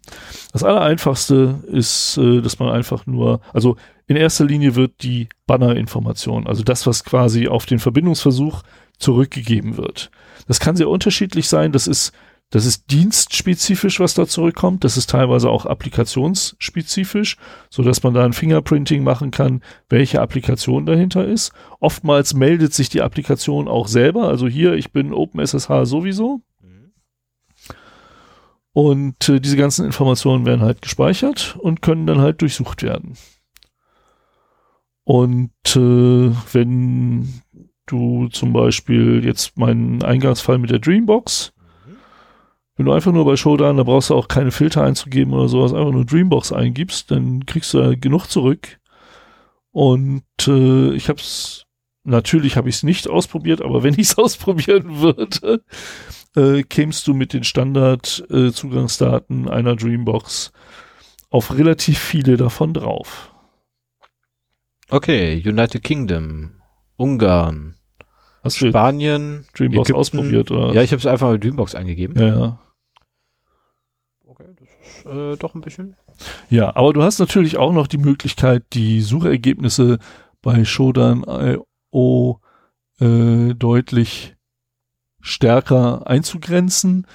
Das 0.53 0.63
allereinfachste 0.63 1.65
ist, 1.67 2.17
äh, 2.19 2.41
dass 2.41 2.61
man 2.61 2.69
einfach 2.69 3.05
nur, 3.05 3.41
also 3.53 3.77
in 4.07 4.15
erster 4.15 4.45
Linie 4.45 4.77
wird 4.77 5.03
die 5.03 5.29
Banner-Information, 5.49 6.47
also 6.47 6.63
das, 6.63 6.87
was 6.87 7.03
quasi 7.03 7.49
auf 7.49 7.67
den 7.67 7.81
Verbindungsversuch 7.81 8.63
zurückgegeben 8.97 9.77
wird. 9.77 10.13
Das 10.47 10.61
kann 10.61 10.77
sehr 10.77 10.89
unterschiedlich 10.89 11.49
sein. 11.49 11.73
Das 11.73 11.89
ist, 11.89 12.13
das 12.51 12.65
ist 12.65 12.93
dienstspezifisch, 12.93 13.99
was 13.99 14.15
da 14.15 14.29
zurückkommt. 14.29 14.85
Das 14.85 14.97
ist 14.97 15.11
teilweise 15.11 15.51
auch 15.51 15.67
applikationsspezifisch, 15.67 17.39
so 17.71 17.83
dass 17.83 18.05
man 18.05 18.15
da 18.15 18.25
ein 18.25 18.35
Fingerprinting 18.35 19.03
machen 19.03 19.33
kann, 19.33 19.63
welche 19.89 20.21
Applikation 20.21 20.87
dahinter 20.87 21.27
ist. 21.27 21.51
Oftmals 21.81 22.35
meldet 22.35 22.73
sich 22.73 22.89
die 22.89 23.03
Applikation 23.03 23.67
auch 23.67 23.89
selber. 23.89 24.29
Also 24.29 24.47
hier, 24.47 24.75
ich 24.75 24.93
bin 24.93 25.13
OpenSSH 25.13 25.87
sowieso. 25.87 26.41
Und 28.73 29.29
äh, 29.29 29.41
diese 29.41 29.57
ganzen 29.57 29.85
Informationen 29.85 30.47
werden 30.47 30.63
halt 30.63 30.83
gespeichert 30.83 31.57
und 31.59 31.83
können 31.83 32.07
dann 32.07 32.21
halt 32.21 32.41
durchsucht 32.41 32.83
werden. 32.83 33.17
Und 35.05 35.51
äh, 35.75 36.31
wenn 36.53 37.43
du 37.87 38.29
zum 38.29 38.53
Beispiel 38.53 39.25
jetzt 39.25 39.59
meinen 39.59 40.03
Eingangsfall 40.03 40.59
mit 40.59 40.71
der 40.71 40.79
Dreambox, 40.79 41.53
wenn 42.77 42.87
du 42.87 42.93
einfach 42.93 43.13
nur 43.13 43.27
bei 43.27 43.37
Showdown, 43.37 43.77
da 43.77 43.83
brauchst 43.83 44.11
du 44.11 44.15
auch 44.15 44.29
keine 44.29 44.51
Filter 44.51 44.83
einzugeben 44.83 45.35
oder 45.35 45.49
sowas, 45.49 45.75
einfach 45.75 45.93
nur 45.93 46.07
Dreambox 46.07 46.53
eingibst, 46.53 47.11
dann 47.11 47.45
kriegst 47.45 47.75
du 47.75 47.81
ja 47.81 47.95
genug 47.95 48.27
zurück. 48.27 48.79
Und 49.73 50.25
äh, 50.47 50.95
ich 50.95 51.09
habe 51.09 51.21
es, 51.21 51.67
natürlich 52.05 52.57
habe 52.57 52.69
ich 52.69 52.77
es 52.77 52.83
nicht 52.83 53.09
ausprobiert, 53.09 53.61
aber 53.61 53.83
wenn 53.83 53.95
ich 53.95 54.11
es 54.11 54.19
ausprobieren 54.19 55.01
würde, 55.01 55.63
äh, 56.37 56.63
kämst 56.63 57.07
du 57.07 57.15
mit 57.15 57.33
den 57.33 57.45
Standard-Zugangsdaten 57.45 59.49
einer 59.49 59.77
Dreambox 59.77 60.53
auf 61.31 61.55
relativ 61.57 61.99
viele 61.99 62.37
davon 62.37 62.75
drauf. 62.75 63.33
Okay, 64.91 65.43
United 65.47 65.83
Kingdom, 65.83 66.61
Ungarn, 66.97 67.77
Hast 68.43 68.61
du 68.61 68.69
Spanien, 68.69 69.47
Dreambox 69.55 69.89
Ägypten. 69.89 70.01
ausprobiert, 70.01 70.51
oder? 70.51 70.75
Ja, 70.75 70.83
ich 70.83 70.91
habe 70.91 70.99
es 70.99 71.07
einfach 71.07 71.31
mit 71.33 71.45
Dreambox 71.45 71.75
eingegeben. 71.75 72.19
ja, 72.21 72.29
ja. 72.29 72.59
Okay, 74.27 74.47
das 74.59 74.69
ist 74.69 75.07
äh, 75.07 75.37
doch 75.37 75.55
ein 75.55 75.61
bisschen. 75.61 75.97
Ja, 76.51 76.75
aber 76.77 76.93
du 76.93 77.03
hast 77.03 77.19
natürlich 77.19 77.57
auch 77.57 77.73
noch 77.73 77.87
die 77.87 77.99
Möglichkeit, 77.99 78.65
die 78.73 79.01
Suchergebnisse 79.01 79.99
bei 80.43 80.65
Shodan.io 80.65 82.41
äh, 83.01 83.55
deutlich 83.55 84.35
stärker 85.23 86.07
einzugrenzen. 86.07 87.07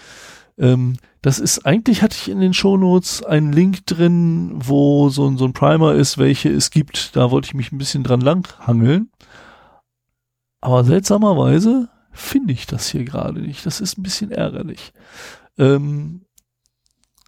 Ähm, 0.58 0.98
das 1.22 1.40
ist 1.40 1.66
eigentlich 1.66 2.02
hatte 2.02 2.16
ich 2.20 2.30
in 2.30 2.40
den 2.40 2.54
Shownotes 2.54 3.24
einen 3.24 3.52
Link 3.52 3.86
drin, 3.86 4.52
wo 4.56 5.10
so, 5.10 5.28
ein- 5.28 5.38
so 5.38 5.46
ein 5.46 5.54
Primer 5.54 5.94
ist, 5.94 6.18
welche 6.18 6.50
es 6.50 6.72
gibt. 6.72 7.16
Da 7.16 7.30
wollte 7.32 7.48
ich 7.48 7.54
mich 7.54 7.72
ein 7.72 7.78
bisschen 7.78 8.04
dran 8.04 8.22
langhangeln. 8.22 9.12
Aber 10.62 10.84
seltsamerweise 10.84 11.90
finde 12.12 12.54
ich 12.54 12.66
das 12.66 12.88
hier 12.90 13.04
gerade 13.04 13.42
nicht. 13.42 13.66
Das 13.66 13.80
ist 13.82 13.98
ein 13.98 14.04
bisschen 14.04 14.32
ärgerlich. 14.32 14.92
Ähm, 15.58 16.22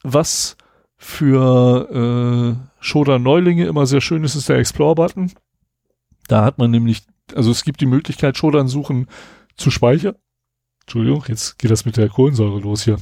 was 0.04 0.56
für 0.98 2.58
äh, 2.60 2.70
Shodan-Neulinge 2.80 3.66
immer 3.66 3.86
sehr 3.86 4.02
schön 4.02 4.24
ist, 4.24 4.36
ist 4.36 4.50
der 4.50 4.58
Explore-Button. 4.58 5.32
Da 6.28 6.44
hat 6.44 6.58
man 6.58 6.72
nämlich, 6.72 7.04
also 7.36 7.52
es 7.52 7.64
gibt 7.64 7.82
die 7.82 7.86
Möglichkeit, 7.86 8.38
Shodan-Suchen 8.38 9.08
zu 9.56 9.72
speichern. 9.72 10.16
Entschuldigung, 10.90 11.24
jetzt 11.28 11.60
geht 11.60 11.70
das 11.70 11.86
mit 11.86 11.98
der 11.98 12.10
Kohlensäure 12.10 12.60
los 12.60 12.84
hier. 12.84 12.98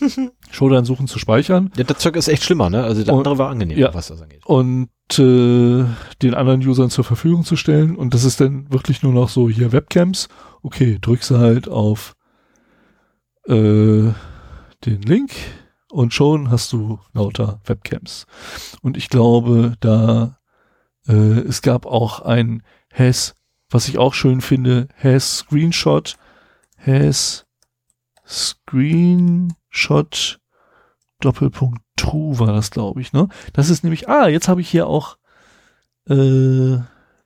Shodan-Suchen 0.50 1.06
zu 1.06 1.18
speichern 1.20 1.70
Ja, 1.76 1.84
das 1.84 1.98
Zeug 1.98 2.16
ist 2.16 2.26
echt 2.28 2.42
schlimmer, 2.42 2.68
ne? 2.68 2.82
Also 2.82 3.04
der 3.04 3.14
Und- 3.14 3.20
andere 3.20 3.38
war 3.38 3.48
angenehm, 3.50 3.78
ja. 3.78 3.94
was 3.94 4.08
das 4.08 4.20
angeht. 4.20 4.44
und 4.44 4.88
äh, 5.18 5.84
den 6.22 6.34
anderen 6.34 6.66
Usern 6.66 6.90
zur 6.90 7.04
Verfügung 7.04 7.44
zu 7.44 7.54
stellen. 7.56 7.94
Und 7.96 8.12
das 8.12 8.24
ist 8.24 8.40
dann 8.40 8.70
wirklich 8.72 9.02
nur 9.02 9.12
noch 9.12 9.28
so 9.28 9.48
hier 9.48 9.70
Webcams. 9.72 10.28
Okay, 10.62 10.98
drückst 11.00 11.30
du 11.30 11.38
halt 11.38 11.68
auf 11.68 12.14
äh, 13.46 14.12
den 14.84 15.02
Link 15.02 15.30
und 15.90 16.12
schon 16.12 16.50
hast 16.50 16.72
du 16.72 16.98
lauter 17.14 17.60
Webcams. 17.64 18.26
Und 18.82 18.96
ich 18.96 19.08
glaube, 19.08 19.74
da 19.80 20.38
äh, 21.06 21.12
es 21.12 21.62
gab 21.62 21.86
auch 21.86 22.20
ein 22.20 22.62
Has, 22.92 23.34
was 23.70 23.88
ich 23.88 23.96
auch 23.98 24.12
schön 24.14 24.40
finde, 24.40 24.88
Has 25.02 25.38
Screenshot, 25.38 26.16
Has 26.84 27.46
Screenshot 28.26 30.40
Doppelpunkt 31.20 31.80
True 31.96 32.38
war 32.38 32.52
das, 32.52 32.70
glaube 32.70 33.00
ich, 33.00 33.12
ne? 33.12 33.28
Das 33.52 33.70
ist 33.70 33.82
nämlich, 33.82 34.08
ah, 34.08 34.28
jetzt 34.28 34.48
habe 34.48 34.60
ich 34.60 34.70
hier 34.70 34.86
auch 34.86 35.18
äh, 36.08 36.78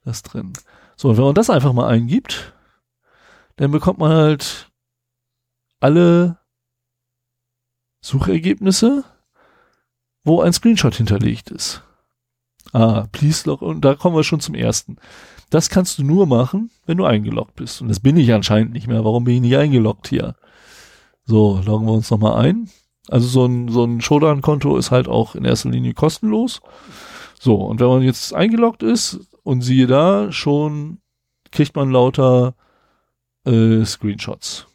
das 0.05 0.23
drin. 0.23 0.55
So, 0.97 1.11
und 1.11 1.19
wenn 1.19 1.25
man 1.25 1.35
das 1.35 1.51
einfach 1.51 1.73
mal 1.73 1.89
eingibt, 1.89 2.55
dann 3.57 3.71
bekommt 3.71 3.99
man 3.99 4.13
halt 4.13 4.71
alle 5.81 6.39
Suchergebnisse, 8.01 9.05
wo 10.25 10.41
ein 10.41 10.53
Screenshot 10.53 10.95
hinterlegt 10.95 11.51
ist. 11.51 11.83
Ah, 12.73 13.07
please 13.13 13.49
log, 13.49 13.61
und 13.61 13.83
da 13.83 13.95
kommen 13.95 14.17
wir 14.17 14.25
schon 14.25 14.41
zum 14.41 14.55
ersten. 14.55 14.97
Das 15.53 15.69
kannst 15.69 15.99
du 15.99 16.03
nur 16.03 16.27
machen, 16.27 16.71
wenn 16.87 16.97
du 16.97 17.05
eingeloggt 17.05 17.57
bist. 17.57 17.83
Und 17.83 17.89
das 17.89 18.01
bin 18.01 18.17
ich 18.17 18.33
anscheinend 18.33 18.73
nicht 18.73 18.87
mehr. 18.87 19.05
Warum 19.05 19.25
bin 19.25 19.35
ich 19.35 19.41
nicht 19.43 19.57
eingeloggt 19.59 20.09
hier? 20.09 20.35
So, 21.27 21.61
loggen 21.63 21.87
wir 21.87 21.93
uns 21.93 22.11
nochmal 22.11 22.43
ein. 22.43 22.71
Also 23.09 23.29
so 23.29 23.45
ein, 23.45 23.69
so 23.69 23.85
ein 23.85 24.01
Shodan-Konto 24.01 24.79
ist 24.79 24.91
halt 24.91 25.09
auch 25.09 25.35
in 25.35 25.45
erster 25.45 25.69
Linie 25.69 25.93
kostenlos. 25.93 26.63
So, 27.39 27.57
und 27.57 27.81
wenn 27.81 27.89
man 27.89 28.01
jetzt 28.01 28.33
eingeloggt 28.33 28.83
ist 28.83 29.29
und 29.43 29.61
siehe 29.61 29.87
da, 29.87 30.33
schon 30.33 31.03
kriegt 31.51 31.77
man 31.77 31.91
lauter 31.91 32.55
äh, 33.45 33.85
Screenshots. 33.85 34.69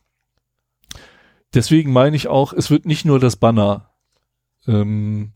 Deswegen 1.55 1.91
meine 1.91 2.15
ich 2.15 2.27
auch, 2.27 2.53
es 2.53 2.69
wird 2.69 2.85
nicht 2.85 3.03
nur 3.03 3.19
das 3.19 3.35
Banner 3.35 3.89
ähm, 4.67 5.31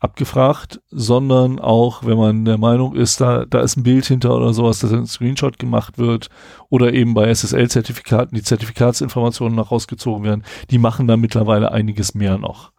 abgefragt, 0.00 0.80
sondern 0.90 1.60
auch, 1.60 2.04
wenn 2.04 2.16
man 2.16 2.44
der 2.46 2.56
Meinung 2.56 2.96
ist, 2.96 3.20
da, 3.20 3.44
da 3.44 3.60
ist 3.60 3.76
ein 3.76 3.82
Bild 3.82 4.06
hinter 4.06 4.34
oder 4.34 4.54
sowas, 4.54 4.80
dass 4.80 4.92
ein 4.92 5.06
Screenshot 5.06 5.58
gemacht 5.58 5.98
wird 5.98 6.30
oder 6.70 6.94
eben 6.94 7.12
bei 7.12 7.28
SSL-Zertifikaten 7.28 8.34
die 8.34 8.42
Zertifikatsinformationen 8.42 9.54
noch 9.54 9.70
rausgezogen 9.70 10.24
werden, 10.24 10.44
die 10.70 10.78
machen 10.78 11.06
da 11.06 11.18
mittlerweile 11.18 11.70
einiges 11.70 12.14
mehr 12.14 12.38
noch. 12.38 12.72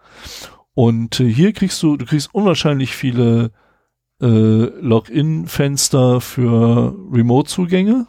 Und 0.73 1.19
äh, 1.19 1.31
hier 1.31 1.53
kriegst 1.53 1.81
du, 1.83 1.95
du 1.95 2.05
kriegst 2.05 2.33
unwahrscheinlich 2.33 2.95
viele 2.95 3.51
äh, 4.19 4.25
Login-Fenster 4.25 6.21
für 6.21 6.95
Remote-Zugänge 7.11 8.07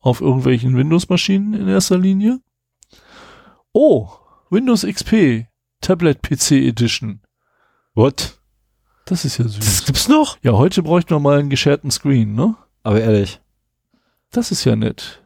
auf 0.00 0.20
irgendwelchen 0.20 0.76
Windows-Maschinen 0.76 1.54
in 1.54 1.68
erster 1.68 1.98
Linie. 1.98 2.40
Oh, 3.72 4.08
Windows 4.50 4.84
XP, 4.84 5.46
Tablet 5.80 6.22
PC 6.22 6.52
Edition. 6.52 7.20
What? 7.98 8.38
Das 9.06 9.24
ist 9.24 9.38
ja 9.38 9.48
süß. 9.48 9.58
Das 9.58 9.84
gibt's 9.84 10.06
noch? 10.06 10.36
Ja, 10.44 10.52
heute 10.52 10.84
bräuchten 10.84 11.10
wir 11.10 11.18
mal 11.18 11.40
einen 11.40 11.50
gescherten 11.50 11.90
Screen, 11.90 12.36
ne? 12.36 12.54
Aber 12.84 13.00
ehrlich. 13.00 13.40
Das 14.30 14.52
ist 14.52 14.64
ja 14.64 14.76
nett. 14.76 15.24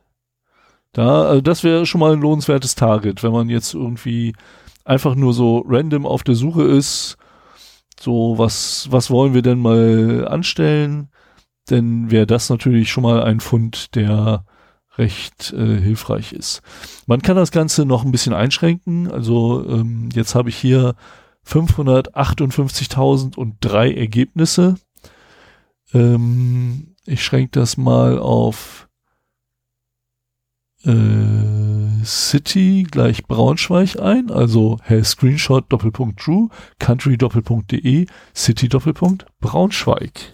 Da, 0.92 1.24
also 1.24 1.42
das 1.42 1.64
wäre 1.64 1.84
schon 1.84 2.00
mal 2.00 2.14
ein 2.14 2.22
lohnenswertes 2.22 2.74
Target, 2.74 3.22
wenn 3.22 3.32
man 3.32 3.50
jetzt 3.50 3.74
irgendwie 3.74 4.34
einfach 4.86 5.14
nur 5.16 5.34
so 5.34 5.62
random 5.68 6.06
auf 6.06 6.22
der 6.22 6.34
Suche 6.34 6.62
ist, 6.62 7.18
so 8.00 8.38
was, 8.38 8.90
was 8.90 9.10
wollen 9.10 9.34
wir 9.34 9.42
denn 9.42 9.58
mal 9.58 10.26
anstellen, 10.26 11.10
denn 11.68 12.10
wäre 12.10 12.26
das 12.26 12.48
natürlich 12.48 12.90
schon 12.90 13.02
mal 13.02 13.22
ein 13.22 13.40
Fund, 13.40 13.94
der 13.96 14.46
recht 14.96 15.52
äh, 15.52 15.78
hilfreich 15.78 16.32
ist. 16.32 16.62
Man 17.06 17.20
kann 17.20 17.36
das 17.36 17.50
Ganze 17.50 17.84
noch 17.84 18.02
ein 18.02 18.12
bisschen 18.12 18.32
einschränken. 18.32 19.12
Also 19.12 19.62
ähm, 19.68 20.08
jetzt 20.14 20.34
habe 20.34 20.48
ich 20.48 20.56
hier 20.56 20.94
558.003 21.46 23.94
Ergebnisse. 23.94 24.74
Ähm, 25.92 26.96
ich 27.04 27.24
schränke 27.24 27.60
das 27.60 27.76
mal 27.76 28.18
auf 28.18 28.88
äh, 30.84 32.04
City 32.04 32.86
gleich 32.90 33.24
Braunschweig 33.24 34.00
ein, 34.00 34.30
also 34.30 34.78
hey, 34.82 35.04
Screenshot 35.04 35.64
Doppelpunkt 35.68 36.20
True, 36.20 36.48
Country 36.78 37.16
Doppelpunkt.de, 37.16 38.06
City 38.34 38.68
Doppelpunkt 38.68 39.26
Braunschweig. 39.40 40.32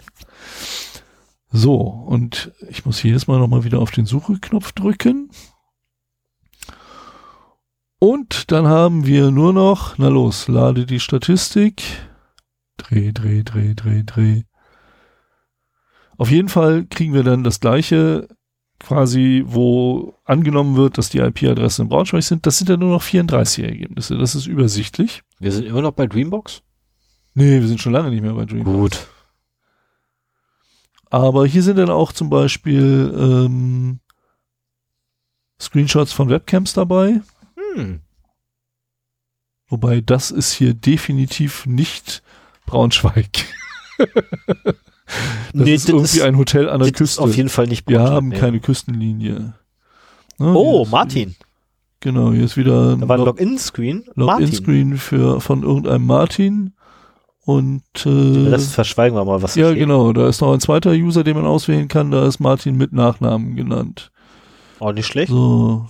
So, 1.51 1.77
und 1.77 2.51
ich 2.69 2.85
muss 2.85 3.01
jedes 3.01 3.27
Mal 3.27 3.39
nochmal 3.39 3.63
wieder 3.63 3.79
auf 3.79 3.91
den 3.91 4.05
Suche-Knopf 4.05 4.71
drücken. 4.73 5.31
Und 7.99 8.51
dann 8.51 8.65
haben 8.67 9.05
wir 9.05 9.29
nur 9.29 9.51
noch, 9.51 9.97
na 9.97 10.07
los, 10.07 10.47
lade 10.47 10.85
die 10.85 11.01
Statistik. 11.01 11.83
Dreh, 12.77 13.11
dreh, 13.11 13.43
dreh, 13.43 13.75
dreh, 13.75 14.03
dreh. 14.03 14.43
Auf 16.17 16.31
jeden 16.31 16.47
Fall 16.47 16.85
kriegen 16.85 17.13
wir 17.13 17.23
dann 17.23 17.43
das 17.43 17.59
gleiche, 17.59 18.27
quasi, 18.79 19.43
wo 19.45 20.15
angenommen 20.23 20.77
wird, 20.77 20.97
dass 20.97 21.09
die 21.09 21.19
IP-Adressen 21.19 21.83
in 21.83 21.89
Braunschweig 21.89 22.23
sind. 22.23 22.45
Das 22.45 22.57
sind 22.57 22.69
ja 22.69 22.77
nur 22.77 22.91
noch 22.91 23.01
34 23.01 23.65
Ergebnisse. 23.65 24.17
Das 24.17 24.33
ist 24.33 24.47
übersichtlich. 24.47 25.21
Wir 25.39 25.51
sind 25.51 25.65
immer 25.65 25.81
noch 25.81 25.91
bei 25.91 26.07
Dreambox? 26.07 26.61
Nee, 27.33 27.59
wir 27.59 27.67
sind 27.67 27.81
schon 27.81 27.93
lange 27.93 28.09
nicht 28.09 28.21
mehr 28.21 28.33
bei 28.33 28.45
Dreambox. 28.45 28.77
Gut. 28.77 29.07
Aber 31.09 31.45
hier 31.45 31.63
sind 31.63 31.77
dann 31.77 31.89
auch 31.89 32.13
zum 32.13 32.29
Beispiel 32.29 33.13
ähm, 33.17 33.99
Screenshots 35.59 36.13
von 36.13 36.29
Webcams 36.29 36.73
dabei. 36.73 37.21
Hm. 37.75 37.99
Wobei 39.67 40.01
das 40.01 40.31
ist 40.31 40.53
hier 40.53 40.73
definitiv 40.73 41.65
nicht 41.65 42.23
Braunschweig. 42.65 43.45
das 43.97 44.75
Nee, 45.53 45.73
ist 45.75 45.83
das 45.85 45.89
irgendwie 45.93 46.17
ist- 46.17 46.21
ein 46.23 46.37
Hotel 46.37 46.69
an 46.69 46.79
der 46.79 46.89
Das 46.91 46.97
Küste. 46.97 47.21
auf 47.21 47.35
jeden 47.35 47.49
Fall 47.49 47.67
nicht 47.67 47.87
Wir 47.87 47.97
Braunschweig, 47.97 48.15
haben 48.15 48.27
nee. 48.29 48.37
keine 48.37 48.59
Küstenlinie. 48.59 49.53
Ne, 50.37 50.53
Oh, 50.55 50.85
Martin. 50.89 51.35
Genau, 51.99 52.31
hier 52.31 52.45
ist 52.45 52.55
wieder 52.57 52.95
Da 52.95 53.07
war 53.09 53.17
ein 53.17 53.25
Log- 53.25 53.39
Login-Screen. 53.39 54.05
Login-Screen 54.15 54.97
für 54.97 55.41
von 55.41 55.63
irgendeinem 55.63 56.05
Martin. 56.05 56.73
Und 57.45 57.83
äh, 58.05 58.09
Rest 58.49 58.73
verschweigen 58.73 59.17
wir 59.17 59.25
mal, 59.25 59.41
was 59.41 59.55
ja, 59.55 59.67
steht. 59.69 59.79
genau, 59.79 60.13
da 60.13 60.27
ist 60.29 60.39
noch 60.39 60.53
ein 60.53 60.59
zweiter 60.59 60.91
User, 60.91 61.23
den 61.23 61.35
man 61.35 61.45
auswählen 61.47 61.87
kann, 61.87 62.11
da 62.11 62.25
ist 62.27 62.39
Martin 62.39 62.77
mit 62.77 62.93
Nachnamen 62.93 63.55
genannt. 63.55 64.11
Oh, 64.79 64.91
nicht 64.91 65.07
schlecht. 65.07 65.29
So. 65.31 65.87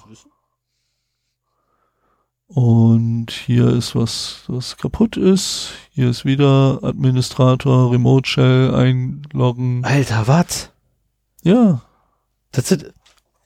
Und 2.51 3.27
hier 3.29 3.67
ist 3.67 3.95
was, 3.95 4.41
was 4.47 4.75
kaputt 4.77 5.17
ist. 5.17 5.69
Hier 5.91 6.09
ist 6.09 6.25
wieder 6.25 6.79
Administrator, 6.81 7.91
Remote 7.91 8.27
Shell 8.27 8.73
einloggen. 8.73 9.85
Alter, 9.85 10.23
was? 10.27 10.71
Ja, 11.43 11.81
Das 12.51 12.67
sind, 12.69 12.91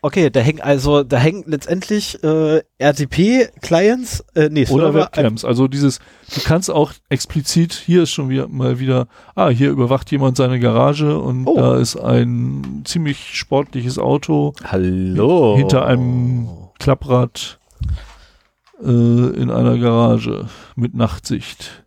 okay, 0.02 0.30
da 0.30 0.40
hängen 0.40 0.62
also, 0.62 1.04
da 1.04 1.18
hängen 1.18 1.44
letztendlich 1.48 2.24
äh, 2.24 2.62
RTP-Clients, 2.80 4.24
äh, 4.36 4.48
nee, 4.50 4.66
oder 4.68 4.86
Server, 4.94 5.00
Webcams. 5.02 5.44
Also 5.44 5.68
dieses, 5.68 6.00
du 6.34 6.40
kannst 6.42 6.72
auch 6.72 6.94
explizit, 7.10 7.74
hier 7.74 8.04
ist 8.04 8.12
schon 8.12 8.30
wieder 8.30 8.48
mal 8.48 8.80
wieder, 8.80 9.08
ah, 9.36 9.50
hier 9.50 9.70
überwacht 9.70 10.10
jemand 10.12 10.38
seine 10.38 10.62
Garage 10.62 11.20
und 11.20 11.46
Oh. 11.46 11.58
da 11.58 11.78
ist 11.78 11.98
ein 11.98 12.84
ziemlich 12.86 13.36
sportliches 13.38 14.00
Auto, 14.00 14.54
Hallo. 14.64 15.58
Hinter 15.58 15.86
einem- 15.86 16.48
Klapprad 16.80 17.60
äh, 18.82 18.86
in 18.86 19.52
einer 19.52 19.78
Garage 19.78 20.50
mit 20.76 20.94
Nachtsicht. 20.94 21.86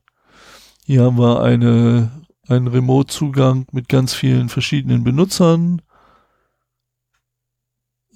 Hier 0.85 1.03
haben 1.03 1.19
wir 1.19 1.43
eine, 1.43 2.11
einen 2.47 2.69
Remote-Zugang 2.69 3.67
mit 3.73 3.89
ganz 3.89 4.15
vielen 4.15 4.49
verschiedenen 4.49 5.05
Benutzern. 5.05 5.83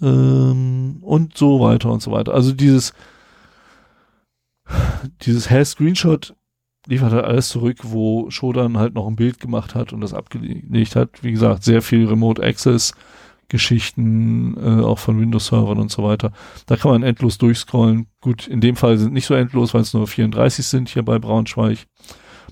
Ähm, 0.01 0.99
und 1.03 1.37
so 1.37 1.61
weiter 1.61 1.91
und 1.91 2.03
so 2.03 2.13
weiter. 2.13 2.33
Also 2.33 2.53
dieses, 2.53 2.93
dieses 5.23 5.51
Hair-Screenshot 5.51 6.35
liefert 6.87 7.13
halt 7.13 7.25
alles 7.25 7.49
zurück, 7.49 7.79
wo 7.83 8.31
Shodan 8.31 8.79
halt 8.79 8.95
noch 8.95 9.07
ein 9.07 9.17
Bild 9.17 9.41
gemacht 9.41 9.75
hat 9.75 9.93
und 9.93 10.01
das 10.01 10.15
abgelegt 10.15 10.97
hat. 10.97 11.23
Wie 11.23 11.33
gesagt, 11.33 11.65
sehr 11.65 11.83
viel 11.83 12.07
Remote 12.07 12.43
Access 12.43 12.95
Geschichten, 13.51 14.57
äh, 14.57 14.83
auch 14.83 14.99
von 14.99 15.21
Windows-Servern 15.21 15.79
und 15.79 15.91
so 15.91 16.03
weiter. 16.03 16.33
Da 16.67 16.77
kann 16.77 16.91
man 16.91 17.03
endlos 17.03 17.37
durchscrollen. 17.37 18.07
Gut, 18.21 18.47
in 18.47 18.61
dem 18.63 18.77
Fall 18.77 18.97
sind 18.97 19.13
nicht 19.13 19.27
so 19.27 19.35
endlos, 19.35 19.75
weil 19.75 19.83
es 19.83 19.93
nur 19.93 20.07
34 20.07 20.67
sind 20.67 20.89
hier 20.89 21.03
bei 21.03 21.19
Braunschweig. 21.19 21.87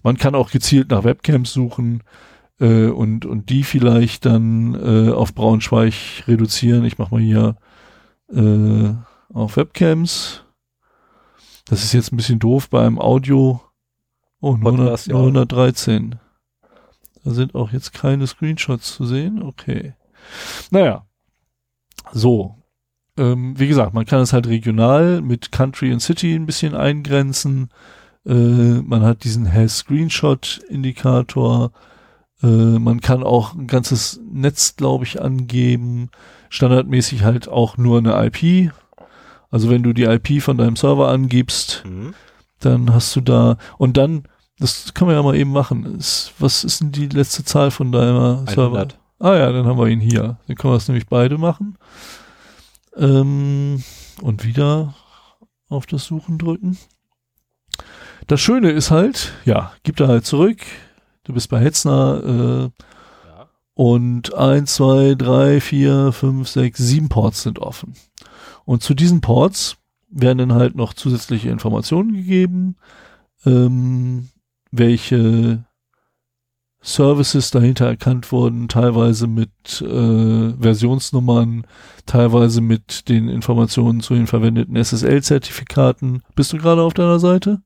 Man 0.03 0.19
kann 0.19 0.35
auch 0.35 0.51
gezielt 0.51 0.91
nach 0.91 1.05
Webcams 1.05 1.53
suchen 1.53 2.03
äh, 2.61 2.87
und, 2.87 3.25
und 3.25 3.49
die 3.49 3.63
vielleicht 3.63 4.27
dann 4.27 4.75
äh, 4.75 5.11
auf 5.11 5.35
Braunschweig 5.35 5.95
reduzieren. 6.27 6.85
Ich 6.85 6.99
mache 6.99 7.15
mal 7.15 7.23
hier 7.23 7.57
äh, 8.31 8.93
auf 9.33 9.57
Webcams. 9.57 10.45
Das 11.67 11.85
ist 11.85 11.93
jetzt 11.93 12.13
ein 12.13 12.17
bisschen 12.17 12.39
doof 12.39 12.69
bei 12.69 12.85
einem 12.85 12.99
Audio. 12.99 13.61
Oh, 14.41 14.57
nur, 14.57 14.77
Podcast, 14.77 15.09
100, 15.09 15.09
ja. 15.09 15.13
nur 15.15 15.23
113. 15.23 16.17
Da 17.25 17.31
sind 17.33 17.55
auch 17.55 17.73
jetzt 17.73 17.93
keine 17.93 18.27
Screenshots 18.27 18.95
zu 18.95 19.05
sehen. 19.05 19.43
Okay. 19.43 19.95
Naja. 20.71 21.05
So. 22.13 22.55
Ähm, 23.17 23.59
wie 23.59 23.69
gesagt, 23.69 23.95
man 23.95 24.07
kann 24.07 24.21
es 24.21 24.33
halt 24.33 24.47
regional 24.47 25.21
mit 25.21 25.51
Country 25.53 25.93
und 25.93 26.01
City 26.01 26.35
ein 26.35 26.47
bisschen 26.47 26.75
eingrenzen. 26.75 27.71
Äh, 28.25 28.33
man 28.83 29.03
hat 29.03 29.25
diesen 29.25 29.53
Has 29.53 29.79
Screenshot 29.79 30.61
Indikator. 30.69 31.73
Äh, 32.43 32.47
man 32.47 33.01
kann 33.01 33.25
auch 33.25 33.55
ein 33.55 33.67
ganzes 33.67 34.21
Netz, 34.31 34.77
glaube 34.77 35.05
ich, 35.05 35.21
angeben. 35.21 36.11
Standardmäßig 36.49 37.25
halt 37.25 37.49
auch 37.49 37.77
nur 37.77 37.99
eine 37.99 38.15
IP. 38.27 38.73
Also 39.51 39.69
wenn 39.71 39.83
du 39.83 39.93
die 39.93 40.05
IP 40.05 40.41
von 40.43 40.57
deinem 40.59 40.77
Server 40.77 41.09
angibst, 41.09 41.83
Mhm. 41.87 42.15
dann 42.61 42.93
hast 42.95 43.17
du 43.17 43.21
da 43.21 43.57
und 43.79 43.97
dann, 43.97 44.25
das 44.59 44.93
kann 44.95 45.07
man 45.09 45.17
ja 45.17 45.23
mal 45.23 45.37
eben 45.37 45.53
machen. 45.53 45.97
Ist, 45.99 46.33
was 46.39 46.65
ist 46.65 46.81
denn 46.81 46.93
die 46.93 47.09
letzte 47.09 47.45
Zahl 47.45 47.71
von 47.71 47.91
deiner 47.93 48.45
Server? 48.47 48.89
100. 49.19 49.21
Ah 49.21 49.37
ja, 49.39 49.53
dann 49.53 49.67
haben 49.67 49.79
wir 49.79 49.87
ihn 49.89 50.01
hier. 50.01 50.39
Dann 50.47 50.57
können 50.57 50.73
wir 50.73 50.79
es 50.79 50.89
nämlich 50.89 51.07
beide 51.07 51.39
machen. 51.39 51.77
Ähm, 52.97 53.83
und 54.23 54.45
wieder 54.45 54.95
auf 55.69 55.87
das 55.87 56.05
Suchen 56.05 56.39
drücken. 56.39 56.79
Das 58.27 58.41
Schöne 58.41 58.71
ist 58.71 58.91
halt, 58.91 59.33
ja, 59.45 59.73
gib 59.85 59.97
da 59.97 60.09
halt 60.09 60.27
zurück. 60.27 60.59
Du 61.25 61.33
bist 61.33 61.49
bei 61.51 61.61
Hetzner 61.61 62.23
äh, 62.25 62.63
Ja. 63.29 63.49
und 63.75 64.35
eins, 64.35 64.75
zwei, 64.75 65.15
drei, 65.15 65.61
vier, 65.61 66.13
fünf, 66.13 66.49
sechs, 66.49 66.79
sieben 66.79 67.09
Ports 67.09 67.43
sind 67.43 67.59
offen. 67.59 67.95
Und 68.65 68.83
zu 68.83 68.95
diesen 68.95 69.21
Ports 69.21 69.77
werden 70.11 70.39
dann 70.39 70.53
halt 70.55 70.75
noch 70.75 70.95
zusätzliche 70.95 71.51
Informationen 71.51 72.13
gegeben, 72.15 72.77
ähm, 73.47 74.29
welche 74.71 75.65
Services 76.81 77.51
dahinter 77.51 77.87
erkannt 77.87 78.31
wurden, 78.31 78.69
teilweise 78.69 79.27
mit 79.27 79.51
äh, 79.83 80.53
Versionsnummern, 80.61 81.67
teilweise 82.07 82.61
mit 82.61 83.09
den 83.09 83.29
Informationen 83.29 84.01
zu 84.01 84.15
den 84.15 84.27
verwendeten 84.27 84.77
SSL-Zertifikaten. 84.77 86.23
Bist 86.37 86.53
du 86.53 86.59
gerade 86.59 86.83
auf 86.83 86.95
deiner 86.95 87.19
Seite? 87.19 87.61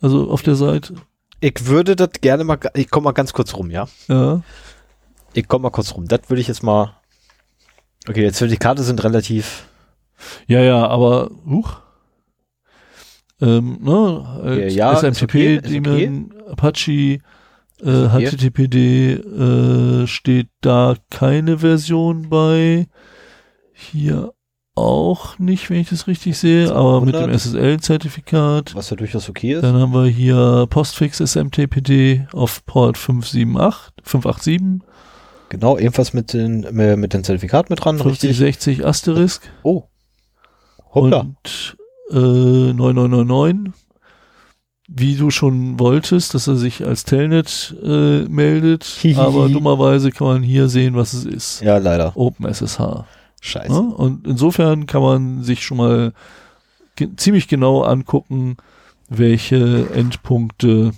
Also 0.00 0.30
auf 0.30 0.42
der 0.42 0.56
Seite? 0.56 0.96
Ich 1.40 1.66
würde 1.66 1.96
das 1.96 2.10
gerne 2.20 2.44
mal, 2.44 2.58
ich 2.74 2.90
komme 2.90 3.04
mal 3.04 3.12
ganz 3.12 3.32
kurz 3.32 3.54
rum, 3.54 3.70
ja? 3.70 3.88
Ja. 4.08 4.42
Ich 5.32 5.48
komme 5.48 5.64
mal 5.64 5.70
kurz 5.70 5.94
rum. 5.94 6.06
Das 6.06 6.20
würde 6.28 6.40
ich 6.40 6.48
jetzt 6.48 6.62
mal. 6.62 6.94
Okay, 8.06 8.26
die 8.26 8.32
Zertifikate 8.32 8.82
sind 8.82 9.02
relativ. 9.02 9.66
Ja, 10.46 10.60
ja, 10.60 10.86
aber, 10.86 11.30
huch. 11.46 11.80
Ähm, 13.40 13.78
ne, 13.80 14.68
Ja, 14.70 14.92
ja, 14.92 14.96
SMTP, 14.96 15.24
okay, 15.24 15.60
Daemon, 15.60 16.34
Apache, 16.50 17.18
äh. 17.82 18.08
HTTPD 18.08 19.12
äh, 19.14 20.06
steht 20.06 20.48
da 20.60 20.96
keine 21.10 21.58
Version 21.58 22.28
bei. 22.28 22.86
Hier 23.74 24.32
auch 24.74 25.38
nicht, 25.38 25.68
wenn 25.68 25.80
ich 25.80 25.90
das 25.90 26.06
richtig 26.06 26.38
sehe, 26.38 26.72
aber 26.74 27.00
mit 27.00 27.14
dem 27.14 27.20
200. 27.24 27.40
SSL-Zertifikat. 27.40 28.74
Was 28.74 28.88
ja 28.90 28.96
durchaus 28.96 29.28
okay 29.28 29.54
ist. 29.54 29.62
Dann 29.62 29.74
haben 29.76 29.92
wir 29.92 30.06
hier 30.06 30.66
Postfix 30.70 31.18
SMTPD 31.20 32.26
auf 32.32 32.64
Port 32.64 32.96
578, 32.96 33.92
587, 34.02 34.88
Genau, 35.50 35.76
ebenfalls 35.76 36.14
mit 36.14 36.32
den, 36.32 36.60
mit 36.70 36.96
mit 36.96 37.12
den 37.12 37.24
Zertifikat 37.24 37.68
mit 37.68 37.84
dran, 37.84 37.96
richtig? 37.96 38.38
5060 38.38 38.86
Asterisk 38.86 39.42
Oh. 39.62 39.82
Hoppla. 40.94 41.20
und 41.20 41.76
äh, 42.10 42.72
9999. 42.72 43.74
Wie 44.94 45.16
du 45.16 45.30
schon 45.30 45.78
wolltest, 45.78 46.34
dass 46.34 46.48
er 46.48 46.56
sich 46.56 46.84
als 46.86 47.04
Telnet 47.04 47.74
äh, 47.82 48.24
meldet, 48.24 48.98
aber 49.16 49.48
dummerweise 49.48 50.10
kann 50.10 50.26
man 50.26 50.42
hier 50.42 50.68
sehen, 50.68 50.94
was 50.96 51.14
es 51.14 51.24
ist. 51.24 51.62
Ja, 51.62 51.78
leider. 51.78 52.14
OpenSSH. 52.14 53.04
Scheiße. 53.40 53.72
Ne? 53.72 53.80
Und 53.80 54.26
insofern 54.26 54.86
kann 54.86 55.02
man 55.02 55.42
sich 55.42 55.64
schon 55.64 55.78
mal 55.78 56.12
ge 56.96 57.08
ziemlich 57.16 57.48
genau 57.48 57.82
angucken, 57.82 58.56
welche 59.08 59.90
Endpunkte, 59.94 60.92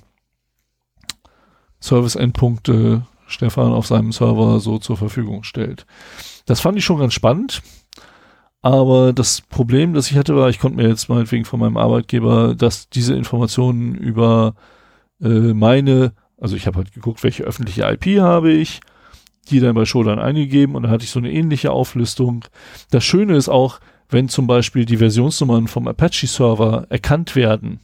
Service-Endpunkte 1.80 3.02
Stefan 3.26 3.72
auf 3.72 3.86
seinem 3.86 4.12
Server 4.12 4.60
so 4.60 4.78
zur 4.78 4.96
Verfügung 4.96 5.44
stellt. 5.44 5.86
Das 6.46 6.60
fand 6.60 6.78
ich 6.78 6.84
schon 6.84 6.98
ganz 6.98 7.14
spannend. 7.14 7.62
Aber 8.64 9.12
das 9.12 9.42
Problem, 9.42 9.92
das 9.92 10.10
ich 10.10 10.16
hatte, 10.16 10.36
war, 10.36 10.48
ich 10.48 10.58
konnte 10.58 10.78
mir 10.78 10.88
jetzt 10.88 11.10
meinetwegen 11.10 11.44
von 11.44 11.60
meinem 11.60 11.76
Arbeitgeber, 11.76 12.54
dass 12.54 12.88
diese 12.88 13.14
Informationen 13.14 13.94
über 13.94 14.54
äh, 15.20 15.52
meine, 15.52 16.14
also 16.40 16.56
ich 16.56 16.66
habe 16.66 16.78
halt 16.78 16.94
geguckt, 16.94 17.22
welche 17.22 17.42
öffentliche 17.42 17.82
IP 17.82 18.22
habe 18.22 18.52
ich, 18.52 18.80
die 19.50 19.60
dann 19.60 19.74
bei 19.74 19.84
Shodan 19.84 20.18
eingegeben 20.18 20.76
und 20.76 20.84
dann 20.84 20.92
hatte 20.92 21.04
ich 21.04 21.10
so 21.10 21.18
eine 21.18 21.30
ähnliche 21.30 21.72
Auflistung. 21.72 22.46
Das 22.90 23.04
Schöne 23.04 23.36
ist 23.36 23.50
auch, 23.50 23.80
wenn 24.08 24.30
zum 24.30 24.46
Beispiel 24.46 24.86
die 24.86 24.96
Versionsnummern 24.96 25.68
vom 25.68 25.86
Apache-Server 25.86 26.86
erkannt 26.88 27.36
werden. 27.36 27.80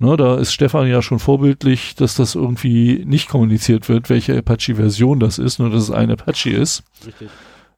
Ne, 0.00 0.16
da 0.16 0.34
ist 0.36 0.52
Stefan 0.52 0.88
ja 0.88 1.00
schon 1.00 1.20
vorbildlich, 1.20 1.94
dass 1.94 2.16
das 2.16 2.34
irgendwie 2.34 3.04
nicht 3.06 3.28
kommuniziert 3.28 3.88
wird, 3.88 4.10
welche 4.10 4.36
Apache-Version 4.36 5.20
das 5.20 5.38
ist, 5.38 5.60
nur 5.60 5.70
dass 5.70 5.84
es 5.84 5.90
ein 5.92 6.10
Apache 6.10 6.50
ist. 6.50 6.82
Richtig. 7.06 7.30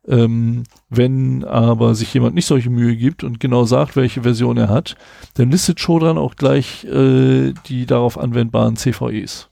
Ähm, 0.09 0.63
wenn 0.89 1.45
aber 1.45 1.95
sich 1.97 2.15
jemand 2.15 2.35
nicht 2.37 2.47
solche 2.47 2.71
Mühe 2.71 2.97
gibt 2.97 3.25
und 3.25 3.41
genau 3.41 3.65
sagt, 3.65 3.97
welche 3.97 4.23
Version 4.23 4.57
er 4.57 4.69
hat, 4.69 4.97
dann 5.35 5.51
listet 5.51 5.81
Shodan 5.81 6.17
auch 6.17 6.37
gleich 6.37 6.85
äh, 6.85 7.53
die 7.67 7.87
darauf 7.87 8.17
anwendbaren 8.19 8.77
CVEs. 8.77 9.49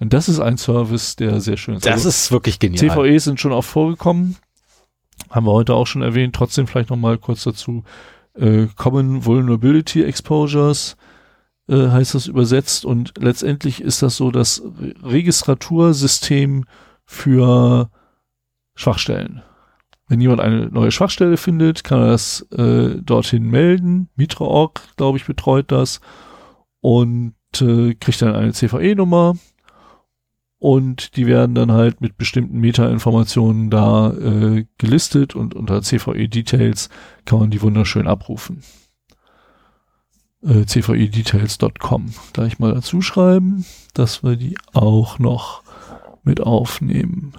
Und 0.00 0.12
das 0.12 0.28
ist 0.28 0.40
ein 0.40 0.58
Service, 0.58 1.16
der 1.16 1.40
sehr 1.40 1.56
schön 1.56 1.76
ist. 1.76 1.86
Das 1.86 1.94
Also 1.94 2.08
ist 2.10 2.30
wirklich 2.30 2.58
genial. 2.58 2.90
CVEs 2.90 3.24
sind 3.24 3.40
schon 3.40 3.52
oft 3.52 3.70
vorgekommen. 3.70 4.36
Haben 5.30 5.46
wir 5.46 5.52
heute 5.52 5.74
auch 5.74 5.86
schon 5.86 6.02
erwähnt. 6.02 6.34
Trotzdem 6.34 6.66
vielleicht 6.66 6.90
noch 6.90 6.96
mal 6.96 7.16
kurz 7.16 7.44
dazu. 7.44 7.84
Äh, 8.34 8.66
Common 8.76 9.24
Vulnerability 9.24 10.02
Exposures 10.02 10.96
äh, 11.68 11.88
heißt 11.88 12.14
das 12.14 12.26
übersetzt. 12.26 12.84
Und 12.84 13.14
letztendlich 13.18 13.80
ist 13.80 14.02
das 14.02 14.16
so 14.16 14.30
das 14.30 14.62
Re 14.62 14.94
Registratursystem 15.02 16.64
für 17.06 17.88
Schwachstellen. 18.74 19.42
Wenn 20.06 20.20
jemand 20.20 20.40
eine 20.40 20.66
neue 20.66 20.90
Schwachstelle 20.90 21.36
findet, 21.36 21.82
kann 21.82 22.00
er 22.00 22.08
das 22.08 22.42
äh, 22.52 22.96
dorthin 23.00 23.44
melden. 23.44 24.08
Mitra.org, 24.16 24.82
glaube 24.96 25.18
ich, 25.18 25.24
betreut 25.24 25.72
das 25.72 26.00
und 26.80 27.34
äh, 27.60 27.94
kriegt 27.94 28.20
dann 28.20 28.34
eine 28.34 28.52
CVE-Nummer 28.52 29.34
und 30.58 31.16
die 31.16 31.26
werden 31.26 31.54
dann 31.54 31.72
halt 31.72 32.00
mit 32.00 32.16
bestimmten 32.16 32.58
Meta-Informationen 32.58 33.68
da 33.68 34.12
äh, 34.12 34.64
gelistet 34.78 35.34
und 35.34 35.54
unter 35.54 35.82
CVE-Details 35.82 36.88
kann 37.26 37.38
man 37.38 37.50
die 37.50 37.60
wunderschön 37.60 38.06
abrufen. 38.06 38.62
Äh, 40.42 40.64
CVE-Details.com. 40.64 42.14
Gleich 42.32 42.58
mal 42.58 42.72
dazu 42.72 43.02
schreiben, 43.02 43.66
dass 43.92 44.22
wir 44.22 44.36
die 44.36 44.56
auch 44.72 45.18
noch 45.18 45.62
mit 46.22 46.40
aufnehmen. 46.40 47.34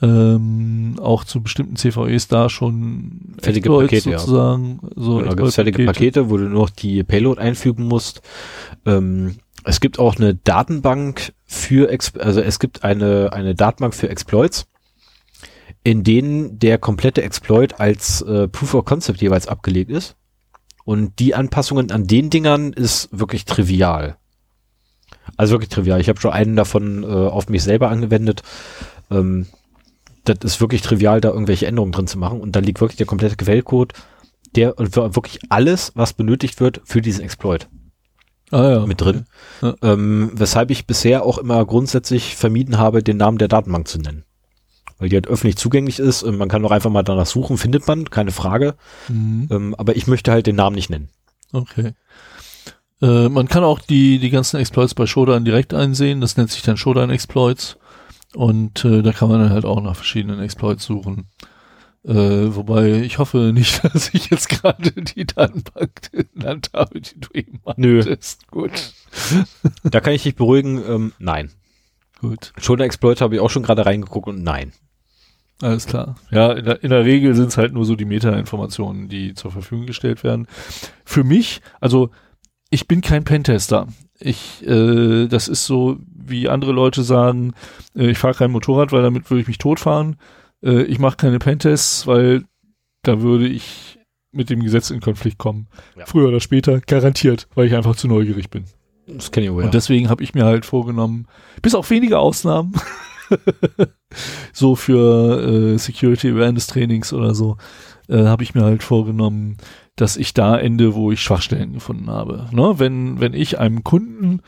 ähm, 0.00 0.96
auch 1.00 1.24
zu 1.24 1.42
bestimmten 1.42 1.76
CVEs 1.76 2.28
da 2.28 2.48
schon 2.48 3.34
Fertige 3.40 3.68
Exploits 3.68 3.90
Pakete, 3.90 4.10
ja. 4.10 4.18
sozusagen. 4.18 4.80
So 4.94 5.18
Genau, 5.18 5.34
gibt 5.34 5.52
fertige. 5.54 5.84
Pakete, 5.86 6.30
wo 6.30 6.36
du 6.36 6.44
nur 6.44 6.62
noch 6.62 6.70
die 6.70 7.02
Payload 7.02 7.40
einfügen 7.40 7.84
musst. 7.84 8.22
Ähm, 8.86 9.36
es 9.64 9.80
gibt 9.80 9.98
auch 9.98 10.16
eine 10.16 10.34
Datenbank 10.34 11.32
für, 11.44 11.90
Ex 11.90 12.16
also 12.16 12.40
es 12.40 12.60
gibt 12.60 12.84
eine, 12.84 13.32
eine 13.32 13.54
Datenbank 13.54 13.94
für 13.94 14.08
Exploits, 14.08 14.67
in 15.84 16.04
denen 16.04 16.58
der 16.58 16.78
komplette 16.78 17.22
Exploit 17.22 17.80
als 17.80 18.22
äh, 18.22 18.48
Proof 18.48 18.74
of 18.74 18.84
Concept 18.84 19.20
jeweils 19.20 19.48
abgelegt 19.48 19.90
ist. 19.90 20.16
Und 20.84 21.18
die 21.18 21.34
Anpassungen 21.34 21.90
an 21.90 22.06
den 22.06 22.30
Dingern 22.30 22.72
ist 22.72 23.08
wirklich 23.12 23.44
trivial. 23.44 24.16
Also 25.36 25.54
wirklich 25.54 25.68
trivial. 25.68 26.00
Ich 26.00 26.08
habe 26.08 26.20
schon 26.20 26.32
einen 26.32 26.56
davon 26.56 27.02
äh, 27.02 27.06
auf 27.06 27.48
mich 27.48 27.62
selber 27.62 27.90
angewendet. 27.90 28.42
Ähm, 29.10 29.46
das 30.24 30.38
ist 30.42 30.60
wirklich 30.60 30.82
trivial, 30.82 31.20
da 31.20 31.30
irgendwelche 31.30 31.66
Änderungen 31.66 31.92
drin 31.92 32.06
zu 32.06 32.18
machen. 32.18 32.40
Und 32.40 32.56
dann 32.56 32.64
liegt 32.64 32.80
wirklich 32.80 32.96
der 32.96 33.06
komplette 33.06 33.36
Quellcode, 33.36 33.92
der 34.56 34.78
und 34.78 34.96
wirklich 34.96 35.40
alles, 35.48 35.92
was 35.94 36.12
benötigt 36.12 36.60
wird 36.60 36.80
für 36.84 37.02
diesen 37.02 37.22
Exploit 37.22 37.68
ah, 38.50 38.70
ja. 38.70 38.86
mit 38.86 39.00
drin. 39.00 39.26
Ja. 39.62 39.74
Ähm, 39.82 40.30
weshalb 40.34 40.70
ich 40.70 40.86
bisher 40.86 41.24
auch 41.24 41.38
immer 41.38 41.64
grundsätzlich 41.64 42.36
vermieden 42.36 42.78
habe, 42.78 43.02
den 43.02 43.16
Namen 43.16 43.38
der 43.38 43.48
Datenbank 43.48 43.88
zu 43.88 43.98
nennen. 43.98 44.24
Weil 44.98 45.08
die 45.08 45.16
halt 45.16 45.28
öffentlich 45.28 45.56
zugänglich 45.56 45.98
ist. 45.98 46.22
und 46.22 46.36
Man 46.36 46.48
kann 46.48 46.62
doch 46.62 46.70
einfach 46.70 46.90
mal 46.90 47.02
danach 47.02 47.26
suchen, 47.26 47.56
findet 47.56 47.86
man, 47.86 48.10
keine 48.10 48.32
Frage. 48.32 48.74
Mhm. 49.08 49.48
Ähm, 49.50 49.74
aber 49.76 49.96
ich 49.96 50.06
möchte 50.06 50.32
halt 50.32 50.46
den 50.46 50.56
Namen 50.56 50.74
nicht 50.74 50.90
nennen. 50.90 51.08
Okay. 51.52 51.92
Äh, 53.00 53.28
man 53.28 53.48
kann 53.48 53.64
auch 53.64 53.78
die, 53.78 54.18
die 54.18 54.30
ganzen 54.30 54.58
Exploits 54.58 54.94
bei 54.94 55.06
Shodan 55.06 55.44
direkt 55.44 55.72
einsehen. 55.72 56.20
Das 56.20 56.36
nennt 56.36 56.50
sich 56.50 56.62
dann 56.62 56.76
Shodan 56.76 57.10
Exploits. 57.10 57.76
Und 58.34 58.84
äh, 58.84 59.02
da 59.02 59.12
kann 59.12 59.28
man 59.28 59.40
dann 59.40 59.50
halt 59.50 59.64
auch 59.64 59.80
nach 59.80 59.96
verschiedenen 59.96 60.40
Exploits 60.40 60.84
suchen. 60.84 61.28
Äh, 62.04 62.54
wobei 62.54 63.00
ich 63.02 63.18
hoffe 63.18 63.52
nicht, 63.52 63.82
dass 63.94 64.12
ich 64.14 64.30
jetzt 64.30 64.48
gerade 64.48 64.92
die 64.92 65.26
Datenbank 65.26 66.10
genannt 66.34 66.70
habe, 66.74 67.00
die 67.00 67.20
du 67.20 67.28
eben 67.34 67.60
Nö. 67.76 67.96
meintest. 67.98 68.48
Gut. 68.50 68.92
Da 69.84 70.00
kann 70.00 70.12
ich 70.12 70.22
dich 70.22 70.36
beruhigen, 70.36 70.82
ähm, 70.86 71.12
nein. 71.18 71.50
Gut. 72.20 72.52
Shoulder 72.58 72.84
Exploit 72.84 73.20
habe 73.20 73.36
ich 73.36 73.40
auch 73.40 73.50
schon 73.50 73.62
gerade 73.62 73.86
reingeguckt 73.86 74.28
und 74.28 74.42
nein. 74.42 74.72
Alles 75.60 75.86
klar. 75.86 76.16
Ja, 76.30 76.52
in 76.52 76.64
der, 76.64 76.82
in 76.84 76.90
der 76.90 77.04
Regel 77.04 77.34
sind 77.34 77.48
es 77.48 77.56
halt 77.56 77.72
nur 77.72 77.84
so 77.84 77.96
die 77.96 78.04
Meta-Informationen, 78.04 79.08
die 79.08 79.34
zur 79.34 79.50
Verfügung 79.50 79.86
gestellt 79.86 80.22
werden. 80.22 80.46
Für 81.04 81.24
mich, 81.24 81.60
also 81.80 82.10
ich 82.70 82.86
bin 82.86 83.00
kein 83.00 83.24
Pentester. 83.24 83.88
Ich, 84.20 84.66
äh, 84.66 85.26
das 85.26 85.48
ist 85.48 85.66
so, 85.66 85.98
wie 86.14 86.48
andere 86.48 86.72
Leute 86.72 87.02
sagen, 87.02 87.54
äh, 87.96 88.10
ich 88.10 88.18
fahre 88.18 88.34
kein 88.34 88.50
Motorrad, 88.50 88.92
weil 88.92 89.02
damit 89.02 89.30
würde 89.30 89.40
ich 89.40 89.48
mich 89.48 89.58
totfahren. 89.58 90.16
Äh, 90.62 90.82
ich 90.82 90.98
mache 90.98 91.16
keine 91.16 91.38
Pentests, 91.38 92.06
weil 92.06 92.44
da 93.02 93.20
würde 93.20 93.48
ich 93.48 93.98
mit 94.30 94.50
dem 94.50 94.62
Gesetz 94.62 94.90
in 94.90 95.00
Konflikt 95.00 95.38
kommen. 95.38 95.68
Ja. 95.96 96.06
Früher 96.06 96.28
oder 96.28 96.40
später, 96.40 96.80
garantiert, 96.80 97.48
weil 97.54 97.66
ich 97.66 97.74
einfach 97.74 97.96
zu 97.96 98.06
neugierig 98.08 98.50
bin. 98.50 98.64
Das 99.06 99.32
kenne 99.32 99.46
ich 99.46 99.52
wohl. 99.52 99.64
Und 99.64 99.74
deswegen 99.74 100.10
habe 100.10 100.22
ich 100.22 100.34
mir 100.34 100.44
halt 100.44 100.66
vorgenommen, 100.66 101.26
bis 101.62 101.74
auf 101.74 101.88
wenige 101.90 102.18
Ausnahmen, 102.18 102.74
so 104.52 104.74
für 104.74 105.74
äh, 105.74 105.78
Security 105.78 106.30
Awareness 106.30 106.66
Trainings 106.66 107.12
oder 107.12 107.34
so, 107.34 107.56
äh, 108.08 108.24
habe 108.24 108.42
ich 108.42 108.54
mir 108.54 108.64
halt 108.64 108.82
vorgenommen, 108.82 109.56
dass 109.96 110.16
ich 110.16 110.32
da 110.32 110.56
ende, 110.56 110.94
wo 110.94 111.10
ich 111.10 111.20
Schwachstellen 111.20 111.72
gefunden 111.72 112.08
habe. 112.08 112.46
Ne? 112.52 112.74
Wenn, 112.78 113.20
wenn 113.20 113.34
ich 113.34 113.58
einem 113.58 113.82
Kunden 113.84 114.40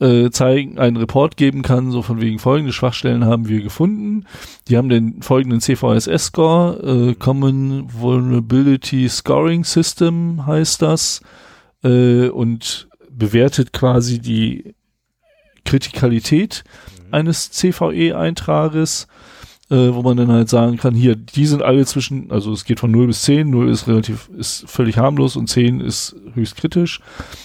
äh, 0.00 0.30
zeigen, 0.30 0.78
einen 0.78 0.96
Report 0.96 1.36
geben 1.36 1.62
kann, 1.62 1.90
so 1.90 2.02
von 2.02 2.20
wegen 2.20 2.38
folgende 2.38 2.72
Schwachstellen 2.72 3.24
haben 3.24 3.48
wir 3.48 3.62
gefunden. 3.62 4.26
Die 4.68 4.76
haben 4.76 4.88
den 4.88 5.22
folgenden 5.22 5.60
CVSS-Score, 5.60 7.10
äh, 7.10 7.14
Common 7.14 7.86
Vulnerability 7.92 9.08
Scoring 9.08 9.64
System 9.64 10.44
heißt 10.46 10.82
das, 10.82 11.22
äh, 11.84 12.28
und 12.28 12.88
bewertet 13.10 13.72
quasi 13.72 14.18
die 14.18 14.74
Kritikalität 15.64 16.64
eines 17.12 17.50
CVE-Eintrages, 17.50 19.06
äh, 19.70 19.74
wo 19.94 20.02
man 20.02 20.16
dann 20.16 20.30
halt 20.30 20.48
sagen 20.48 20.76
kann, 20.76 20.94
hier, 20.94 21.16
die 21.16 21.46
sind 21.46 21.62
alle 21.62 21.84
zwischen, 21.86 22.30
also 22.30 22.52
es 22.52 22.64
geht 22.64 22.80
von 22.80 22.90
0 22.90 23.06
bis 23.08 23.22
10, 23.22 23.48
0 23.50 23.68
ist 23.70 23.88
relativ, 23.88 24.28
ist 24.36 24.68
völlig 24.68 24.98
harmlos 24.98 25.36
und 25.36 25.48
10 25.48 25.80
ist 25.80 26.14
höchst 26.34 26.56
kritisch. 26.56 27.00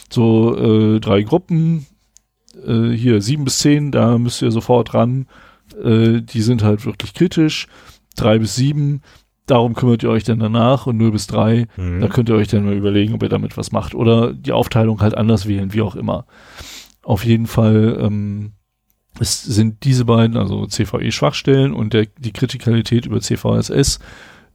So 0.09 0.55
äh, 0.57 0.99
drei 0.99 1.21
Gruppen, 1.23 1.85
äh, 2.65 2.89
hier 2.91 3.21
7 3.21 3.43
bis 3.43 3.59
10, 3.59 3.91
da 3.91 4.17
müsst 4.17 4.41
ihr 4.41 4.51
sofort 4.51 4.93
ran, 4.93 5.27
äh, 5.83 6.21
die 6.21 6.41
sind 6.41 6.63
halt 6.63 6.85
wirklich 6.85 7.13
kritisch. 7.13 7.67
3 8.17 8.39
bis 8.39 8.55
7, 8.55 9.01
darum 9.45 9.75
kümmert 9.75 10.03
ihr 10.03 10.09
euch 10.09 10.23
dann 10.25 10.39
danach 10.39 10.87
und 10.87 10.97
0 10.97 11.11
bis 11.11 11.27
3, 11.27 11.67
Mhm. 11.77 12.01
da 12.01 12.07
könnt 12.07 12.27
ihr 12.29 12.35
euch 12.35 12.47
dann 12.49 12.65
mal 12.65 12.73
überlegen, 12.73 13.13
ob 13.13 13.23
ihr 13.23 13.29
damit 13.29 13.55
was 13.57 13.71
macht 13.71 13.93
oder 13.95 14.33
die 14.33 14.51
Aufteilung 14.51 14.99
halt 15.01 15.15
anders 15.15 15.47
wählen, 15.47 15.71
wie 15.73 15.81
auch 15.81 15.95
immer. 15.95 16.25
Auf 17.03 17.23
jeden 17.23 17.47
Fall 17.47 17.97
ähm, 18.01 18.51
es 19.19 19.41
sind 19.41 19.83
diese 19.83 20.05
beiden, 20.05 20.37
also 20.37 20.65
CVE-Schwachstellen 20.67 21.73
und 21.73 21.93
der, 21.93 22.07
die 22.17 22.33
Kritikalität 22.33 23.05
über 23.05 23.19
CVSS, 23.19 23.99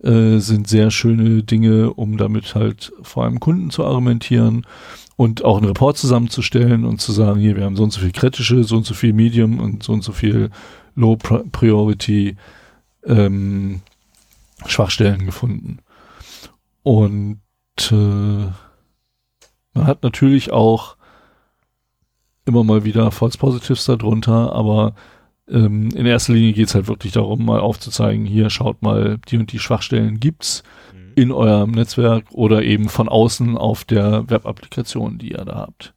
äh, 0.02 0.38
sind 0.38 0.68
sehr 0.68 0.90
schöne 0.90 1.42
Dinge, 1.42 1.92
um 1.92 2.16
damit 2.16 2.54
halt 2.54 2.92
vor 3.02 3.24
einem 3.24 3.40
Kunden 3.40 3.70
zu 3.70 3.84
argumentieren 3.84 4.66
und 5.16 5.44
auch 5.44 5.58
einen 5.58 5.66
Report 5.66 5.96
zusammenzustellen 5.96 6.84
und 6.84 7.00
zu 7.00 7.12
sagen, 7.12 7.40
hier, 7.40 7.56
wir 7.56 7.64
haben 7.64 7.76
so 7.76 7.84
und 7.84 7.92
so 7.92 8.00
viel 8.00 8.12
kritische, 8.12 8.64
so 8.64 8.76
und 8.76 8.86
so 8.86 8.94
viel 8.94 9.12
Medium 9.12 9.60
und 9.60 9.82
so 9.82 9.92
und 9.92 10.02
so 10.02 10.12
viel 10.12 10.50
Low 10.94 11.14
Pri- 11.14 11.48
Priority 11.50 12.36
ähm, 13.06 13.82
Schwachstellen 14.66 15.24
gefunden. 15.26 15.78
Und 16.82 17.40
äh, 17.90 17.94
man 19.74 19.86
hat 19.86 20.02
natürlich 20.02 20.50
auch 20.50 20.96
immer 22.46 22.64
mal 22.64 22.84
wieder 22.84 23.10
False 23.10 23.38
Positives 23.38 23.84
darunter, 23.84 24.52
aber 24.52 24.94
ähm, 25.48 25.90
in 25.90 26.06
erster 26.06 26.32
Linie 26.32 26.52
geht 26.52 26.68
es 26.68 26.74
halt 26.74 26.88
wirklich 26.88 27.12
darum, 27.12 27.44
mal 27.44 27.60
aufzuzeigen, 27.60 28.26
hier 28.26 28.50
schaut 28.50 28.82
mal, 28.82 29.18
die 29.28 29.38
und 29.38 29.52
die 29.52 29.58
Schwachstellen 29.58 30.20
gibt's 30.20 30.62
Mhm. 31.12 31.22
in 31.22 31.32
eurem 31.32 31.70
Netzwerk 31.72 32.24
oder 32.32 32.62
eben 32.62 32.88
von 32.88 33.08
außen 33.08 33.56
auf 33.56 33.84
der 33.84 34.28
Web-Applikation, 34.30 35.18
die 35.18 35.32
ihr 35.32 35.44
da 35.44 35.56
habt. 35.56 35.94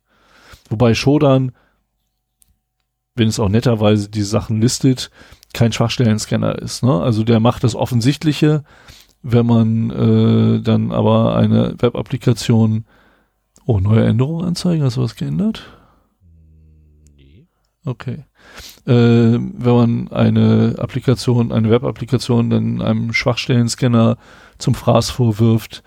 Wobei 0.69 0.93
Shodan, 0.93 1.51
wenn 3.15 3.27
es 3.27 3.39
auch 3.39 3.49
netterweise 3.49 4.09
die 4.09 4.23
Sachen 4.23 4.61
listet, 4.61 5.09
kein 5.53 5.71
Schwachstellen-Scanner 5.71 6.59
ist. 6.59 6.83
Ne? 6.83 7.01
Also 7.01 7.23
der 7.23 7.39
macht 7.39 7.63
das 7.63 7.75
Offensichtliche, 7.75 8.63
wenn 9.21 9.45
man 9.45 9.89
äh, 9.89 10.61
dann 10.61 10.91
aber 10.91 11.35
eine 11.35 11.75
Web-Applikation, 11.79 12.85
oh, 13.65 13.79
neue 13.79 14.05
Änderungen 14.05 14.45
anzeigen, 14.45 14.83
hast 14.83 14.97
du 14.97 15.01
was 15.01 15.15
geändert? 15.15 15.74
Okay. 17.85 18.25
Äh, 18.85 18.91
wenn 18.93 19.75
man 19.75 20.07
eine 20.11 20.75
Applikation, 20.79 21.51
eine 21.51 21.69
Web-Applikation 21.69 22.49
dann 22.49 22.81
einem 22.81 23.13
Schwachstellen-Scanner 23.13 24.17
zum 24.57 24.73
Fraß 24.73 25.11
vorwirft, 25.11 25.83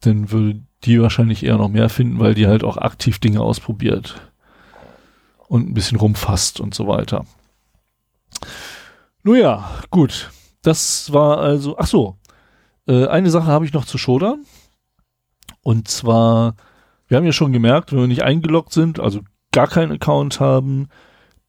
dann 0.00 0.30
würde 0.30 0.62
die 0.84 1.00
wahrscheinlich 1.00 1.44
eher 1.44 1.58
noch 1.58 1.68
mehr 1.68 1.88
finden, 1.88 2.18
weil 2.18 2.34
die 2.34 2.46
halt 2.46 2.64
auch 2.64 2.76
aktiv 2.76 3.18
Dinge 3.18 3.40
ausprobiert 3.40 4.20
und 5.48 5.68
ein 5.68 5.74
bisschen 5.74 5.98
rumfasst 5.98 6.60
und 6.60 6.74
so 6.74 6.86
weiter. 6.86 7.24
Nun 9.22 9.36
ja, 9.36 9.68
gut. 9.90 10.30
Das 10.62 11.12
war 11.12 11.38
also, 11.38 11.76
ach 11.78 11.86
so, 11.86 12.16
äh, 12.86 13.06
eine 13.06 13.30
Sache 13.30 13.46
habe 13.46 13.64
ich 13.64 13.72
noch 13.72 13.84
zu 13.84 13.98
Shodan. 13.98 14.44
Und 15.62 15.88
zwar, 15.88 16.56
wir 17.06 17.16
haben 17.16 17.24
ja 17.24 17.32
schon 17.32 17.52
gemerkt, 17.52 17.92
wenn 17.92 18.00
wir 18.00 18.06
nicht 18.06 18.22
eingeloggt 18.22 18.72
sind, 18.72 18.98
also 18.98 19.20
gar 19.52 19.68
keinen 19.68 19.92
Account 19.92 20.40
haben, 20.40 20.88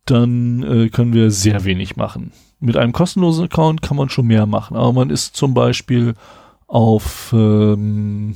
dann 0.05 0.63
äh, 0.63 0.89
können 0.89 1.13
wir 1.13 1.31
sehr 1.31 1.63
wenig 1.65 1.95
machen. 1.95 2.31
Mit 2.59 2.77
einem 2.77 2.93
kostenlosen 2.93 3.45
Account 3.45 3.81
kann 3.81 3.97
man 3.97 4.09
schon 4.09 4.27
mehr 4.27 4.45
machen, 4.45 4.75
aber 4.77 4.93
man 4.93 5.09
ist 5.09 5.35
zum 5.35 5.53
Beispiel 5.53 6.13
auf 6.67 7.31
ähm, 7.33 8.35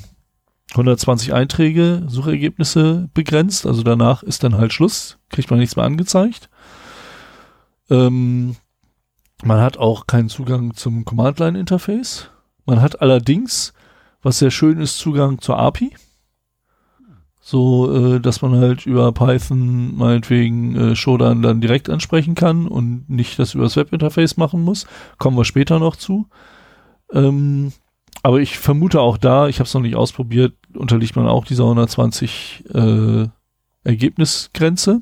120 0.72 1.34
Einträge, 1.34 2.04
Suchergebnisse 2.08 3.10
begrenzt, 3.14 3.66
also 3.66 3.84
danach 3.84 4.24
ist 4.24 4.44
dann 4.44 4.58
halt 4.58 4.74
Schluss, 4.74 5.18
kriegt 5.30 5.50
man 5.50 5.60
nichts 5.60 5.76
mehr 5.76 5.86
angezeigt. 5.86 6.50
Ähm, 7.90 8.56
man 9.44 9.62
hat 9.62 9.78
auch 9.78 10.08
keinen 10.08 10.30
Zugang 10.30 10.74
zum 10.74 11.06
Command-Line-Interface. 11.06 12.30
Man 12.66 12.82
hat 12.82 13.02
allerdings, 13.02 13.74
was 14.22 14.40
sehr 14.40 14.52
schön 14.52 14.80
ist, 14.80 14.98
Zugang 14.98 15.40
zur 15.40 15.58
API 15.58 15.94
so 17.48 17.96
äh, 17.96 18.20
dass 18.20 18.42
man 18.42 18.58
halt 18.58 18.86
über 18.86 19.14
Python 19.14 19.96
meinetwegen 19.96 20.76
äh, 20.76 20.96
Shodan 20.98 21.42
dann 21.42 21.62
direkt 21.62 21.90
ansprechen 21.90 22.36
kann 22.36 22.68
und 22.68 23.10
nicht 23.10 23.40
das 23.40 23.54
übers 23.54 23.78
Webinterface 23.78 24.36
machen 24.36 24.64
muss. 24.64 24.86
Kommen 25.18 25.38
wir 25.38 25.46
später 25.46 25.80
noch 25.80 25.96
zu. 25.96 26.28
Ähm, 27.14 27.72
aber 28.22 28.42
ich 28.42 28.58
vermute 28.58 29.00
auch 29.00 29.18
da, 29.18 29.48
ich 29.48 29.60
habe 29.60 29.68
es 29.68 29.74
noch 29.74 29.80
nicht 29.80 29.96
ausprobiert, 29.96 30.56
unterliegt 30.76 31.16
man 31.16 31.26
auch 31.26 31.46
dieser 31.46 31.64
120 31.64 32.66
äh, 32.74 33.28
Ergebnisgrenze. 33.86 35.02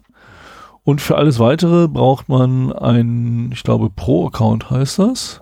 Und 0.84 1.02
für 1.02 1.18
alles 1.18 1.40
weitere 1.40 1.88
braucht 1.88 2.30
man 2.30 2.72
ein, 2.72 3.50
ich 3.54 3.64
glaube, 3.64 3.90
Pro-Account 3.90 4.70
heißt 4.70 5.00
das. 5.00 5.42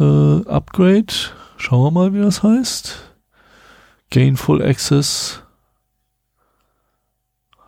Äh, 0.00 0.48
Upgrade. 0.48 1.12
Schauen 1.58 1.84
wir 1.84 1.90
mal, 1.90 2.14
wie 2.14 2.22
das 2.22 2.42
heißt. 2.42 3.13
Gainful 4.14 4.62
Access. 4.62 5.42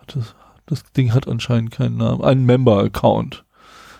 Das, 0.06 0.36
das 0.66 0.85
Ding 0.93 1.12
hat 1.12 1.27
anscheinend 1.27 1.73
keinen 1.73 1.97
Namen. 1.97 2.23
Ein 2.23 2.44
Member-Account. 2.44 3.44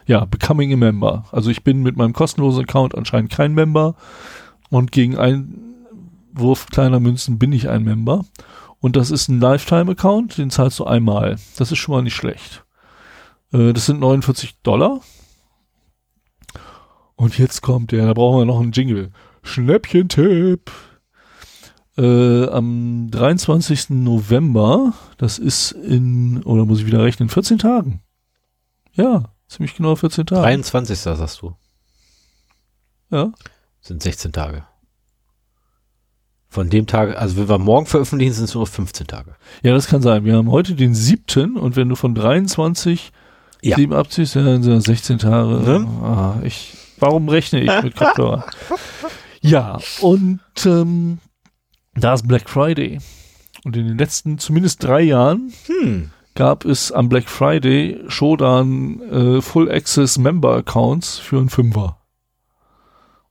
Ja, 0.07 0.25
Becoming 0.27 0.73
a 0.73 0.77
Member. 0.77 1.25
Also 1.33 1.51
ich 1.51 1.65
bin 1.65 1.83
mit 1.83 1.97
meinem 1.97 2.13
kostenlosen 2.13 2.63
Account 2.63 2.95
anscheinend 2.95 3.33
kein 3.33 3.53
Member 3.53 3.97
und 4.71 4.93
gegen 4.93 5.19
einen 5.19 5.75
Wurf 6.35 6.67
kleiner 6.67 7.01
Münzen 7.01 7.41
bin 7.41 7.51
ich 7.51 7.69
ein 7.69 7.83
Member. 7.83 8.25
Und 8.79 8.95
das 8.95 9.11
ist 9.11 9.27
ein 9.27 9.41
Lifetime-Account, 9.41 10.39
den 10.39 10.51
zahlst 10.51 10.79
du 10.79 10.85
einmal. 10.85 11.41
Das 11.57 11.73
ist 11.73 11.79
schon 11.79 11.97
mal 11.97 12.03
nicht 12.03 12.15
schlecht. 12.15 12.65
Äh, 13.53 13.73
das 13.73 13.87
sind 13.87 13.99
49 13.99 14.63
Dollar. 14.63 15.01
Und 17.17 17.39
jetzt 17.39 17.63
kommt 17.63 17.91
der, 17.91 18.07
da 18.07 18.13
brauchen 18.13 18.39
wir 18.39 18.45
noch 18.45 18.61
einen 18.61 18.71
Jingle. 18.71 19.11
Schnäppchen-Tipp. 19.43 20.71
Äh, 21.99 22.49
am 22.49 23.09
23. 23.11 23.91
November, 23.91 24.93
das 25.17 25.39
ist 25.39 25.73
in, 25.73 26.43
oder 26.43 26.67
muss 26.67 26.81
ich 26.81 26.87
wieder 26.87 27.03
rechnen, 27.03 27.29
14 27.31 27.59
Tagen. 27.59 28.03
Ja, 28.93 29.25
ziemlich 29.49 29.75
genau 29.75 29.97
14 29.97 30.27
Tage. 30.27 30.43
23. 30.43 30.99
sagst 30.99 31.41
du. 31.41 31.55
Ja. 33.11 33.33
Sind 33.81 34.03
16 34.03 34.33
Tage. 34.33 34.67
Von 36.49 36.71
dem 36.71 36.87
Tag, 36.87 37.17
also 37.17 37.37
wenn 37.37 37.49
wir 37.49 37.59
morgen 37.59 37.87
veröffentlichen, 37.87 38.33
sind 38.33 38.45
es 38.45 38.55
nur 38.55 38.67
15 38.67 39.07
Tage. 39.07 39.35
Ja, 39.63 39.73
das 39.73 39.87
kann 39.87 40.03
sein. 40.03 40.25
Wir 40.25 40.37
haben 40.37 40.51
heute 40.51 40.75
den 40.75 40.95
7. 40.95 41.57
und 41.57 41.77
wenn 41.77 41.89
du 41.89 41.97
von 41.97 42.15
23 42.15 43.13
Ja. 43.63 43.77
7 43.77 43.93
abziehst, 43.93 44.35
ja, 44.35 44.43
dann 44.43 44.63
sind 44.63 44.75
das 44.75 44.85
16 44.85 45.19
Tage. 45.19 45.49
Ne? 45.49 45.87
Ah, 46.03 46.35
ich, 46.43 46.77
warum 46.99 47.29
rechne 47.29 47.61
ich 47.61 47.83
mit 47.83 47.97
Kopfhörer? 47.97 48.47
ja, 49.41 49.79
und 50.01 50.41
ähm, 50.65 51.19
da 51.97 52.15
ist 52.15 52.27
Black 52.29 52.49
Friday. 52.49 52.99
Und 53.65 53.77
in 53.77 53.87
den 53.89 53.99
letzten 53.99 54.39
zumindest 54.39 54.83
drei 54.85 55.03
Jahren 55.03 55.53
Hm. 55.67 56.11
gab 56.35 56.65
es 56.65 56.93
am 56.93 57.09
Black 57.09 57.29
Friday 57.29 58.01
Shodan 58.09 59.01
äh, 59.01 59.41
Full 59.43 59.71
Access 59.71 60.19
Member 60.19 60.55
Accounts 60.57 61.19
für 61.19 61.39
einen 61.39 61.49
Fünfer. 61.49 61.99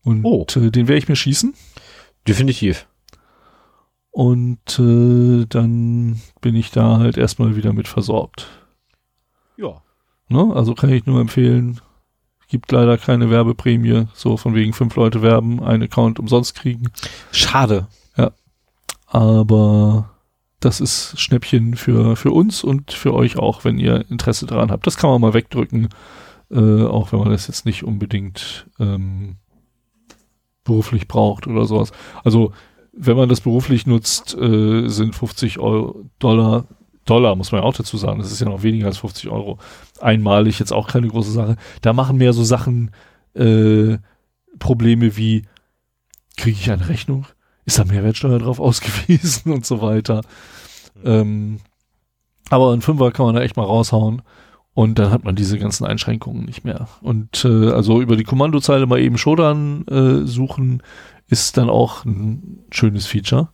Und 0.03 0.23
Oh. 0.25 0.45
äh, 0.55 0.71
den 0.71 0.87
werde 0.87 0.97
ich 0.99 1.07
mir 1.07 1.15
schießen. 1.15 1.53
Definitiv. 2.27 2.87
Und 4.11 4.79
äh, 4.79 5.45
dann 5.47 6.21
bin 6.41 6.55
ich 6.55 6.71
da 6.71 6.97
halt 6.99 7.17
erstmal 7.17 7.55
wieder 7.55 7.73
mit 7.73 7.87
versorgt. 7.87 8.47
Ja. 9.57 9.81
Ne? 10.29 10.51
Also 10.55 10.73
kann 10.73 10.89
ich 10.91 11.05
nur 11.05 11.19
empfehlen. 11.21 11.81
Gibt 12.47 12.71
leider 12.71 12.97
keine 12.97 13.29
Werbeprämie, 13.29 14.05
so 14.13 14.37
von 14.37 14.53
wegen 14.55 14.71
fünf 14.73 14.95
Leute 14.95 15.21
werben, 15.21 15.61
einen 15.63 15.83
Account 15.83 16.19
umsonst 16.19 16.55
kriegen. 16.55 16.91
Schade. 17.31 17.87
Aber 19.15 20.09
das 20.59 20.81
ist 20.81 21.17
Schnäppchen 21.17 21.77
für, 21.77 22.17
für 22.17 22.31
uns 22.31 22.65
und 22.65 22.91
für 22.91 23.13
euch 23.13 23.37
auch, 23.37 23.63
wenn 23.63 23.79
ihr 23.79 24.03
Interesse 24.09 24.45
daran 24.45 24.71
habt. 24.71 24.85
Das 24.85 24.97
kann 24.97 25.09
man 25.09 25.21
mal 25.21 25.33
wegdrücken, 25.33 25.87
äh, 26.51 26.83
auch 26.83 27.13
wenn 27.13 27.19
man 27.19 27.29
das 27.29 27.47
jetzt 27.47 27.65
nicht 27.65 27.85
unbedingt 27.85 28.67
ähm, 28.77 29.37
beruflich 30.65 31.07
braucht 31.07 31.47
oder 31.47 31.63
sowas. 31.63 31.93
Also 32.25 32.51
wenn 32.91 33.15
man 33.15 33.29
das 33.29 33.39
beruflich 33.39 33.87
nutzt, 33.87 34.35
äh, 34.37 34.89
sind 34.89 35.15
50 35.15 35.59
Euro, 35.59 36.09
Dollar, 36.19 36.65
Dollar 37.05 37.37
muss 37.37 37.53
man 37.53 37.61
ja 37.61 37.65
auch 37.65 37.73
dazu 37.73 37.95
sagen, 37.95 38.19
das 38.19 38.33
ist 38.33 38.41
ja 38.41 38.49
noch 38.49 38.63
weniger 38.63 38.87
als 38.87 38.97
50 38.97 39.29
Euro. 39.29 39.59
Einmalig 40.01 40.59
jetzt 40.59 40.73
auch 40.73 40.89
keine 40.89 41.07
große 41.07 41.31
Sache. 41.31 41.55
Da 41.81 41.93
machen 41.93 42.17
mehr 42.17 42.33
so 42.33 42.43
Sachen 42.43 42.91
äh, 43.33 43.97
Probleme 44.59 45.15
wie, 45.15 45.43
kriege 46.35 46.57
ich 46.59 46.69
eine 46.69 46.89
Rechnung? 46.89 47.25
Ist 47.65 47.79
da 47.79 47.85
Mehrwertsteuer 47.85 48.39
drauf 48.39 48.59
ausgewiesen 48.61 49.51
und 49.51 49.65
so 49.65 49.81
weiter. 49.81 50.21
Ähm, 51.03 51.59
aber 52.49 52.73
ein 52.73 52.81
Fünfer 52.81 53.11
kann 53.11 53.25
man 53.25 53.35
da 53.35 53.41
echt 53.41 53.57
mal 53.57 53.63
raushauen 53.63 54.21
und 54.73 54.99
dann 54.99 55.09
hat 55.09 55.23
man 55.23 55.35
diese 55.35 55.57
ganzen 55.57 55.85
Einschränkungen 55.85 56.45
nicht 56.45 56.63
mehr. 56.63 56.87
Und 57.01 57.43
äh, 57.45 57.71
also 57.71 58.01
über 58.01 58.17
die 58.17 58.23
Kommandozeile 58.23 58.85
mal 58.85 58.99
eben 58.99 59.17
Shodan 59.17 59.85
äh, 59.87 60.27
suchen 60.27 60.83
ist 61.27 61.57
dann 61.57 61.69
auch 61.69 62.05
ein 62.05 62.65
schönes 62.71 63.07
Feature. 63.07 63.49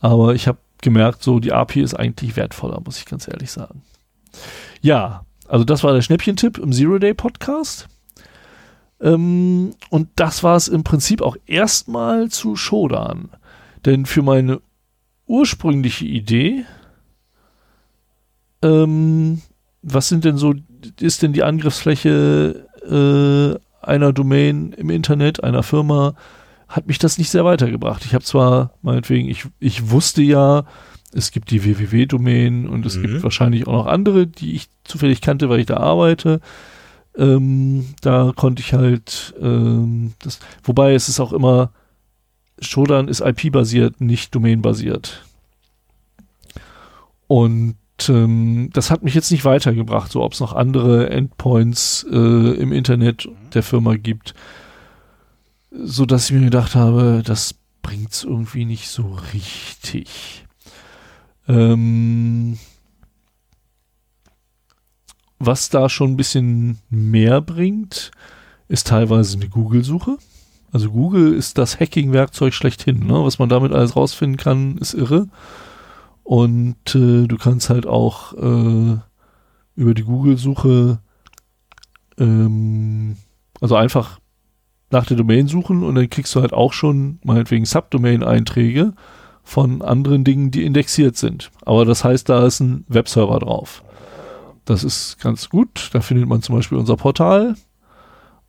Aber 0.00 0.34
ich 0.34 0.46
habe 0.46 0.58
gemerkt, 0.82 1.22
so 1.22 1.40
die 1.40 1.52
API 1.52 1.80
ist 1.80 1.94
eigentlich 1.94 2.36
wertvoller, 2.36 2.80
muss 2.84 2.98
ich 2.98 3.06
ganz 3.06 3.26
ehrlich 3.26 3.50
sagen. 3.50 3.82
Ja, 4.80 5.24
also 5.48 5.64
das 5.64 5.82
war 5.82 5.92
der 5.92 6.02
Schnäppchentipp 6.02 6.58
im 6.58 6.72
Zero 6.72 6.98
Day 6.98 7.14
Podcast. 7.14 7.88
Ähm, 9.04 9.74
und 9.90 10.08
das 10.16 10.42
war 10.42 10.56
es 10.56 10.66
im 10.66 10.82
Prinzip 10.82 11.22
auch 11.22 11.36
erstmal 11.46 12.30
zu 12.30 12.56
Shodan. 12.56 13.28
Denn 13.84 14.06
für 14.06 14.22
meine 14.22 14.60
ursprüngliche 15.26 16.06
Idee, 16.06 16.64
ähm, 18.62 19.42
was 19.82 20.08
sind 20.08 20.24
denn 20.24 20.36
so, 20.38 20.54
ist 21.00 21.22
denn 21.22 21.32
die 21.32 21.42
Angriffsfläche 21.42 22.66
äh, 22.82 23.86
einer 23.86 24.12
Domain 24.12 24.72
im 24.72 24.90
Internet, 24.90 25.44
einer 25.44 25.62
Firma, 25.62 26.14
hat 26.68 26.86
mich 26.86 26.98
das 26.98 27.18
nicht 27.18 27.30
sehr 27.30 27.44
weitergebracht. 27.44 28.04
Ich 28.06 28.14
habe 28.14 28.24
zwar, 28.24 28.72
meinetwegen, 28.82 29.28
ich, 29.28 29.44
ich 29.60 29.90
wusste 29.90 30.22
ja, 30.22 30.64
es 31.12 31.30
gibt 31.30 31.50
die 31.50 31.62
www-Domain 31.62 32.66
und 32.66 32.86
es 32.86 32.96
Mhm. 32.96 33.02
gibt 33.02 33.22
wahrscheinlich 33.22 33.66
auch 33.66 33.72
noch 33.72 33.86
andere, 33.86 34.26
die 34.26 34.54
ich 34.54 34.68
zufällig 34.82 35.20
kannte, 35.20 35.48
weil 35.50 35.60
ich 35.60 35.66
da 35.66 35.76
arbeite. 35.76 36.40
Ähm, 37.16 37.94
da 38.00 38.32
konnte 38.34 38.60
ich 38.60 38.72
halt, 38.72 39.34
ähm, 39.40 40.14
das, 40.22 40.40
wobei 40.62 40.94
es 40.94 41.08
ist 41.08 41.20
auch 41.20 41.32
immer, 41.32 41.70
Shodan 42.60 43.08
ist 43.08 43.20
IP-basiert, 43.20 44.00
nicht 44.00 44.34
Domain-basiert. 44.34 45.24
Und 47.26 47.76
ähm, 48.08 48.70
das 48.72 48.90
hat 48.90 49.02
mich 49.02 49.14
jetzt 49.14 49.30
nicht 49.30 49.44
weitergebracht, 49.44 50.10
so 50.10 50.22
ob 50.22 50.32
es 50.32 50.40
noch 50.40 50.52
andere 50.52 51.10
Endpoints 51.10 52.06
äh, 52.10 52.16
im 52.16 52.72
Internet 52.72 53.28
der 53.54 53.62
Firma 53.62 53.96
gibt, 53.96 54.34
so 55.70 56.06
dass 56.06 56.26
ich 56.26 56.36
mir 56.36 56.44
gedacht 56.44 56.74
habe, 56.74 57.22
das 57.24 57.54
bringt's 57.82 58.24
irgendwie 58.24 58.64
nicht 58.64 58.88
so 58.88 59.18
richtig. 59.32 60.44
Ähm, 61.48 62.58
was 65.38 65.68
da 65.68 65.88
schon 65.88 66.12
ein 66.12 66.16
bisschen 66.16 66.78
mehr 66.90 67.40
bringt, 67.40 68.10
ist 68.68 68.86
teilweise 68.86 69.36
eine 69.36 69.48
Google-Suche. 69.48 70.18
Also 70.72 70.90
Google 70.90 71.34
ist 71.34 71.58
das 71.58 71.78
Hacking-Werkzeug 71.78 72.52
schlechthin. 72.52 73.06
Ne? 73.06 73.24
Was 73.24 73.38
man 73.38 73.48
damit 73.48 73.72
alles 73.72 73.94
rausfinden 73.94 74.36
kann, 74.36 74.78
ist 74.78 74.94
irre. 74.94 75.28
Und 76.22 76.94
äh, 76.94 77.26
du 77.26 77.36
kannst 77.36 77.70
halt 77.70 77.86
auch 77.86 78.32
äh, 78.32 78.96
über 79.76 79.94
die 79.94 80.04
Google-Suche 80.04 80.98
ähm, 82.18 83.16
also 83.60 83.76
einfach 83.76 84.18
nach 84.90 85.06
der 85.06 85.16
Domain 85.16 85.48
suchen 85.48 85.82
und 85.82 85.94
dann 85.94 86.10
kriegst 86.10 86.34
du 86.34 86.40
halt 86.40 86.52
auch 86.52 86.72
schon 86.72 87.18
meinetwegen 87.24 87.64
Subdomain-Einträge 87.64 88.92
von 89.42 89.82
anderen 89.82 90.24
Dingen, 90.24 90.50
die 90.50 90.64
indexiert 90.64 91.16
sind. 91.16 91.50
Aber 91.64 91.84
das 91.84 92.04
heißt, 92.04 92.28
da 92.28 92.46
ist 92.46 92.60
ein 92.60 92.84
Webserver 92.88 93.38
drauf. 93.38 93.82
Das 94.64 94.84
ist 94.84 95.18
ganz 95.20 95.48
gut. 95.48 95.90
Da 95.92 96.00
findet 96.00 96.28
man 96.28 96.42
zum 96.42 96.54
Beispiel 96.56 96.78
unser 96.78 96.96
Portal. 96.96 97.54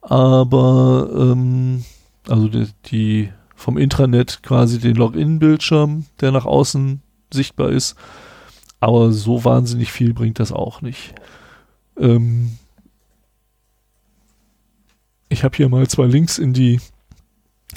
Aber 0.01 1.09
ähm, 1.13 1.83
also 2.27 2.47
die, 2.47 2.67
die 2.85 3.29
vom 3.55 3.77
Intranet 3.77 4.43
quasi 4.43 4.79
den 4.79 4.95
Login-Bildschirm, 4.95 6.05
der 6.21 6.31
nach 6.31 6.45
außen 6.45 7.01
sichtbar 7.33 7.69
ist. 7.69 7.95
Aber 8.79 9.11
so 9.11 9.43
wahnsinnig 9.43 9.91
viel 9.91 10.13
bringt 10.13 10.39
das 10.39 10.51
auch 10.51 10.81
nicht. 10.81 11.15
Ähm, 11.97 12.57
ich 15.29 15.43
habe 15.43 15.57
hier 15.57 15.69
mal 15.69 15.87
zwei 15.87 16.05
Links 16.05 16.37
in 16.37 16.53
die 16.53 16.79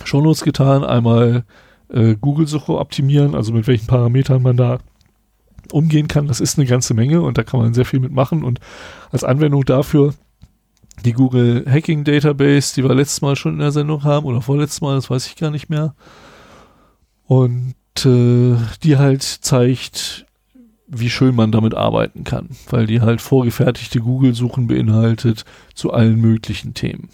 Shownotes 0.05 0.43
getan. 0.43 0.85
Einmal 0.85 1.45
äh, 1.89 2.15
Google-Suche 2.15 2.77
optimieren, 2.77 3.35
also 3.35 3.53
mit 3.53 3.67
welchen 3.67 3.87
Parametern 3.87 4.43
man 4.43 4.57
da 4.57 4.79
umgehen 5.73 6.09
kann. 6.09 6.29
Das 6.29 6.41
ist 6.41 6.59
eine 6.59 6.67
ganze 6.67 6.95
Menge 6.95 7.23
und 7.23 7.39
da 7.39 7.45
kann 7.45 7.61
man 7.61 7.75
sehr 7.75 7.85
viel 7.85 8.01
mitmachen. 8.01 8.45
Und 8.45 8.61
als 9.11 9.25
Anwendung 9.25 9.65
dafür 9.65 10.15
die 11.05 11.13
Google 11.13 11.65
Hacking 11.69 12.05
Database, 12.05 12.75
die 12.75 12.85
wir 12.85 12.95
letztes 12.95 13.21
Mal 13.21 13.37
schon 13.37 13.55
in 13.55 13.61
der 13.61 13.73
Sendung 13.73 14.05
haben 14.05 14.27
oder 14.27 14.41
vorletztes 14.41 14.81
Mal, 14.81 14.97
das 14.97 15.11
weiß 15.11 15.27
ich 15.27 15.37
gar 15.37 15.51
nicht 15.51 15.71
mehr. 15.71 15.95
Und 17.27 17.75
äh, 18.05 18.57
die 18.83 18.97
halt 18.97 19.23
zeigt, 19.23 20.27
wie 20.89 21.11
schön 21.11 21.35
man 21.35 21.53
damit 21.53 21.75
arbeiten 21.75 22.25
kann, 22.25 22.49
weil 22.71 22.87
die 22.87 23.01
halt 23.01 23.21
vorgefertigte 23.21 24.01
Google-Suchen 24.01 24.67
beinhaltet 24.67 25.45
zu 25.75 25.93
allen 25.93 26.21
möglichen 26.21 26.75
Themen. 26.75 27.11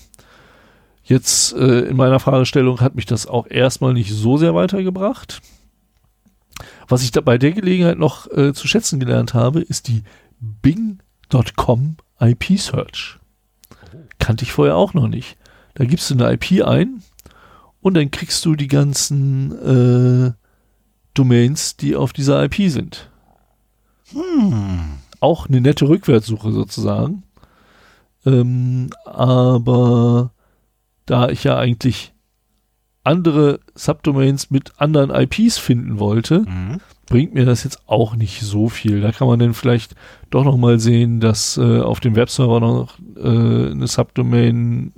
Jetzt 1.02 1.52
äh, 1.54 1.80
in 1.80 1.96
meiner 1.96 2.20
Fragestellung 2.20 2.80
hat 2.80 2.94
mich 2.94 3.04
das 3.04 3.26
auch 3.26 3.46
erstmal 3.48 3.92
nicht 3.92 4.12
so 4.12 4.36
sehr 4.38 4.54
weitergebracht. 4.54 5.42
Was 6.88 7.02
ich 7.02 7.10
da 7.10 7.20
bei 7.20 7.38
der 7.38 7.52
Gelegenheit 7.52 7.98
noch 7.98 8.30
äh, 8.30 8.52
zu 8.52 8.68
schätzen 8.68 9.00
gelernt 9.00 9.34
habe, 9.34 9.60
ist 9.60 9.88
die 9.88 10.02
Bing.com 10.40 11.96
IP 12.20 12.58
Search. 12.58 13.18
Kannte 14.18 14.44
ich 14.44 14.52
vorher 14.52 14.76
auch 14.76 14.94
noch 14.94 15.08
nicht. 15.08 15.36
Da 15.74 15.84
gibst 15.84 16.10
du 16.10 16.14
eine 16.14 16.32
IP 16.32 16.64
ein 16.64 17.02
und 17.80 17.94
dann 17.94 18.10
kriegst 18.10 18.44
du 18.44 18.54
die 18.54 18.68
ganzen 18.68 20.28
äh, 20.28 20.32
Domains, 21.14 21.76
die 21.76 21.96
auf 21.96 22.12
dieser 22.12 22.42
IP 22.44 22.70
sind. 22.70 23.10
Auch 25.20 25.48
eine 25.48 25.60
nette 25.60 25.88
Rückwärtssuche 25.88 26.52
sozusagen. 26.52 27.24
Ähm, 28.24 28.90
aber 29.04 30.32
da 31.06 31.28
ich 31.28 31.44
ja 31.44 31.56
eigentlich 31.56 32.13
andere 33.04 33.60
Subdomains 33.74 34.50
mit 34.50 34.72
anderen 34.78 35.10
IPs 35.10 35.58
finden 35.58 35.98
wollte, 35.98 36.40
Mhm. 36.40 36.80
bringt 37.06 37.34
mir 37.34 37.44
das 37.44 37.62
jetzt 37.64 37.82
auch 37.86 38.16
nicht 38.16 38.40
so 38.40 38.68
viel. 38.68 39.00
Da 39.02 39.12
kann 39.12 39.28
man 39.28 39.38
dann 39.38 39.54
vielleicht 39.54 39.94
doch 40.30 40.42
noch 40.44 40.56
mal 40.56 40.78
sehen, 40.80 41.20
dass 41.20 41.56
äh, 41.58 41.80
auf 41.80 42.00
dem 42.00 42.16
Webserver 42.16 42.60
noch 42.60 42.98
äh, 43.16 43.70
eine 43.70 43.86
Subdomain, 43.86 44.92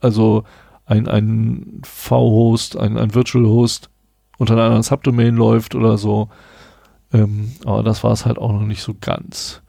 also 0.00 0.44
ein, 0.86 1.08
ein 1.08 1.80
V-Host, 1.84 2.76
ein, 2.76 2.96
ein 2.98 3.14
Virtual 3.14 3.44
Host 3.46 3.90
unter 4.38 4.54
einer 4.54 4.64
anderen 4.64 4.82
Subdomain 4.82 5.34
läuft 5.34 5.74
oder 5.74 5.98
so. 5.98 6.28
Ähm, 7.12 7.52
aber 7.64 7.82
das 7.82 8.04
war 8.04 8.12
es 8.12 8.26
halt 8.26 8.38
auch 8.38 8.52
noch 8.52 8.62
nicht 8.66 8.82
so 8.82 8.94
ganz. 9.00 9.62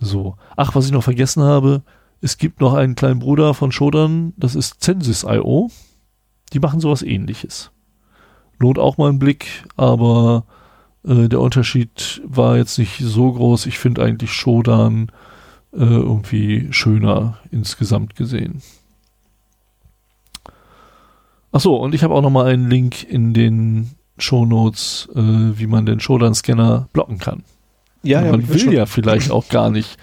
So. 0.00 0.36
Ach, 0.56 0.74
was 0.74 0.86
ich 0.86 0.92
noch 0.92 1.02
vergessen 1.04 1.42
habe, 1.42 1.82
es 2.20 2.38
gibt 2.38 2.60
noch 2.60 2.74
einen 2.74 2.94
kleinen 2.96 3.20
Bruder 3.20 3.54
von 3.54 3.72
Shodan, 3.72 4.32
das 4.36 4.54
ist 4.54 4.82
Census.io. 4.82 5.70
Die 6.52 6.60
machen 6.60 6.80
sowas 6.80 7.02
ähnliches. 7.02 7.70
Lohnt 8.58 8.78
auch 8.78 8.98
mal 8.98 9.08
einen 9.08 9.18
Blick, 9.18 9.64
aber 9.76 10.44
äh, 11.04 11.28
der 11.28 11.40
Unterschied 11.40 12.20
war 12.24 12.56
jetzt 12.56 12.78
nicht 12.78 12.98
so 12.98 13.32
groß. 13.32 13.66
Ich 13.66 13.78
finde 13.78 14.02
eigentlich 14.02 14.32
Shodan 14.32 15.12
äh, 15.72 15.84
irgendwie 15.84 16.68
schöner 16.70 17.38
insgesamt 17.50 18.16
gesehen. 18.16 18.62
Ach 21.52 21.60
so, 21.60 21.76
und 21.76 21.94
ich 21.94 22.02
habe 22.02 22.14
auch 22.14 22.22
noch 22.22 22.30
mal 22.30 22.46
einen 22.46 22.68
Link 22.68 23.04
in 23.04 23.32
den 23.32 23.90
Shownotes, 24.18 25.08
äh, 25.14 25.58
wie 25.58 25.66
man 25.66 25.86
den 25.86 26.00
Shodan-Scanner 26.00 26.88
blocken 26.92 27.18
kann. 27.18 27.44
Ja, 28.02 28.24
ja, 28.24 28.30
man 28.30 28.48
will 28.48 28.72
ja 28.72 28.86
vielleicht 28.86 29.30
auch 29.30 29.48
gar 29.48 29.70
nicht, 29.70 29.96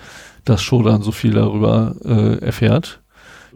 dass 0.43 0.61
Shodan 0.61 1.01
so 1.01 1.11
viel 1.11 1.31
darüber 1.31 1.95
äh, 2.03 2.37
erfährt. 2.43 3.01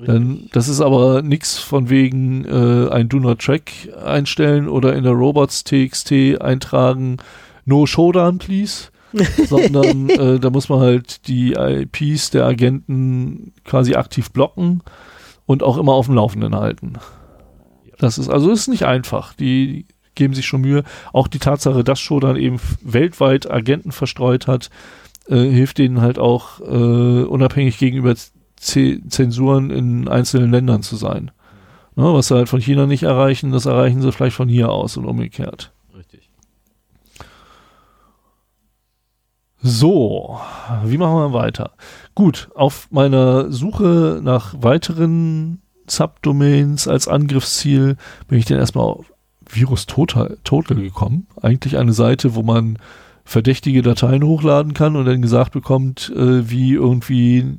Dann, 0.05 0.49
das 0.53 0.69
ist 0.69 0.81
aber 0.81 1.21
nichts 1.21 1.57
von 1.57 1.89
wegen 1.89 2.45
äh, 2.45 2.89
ein 2.89 3.09
Do 3.09 3.19
Not 3.19 3.39
Track 3.39 3.71
einstellen 4.03 4.69
oder 4.69 4.95
in 4.95 5.03
der 5.03 5.13
Robots 5.13 5.63
TXT 5.63 6.41
eintragen 6.41 7.17
No 7.65 7.85
Showdown, 7.85 8.38
please. 8.38 8.89
sondern 9.47 10.09
äh, 10.09 10.39
da 10.39 10.51
muss 10.51 10.69
man 10.69 10.81
halt 10.81 11.27
die 11.27 11.53
IPs 11.53 12.30
der 12.30 12.45
Agenten 12.45 13.53
quasi 13.65 13.95
aktiv 13.95 14.30
blocken 14.30 14.84
und 15.47 15.63
auch 15.63 15.77
immer 15.77 15.93
auf 15.93 16.05
dem 16.05 16.15
Laufenden 16.15 16.55
halten. 16.55 16.93
Das 17.97 18.19
ist 18.19 18.30
also 18.30 18.51
ist 18.51 18.67
nicht 18.67 18.84
einfach. 18.84 19.34
Die 19.34 19.88
geben 20.13 20.35
sich 20.35 20.45
schon 20.45 20.61
Mühe. 20.61 20.84
Auch 21.11 21.27
die 21.27 21.39
Tatsache, 21.39 21.84
dass 21.84 21.99
Shodan 21.99 22.35
eben 22.35 22.59
weltweit 22.81 23.49
Agenten 23.49 23.91
verstreut 23.91 24.47
hat, 24.47 24.69
äh, 25.27 25.38
hilft 25.38 25.80
denen 25.80 26.01
halt 26.01 26.19
auch 26.19 26.59
äh, 26.59 27.23
unabhängig 27.23 27.77
gegenüber 27.77 28.15
Zensuren 28.60 29.69
in 29.69 30.07
einzelnen 30.07 30.52
Ländern 30.52 30.84
zu 30.84 30.95
sein. 30.95 31.31
Ne, 31.95 32.14
was 32.14 32.27
sie 32.27 32.36
halt 32.36 32.49
von 32.49 32.61
China 32.61 32.86
nicht 32.86 33.03
erreichen, 33.03 33.52
das 33.52 33.65
erreichen 33.65 34.02
sie 34.02 34.11
vielleicht 34.11 34.36
von 34.36 34.48
hier 34.48 34.69
aus 34.69 34.95
und 34.98 35.06
umgekehrt. 35.06 35.73
Richtig. 35.95 36.30
So, 39.61 40.40
wie 40.86 40.98
machen 40.98 41.15
wir 41.15 41.34
weiter? 41.34 41.72
Gut, 42.15 42.49
auf 42.56 42.88
meiner 42.91 43.52
Suche 43.52 44.22
nach 44.23 44.56
weiteren 44.57 45.61
Subdomains 45.88 46.88
als 46.88 47.07
Angriffsziel 47.07 47.98
bin 48.27 48.40
ich 48.40 48.45
dann 48.45 48.60
erstmal 48.60 48.86
auf 48.86 49.11
Virus 49.49 49.86
Total, 49.86 50.38
Total 50.44 50.77
gekommen. 50.77 51.27
Eigentlich 51.41 51.77
eine 51.77 51.94
Seite, 51.94 52.36
wo 52.36 52.44
man 52.44 52.77
verdächtige 53.26 53.81
Dateien 53.81 54.23
hochladen 54.23 54.73
kann 54.73 54.95
und 54.95 55.06
dann 55.06 55.22
gesagt 55.22 55.52
bekommt, 55.52 56.11
äh, 56.15 56.49
wie 56.49 56.73
irgendwie 56.73 57.57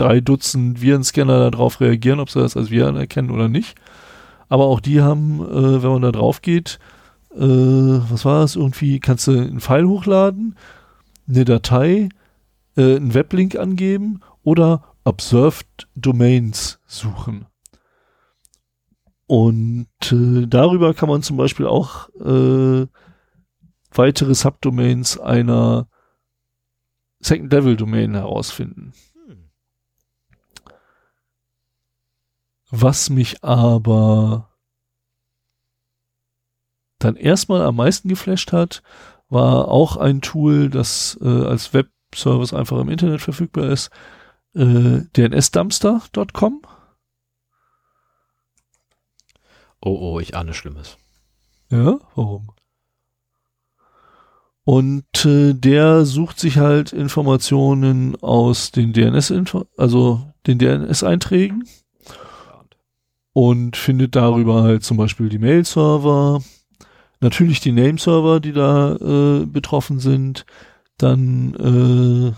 drei 0.00 0.20
Dutzend 0.20 0.80
Virenscanner 0.80 1.50
darauf 1.50 1.80
reagieren, 1.80 2.20
ob 2.20 2.30
sie 2.30 2.40
das 2.40 2.56
als 2.56 2.70
Viren 2.70 2.96
erkennen 2.96 3.30
oder 3.30 3.48
nicht. 3.48 3.76
Aber 4.48 4.64
auch 4.64 4.80
die 4.80 5.00
haben, 5.00 5.40
äh, 5.40 5.82
wenn 5.82 5.90
man 5.90 6.02
da 6.02 6.12
drauf 6.12 6.42
geht, 6.42 6.78
äh, 7.34 7.38
was 7.38 8.24
war 8.24 8.40
das? 8.40 8.56
Irgendwie 8.56 8.98
kannst 8.98 9.26
du 9.26 9.32
einen 9.32 9.60
File 9.60 9.86
hochladen, 9.86 10.56
eine 11.28 11.44
Datei, 11.44 12.08
äh, 12.76 12.96
einen 12.96 13.14
Weblink 13.14 13.56
angeben 13.56 14.20
oder 14.42 14.82
Observed 15.04 15.88
Domains 15.94 16.80
suchen. 16.86 17.46
Und 19.26 19.86
äh, 20.10 20.46
darüber 20.48 20.92
kann 20.92 21.08
man 21.08 21.22
zum 21.22 21.36
Beispiel 21.36 21.66
auch 21.66 22.08
äh, 22.18 22.86
weitere 23.92 24.34
Subdomains 24.34 25.18
einer 25.20 25.86
Second 27.20 27.52
Level 27.52 27.76
Domain 27.76 28.14
herausfinden. 28.14 28.92
Was 32.70 33.10
mich 33.10 33.42
aber 33.42 34.48
dann 37.00 37.16
erstmal 37.16 37.62
am 37.62 37.76
meisten 37.76 38.08
geflasht 38.08 38.52
hat, 38.52 38.82
war 39.28 39.68
auch 39.68 39.96
ein 39.96 40.20
Tool, 40.20 40.68
das 40.68 41.18
äh, 41.20 41.28
als 41.28 41.72
Webservice 41.72 42.52
einfach 42.52 42.78
im 42.78 42.88
Internet 42.88 43.22
verfügbar 43.22 43.70
ist, 43.70 43.90
äh, 44.54 45.00
dnsdumpster.com. 45.16 46.62
Oh, 49.82 49.98
oh, 49.98 50.20
ich 50.20 50.36
ahne 50.36 50.52
Schlimmes. 50.52 50.98
Ja, 51.70 51.98
warum? 52.14 52.52
Und 54.64 55.24
äh, 55.24 55.54
der 55.54 56.04
sucht 56.04 56.38
sich 56.38 56.58
halt 56.58 56.92
Informationen 56.92 58.14
aus 58.22 58.72
den 58.72 58.92
DNS, 58.92 59.32
also 59.76 60.32
den 60.46 60.58
DNS-Einträgen 60.58 61.64
und 63.32 63.76
findet 63.76 64.16
darüber 64.16 64.62
halt 64.62 64.82
zum 64.82 64.96
Beispiel 64.96 65.28
die 65.28 65.38
Mail-Server, 65.38 66.42
natürlich 67.20 67.60
die 67.60 67.72
Name-Server, 67.72 68.40
die 68.40 68.52
da 68.52 68.96
äh, 68.96 69.46
betroffen 69.46 70.00
sind, 70.00 70.46
dann 70.98 71.54
äh, 71.54 72.32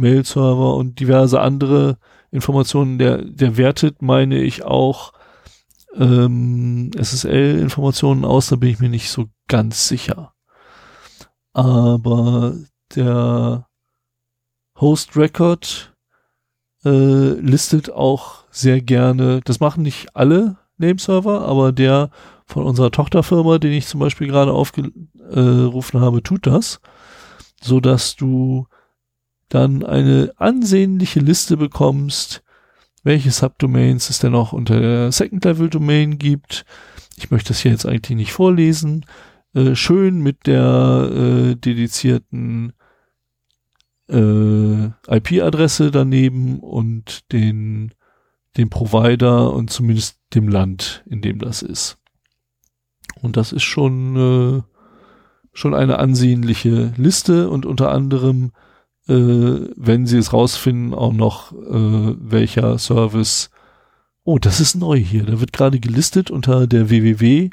Mail-Server 0.00 0.74
und 0.74 1.00
diverse 1.00 1.40
andere 1.40 1.98
Informationen. 2.30 2.98
Der, 2.98 3.22
der 3.22 3.56
wertet, 3.56 4.02
meine 4.02 4.40
ich, 4.40 4.62
auch 4.62 5.12
ähm, 5.94 6.90
SSL-Informationen 6.96 8.24
aus, 8.24 8.48
da 8.48 8.56
bin 8.56 8.70
ich 8.70 8.78
mir 8.78 8.88
nicht 8.88 9.10
so 9.10 9.26
ganz 9.48 9.88
sicher. 9.88 10.32
Aber 11.52 12.54
der 12.94 13.66
Host 14.80 15.16
Record 15.16 15.94
äh, 16.84 17.34
listet 17.34 17.90
auch 17.90 18.39
sehr 18.50 18.80
gerne, 18.80 19.40
das 19.44 19.60
machen 19.60 19.82
nicht 19.82 20.14
alle 20.14 20.56
Nameserver, 20.78 21.42
aber 21.42 21.72
der 21.72 22.10
von 22.46 22.64
unserer 22.64 22.90
Tochterfirma, 22.90 23.58
den 23.58 23.72
ich 23.72 23.86
zum 23.86 24.00
Beispiel 24.00 24.26
gerade 24.26 24.52
aufgerufen 24.52 26.00
habe, 26.00 26.22
tut 26.22 26.46
das, 26.46 26.80
so 27.60 27.80
dass 27.80 28.16
du 28.16 28.66
dann 29.48 29.84
eine 29.84 30.32
ansehnliche 30.36 31.20
Liste 31.20 31.56
bekommst, 31.56 32.42
welche 33.02 33.30
Subdomains 33.30 34.10
es 34.10 34.18
denn 34.18 34.34
auch 34.34 34.52
unter 34.52 34.80
der 34.80 35.12
Second 35.12 35.44
Level 35.44 35.68
Domain 35.68 36.18
gibt. 36.18 36.64
Ich 37.16 37.30
möchte 37.30 37.48
das 37.48 37.60
hier 37.60 37.72
jetzt 37.72 37.86
eigentlich 37.86 38.16
nicht 38.16 38.32
vorlesen. 38.32 39.04
Äh, 39.54 39.74
schön 39.74 40.20
mit 40.20 40.46
der 40.46 41.10
äh, 41.12 41.54
dedizierten 41.56 42.72
äh, 44.08 44.86
IP-Adresse 45.08 45.90
daneben 45.90 46.60
und 46.60 47.32
den, 47.32 47.92
dem 48.56 48.70
Provider 48.70 49.52
und 49.52 49.70
zumindest 49.70 50.18
dem 50.34 50.48
Land, 50.48 51.04
in 51.08 51.22
dem 51.22 51.38
das 51.38 51.62
ist. 51.62 51.98
Und 53.20 53.36
das 53.36 53.52
ist 53.52 53.62
schon, 53.62 54.16
äh, 54.16 54.62
schon 55.52 55.74
eine 55.74 55.98
ansehnliche 55.98 56.92
Liste 56.96 57.50
und 57.50 57.66
unter 57.66 57.90
anderem 57.90 58.52
äh, 59.08 59.68
wenn 59.76 60.06
sie 60.06 60.18
es 60.18 60.32
rausfinden, 60.32 60.94
auch 60.94 61.12
noch, 61.12 61.52
äh, 61.52 62.14
welcher 62.20 62.78
Service. 62.78 63.50
Oh, 64.22 64.38
das 64.38 64.60
ist 64.60 64.76
neu 64.76 64.98
hier. 64.98 65.24
Da 65.24 65.40
wird 65.40 65.52
gerade 65.52 65.80
gelistet 65.80 66.30
unter 66.30 66.66
der 66.66 66.90
www 66.90 67.50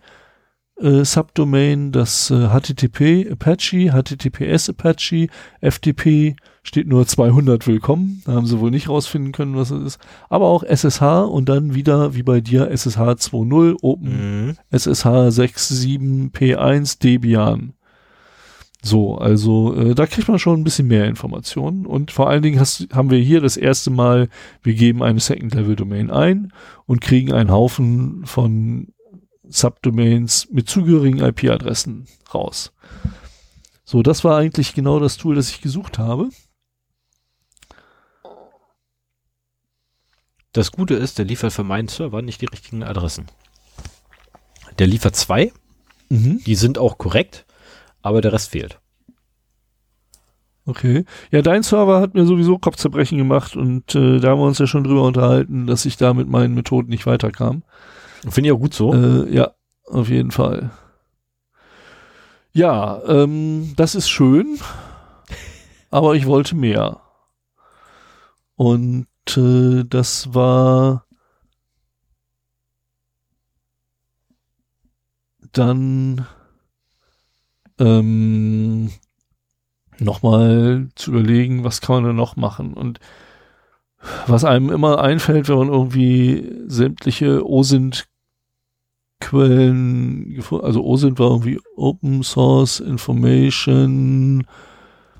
äh, 0.81 1.03
Subdomain 1.03 1.91
das 1.91 2.29
äh, 2.29 2.49
HTTP 2.49 3.31
Apache, 3.31 3.91
HTTPS 3.91 4.69
Apache, 4.69 5.27
FTP 5.61 6.35
steht 6.63 6.87
nur 6.87 7.07
200 7.07 7.65
willkommen. 7.65 8.21
Da 8.25 8.33
haben 8.33 8.45
sie 8.45 8.59
wohl 8.59 8.71
nicht 8.71 8.89
rausfinden 8.89 9.31
können, 9.31 9.55
was 9.55 9.71
es 9.71 9.83
ist. 9.95 9.99
Aber 10.29 10.47
auch 10.47 10.63
SSH 10.63 11.25
und 11.25 11.49
dann 11.49 11.73
wieder 11.73 12.13
wie 12.15 12.23
bei 12.23 12.41
dir 12.41 12.69
SSH 12.69 12.97
2.0 12.97 13.77
Open 13.81 14.47
mhm. 14.47 14.57
SSH 14.71 15.05
6.7 15.05 16.31
P1 16.31 16.99
Debian. 17.01 17.73
So, 18.83 19.17
also 19.17 19.73
äh, 19.75 19.95
da 19.95 20.05
kriegt 20.05 20.27
man 20.27 20.39
schon 20.39 20.61
ein 20.61 20.63
bisschen 20.63 20.87
mehr 20.87 21.07
Informationen 21.07 21.85
und 21.85 22.11
vor 22.11 22.29
allen 22.29 22.43
Dingen 22.43 22.59
hast, 22.59 22.87
haben 22.93 23.09
wir 23.09 23.17
hier 23.17 23.41
das 23.41 23.57
erste 23.57 23.89
Mal, 23.89 24.29
wir 24.61 24.75
geben 24.75 25.01
eine 25.01 25.19
Second-Level-Domain 25.19 26.11
ein 26.11 26.53
und 26.85 27.01
kriegen 27.01 27.33
einen 27.33 27.51
Haufen 27.51 28.25
von 28.25 28.93
Subdomains 29.49 30.49
mit 30.51 30.69
zugehörigen 30.69 31.19
IP-Adressen 31.19 32.07
raus. 32.33 32.73
So, 33.83 34.03
das 34.03 34.23
war 34.23 34.37
eigentlich 34.37 34.73
genau 34.73 34.99
das 34.99 35.17
Tool, 35.17 35.35
das 35.35 35.49
ich 35.49 35.61
gesucht 35.61 35.97
habe. 35.97 36.29
Das 40.51 40.71
Gute 40.71 40.95
ist, 40.95 41.19
der 41.19 41.25
liefert 41.25 41.53
für 41.53 41.63
meinen 41.63 41.87
Server 41.87 42.21
nicht 42.21 42.41
die 42.41 42.47
richtigen 42.47 42.83
Adressen. 42.83 43.27
Der 44.79 44.87
liefert 44.87 45.15
zwei, 45.15 45.51
mhm. 46.09 46.41
die 46.45 46.55
sind 46.55 46.77
auch 46.77 46.97
korrekt, 46.97 47.45
aber 48.01 48.21
der 48.21 48.33
Rest 48.33 48.49
fehlt. 48.49 48.79
Okay. 50.65 51.05
Ja, 51.31 51.41
dein 51.41 51.63
Server 51.63 52.01
hat 52.01 52.13
mir 52.13 52.25
sowieso 52.25 52.57
Kopfzerbrechen 52.57 53.17
gemacht 53.17 53.55
und 53.55 53.95
äh, 53.95 54.19
da 54.19 54.31
haben 54.31 54.41
wir 54.41 54.47
uns 54.47 54.59
ja 54.59 54.67
schon 54.67 54.83
drüber 54.83 55.03
unterhalten, 55.03 55.65
dass 55.65 55.85
ich 55.85 55.95
da 55.95 56.13
mit 56.13 56.27
meinen 56.27 56.55
Methoden 56.55 56.89
nicht 56.89 57.05
weiterkam. 57.05 57.63
Finde 58.29 58.49
ich 58.49 58.51
auch 58.51 58.59
gut 58.59 58.73
so. 58.73 58.93
Äh, 58.93 59.33
ja, 59.33 59.51
auf 59.85 60.09
jeden 60.09 60.31
Fall. 60.31 60.71
Ja, 62.53 63.01
ähm, 63.07 63.73
das 63.75 63.95
ist 63.95 64.09
schön, 64.09 64.57
aber 65.91 66.15
ich 66.15 66.25
wollte 66.25 66.55
mehr. 66.55 67.01
Und 68.55 69.07
äh, 69.35 69.83
das 69.87 70.33
war 70.33 71.05
dann 75.51 76.25
ähm, 77.79 78.91
nochmal 79.99 80.89
zu 80.95 81.11
überlegen, 81.11 81.63
was 81.63 81.81
kann 81.81 81.97
man 81.97 82.03
denn 82.05 82.15
noch 82.15 82.35
machen 82.35 82.73
und 82.73 82.99
was 84.27 84.43
einem 84.43 84.69
immer 84.69 85.01
einfällt, 85.01 85.49
wenn 85.49 85.57
man 85.57 85.69
irgendwie 85.69 86.51
sämtliche 86.67 87.47
OSINT 87.47 88.07
Quellen 89.19 90.43
also 90.61 90.85
OSINT 90.85 91.17
war 91.17 91.31
irgendwie 91.31 91.59
Open 91.75 92.21
Source 92.21 92.79
Information 92.79 94.45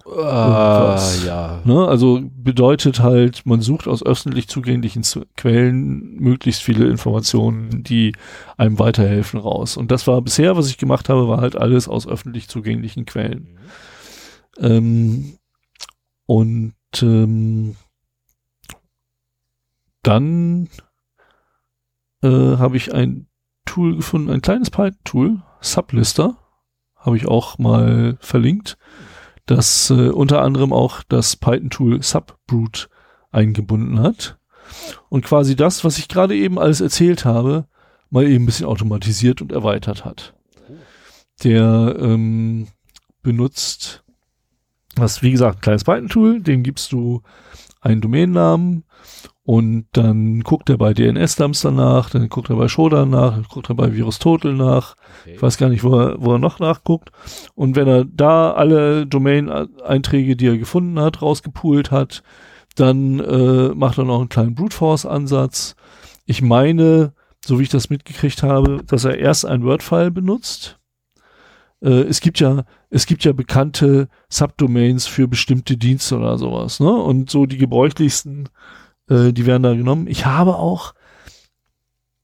irgendwas. 0.07 1.25
ja. 1.25 1.61
Ne? 1.65 1.87
Also 1.87 2.21
bedeutet 2.31 3.01
halt, 3.01 3.45
man 3.45 3.61
sucht 3.61 3.87
aus 3.87 4.05
öffentlich 4.05 4.47
zugänglichen 4.47 5.03
zu 5.03 5.25
Quellen 5.35 6.15
möglichst 6.15 6.61
viele 6.61 6.87
Informationen, 6.87 7.83
die 7.83 8.13
einem 8.57 8.79
weiterhelfen 8.79 9.39
raus. 9.39 9.77
Und 9.77 9.91
das 9.91 10.07
war 10.07 10.21
bisher, 10.21 10.55
was 10.55 10.69
ich 10.69 10.77
gemacht 10.77 11.09
habe, 11.09 11.27
war 11.27 11.41
halt 11.41 11.57
alles 11.57 11.87
aus 11.87 12.07
öffentlich 12.07 12.47
zugänglichen 12.47 13.05
Quellen. 13.05 13.57
Ähm, 14.59 15.37
und 16.25 16.73
ähm, 17.01 17.75
dann 20.07 20.69
äh, 22.23 22.27
habe 22.29 22.77
ich 22.77 22.93
ein 22.93 23.27
Tool 23.65 23.97
gefunden, 23.97 24.31
ein 24.31 24.41
kleines 24.41 24.69
Python-Tool, 24.69 25.41
Sublister, 25.59 26.37
habe 26.95 27.17
ich 27.17 27.27
auch 27.27 27.57
mal 27.57 28.17
verlinkt, 28.21 28.77
das 29.45 29.89
äh, 29.89 30.09
unter 30.09 30.41
anderem 30.41 30.71
auch 30.71 31.03
das 31.03 31.35
Python-Tool 31.35 32.01
Subbrute 32.01 32.87
eingebunden 33.31 33.99
hat 33.99 34.39
und 35.09 35.25
quasi 35.25 35.57
das, 35.57 35.83
was 35.83 35.97
ich 35.97 36.07
gerade 36.07 36.35
eben 36.35 36.57
alles 36.57 36.79
erzählt 36.79 37.25
habe, 37.25 37.67
mal 38.09 38.25
eben 38.25 38.43
ein 38.43 38.45
bisschen 38.45 38.65
automatisiert 38.65 39.41
und 39.41 39.51
erweitert 39.51 40.05
hat. 40.05 40.33
Der 41.43 41.97
ähm, 41.99 42.69
benutzt 43.21 44.05
das, 44.95 45.21
wie 45.21 45.31
gesagt, 45.31 45.57
ein 45.57 45.61
kleines 45.61 45.83
Python-Tool, 45.83 46.41
dem 46.41 46.63
gibst 46.63 46.93
du 46.93 47.21
einen 47.81 48.01
Domainnamen 48.01 48.83
und 49.43 49.85
dann 49.93 50.41
guckt 50.41 50.69
er 50.69 50.77
bei 50.77 50.93
DNS-Dumps 50.93 51.61
danach, 51.61 52.09
dann 52.09 52.27
guckt 52.27 52.49
er 52.49 52.57
bei 52.57 52.67
Shodan 52.67 53.09
nach, 53.09 53.33
dann 53.33 53.45
guckt 53.49 53.69
er 53.69 53.75
bei 53.75 53.95
VirusTotal 53.95 54.53
nach, 54.53 54.95
ich 55.25 55.41
weiß 55.41 55.57
gar 55.57 55.69
nicht, 55.69 55.85
wo 55.85 55.97
er, 55.97 56.15
wo 56.19 56.33
er 56.33 56.39
noch 56.39 56.59
nachguckt. 56.59 57.11
Und 57.55 57.77
wenn 57.77 57.87
er 57.87 58.03
da 58.03 58.51
alle 58.51 59.07
Domain-Einträge, 59.07 60.35
die 60.35 60.47
er 60.47 60.57
gefunden 60.57 60.99
hat, 60.99 61.21
rausgepoolt 61.21 61.91
hat, 61.91 62.23
dann 62.75 63.19
äh, 63.21 63.69
macht 63.69 63.97
er 63.97 64.03
noch 64.03 64.19
einen 64.19 64.29
kleinen 64.29 64.53
Brute 64.53 64.75
Force-Ansatz. 64.75 65.75
Ich 66.25 66.41
meine, 66.41 67.13
so 67.43 67.57
wie 67.57 67.63
ich 67.63 67.69
das 67.69 67.89
mitgekriegt 67.89 68.43
habe, 68.43 68.83
dass 68.85 69.05
er 69.05 69.17
erst 69.17 69.45
ein 69.45 69.63
Word-File 69.63 70.11
benutzt. 70.11 70.76
Äh, 71.81 72.01
es 72.03 72.21
gibt 72.21 72.39
ja, 72.39 72.65
es 72.89 73.05
gibt 73.05 73.23
ja 73.23 73.33
bekannte 73.33 74.09
Subdomains 74.29 75.07
für 75.07 75.27
bestimmte 75.27 75.77
Dienste 75.77 76.17
oder 76.17 76.37
sowas, 76.37 76.79
ne? 76.79 76.91
Und 76.91 77.29
so 77.29 77.45
die 77.45 77.57
gebräuchlichsten, 77.57 78.49
äh, 79.09 79.31
die 79.33 79.45
werden 79.45 79.63
da 79.63 79.73
genommen. 79.73 80.07
Ich 80.07 80.25
habe 80.25 80.55
auch, 80.55 80.93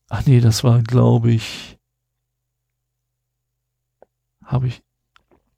ach 0.09 0.25
nee, 0.25 0.39
das 0.39 0.63
war, 0.63 0.81
glaube 0.81 1.31
ich, 1.31 1.77
habe 4.43 4.67
ich, 4.67 4.81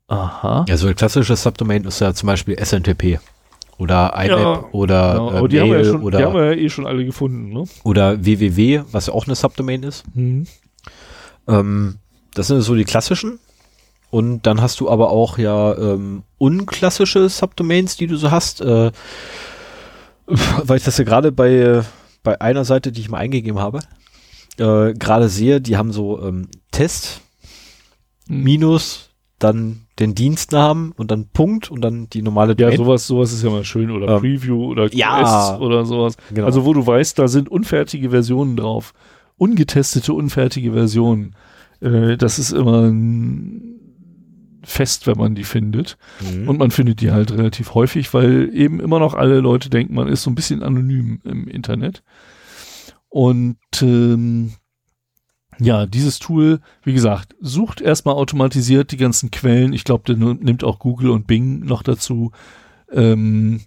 aha. 0.08 0.66
Ja, 0.68 0.78
so 0.78 0.88
ein 0.88 0.96
klassisches 0.96 1.44
Subdomain 1.44 1.84
ist 1.86 2.00
ja 2.00 2.14
zum 2.14 2.28
Beispiel 2.28 2.58
SNTP. 2.58 3.20
Oder 3.78 4.14
IMAP 4.16 4.40
Ja, 4.40 4.64
oder 4.72 5.14
Genau, 5.14 5.46
äh, 5.46 5.50
die 5.50 5.60
haben, 5.60 5.70
wir 5.70 5.78
ja 5.78 5.84
Mail 5.84 5.86
schon, 5.86 6.00
die 6.00 6.06
oder, 6.06 6.26
haben 6.26 6.34
wir 6.36 6.46
ja 6.46 6.52
eh 6.54 6.70
schon 6.70 6.88
alle 6.88 7.04
gefunden, 7.04 7.50
ne? 7.50 7.66
oder 7.84 8.24
www, 8.24 8.84
was 8.92 9.08
ja 9.08 9.14
auch 9.14 9.26
eine 9.26 9.36
Subdomain 9.36 9.84
ist. 9.84 10.04
Mhm. 10.16 10.48
Ähm, 11.48 11.98
das 12.34 12.48
sind 12.48 12.62
so 12.62 12.76
die 12.76 12.86
klassischen. 12.86 13.40
Und 14.12 14.44
dann 14.44 14.62
hast 14.62 14.80
du 14.80 14.90
aber 14.90 15.10
auch 15.10 15.38
ja 15.38 15.76
ähm, 15.78 16.24
unklassische 16.38 17.28
Subdomains, 17.30 17.98
die 17.98 18.08
du 18.08 18.16
so 18.18 18.32
hast. 18.32 18.62
Äh, 18.62 18.92
weil 20.28 20.78
ich 20.78 20.84
das 20.84 20.98
ja 20.98 21.04
gerade 21.04 21.32
bei, 21.32 21.84
bei 22.24 22.40
einer 22.42 22.66
Seite, 22.66 22.92
die 22.92 23.02
ich 23.02 23.10
mal 23.10 23.18
eingegeben 23.20 23.60
habe, 23.60 23.80
äh, 24.58 24.94
gerade 24.94 25.30
sehe, 25.30 25.62
die 25.62 25.78
haben 25.78 25.92
so 25.92 26.22
ähm, 26.22 26.48
Test 26.72 27.22
Mhm. 28.28 28.42
minus 28.44 29.12
dann 29.38 29.82
den 30.00 30.16
Dienstnamen 30.16 30.94
und 30.98 31.12
dann 31.12 31.28
Punkt 31.28 31.70
und 31.70 31.82
dann 31.82 32.10
die 32.10 32.24
normale 32.24 32.54
Ja, 32.58 32.72
Domain. 32.72 32.78
sowas, 32.78 33.06
sowas 33.06 33.32
ist 33.34 33.44
ja 33.44 33.52
mal 33.52 33.64
schön. 33.64 33.92
Oder 33.92 34.16
Ähm, 34.16 34.20
Preview 34.22 34.66
oder 34.66 34.90
QS 34.90 34.98
ja. 34.98 35.60
oder 35.60 35.86
sowas. 35.86 36.18
Genau. 36.34 36.48
Also 36.48 36.66
wo 36.66 36.74
du 36.74 36.88
weißt, 36.88 37.20
da 37.20 37.28
sind 37.28 37.50
unfertige 37.50 38.10
Versionen 38.10 38.58
drauf. 38.58 38.94
Ungetestete, 39.38 40.12
unfertige 40.14 40.72
Versionen. 40.74 41.36
Äh, 41.82 42.18
das 42.18 42.40
ist 42.40 42.52
immer 42.52 42.88
ein 42.88 43.75
Fest, 44.66 45.08
wenn 45.08 45.18
man 45.18 45.36
die 45.36 45.44
findet. 45.44 45.98
Mhm. 46.22 46.50
Und 46.50 46.60
man 46.60 46.72
findet 46.72 47.02
die 47.02 47.12
halt 47.12 47.32
relativ 47.32 47.74
häufig, 47.74 48.14
weil 48.14 48.50
eben 48.54 48.80
immer 48.80 49.00
noch 49.00 49.14
alle 49.14 49.40
Leute 49.40 49.70
denken, 49.70 49.94
man 49.94 50.08
ist 50.08 50.24
so 50.24 50.30
ein 50.30 50.36
bisschen 50.36 50.64
anonym 50.64 51.22
im 51.24 51.48
Internet. 51.48 52.04
Und 53.10 53.58
ähm, 53.82 54.54
ja, 55.60 55.86
dieses 55.86 56.20
Tool, 56.20 56.60
wie 56.84 56.94
gesagt, 56.94 57.36
sucht 57.40 57.80
erstmal 57.80 58.16
automatisiert 58.16 58.92
die 58.92 58.98
ganzen 58.98 59.32
Quellen. 59.32 59.74
Ich 59.74 59.84
glaube, 59.84 60.04
der 60.06 60.18
nimmt 60.18 60.64
auch 60.64 60.80
Google 60.80 61.12
und 61.12 61.28
Bing 61.28 61.60
noch 61.60 61.82
dazu, 61.82 62.32
ähm, 62.92 63.62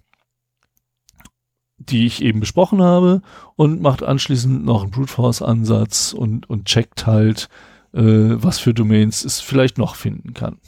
die 1.77 2.05
ich 2.05 2.21
eben 2.21 2.39
besprochen 2.41 2.81
habe 2.81 3.21
und 3.55 3.81
macht 3.81 4.03
anschließend 4.03 4.63
noch 4.65 4.83
einen 4.83 4.91
Brute 4.91 5.11
Force 5.11 5.41
Ansatz 5.41 6.13
und, 6.13 6.49
und 6.49 6.65
checkt 6.65 7.07
halt, 7.07 7.49
äh, 7.93 8.01
was 8.01 8.59
für 8.59 8.73
Domains 8.73 9.23
es 9.23 9.39
vielleicht 9.39 9.77
noch 9.77 9.95
finden 9.95 10.33
kann. 10.33 10.59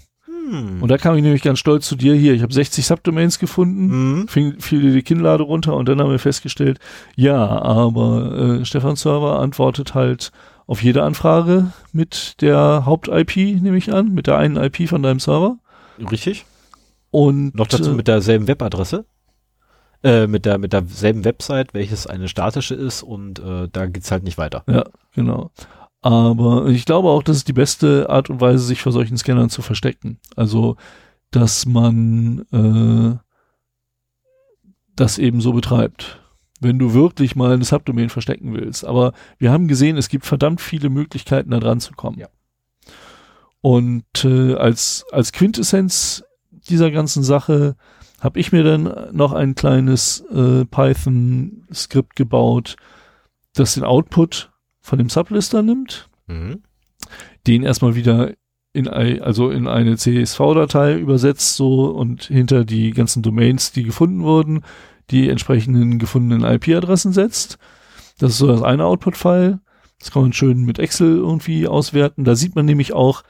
Hm. 0.51 0.81
Und 0.83 0.89
da 0.89 0.97
kam 0.97 1.15
ich 1.15 1.23
nämlich 1.23 1.41
ganz 1.41 1.59
stolz 1.59 1.87
zu 1.87 1.95
dir 1.95 2.13
hier. 2.13 2.33
Ich 2.33 2.41
habe 2.43 2.53
60 2.53 2.85
Subdomains 2.85 3.39
gefunden, 3.39 3.87
Mhm. 4.19 4.27
fing, 4.27 4.59
fiel 4.59 4.81
dir 4.81 4.91
die 4.91 5.01
Kinnlade 5.01 5.43
runter 5.43 5.75
und 5.75 5.87
dann 5.87 5.99
haben 6.01 6.11
wir 6.11 6.19
festgestellt, 6.19 6.79
ja, 7.15 7.37
aber 7.47 8.59
äh, 8.61 8.65
Stefan 8.65 8.95
Server 8.97 9.39
antwortet 9.39 9.93
halt 9.93 10.31
auf 10.67 10.83
jede 10.83 11.03
Anfrage 11.03 11.71
mit 11.93 12.41
der 12.41 12.85
Haupt-IP, 12.85 13.61
nehme 13.61 13.77
ich 13.77 13.93
an, 13.93 14.13
mit 14.13 14.27
der 14.27 14.37
einen 14.37 14.57
IP 14.57 14.87
von 14.89 15.01
deinem 15.03 15.19
Server. 15.19 15.57
Richtig. 16.11 16.45
Und 17.11 17.55
Noch 17.55 17.67
dazu 17.67 17.91
äh, 17.91 17.93
mit 17.95 18.07
derselben 18.07 18.47
Webadresse. 18.47 19.05
Äh, 20.03 20.25
mit 20.27 20.45
der 20.45 20.57
mit 20.57 20.73
derselben 20.73 21.23
Website, 21.25 21.73
welches 21.75 22.07
eine 22.07 22.27
statische 22.27 22.73
ist 22.73 23.03
und 23.03 23.37
äh, 23.39 23.67
da 23.71 23.85
geht's 23.85 24.09
halt 24.11 24.23
nicht 24.23 24.37
weiter. 24.39 24.63
Ja, 24.67 24.85
genau. 25.13 25.51
Aber 26.01 26.67
ich 26.67 26.85
glaube 26.85 27.09
auch, 27.09 27.21
das 27.23 27.37
ist 27.37 27.47
die 27.47 27.53
beste 27.53 28.09
Art 28.09 28.29
und 28.29 28.41
Weise, 28.41 28.63
sich 28.63 28.81
vor 28.81 28.91
solchen 28.91 29.17
Scannern 29.17 29.49
zu 29.49 29.61
verstecken. 29.61 30.19
Also, 30.35 30.77
dass 31.29 31.65
man 31.65 32.45
äh, 32.51 33.17
das 34.95 35.17
eben 35.17 35.41
so 35.41 35.53
betreibt. 35.53 36.19
Wenn 36.59 36.79
du 36.79 36.93
wirklich 36.93 37.35
mal 37.35 37.53
eine 37.53 37.63
Subdomain 37.63 38.09
verstecken 38.09 38.53
willst. 38.53 38.85
Aber 38.85 39.13
wir 39.37 39.51
haben 39.51 39.67
gesehen, 39.67 39.97
es 39.97 40.09
gibt 40.09 40.25
verdammt 40.25 40.61
viele 40.61 40.89
Möglichkeiten, 40.89 41.51
da 41.51 41.59
dran 41.59 41.79
zu 41.79 41.93
kommen. 41.93 42.19
Ja. 42.19 42.27
Und 43.61 44.25
äh, 44.25 44.55
als, 44.55 45.05
als 45.11 45.31
Quintessenz 45.31 46.23
dieser 46.49 46.91
ganzen 46.91 47.23
Sache 47.23 47.75
habe 48.19 48.39
ich 48.39 48.51
mir 48.51 48.63
dann 48.63 48.93
noch 49.11 49.33
ein 49.33 49.55
kleines 49.55 50.21
äh, 50.31 50.65
Python-Skript 50.65 52.15
gebaut, 52.15 52.75
das 53.53 53.73
den 53.75 53.83
Output 53.83 54.50
von 54.91 54.97
dem 54.97 55.07
Sublister 55.07 55.61
nimmt, 55.61 56.09
Mhm. 56.27 56.63
den 57.47 57.63
erstmal 57.63 57.95
wieder 57.95 58.34
in, 58.73 58.89
also 58.89 59.49
in 59.49 59.69
eine 59.69 59.95
CSV-Datei 59.95 60.97
übersetzt 60.99 61.55
so 61.55 61.85
und 61.85 62.23
hinter 62.23 62.65
die 62.65 62.91
ganzen 62.91 63.23
Domains, 63.23 63.72
die 63.72 63.84
gefunden 63.84 64.23
wurden, 64.23 64.65
die 65.09 65.30
entsprechenden 65.30 65.97
gefundenen 65.97 66.43
IP-Adressen 66.43 67.13
setzt. 67.13 67.57
Das 68.19 68.31
ist 68.31 68.39
so 68.39 68.47
das 68.47 68.63
eine 68.63 68.84
Output-File. 68.84 69.61
Das 69.97 70.11
kann 70.11 70.23
man 70.23 70.34
schön 70.34 70.65
mit 70.65 70.77
Excel 70.77 71.15
irgendwie 71.15 71.69
auswerten. 71.69 72.26
Da 72.26 72.35
sieht 72.35 72.55
man 72.55 72.65
nämlich 72.65 72.91
auch, 72.91 73.23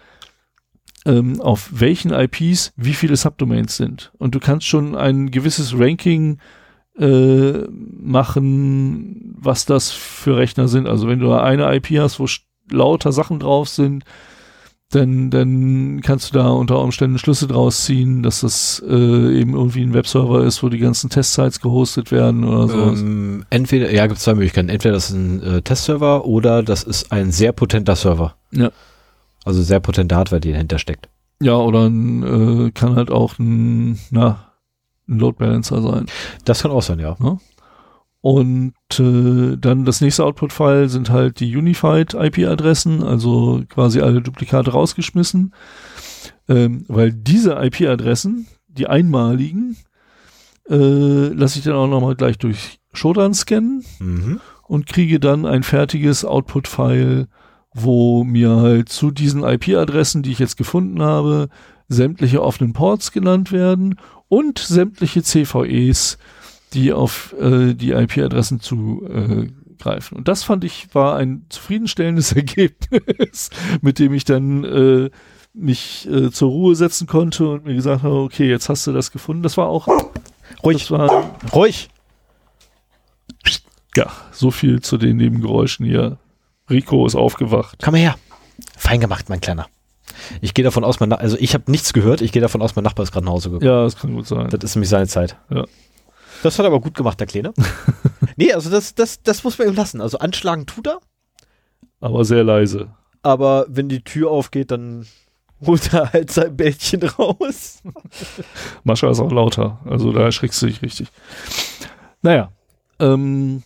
ähm, 1.06 1.40
auf 1.42 1.70
welchen 1.72 2.12
IPs 2.12 2.74
wie 2.76 2.96
viele 2.96 3.18
Subdomains 3.18 3.78
sind. 3.78 4.12
Und 4.18 4.34
du 4.34 4.40
kannst 4.40 4.66
schon 4.66 4.96
ein 4.96 5.30
gewisses 5.30 5.78
Ranking 5.78 6.40
äh, 6.98 7.68
machen, 7.70 9.36
was 9.40 9.66
das 9.66 9.92
für 9.92 10.38
Rechner 10.38 10.68
sind. 10.68 10.88
Also 10.88 11.08
wenn 11.08 11.20
du 11.20 11.34
eine 11.34 11.74
IP 11.76 12.00
hast, 12.00 12.20
wo 12.20 12.28
lauter 12.70 13.12
Sachen 13.12 13.40
drauf 13.40 13.70
sind, 13.70 14.04
dann, 14.92 15.30
dann 15.30 16.02
kannst 16.02 16.30
du 16.30 16.38
da 16.38 16.50
unter 16.50 16.80
Umständen 16.80 17.18
Schlüsse 17.18 17.48
draus 17.48 17.86
ziehen, 17.86 18.24
dass 18.24 18.42
das 18.42 18.84
äh, 18.86 19.40
eben 19.40 19.54
irgendwie 19.54 19.84
ein 19.84 19.94
Webserver 19.94 20.44
ist, 20.44 20.64
wo 20.64 20.70
die 20.70 20.80
ganzen 20.80 21.10
Testsites 21.10 21.62
gehostet 21.62 22.12
werden 22.12 22.44
oder 22.44 22.68
so. 22.68 22.82
Ähm, 22.92 23.46
entweder, 23.50 23.92
ja, 23.94 24.06
gibt 24.08 24.18
es 24.18 24.24
zwei 24.24 24.34
Möglichkeiten. 24.34 24.70
Entweder 24.70 24.94
das 24.96 25.10
ist 25.10 25.16
ein 25.16 25.44
äh, 25.44 25.62
Testserver 25.62 26.26
oder 26.26 26.62
das 26.62 26.84
ist 26.84 27.12
ein 27.12 27.32
sehr 27.32 27.54
potenter 27.54 27.96
Server. 27.96 28.36
Ja. 28.52 28.72
Also 29.46 29.64
sehr 29.64 29.80
potente 29.80 30.16
Hardware, 30.16 30.42
die 30.42 30.52
dahinter 30.52 30.78
steckt. 30.78 31.08
Ja, 31.42 31.56
oder 31.56 31.88
ein, 31.88 32.68
äh, 32.68 32.72
kann 32.72 32.96
halt 32.96 33.12
auch 33.12 33.40
ein, 33.40 33.98
na, 34.12 34.51
ein 35.12 35.20
Load 35.20 35.38
Balancer 35.38 35.82
sein. 35.82 36.06
Das 36.46 36.62
kann 36.64 36.72
auch 36.72 36.82
sein, 36.82 37.00
ja. 37.00 37.16
Und 38.22 38.74
äh, 39.00 39.58
dann 39.58 39.84
das 39.86 40.00
nächste 40.02 40.24
Output-File 40.26 40.90
sind 40.90 41.10
halt 41.10 41.40
die 41.40 41.56
Unified 41.56 42.14
IP-Adressen, 42.14 43.04
also 43.04 43.64
quasi 43.68 44.00
alle 44.02 44.22
Duplikate 44.22 44.72
rausgeschmissen, 44.74 45.54
ähm, 46.48 46.86
weil 46.88 47.12
diese 47.12 47.54
IP-Adressen, 47.54 48.46
die 48.68 48.86
einmaligen, 48.88 49.76
äh, 50.70 50.76
lasse 51.34 51.58
ich 51.58 51.66
dann 51.66 51.74
auch 51.74 51.88
nochmal 51.88 52.16
gleich 52.16 52.38
durch 52.38 52.80
Shodan 52.94 53.34
scannen 53.34 53.84
Mhm. 54.00 54.40
und 54.68 54.86
kriege 54.86 55.20
dann 55.20 55.48
ein 55.48 55.64
fertiges 55.64 56.24
Output-File, 56.24 57.28
wo 57.74 58.24
mir 58.24 58.58
halt 58.58 58.90
zu 58.90 59.10
diesen 59.10 59.44
IP-Adressen, 59.44 60.22
die 60.22 60.32
ich 60.32 60.40
jetzt 60.40 60.58
gefunden 60.58 61.02
habe, 61.02 61.50
sämtliche 61.88 62.44
offenen 62.44 62.74
Ports 62.74 63.12
genannt 63.12 63.52
werden 63.52 63.96
und 64.32 64.60
sämtliche 64.60 65.24
CVEs, 65.24 66.18
die 66.72 66.94
auf 66.94 67.36
äh, 67.38 67.74
die 67.74 67.92
IP-Adressen 67.92 68.62
zugreifen. 68.62 70.18
Und 70.18 70.30
das 70.30 70.44
fand 70.44 70.64
ich 70.64 70.88
war 70.96 71.18
ein 71.18 71.46
zufriedenstellendes 71.50 72.32
Ergebnis, 72.36 73.50
mit 73.82 74.00
dem 74.00 74.14
ich 74.14 74.24
dann 74.24 74.64
äh, 74.64 75.10
mich 75.54 76.08
äh, 76.10 76.32
zur 76.32 76.50
Ruhe 76.50 76.76
setzen 76.76 77.08
konnte 77.08 77.46
und 77.50 77.66
mir 77.66 77.76
gesagt 77.76 78.04
habe, 78.04 78.22
okay, 78.22 78.48
jetzt 78.48 78.70
hast 78.70 78.88
du 78.88 78.94
das 78.94 79.12
gefunden. 79.12 79.44
Das 79.44 79.58
war 79.58 79.68
auch 79.68 79.90
ruhig, 80.64 80.90
war, 80.92 81.36
ruhig. 81.54 81.90
Ja, 83.98 84.14
so 84.32 84.50
viel 84.50 84.80
zu 84.80 84.98
den 84.98 85.18
Nebengeräuschen 85.18 85.86
hier. 85.86 86.20
Rico 86.70 87.06
ist 87.06 87.16
aufgewacht. 87.16 87.80
Komm 87.84 87.96
her. 87.96 88.16
Fein 88.78 89.02
gemacht, 89.02 89.28
mein 89.28 89.42
Kleiner. 89.42 89.68
Ich 90.42 90.54
gehe 90.54 90.64
davon 90.64 90.84
aus, 90.84 91.00
mein 91.00 91.10
Na 91.10 91.16
also 91.16 91.38
ich 91.40 91.54
habe 91.54 91.70
nichts 91.70 91.94
gehört. 91.94 92.22
Ich 92.22 92.32
gehe 92.32 92.42
davon 92.42 92.62
aus, 92.62 92.76
mein 92.76 92.84
Nachbar 92.84 93.04
ist 93.04 93.12
gerade 93.12 93.26
nach 93.26 93.34
Hause 93.34 93.50
gekommen. 93.50 93.68
Ja, 93.68 93.84
das 93.84 93.96
kann 93.98 94.14
gut 94.14 94.28
sein. 94.28 94.50
Das 94.50 94.64
ist 94.64 94.76
nämlich 94.76 94.90
seine 94.90 95.08
Zeit. 95.08 95.38
Ja. 95.50 95.66
Das 96.44 96.58
hat 96.58 96.66
er 96.66 96.68
aber 96.68 96.80
gut 96.82 96.96
gemacht, 96.96 97.20
der 97.20 97.28
Kleine. 97.28 97.54
nee, 98.36 98.52
also 98.54 98.70
das, 98.70 98.96
das, 98.96 99.22
das 99.22 99.44
muss 99.44 99.58
man 99.60 99.68
ihm 99.68 99.76
lassen. 99.76 100.02
Also 100.02 100.18
anschlagen 100.20 100.66
tut 100.66 100.88
er. 100.88 101.00
Aber 102.00 102.26
sehr 102.26 102.44
leise. 102.44 102.90
Aber 103.22 103.66
wenn 103.70 103.90
die 103.90 104.04
Tür 104.04 104.32
aufgeht, 104.32 104.72
dann 104.72 105.06
holt 105.66 105.94
er 105.94 106.12
halt 106.12 106.32
sein 106.32 106.58
Bällchen 106.58 107.04
raus. 107.04 107.84
Mascha 108.84 109.10
ist 109.12 109.20
auch 109.20 109.32
lauter. 109.32 109.80
Also 109.86 110.12
da 110.12 110.22
erschrickst 110.22 110.62
du 110.62 110.66
dich 110.66 110.82
richtig. 110.82 111.10
Naja. 112.24 112.52
Ähm, 113.00 113.62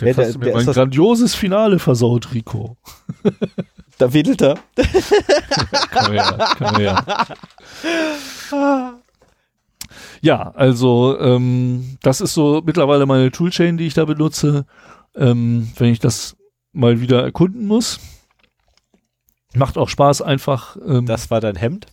jetzt 0.00 0.16
Wer- 0.18 0.26
hast 0.26 0.34
du 0.34 0.38
mir 0.38 0.52
mein 0.52 0.66
grandioses 0.66 1.34
Finale 1.34 1.78
versaut, 1.78 2.34
Rico. 2.34 2.76
Da 4.02 4.12
wedelt 4.12 4.42
er. 4.42 4.58
Kann 5.90 6.12
ja, 6.12 6.32
kann 6.56 6.80
ja. 6.80 7.04
Ja, 10.20 10.50
also 10.56 11.16
ähm, 11.20 11.98
das 12.02 12.20
ist 12.20 12.34
so 12.34 12.62
mittlerweile 12.66 13.06
meine 13.06 13.30
Toolchain, 13.30 13.76
die 13.76 13.86
ich 13.86 13.94
da 13.94 14.04
benutze. 14.04 14.66
Ähm, 15.14 15.70
wenn 15.76 15.92
ich 15.92 16.00
das 16.00 16.36
mal 16.72 17.00
wieder 17.00 17.22
erkunden 17.22 17.64
muss. 17.68 18.00
Macht 19.54 19.78
auch 19.78 19.88
Spaß 19.88 20.20
einfach. 20.20 20.76
Ähm, 20.84 21.06
Das 21.06 21.30
war 21.30 21.40
dein 21.40 21.54
Hemd. 21.54 21.86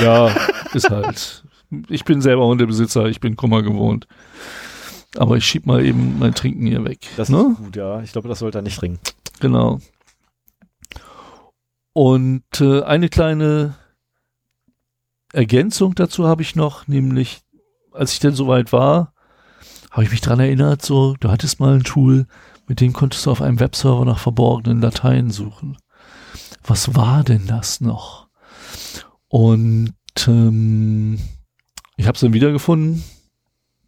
ja, 0.00 0.34
ist 0.72 0.88
halt. 0.88 1.44
Ich 1.90 2.06
bin 2.06 2.22
selber 2.22 2.46
Hundebesitzer, 2.46 3.04
ich 3.04 3.20
bin 3.20 3.36
Kummer 3.36 3.62
gewohnt. 3.62 4.08
Aber 5.18 5.36
ich 5.36 5.44
schieb 5.44 5.66
mal 5.66 5.84
eben 5.84 6.18
mein 6.18 6.32
Trinken 6.32 6.66
hier 6.66 6.86
weg. 6.86 7.00
Das 7.18 7.28
ne? 7.28 7.48
ist 7.52 7.58
gut, 7.58 7.76
ja. 7.76 8.00
Ich 8.00 8.12
glaube, 8.12 8.28
das 8.28 8.38
sollte 8.38 8.60
er 8.60 8.62
nicht 8.62 8.78
trinken. 8.78 9.00
Genau. 9.40 9.78
Und 11.92 12.60
äh, 12.60 12.82
eine 12.82 13.08
kleine 13.08 13.74
Ergänzung 15.32 15.94
dazu 15.94 16.26
habe 16.26 16.42
ich 16.42 16.56
noch, 16.56 16.86
nämlich 16.86 17.42
als 17.92 18.12
ich 18.12 18.20
denn 18.20 18.34
soweit 18.34 18.72
war, 18.72 19.12
habe 19.90 20.04
ich 20.04 20.10
mich 20.10 20.22
dran 20.22 20.40
erinnert, 20.40 20.82
so, 20.82 21.14
du 21.20 21.30
hattest 21.30 21.60
mal 21.60 21.74
ein 21.74 21.84
Tool, 21.84 22.26
mit 22.66 22.80
dem 22.80 22.92
konntest 22.92 23.26
du 23.26 23.30
auf 23.30 23.42
einem 23.42 23.60
Webserver 23.60 24.04
nach 24.04 24.18
verborgenen 24.18 24.80
Dateien 24.80 25.30
suchen. 25.30 25.76
Was 26.64 26.94
war 26.94 27.24
denn 27.24 27.46
das 27.46 27.80
noch? 27.80 28.28
Und 29.28 29.94
ähm, 30.26 31.18
ich 31.96 32.06
habe 32.06 32.14
es 32.14 32.20
dann 32.20 32.32
wiedergefunden. 32.32 33.02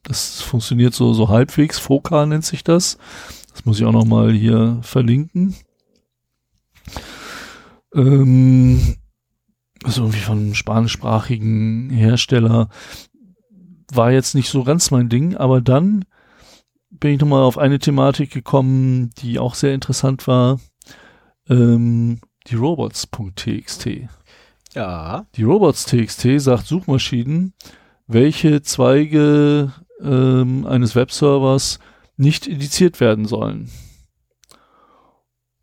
Das 0.02 0.42
funktioniert 0.42 0.92
so, 0.92 1.14
so 1.14 1.28
halbwegs. 1.28 1.78
Foca 1.78 2.26
nennt 2.26 2.44
sich 2.44 2.64
das. 2.64 2.98
Das 3.52 3.64
muss 3.64 3.78
ich 3.78 3.86
auch 3.86 3.92
noch 3.92 4.04
mal 4.04 4.32
hier 4.32 4.78
verlinken. 4.82 5.54
Ähm, 7.94 8.96
also 9.82 10.02
irgendwie 10.02 10.20
von 10.20 10.38
einem 10.38 10.54
spanischsprachigen 10.54 11.90
Hersteller. 11.90 12.68
War 13.92 14.12
jetzt 14.12 14.34
nicht 14.34 14.48
so 14.48 14.64
ganz 14.64 14.90
mein 14.90 15.08
Ding, 15.08 15.36
aber 15.36 15.60
dann 15.60 16.04
bin 16.90 17.12
ich 17.14 17.20
nochmal 17.20 17.42
auf 17.42 17.58
eine 17.58 17.78
Thematik 17.78 18.30
gekommen, 18.30 19.10
die 19.18 19.38
auch 19.38 19.54
sehr 19.54 19.74
interessant 19.74 20.26
war. 20.26 20.58
Ähm, 21.48 22.20
die 22.46 22.54
Robots.txt. 22.54 23.88
Ja. 24.74 25.26
Die 25.34 25.42
Robots.txt 25.42 26.40
sagt 26.40 26.66
Suchmaschinen, 26.66 27.52
welche 28.06 28.62
Zweige 28.62 29.72
ähm, 30.00 30.66
eines 30.66 30.94
Webservers 30.94 31.78
nicht 32.16 32.46
indiziert 32.46 33.00
werden 33.00 33.26
sollen. 33.26 33.70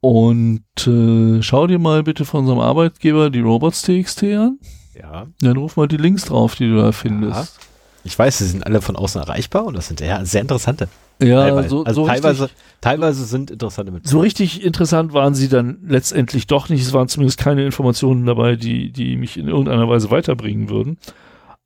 Und 0.02 0.64
äh, 0.88 1.42
schau 1.44 1.68
dir 1.68 1.80
mal 1.80 2.04
bitte 2.04 2.26
von 2.26 2.42
unserem 2.42 2.60
Arbeitgeber 2.60 3.30
die 3.30 3.40
Robots.txt 3.40 4.24
an. 4.24 4.60
Ja. 5.00 5.28
Dann 5.42 5.58
ruf 5.58 5.78
mal 5.78 5.88
die 5.88 5.98
Links 5.98 6.26
drauf, 6.26 6.56
die 6.56 6.68
du 6.68 6.78
da 6.78 6.92
findest. 6.92 7.60
Ich 8.04 8.18
weiß, 8.18 8.40
sie 8.40 8.48
sind 8.48 8.66
alle 8.66 8.82
von 8.82 8.96
außen 8.96 9.22
erreichbar 9.22 9.64
und 9.66 9.78
das 9.78 9.88
sind 9.88 10.02
ja 10.02 10.26
sehr 10.26 10.42
interessante. 10.42 10.88
Ja, 11.22 11.42
teilweise. 11.44 11.70
so, 11.70 11.84
also 11.84 12.02
so, 12.02 12.08
teilweise, 12.08 12.44
richtig, 12.46 12.64
teilweise 12.82 13.26
sind 13.26 13.52
interessante 13.52 13.92
mit. 13.92 14.08
so 14.08 14.20
richtig 14.20 14.64
interessant 14.64 15.14
waren 15.14 15.36
sie 15.36 15.50
dann 15.50 15.78
letztendlich 15.86 16.48
doch 16.48 16.68
nicht. 16.70 16.82
Es 16.82 16.94
waren 16.94 17.08
zumindest 17.08 17.38
keine 17.38 17.64
Informationen 17.64 18.26
dabei, 18.26 18.56
die, 18.56 18.92
die 18.92 19.18
mich 19.18 19.38
in 19.38 19.48
irgendeiner 19.48 19.88
Weise 19.88 20.10
weiterbringen 20.10 20.70
würden. 20.70 20.98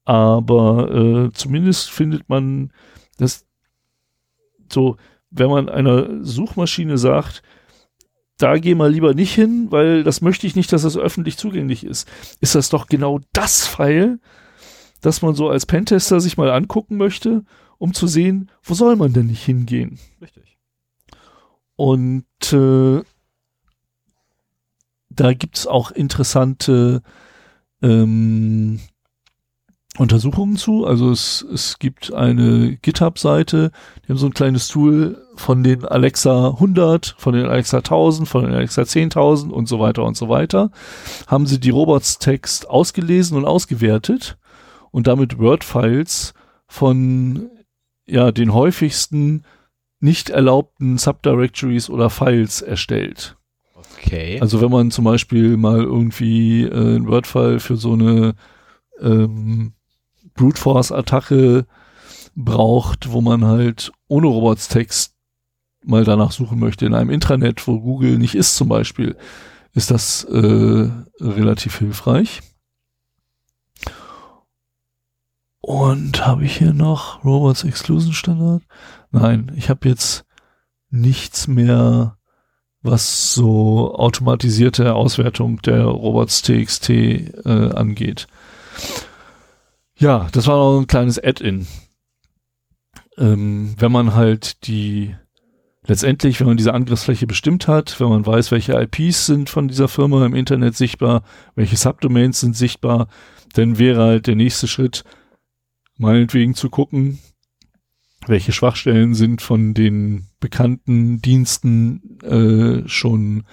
Aber 0.03 0.91
äh, 0.91 1.31
zumindest 1.31 1.89
findet 1.89 2.27
man 2.27 2.71
das 3.17 3.45
so, 4.71 4.97
wenn 5.31 5.49
man 5.49 5.69
einer 5.69 6.23
Suchmaschine 6.23 6.97
sagt, 6.97 7.41
da 8.37 8.57
geh 8.57 8.75
mal 8.75 8.91
lieber 8.91 9.13
nicht 9.13 9.33
hin, 9.33 9.67
weil 9.69 10.03
das 10.03 10.21
möchte 10.21 10.47
ich 10.47 10.55
nicht, 10.55 10.71
dass 10.73 10.81
das 10.81 10.97
öffentlich 10.97 11.37
zugänglich 11.37 11.85
ist, 11.85 12.07
ist 12.41 12.55
das 12.55 12.69
doch 12.69 12.87
genau 12.87 13.19
das 13.33 13.67
Pfeil, 13.67 14.19
das 15.01 15.21
man 15.21 15.35
so 15.35 15.49
als 15.49 15.65
Pentester 15.65 16.19
sich 16.19 16.37
mal 16.37 16.51
angucken 16.51 16.97
möchte, 16.97 17.45
um 17.77 17.93
zu 17.93 18.07
sehen, 18.07 18.51
wo 18.63 18.73
soll 18.73 18.95
man 18.95 19.13
denn 19.13 19.27
nicht 19.27 19.43
hingehen. 19.43 19.99
Richtig. 20.21 20.57
Und 21.75 22.25
äh, 22.51 23.03
da 25.09 25.33
gibt's 25.33 25.67
auch 25.67 25.91
interessante 25.91 27.01
ähm, 27.81 28.79
Untersuchungen 29.97 30.57
zu. 30.57 30.85
Also 30.85 31.11
es, 31.11 31.45
es 31.53 31.79
gibt 31.79 32.13
eine 32.13 32.77
GitHub-Seite, 32.81 33.71
die 34.03 34.09
haben 34.09 34.17
so 34.17 34.25
ein 34.25 34.33
kleines 34.33 34.67
Tool 34.67 35.21
von 35.35 35.63
den 35.63 35.85
Alexa 35.85 36.49
100, 36.49 37.15
von 37.17 37.33
den 37.33 37.45
Alexa 37.45 37.77
1000, 37.77 38.27
von 38.27 38.45
den 38.45 38.53
Alexa 38.53 38.81
10.000 38.81 39.49
und 39.49 39.67
so 39.67 39.79
weiter 39.79 40.03
und 40.03 40.17
so 40.17 40.29
weiter. 40.29 40.71
Haben 41.27 41.45
sie 41.45 41.59
die 41.59 41.69
Robots-Text 41.69 42.69
ausgelesen 42.69 43.37
und 43.37 43.45
ausgewertet 43.45 44.37
und 44.91 45.07
damit 45.07 45.39
Word-Files 45.39 46.33
von 46.67 47.49
ja, 48.07 48.31
den 48.31 48.53
häufigsten 48.53 49.43
nicht 49.99 50.29
erlaubten 50.29 50.97
Subdirectories 50.97 51.89
oder 51.89 52.09
Files 52.09 52.61
erstellt. 52.61 53.37
Okay. 53.97 54.39
Also 54.39 54.61
wenn 54.61 54.71
man 54.71 54.91
zum 54.91 55.05
Beispiel 55.05 55.57
mal 55.57 55.81
irgendwie 55.81 56.63
äh, 56.63 56.97
ein 56.97 57.07
Word-File 57.07 57.59
für 57.59 57.77
so 57.77 57.93
eine 57.93 58.35
ähm, 58.99 59.73
Brute 60.35 60.59
Force-Attacke 60.59 61.65
braucht, 62.35 63.11
wo 63.11 63.21
man 63.21 63.45
halt 63.45 63.91
ohne 64.07 64.27
Robots-Text 64.27 65.13
mal 65.83 66.03
danach 66.03 66.31
suchen 66.31 66.59
möchte, 66.59 66.85
in 66.85 66.93
einem 66.93 67.09
Intranet, 67.09 67.67
wo 67.67 67.79
Google 67.79 68.17
nicht 68.17 68.35
ist 68.35 68.55
zum 68.55 68.69
Beispiel, 68.69 69.15
ist 69.73 69.91
das 69.91 70.23
äh, 70.25 70.89
relativ 71.19 71.79
hilfreich. 71.79 72.41
Und 75.61 76.25
habe 76.25 76.45
ich 76.45 76.57
hier 76.57 76.73
noch 76.73 77.23
Robots 77.25 77.63
Exclusion 77.63 78.13
Standard? 78.13 78.61
Nein, 79.11 79.51
ich 79.55 79.69
habe 79.69 79.89
jetzt 79.89 80.25
nichts 80.91 81.47
mehr, 81.47 82.17
was 82.83 83.33
so 83.33 83.95
automatisierte 83.95 84.93
Auswertung 84.93 85.61
der 85.63 85.85
Robots.txt 85.85 86.89
äh, 86.89 87.71
angeht. 87.73 88.27
Ja, 90.05 90.27
das 90.33 90.45
war 90.45 90.57
noch 90.57 90.79
ein 90.79 90.85
kleines 90.85 91.17
Add-in. 91.17 91.65
Ähm, 93.17 93.73
wenn 93.79 93.91
man 93.91 94.13
halt 94.13 94.67
die 94.67 95.15
letztendlich, 95.83 96.39
wenn 96.39 96.45
man 96.45 96.57
diese 96.57 96.75
Angriffsfläche 96.75 97.25
bestimmt 97.25 97.67
hat, 97.67 97.99
wenn 97.99 98.09
man 98.09 98.23
weiß, 98.23 98.51
welche 98.51 98.79
IPs 98.79 99.25
sind 99.25 99.49
von 99.49 99.67
dieser 99.67 99.87
Firma 99.87 100.23
im 100.23 100.35
Internet 100.35 100.75
sichtbar, 100.75 101.23
welche 101.55 101.75
Subdomains 101.75 102.39
sind 102.39 102.55
sichtbar, 102.55 103.07
dann 103.53 103.79
wäre 103.79 104.03
halt 104.03 104.27
der 104.27 104.35
nächste 104.35 104.67
Schritt, 104.67 105.05
meinetwegen 105.97 106.53
zu 106.53 106.69
gucken, 106.69 107.17
welche 108.27 108.51
Schwachstellen 108.51 109.15
sind 109.15 109.41
von 109.41 109.73
den 109.73 110.27
bekannten 110.39 111.19
Diensten 111.19 112.19
äh, 112.21 112.87
schon 112.87 113.47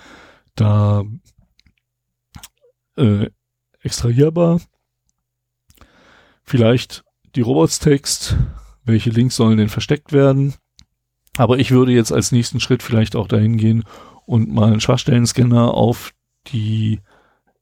da 0.55 1.03
äh, 2.99 3.31
extrahierbar. 3.81 4.61
Vielleicht 6.44 7.05
die 7.35 7.40
Robots-Text, 7.40 8.36
welche 8.85 9.10
Links 9.10 9.36
sollen 9.36 9.59
denn 9.59 9.69
versteckt 9.69 10.12
werden. 10.12 10.55
Aber 11.36 11.59
ich 11.59 11.70
würde 11.70 11.93
jetzt 11.93 12.12
als 12.12 12.32
nächsten 12.32 12.60
Schritt 12.60 12.82
vielleicht 12.82 13.16
auch 13.16 13.28
dahin 13.28 13.56
gehen 13.56 13.85
und 14.27 14.52
mal 14.52 14.70
einen 14.70 14.81
Schwachstellen-Scanner 14.81 15.73
auf 15.73 16.12
die 16.48 17.01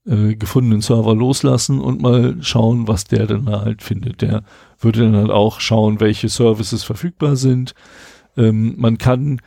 äh, 0.06 0.34
gefundenen 0.34 0.80
Server 0.80 1.14
loslassen 1.14 1.80
und 1.80 2.00
mal 2.00 2.36
schauen, 2.40 2.88
was 2.88 3.04
der 3.04 3.26
dann 3.26 3.48
halt 3.48 3.82
findet. 3.82 4.22
Der 4.22 4.42
würde 4.78 5.00
dann 5.00 5.16
halt 5.16 5.30
auch 5.30 5.60
schauen, 5.60 6.00
welche 6.00 6.28
Services 6.28 6.82
verfügbar 6.84 7.36
sind. 7.36 7.74
Ähm, 8.36 8.74
man 8.78 8.98
kann 8.98 9.40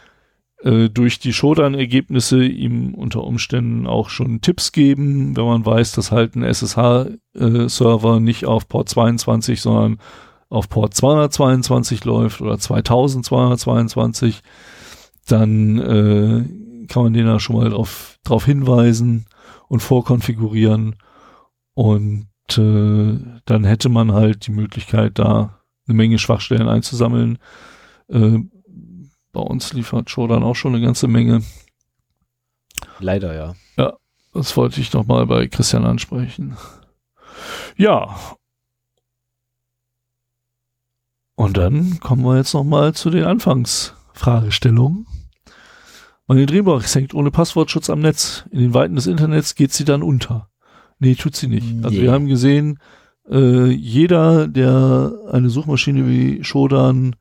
äh, 0.63 0.89
durch 0.89 1.19
die 1.19 1.33
Shodan-Ergebnisse 1.33 2.43
ihm 2.43 2.93
unter 2.93 3.23
Umständen 3.23 3.85
auch 3.85 4.09
schon 4.09 4.41
Tipps 4.41 4.71
geben, 4.71 5.35
wenn 5.35 5.45
man 5.45 5.65
weiß, 5.65 5.91
dass 5.91 6.11
halt 6.11 6.35
ein 6.35 6.43
SSH-Server 6.43 8.17
äh, 8.17 8.19
nicht 8.19 8.45
auf 8.45 8.67
Port 8.69 8.87
22, 8.87 9.61
sondern 9.61 9.99
auf 10.49 10.69
Port 10.69 10.93
222 10.93 12.05
läuft 12.05 12.41
oder 12.41 12.57
2222, 12.57 14.41
dann 15.27 15.79
äh, 15.79 16.87
kann 16.87 17.03
man 17.03 17.13
den 17.13 17.25
da 17.25 17.39
schon 17.39 17.57
mal 17.57 17.69
drauf, 17.69 18.19
drauf 18.23 18.45
hinweisen 18.45 19.25
und 19.67 19.81
vorkonfigurieren 19.81 20.95
und 21.73 22.27
äh, 22.57 23.19
dann 23.45 23.63
hätte 23.63 23.89
man 23.89 24.13
halt 24.13 24.47
die 24.47 24.51
Möglichkeit, 24.51 25.19
da 25.19 25.59
eine 25.87 25.95
Menge 25.97 26.19
Schwachstellen 26.19 26.69
einzusammeln. 26.69 27.39
Äh, 28.07 28.39
bei 29.33 29.41
uns 29.41 29.73
liefert 29.73 30.09
Shodan 30.09 30.43
auch 30.43 30.55
schon 30.55 30.73
eine 30.73 30.85
ganze 30.85 31.07
Menge. 31.07 31.43
Leider, 32.99 33.35
ja. 33.35 33.55
Ja, 33.75 33.97
das 34.33 34.55
wollte 34.55 34.79
ich 34.79 34.93
noch 34.93 35.05
mal 35.05 35.25
bei 35.25 35.47
Christian 35.47 35.83
ansprechen. 35.83 36.55
Ja. 37.75 38.15
Und 41.35 41.57
dann 41.57 41.99
kommen 41.99 42.23
wir 42.23 42.37
jetzt 42.37 42.53
noch 42.53 42.63
mal 42.63 42.93
zu 42.93 43.09
den 43.09 43.25
Anfangsfragestellungen. 43.25 45.07
Meine 46.27 46.45
Drehbox 46.45 46.95
hängt 46.95 47.13
ohne 47.13 47.31
Passwortschutz 47.31 47.89
am 47.89 47.99
Netz. 47.99 48.45
In 48.51 48.59
den 48.59 48.73
Weiten 48.73 48.95
des 48.95 49.07
Internets 49.07 49.55
geht 49.55 49.73
sie 49.73 49.83
dann 49.83 50.03
unter. 50.03 50.49
Nee, 50.99 51.15
tut 51.15 51.35
sie 51.35 51.47
nicht. 51.47 51.83
Also 51.83 51.99
wir 51.99 52.11
haben 52.13 52.27
gesehen, 52.27 52.79
äh, 53.29 53.65
jeder, 53.65 54.47
der 54.47 55.11
eine 55.31 55.49
Suchmaschine 55.49 56.07
wie 56.07 56.43
Shodan 56.43 57.15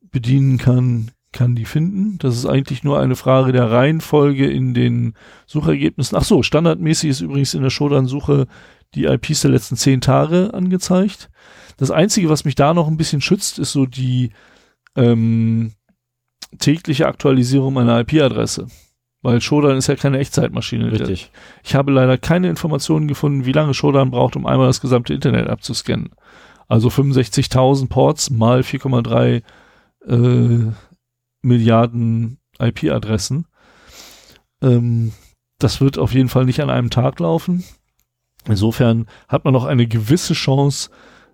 bedienen 0.00 0.58
kann, 0.58 1.10
kann 1.32 1.54
die 1.54 1.64
finden. 1.64 2.18
Das 2.18 2.36
ist 2.36 2.46
eigentlich 2.46 2.84
nur 2.84 2.98
eine 2.98 3.16
Frage 3.16 3.52
der 3.52 3.70
Reihenfolge 3.70 4.50
in 4.50 4.74
den 4.74 5.14
Suchergebnissen. 5.46 6.16
Ach 6.16 6.24
so, 6.24 6.42
standardmäßig 6.42 7.10
ist 7.10 7.20
übrigens 7.20 7.54
in 7.54 7.62
der 7.62 7.70
Shodan-Suche 7.70 8.46
die 8.94 9.04
IPs 9.04 9.42
der 9.42 9.50
letzten 9.50 9.76
zehn 9.76 10.00
Tage 10.00 10.52
angezeigt. 10.54 11.30
Das 11.76 11.90
Einzige, 11.90 12.28
was 12.28 12.44
mich 12.44 12.54
da 12.54 12.74
noch 12.74 12.88
ein 12.88 12.96
bisschen 12.96 13.20
schützt, 13.20 13.58
ist 13.58 13.72
so 13.72 13.86
die 13.86 14.30
ähm, 14.96 15.72
tägliche 16.58 17.06
Aktualisierung 17.06 17.74
meiner 17.74 18.00
IP-Adresse. 18.00 18.68
Weil 19.20 19.40
Shodan 19.40 19.76
ist 19.76 19.88
ja 19.88 19.96
keine 19.96 20.18
Echtzeitmaschine. 20.18 20.92
Richtig. 20.92 21.30
Ich 21.64 21.74
habe 21.74 21.92
leider 21.92 22.16
keine 22.18 22.48
Informationen 22.48 23.08
gefunden, 23.08 23.44
wie 23.44 23.52
lange 23.52 23.74
Shodan 23.74 24.10
braucht, 24.10 24.36
um 24.36 24.46
einmal 24.46 24.68
das 24.68 24.80
gesamte 24.80 25.12
Internet 25.12 25.48
abzuscannen. 25.48 26.10
Also 26.68 26.88
65.000 26.88 27.88
Ports 27.88 28.30
mal 28.30 28.60
4,3 28.60 29.42
äh, 30.06 30.72
Milliarden 31.42 32.38
IP-Adressen. 32.58 33.46
Ähm, 34.62 35.12
das 35.58 35.80
wird 35.80 35.98
auf 35.98 36.12
jeden 36.12 36.28
Fall 36.28 36.44
nicht 36.44 36.60
an 36.60 36.70
einem 36.70 36.90
Tag 36.90 37.20
laufen. 37.20 37.64
Insofern 38.46 39.06
hat 39.28 39.44
man 39.44 39.52
noch 39.52 39.64
eine 39.64 39.86
gewisse 39.86 40.34
Chance, 40.34 40.90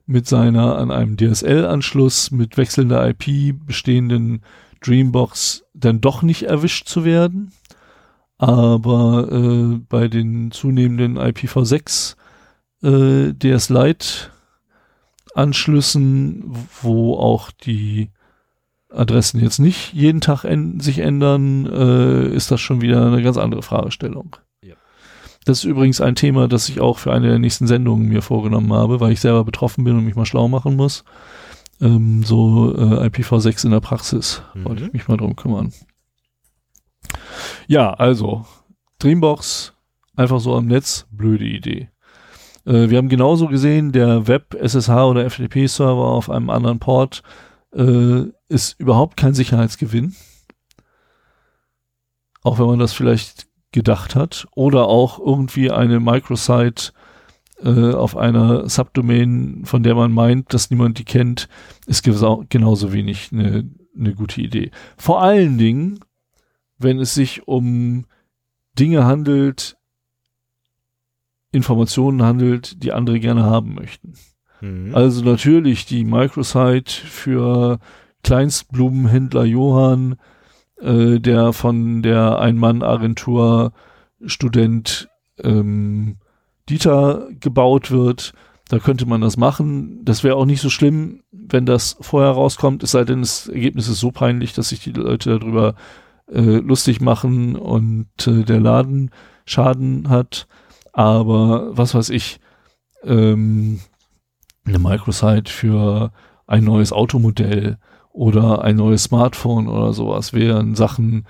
mit 0.07 0.27
seiner 0.27 0.77
an 0.77 0.91
einem 0.91 1.17
DSL-Anschluss 1.17 2.31
mit 2.31 2.57
wechselnder 2.57 3.09
IP 3.09 3.57
bestehenden 3.67 4.43
Dreambox 4.81 5.65
dann 5.73 6.01
doch 6.01 6.23
nicht 6.23 6.43
erwischt 6.45 6.89
zu 6.89 7.05
werden. 7.05 7.53
Aber 8.37 9.29
äh, 9.33 9.81
bei 9.89 10.09
den 10.09 10.51
zunehmenden 10.51 11.19
IPv6 11.19 12.17
äh, 12.83 13.33
DS 13.33 13.71
Lite 13.71 14.07
Anschlüssen, 15.35 16.69
wo 16.83 17.17
auch 17.17 17.51
die 17.51 18.11
Adressen 18.95 19.41
jetzt 19.41 19.59
nicht 19.59 19.93
jeden 19.93 20.21
Tag 20.21 20.45
sich 20.79 20.99
ändern, 20.99 21.67
äh, 21.67 22.29
ist 22.29 22.51
das 22.51 22.61
schon 22.61 22.81
wieder 22.81 23.07
eine 23.07 23.23
ganz 23.23 23.37
andere 23.37 23.63
Fragestellung. 23.63 24.37
Ja. 24.63 24.75
Das 25.45 25.59
ist 25.59 25.65
übrigens 25.65 26.01
ein 26.01 26.15
Thema, 26.15 26.49
das 26.49 26.69
ich 26.69 26.81
auch 26.81 26.99
für 26.99 27.13
eine 27.13 27.29
der 27.29 27.39
nächsten 27.39 27.67
Sendungen 27.67 28.09
mir 28.09 28.23
vorgenommen 28.23 28.73
habe, 28.73 29.01
weil 29.01 29.13
ich 29.13 29.21
selber 29.21 29.45
betroffen 29.45 29.85
bin 29.85 29.97
und 29.97 30.05
mich 30.05 30.17
mal 30.17 30.27
schlau 30.27 30.49
machen 30.49 30.77
muss. 30.77 31.05
Ähm, 31.81 32.23
so 32.23 32.75
äh, 32.77 33.07
IPv6 33.09 33.65
in 33.65 33.73
der 33.73 33.81
Praxis 33.81 34.43
mhm. 34.55 34.65
wollte 34.65 34.85
ich 34.85 34.93
mich 34.93 35.09
mal 35.09 35.17
drum 35.17 35.37
kümmern. 35.37 35.73
Ja, 37.67 37.93
also 37.93 38.47
Dreambox 38.99 39.75
einfach 40.17 40.41
so 40.41 40.55
am 40.55 40.67
Netz, 40.67 41.07
blöde 41.11 41.45
Idee. 41.45 41.91
Äh, 42.65 42.91
wir 42.91 42.99
haben 42.99 43.09
genauso 43.09 43.49
gesehen, 43.49 43.93
der 43.93 44.27
Web 44.27 44.55
SSH 44.55 45.05
oder 45.05 45.29
FTP 45.29 45.67
Server 45.67 46.07
auf 46.07 46.31
einem 46.31 46.51
anderen 46.51 46.79
Port 46.79 47.23
äh, 47.75 48.25
ist 48.55 48.81
überhaupt 48.81 49.17
kein 49.17 49.35
Sicherheitsgewinn. 49.35 50.15
Auch 52.43 52.59
wenn 52.59 52.67
man 52.67 52.79
das 52.79 52.93
vielleicht 52.93 53.49
gedacht 53.73 54.15
hat. 54.15 54.47
Oder 54.55 54.87
auch 54.87 55.19
irgendwie 55.19 55.71
eine 55.71 56.01
Microsite 56.01 56.93
äh, 57.63 57.93
auf 57.93 58.17
einer 58.17 58.69
Subdomain, 58.69 59.63
von 59.65 59.83
der 59.83 59.95
man 59.95 60.13
meint, 60.13 60.55
dass 60.55 60.71
niemand 60.71 60.99
die 60.99 61.05
kennt, 61.05 61.49
ist 61.87 62.03
genauso 62.05 62.93
wenig 62.93 63.31
eine, 63.33 63.69
eine 63.99 64.15
gute 64.15 64.41
Idee. 64.41 64.71
Vor 64.97 65.23
allen 65.23 65.59
Dingen, 65.59 66.01
wenn 66.79 66.99
es 67.01 67.15
sich 67.15 67.47
um 67.49 68.07
Dinge 68.79 69.05
handelt, 69.05 69.77
Informationen 71.53 72.23
handelt, 72.23 72.83
die 72.83 72.93
andere 72.93 73.21
gerne 73.21 73.45
haben 73.45 73.75
möchten. 73.75 74.15
Mhm. 74.61 74.95
Also 74.95 75.25
natürlich 75.25 75.87
die 75.87 76.05
Microsite 76.05 76.91
für 76.91 77.79
Kleinstblumenhändler 78.25 79.45
Johann, 79.45 80.17
äh, 80.81 81.21
der 81.21 81.53
von 81.53 82.03
der 82.03 82.41
Ein-Mann-Agentur 82.41 83.73
Student 84.25 85.09
ähm, 85.43 86.17
Dieter 86.69 87.29
gebaut 87.41 87.91
wird. 87.91 88.33
Da 88.69 88.79
könnte 88.79 89.07
man 89.07 89.21
das 89.21 89.37
machen. 89.37 90.01
Das 90.05 90.25
wäre 90.25 90.37
auch 90.37 90.47
nicht 90.47 90.63
so 90.63 90.71
schlimm, 90.71 91.23
wenn 91.31 91.67
das 91.67 91.97
vorher 92.01 92.31
rauskommt, 92.31 92.83
es 92.83 92.93
sei 92.93 93.05
denn, 93.05 93.21
das 93.21 93.49
Ergebnis 93.49 93.89
ist 93.89 94.01
so 94.01 94.11
peinlich, 94.11 94.55
dass 94.55 94.71
sich 94.71 94.81
die 94.81 94.93
Leute 94.93 95.39
darüber 95.39 95.75
äh, 96.33 96.41
lustig 96.41 97.03
machen 97.03 97.57
und 97.57 98.09
äh, 98.27 98.43
der 98.43 98.61
Laden 98.61 99.11
Schaden 99.45 100.09
hat. 100.09 100.47
Aber 100.95 101.77
was 101.77 101.95
weiß 101.95 102.09
ich, 102.09 102.41
ähm, 103.03 103.81
eine 104.65 104.79
Microsite 104.79 105.53
für 105.53 106.13
ein 106.47 106.65
neues 106.65 106.93
Automodell 106.93 107.79
oder 108.15 108.63
ein 108.63 108.77
neues 108.77 109.03
Smartphone 109.03 109.67
oder 109.67 109.93
sowas 109.93 110.33
wären 110.33 110.77
Sachen, 110.77 111.27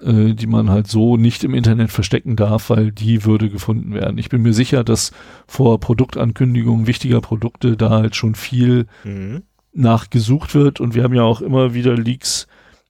äh, 0.00 0.32
die 0.32 0.46
man 0.46 0.70
halt 0.70 0.88
so 0.88 1.18
nicht 1.18 1.44
im 1.44 1.54
Internet 1.54 1.90
verstecken 1.90 2.36
darf, 2.36 2.70
weil 2.70 2.90
die 2.90 3.26
würde 3.26 3.50
gefunden 3.50 3.92
werden. 3.92 4.16
Ich 4.16 4.30
bin 4.30 4.40
mir 4.40 4.54
sicher, 4.54 4.82
dass 4.82 5.12
vor 5.46 5.78
Produktankündigungen 5.78 6.86
wichtiger 6.86 7.20
Produkte 7.20 7.76
da 7.76 7.90
halt 7.90 8.16
schon 8.16 8.34
viel 8.34 8.86
mhm. 9.04 9.42
nachgesucht 9.74 10.54
wird 10.54 10.80
und 10.80 10.94
wir 10.94 11.04
haben 11.04 11.14
ja 11.14 11.22
auch 11.22 11.42
immer 11.42 11.74
wieder 11.74 11.98
Leaks, 11.98 12.46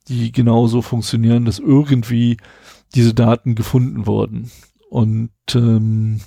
die 0.06 0.30
genauso 0.30 0.80
funktionieren, 0.80 1.44
dass 1.44 1.58
irgendwie 1.58 2.36
diese 2.94 3.12
Daten 3.12 3.56
gefunden 3.56 4.06
wurden. 4.06 4.52
Und 4.88 5.32
ähm, 5.56 6.20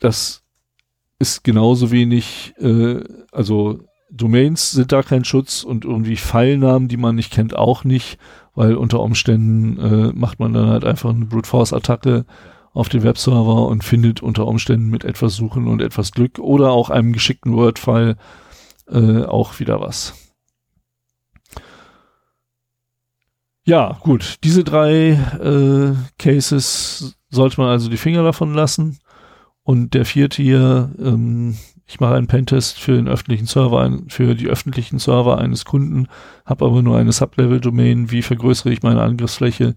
das 0.00 0.42
ist 1.20 1.44
genauso 1.44 1.92
wenig, 1.92 2.52
äh, 2.58 3.04
also 3.30 3.78
Domains 4.10 4.72
sind 4.72 4.92
da 4.92 5.02
kein 5.02 5.24
Schutz 5.24 5.62
und 5.62 5.84
irgendwie 5.84 6.16
Pfeilnamen, 6.16 6.88
die 6.88 6.96
man 6.96 7.14
nicht 7.14 7.32
kennt, 7.32 7.56
auch 7.56 7.84
nicht, 7.84 8.18
weil 8.54 8.74
unter 8.74 9.00
Umständen 9.00 9.78
äh, 9.78 10.12
macht 10.12 10.40
man 10.40 10.52
dann 10.52 10.68
halt 10.68 10.84
einfach 10.84 11.10
eine 11.10 11.26
Brute 11.26 11.48
Force 11.48 11.72
Attacke 11.72 12.26
auf 12.72 12.88
den 12.88 13.02
Webserver 13.02 13.66
und 13.66 13.84
findet 13.84 14.22
unter 14.22 14.46
Umständen 14.46 14.90
mit 14.90 15.04
etwas 15.04 15.36
Suchen 15.36 15.66
und 15.66 15.82
etwas 15.82 16.12
Glück 16.12 16.38
oder 16.38 16.70
auch 16.70 16.90
einem 16.90 17.12
geschickten 17.12 17.54
Word-File 17.54 18.16
äh, 18.88 19.24
auch 19.24 19.58
wieder 19.60 19.80
was. 19.80 20.14
Ja, 23.64 23.98
gut, 24.00 24.38
diese 24.42 24.64
drei 24.64 25.10
äh, 25.10 25.94
Cases 26.18 27.16
sollte 27.28 27.60
man 27.60 27.70
also 27.70 27.88
die 27.88 27.96
Finger 27.96 28.22
davon 28.22 28.54
lassen. 28.54 28.98
Und 29.62 29.94
der 29.94 30.04
vierte 30.04 30.42
hier, 30.42 30.90
ähm, 30.98 31.56
ich 31.90 31.98
mache 31.98 32.14
einen 32.14 32.28
Pentest 32.28 32.78
für 32.78 32.92
den 32.92 33.08
öffentlichen 33.08 33.46
Server, 33.46 33.98
für 34.06 34.36
die 34.36 34.46
öffentlichen 34.46 35.00
Server 35.00 35.38
eines 35.38 35.64
Kunden, 35.64 36.06
habe 36.46 36.64
aber 36.64 36.82
nur 36.82 36.96
eine 36.96 37.10
Sublevel-Domain. 37.10 38.12
Wie 38.12 38.22
vergrößere 38.22 38.72
ich 38.72 38.84
meine 38.84 39.02
Angriffsfläche? 39.02 39.74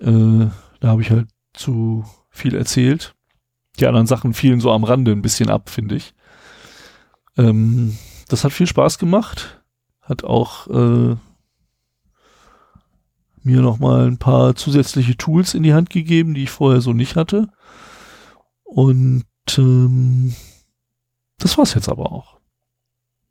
Äh, 0.00 0.48
da 0.80 0.88
habe 0.88 1.00
ich 1.00 1.10
halt 1.10 1.28
zu 1.54 2.04
viel 2.28 2.54
erzählt. 2.54 3.14
Die 3.78 3.86
anderen 3.86 4.06
Sachen 4.06 4.34
fielen 4.34 4.60
so 4.60 4.70
am 4.70 4.84
Rande 4.84 5.12
ein 5.12 5.22
bisschen 5.22 5.48
ab, 5.48 5.70
finde 5.70 5.96
ich. 5.96 6.12
Ähm, 7.38 7.96
das 8.28 8.44
hat 8.44 8.52
viel 8.52 8.66
Spaß 8.66 8.98
gemacht. 8.98 9.62
Hat 10.02 10.24
auch 10.24 10.66
äh, 10.66 11.16
mir 13.42 13.62
nochmal 13.62 14.08
ein 14.08 14.18
paar 14.18 14.56
zusätzliche 14.56 15.16
Tools 15.16 15.54
in 15.54 15.62
die 15.62 15.72
Hand 15.72 15.88
gegeben, 15.88 16.34
die 16.34 16.42
ich 16.42 16.50
vorher 16.50 16.82
so 16.82 16.92
nicht 16.92 17.16
hatte. 17.16 17.48
Und 18.62 19.24
ähm, 19.56 20.34
das 21.40 21.58
war's 21.58 21.74
jetzt 21.74 21.88
aber 21.88 22.12
auch. 22.12 22.38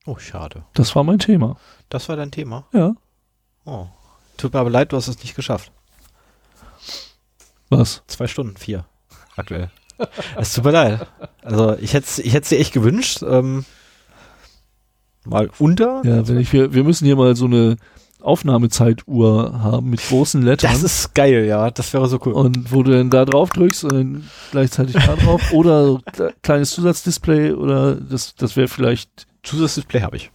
Oh, 0.06 0.18
schade. 0.18 0.64
Das 0.74 0.96
war 0.96 1.04
mein 1.04 1.20
Thema. 1.20 1.58
Das 1.90 2.10
war 2.10 2.16
dein 2.16 2.32
Thema? 2.32 2.68
Ja. 2.74 2.94
Oh. 3.66 3.88
Tut 4.38 4.54
mir 4.54 4.60
aber 4.60 4.70
leid, 4.70 4.92
du 4.92 4.98
hast 4.98 5.08
es 5.08 5.20
nicht 5.20 5.36
geschafft. 5.36 5.72
Was? 7.70 8.04
Zwei 8.08 8.28
Stunden, 8.28 8.58
vier. 8.58 8.86
Aktuell. 9.36 9.70
Es 10.38 10.54
tut 10.54 10.64
mir 10.64 10.72
leid. 10.72 11.08
Also 11.44 11.78
ich 11.78 11.94
hätte 11.94 12.22
ich 12.22 12.34
hätte 12.34 12.50
dir 12.50 12.60
echt 12.60 12.74
gewünscht, 12.74 13.22
ähm, 13.22 13.66
mal 15.26 15.50
unter. 15.60 16.02
Ja, 16.06 16.28
wenn 16.28 16.40
ich, 16.40 16.52
wir, 16.54 16.74
wir 16.74 16.84
müssen 16.84 17.06
hier 17.06 17.16
mal 17.16 17.36
so 17.36 17.46
eine 17.46 17.78
Aufnahmezeituhr 18.22 19.62
haben 19.62 19.90
mit 19.92 20.02
großen 20.02 20.42
Lettern. 20.42 20.72
Das 20.72 20.84
ist 20.84 21.16
geil, 21.16 21.46
ja. 21.46 21.72
Das 21.72 21.94
wäre 21.94 22.08
so 22.08 22.20
cool. 22.26 22.34
und 22.34 22.72
wo 22.72 22.84
du 22.84 22.92
dann 22.92 23.10
da 23.10 23.26
drauf 23.26 23.50
drückst 23.52 23.86
und 23.86 23.94
dann 23.94 24.30
gleichzeitig 24.52 24.94
da 24.96 25.16
drauf 25.16 25.42
oder 25.54 25.96
kle- 26.14 26.34
kleines 26.44 26.72
Zusatzdisplay 26.72 27.52
oder 27.54 27.96
das, 27.96 28.36
das 28.36 28.56
wäre 28.56 28.68
vielleicht, 28.68 29.28
Zusatzdisplay 29.44 30.02
habe 30.02 30.18
ich. 30.18 30.32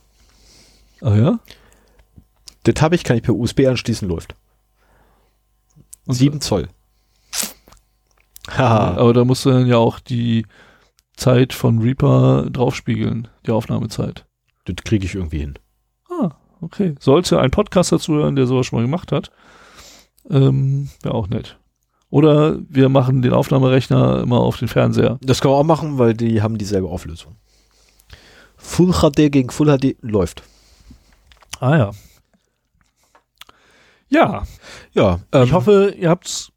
ah 1.03 1.15
ja? 1.15 1.39
Das 2.65 2.81
habe 2.83 2.95
ich, 2.95 3.05
kann 3.05 3.17
ich 3.19 3.23
per 3.23 3.35
USB 3.35 3.67
anschließen, 3.67 4.09
läuft. 4.09 4.35
Und- 6.07 6.15
Sieben 6.15 6.41
Zoll. 6.41 6.69
Haha. 8.51 8.97
Aber 8.99 9.13
da 9.15 9.25
musst 9.25 9.45
du 9.45 9.51
dann 9.51 9.67
ja 9.67 9.77
auch 9.79 10.01
die 10.01 10.47
Zeit 11.17 11.53
von 11.53 11.79
Reaper 11.81 12.49
draufspiegeln, 12.51 13.29
die 13.47 13.51
Aufnahmezeit. 13.53 14.27
Das 14.67 14.77
kriege 14.85 15.07
ich 15.07 15.15
irgendwie 15.15 15.39
hin. 15.41 15.55
Okay. 16.65 16.95
Sollte 16.99 17.39
ein 17.39 17.51
Podcaster 17.51 17.99
zuhören, 17.99 18.37
der 18.37 18.47
sowas 18.47 18.67
schon 18.67 18.79
mal 18.79 18.85
gemacht 18.85 19.13
hat, 19.13 19.31
ähm, 20.31 20.89
wäre 21.03 21.15
auch 21.15 21.29
nett. 21.29 21.59
Oder 22.09 22.59
wir 22.69 22.89
machen 22.89 23.23
den 23.23 23.33
Aufnahmerechner 23.33 24.23
immer 24.23 24.41
auf 24.41 24.57
den 24.59 24.69
Fernseher. 24.69 25.19
Das 25.21 25.41
können 25.41 25.53
wir 25.53 25.59
auch 25.59 25.65
machen, 25.65 25.99
weil 25.99 26.15
die 26.15 26.41
haben 26.43 26.59
dieselbe 26.59 26.89
Auflösung. 26.89 27.37
Full 28.57 28.93
HD 28.93 29.31
gegen 29.31 29.51
Full 29.51 29.77
HD 29.79 29.97
läuft. 30.01 30.43
Ah 31.61 31.77
ja. 31.77 31.91
Ja, 34.09 34.47
Ja, 34.93 35.21
ich 35.43 35.53
hoffe, 35.53 35.95
ihr 35.99 36.09
habt's, 36.09 36.53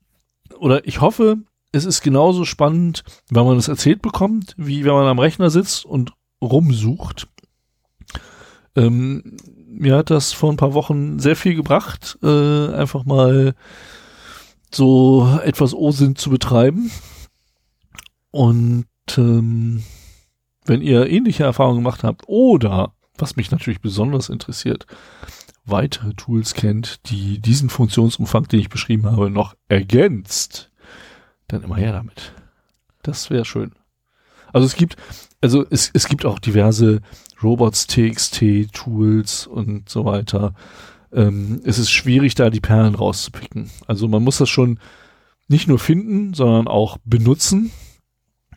oder 0.59 0.87
ich 0.87 1.01
hoffe, 1.01 1.37
es 1.71 1.85
ist 1.85 2.01
genauso 2.01 2.45
spannend, 2.45 3.03
wenn 3.29 3.45
man 3.45 3.57
es 3.57 3.67
erzählt 3.67 4.01
bekommt, 4.01 4.53
wie 4.57 4.85
wenn 4.85 4.93
man 4.93 5.07
am 5.07 5.19
Rechner 5.19 5.49
sitzt 5.49 5.85
und 5.85 6.13
rumsucht. 6.41 7.27
Ähm, 8.75 9.37
mir 9.79 9.95
hat 9.95 10.09
das 10.09 10.33
vor 10.33 10.51
ein 10.51 10.57
paar 10.57 10.73
Wochen 10.73 11.19
sehr 11.19 11.35
viel 11.35 11.55
gebracht, 11.55 12.17
äh, 12.23 12.73
einfach 12.73 13.05
mal 13.05 13.55
so 14.73 15.39
etwas 15.43 15.73
OSINT 15.73 16.17
zu 16.17 16.29
betreiben. 16.29 16.91
Und 18.31 18.85
ähm, 19.17 19.83
wenn 20.65 20.81
ihr 20.81 21.09
ähnliche 21.09 21.43
Erfahrungen 21.43 21.79
gemacht 21.79 22.03
habt 22.03 22.23
oder, 22.27 22.93
was 23.17 23.35
mich 23.35 23.51
natürlich 23.51 23.81
besonders 23.81 24.29
interessiert, 24.29 24.85
weitere 25.65 26.13
Tools 26.13 26.53
kennt, 26.53 27.09
die 27.09 27.39
diesen 27.39 27.69
Funktionsumfang, 27.69 28.47
den 28.47 28.59
ich 28.59 28.69
beschrieben 28.69 29.05
habe, 29.05 29.29
noch 29.29 29.55
ergänzt, 29.67 30.71
dann 31.47 31.63
immer 31.63 31.77
her 31.77 31.93
damit. 31.93 32.33
Das 33.03 33.29
wäre 33.29 33.45
schön. 33.45 33.73
Also 34.57 34.65
es 34.65 34.75
gibt, 34.75 34.95
also 35.39 35.63
es, 35.69 35.91
es 35.93 36.07
gibt 36.07 36.25
auch 36.25 36.39
diverse 36.39 37.01
Robots 37.43 37.85
TXT 37.85 38.73
Tools 38.73 39.45
und 39.45 39.87
so 39.87 40.03
weiter. 40.03 40.55
Ähm, 41.13 41.61
es 41.63 41.77
ist 41.77 41.91
schwierig, 41.91 42.33
da 42.33 42.49
die 42.49 42.59
Perlen 42.59 42.95
rauszupicken. 42.95 43.69
Also 43.85 44.07
man 44.07 44.23
muss 44.23 44.39
das 44.39 44.49
schon 44.49 44.79
nicht 45.47 45.67
nur 45.67 45.77
finden, 45.77 46.33
sondern 46.33 46.67
auch 46.67 46.97
benutzen, 47.05 47.71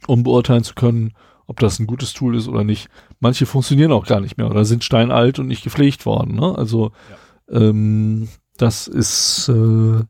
um 0.06 0.22
beurteilen 0.22 0.64
zu 0.64 0.74
können, 0.74 1.12
ob 1.46 1.60
das 1.60 1.78
ein 1.78 1.86
gutes 1.86 2.14
Tool 2.14 2.34
ist 2.34 2.48
oder 2.48 2.64
nicht. 2.64 2.88
Manche 3.18 3.44
funktionieren 3.44 3.92
auch 3.92 4.06
gar 4.06 4.20
nicht 4.20 4.38
mehr 4.38 4.50
oder 4.50 4.64
sind 4.64 4.82
steinalt 4.82 5.38
und 5.38 5.48
nicht 5.48 5.62
gepflegt 5.62 6.06
worden. 6.06 6.34
Ne? 6.34 6.56
Also 6.56 6.92
ähm, 7.50 8.28
das 8.56 8.88
ist 8.88 9.50
äh, 9.50 10.02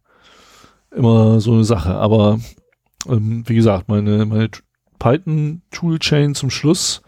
immer 0.94 1.40
so 1.40 1.54
eine 1.54 1.64
Sache. 1.64 1.96
Aber 1.96 2.38
ähm, 3.08 3.42
wie 3.48 3.56
gesagt, 3.56 3.88
meine, 3.88 4.24
meine 4.24 4.50
Python-Toolchain 5.00 6.36
zum 6.36 6.50
Schluss 6.50 7.02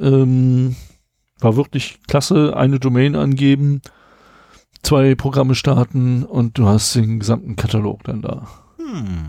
ähm, 0.00 0.76
war 1.38 1.56
wirklich 1.56 1.98
klasse. 2.08 2.56
Eine 2.56 2.80
Domain 2.80 3.14
angeben, 3.14 3.82
zwei 4.82 5.14
Programme 5.14 5.54
starten 5.54 6.24
und 6.24 6.56
du 6.56 6.66
hast 6.66 6.94
den 6.94 7.18
gesamten 7.18 7.56
Katalog 7.56 8.04
dann 8.04 8.22
da. 8.22 8.48
Hm. 8.78 9.28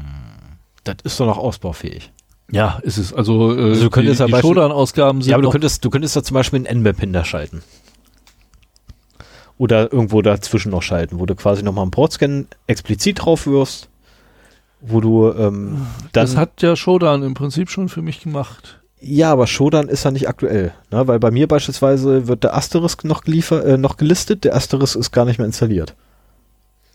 Das 0.85 0.97
ist 1.03 1.19
doch 1.19 1.25
noch 1.25 1.37
ausbaufähig. 1.37 2.13
Ja, 2.49 2.79
ist 2.83 2.97
es. 2.97 3.13
Also, 3.13 3.53
äh, 3.57 3.71
Also 3.71 3.83
du 3.83 3.89
könntest 3.89 4.19
die, 4.21 4.31
ja 4.31 4.37
die 4.37 4.41
Shodan-Ausgaben 4.41 5.21
sind 5.21 5.31
Ja, 5.31 5.35
aber 5.35 5.43
du 5.43 5.49
könntest, 5.49 5.83
du 5.83 5.89
könntest 5.89 6.15
da 6.15 6.23
zum 6.23 6.35
Beispiel 6.35 6.65
einen 6.65 6.81
Nmap 6.81 6.99
hinterschalten. 6.99 7.61
Oder 9.57 9.91
irgendwo 9.91 10.21
dazwischen 10.21 10.69
noch 10.71 10.83
schalten, 10.83 11.19
wo 11.19 11.25
du 11.25 11.35
quasi 11.35 11.63
nochmal 11.63 11.81
einen 11.81 11.91
Portscan 11.91 12.47
explizit 12.67 13.25
drauf 13.25 13.47
wirfst, 13.47 13.89
wo 14.81 15.01
du 15.01 15.31
ähm, 15.33 15.85
das 16.11 16.35
hat 16.37 16.61
ja 16.61 16.75
Shodan 16.75 17.23
im 17.23 17.33
Prinzip 17.33 17.69
schon 17.69 17.89
für 17.89 18.01
mich 18.01 18.21
gemacht. 18.21 18.79
ja, 19.01 19.31
aber 19.31 19.47
Shodan 19.47 19.87
ist 19.89 20.03
ja 20.05 20.11
nicht 20.11 20.27
aktuell, 20.29 20.73
ne? 20.91 21.07
weil 21.07 21.19
bei 21.19 21.31
mir 21.31 21.47
beispielsweise 21.47 22.27
wird 22.27 22.43
der 22.43 22.55
Asterisk 22.55 23.03
noch 23.03 23.21
geliefert, 23.23 23.65
äh, 23.65 23.77
noch 23.77 23.97
gelistet, 23.97 24.43
der 24.43 24.55
Asterisk 24.55 24.95
ist 24.95 25.11
gar 25.11 25.25
nicht 25.25 25.37
mehr 25.39 25.47
installiert. 25.47 25.95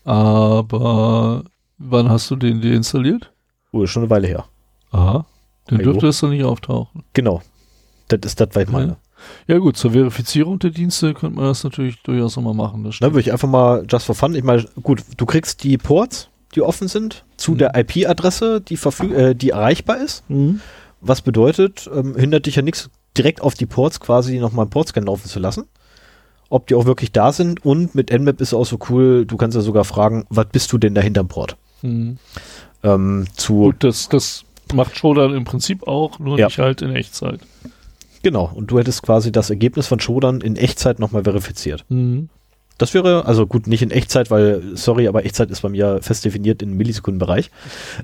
Aber 0.05 1.43
wann 1.77 2.09
hast 2.09 2.29
du 2.29 2.35
den 2.35 2.61
deinstalliert? 2.61 3.31
Oh, 3.71 3.85
schon 3.85 4.03
eine 4.03 4.09
Weile 4.09 4.27
her. 4.27 4.45
Aha. 4.91 5.25
Dann 5.67 5.79
dürfte 5.79 6.07
es 6.07 6.19
doch 6.19 6.29
nicht 6.29 6.43
auftauchen. 6.43 7.03
Genau. 7.13 7.41
Das 8.09 8.19
ist 8.25 8.39
das, 8.39 8.49
was 8.53 8.63
ich 8.63 8.69
meine. 8.69 8.97
Ja 9.47 9.57
gut, 9.57 9.77
zur 9.77 9.91
Verifizierung 9.91 10.59
der 10.59 10.71
Dienste 10.71 11.13
könnte 11.13 11.37
man 11.37 11.45
das 11.45 11.63
natürlich 11.63 12.01
durchaus 12.03 12.35
nochmal 12.35 12.53
machen. 12.53 12.83
Das 12.83 12.89
Ne, 12.89 12.93
stimmt. 12.93 13.13
würde 13.13 13.21
ich 13.21 13.31
einfach 13.31 13.47
mal 13.47 13.85
just 13.89 14.05
for 14.05 14.13
fun. 14.13 14.35
Ich 14.35 14.43
meine, 14.43 14.65
gut, 14.83 15.01
du 15.15 15.25
kriegst 15.25 15.63
die 15.63 15.77
Ports, 15.77 16.27
die 16.55 16.61
offen 16.61 16.87
sind, 16.87 17.25
zu 17.37 17.51
Mhm. 17.53 17.57
der 17.59 17.75
IP-Adresse, 17.75 18.61
die, 18.61 18.75
äh, 19.13 19.33
die 19.35 19.49
erreichbar 19.51 19.97
ist. 19.97 20.23
Mhm. 20.29 20.61
Was 21.01 21.21
bedeutet, 21.21 21.89
ähm, 21.93 22.15
hindert 22.15 22.45
dich 22.45 22.55
ja 22.55 22.61
nichts, 22.61 22.89
direkt 23.17 23.41
auf 23.41 23.53
die 23.55 23.65
Ports 23.65 23.99
quasi 23.99 24.39
nochmal 24.39 24.63
einen 24.63 24.69
Portscan 24.71 25.03
laufen 25.05 25.27
zu 25.27 25.39
lassen. 25.39 25.65
Ob 26.49 26.67
die 26.67 26.75
auch 26.75 26.85
wirklich 26.85 27.11
da 27.11 27.31
sind. 27.31 27.65
Und 27.65 27.95
mit 27.95 28.11
Nmap 28.11 28.39
ist 28.41 28.53
auch 28.53 28.65
so 28.65 28.77
cool, 28.89 29.25
du 29.25 29.37
kannst 29.37 29.55
ja 29.55 29.61
sogar 29.61 29.83
fragen, 29.85 30.25
was 30.29 30.45
bist 30.51 30.71
du 30.71 30.77
denn 30.77 30.93
da 30.95 31.01
hinterm 31.01 31.27
Port? 31.27 31.57
Mhm. 31.81 32.17
Ähm, 32.83 33.25
zu, 33.35 33.55
Gut, 33.55 33.83
das, 33.83 34.07
das 34.09 34.43
macht 34.73 34.97
Shodan 34.97 35.33
im 35.33 35.43
Prinzip 35.45 35.87
auch, 35.87 36.19
nur 36.19 36.37
Ja. 36.39 36.47
nicht 36.47 36.59
halt 36.59 36.81
in 36.81 36.95
Echtzeit. 36.95 37.39
genau. 38.21 38.51
Und 38.53 38.67
du 38.71 38.79
hättest 38.79 39.01
quasi 39.03 39.31
das 39.31 39.49
Ergebnis 39.49 39.87
von 39.87 39.99
Shodan 39.99 40.41
in 40.41 40.55
Echtzeit 40.55 40.99
nochmal 40.99 41.23
verifiziert. 41.23 41.85
Mhm. 41.89 42.29
Das 42.77 42.93
wäre, 42.93 43.25
also 43.25 43.47
gut, 43.47 43.67
nicht 43.67 43.81
in 43.81 43.91
Echtzeit, 43.91 44.31
weil, 44.31 44.75
sorry, 44.75 45.07
aber 45.07 45.25
Echtzeit 45.25 45.51
ist 45.51 45.61
bei 45.61 45.69
mir 45.69 46.01
fest 46.01 46.25
definiert 46.25 46.61
im 46.61 46.75
Millisekundenbereich. 46.75 47.51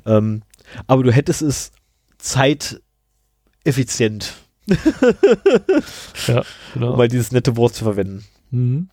Ähm, 0.05 0.43
aber 0.87 1.03
du 1.03 1.11
hättest 1.11 1.41
es 1.41 1.71
zeiteffizient, 2.17 4.33
Ja, 6.27 6.43
genau. 6.73 6.89
um 6.91 6.97
mal 6.97 7.07
dieses 7.07 7.31
nette 7.31 7.57
Wort 7.57 7.73
zu 7.73 7.83
verwenden. 7.83 8.23
Mhm. 8.51 8.89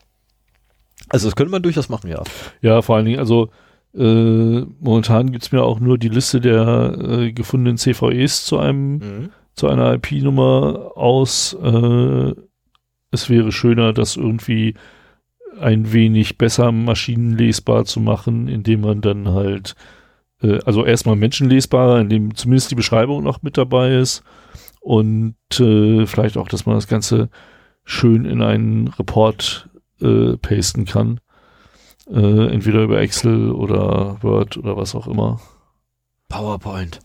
Also 1.08 1.28
das 1.28 1.36
könnte 1.36 1.52
man 1.52 1.62
durchaus 1.62 1.88
machen, 1.88 2.10
ja. 2.10 2.22
Ja, 2.62 2.82
vor 2.82 2.96
allen 2.96 3.04
Dingen, 3.04 3.18
also 3.18 3.50
äh, 3.94 4.60
momentan 4.80 5.32
gibt's 5.32 5.52
mir 5.52 5.62
auch 5.62 5.80
nur 5.80 5.98
die 5.98 6.08
Liste 6.08 6.40
der 6.40 6.96
äh, 6.98 7.32
gefundenen 7.32 7.78
CVEs 7.78 8.44
zu 8.44 8.58
einem 8.58 9.30
zu 9.54 9.68
einer 9.68 9.94
IP-Nummer 9.94 10.92
aus. 10.96 11.56
Äh, 11.62 12.34
es 13.10 13.30
wäre 13.30 13.52
schöner, 13.52 13.92
das 13.92 14.16
irgendwie 14.16 14.74
ein 15.60 15.92
wenig 15.92 16.38
besser 16.38 16.72
maschinenlesbar 16.72 17.84
zu 17.84 18.00
machen, 18.00 18.48
indem 18.48 18.82
man 18.82 19.00
dann 19.00 19.28
halt, 19.28 19.74
äh, 20.42 20.58
also 20.64 20.84
erstmal 20.84 21.16
menschenlesbarer, 21.16 22.00
indem 22.00 22.34
zumindest 22.34 22.70
die 22.70 22.76
Beschreibung 22.76 23.22
noch 23.22 23.42
mit 23.42 23.56
dabei 23.56 23.94
ist 23.94 24.22
und 24.80 25.36
äh, 25.58 26.06
vielleicht 26.06 26.36
auch, 26.36 26.48
dass 26.48 26.66
man 26.66 26.76
das 26.76 26.88
Ganze 26.88 27.30
schön 27.84 28.24
in 28.24 28.42
einen 28.42 28.88
Report 28.88 29.68
äh, 30.00 30.36
pasten 30.36 30.84
kann. 30.84 31.20
Äh, 32.08 32.52
entweder 32.52 32.82
über 32.82 33.00
Excel 33.00 33.50
oder 33.50 34.18
Word 34.22 34.56
oder 34.56 34.76
was 34.76 34.94
auch 34.94 35.08
immer. 35.08 35.40
PowerPoint. 36.28 37.00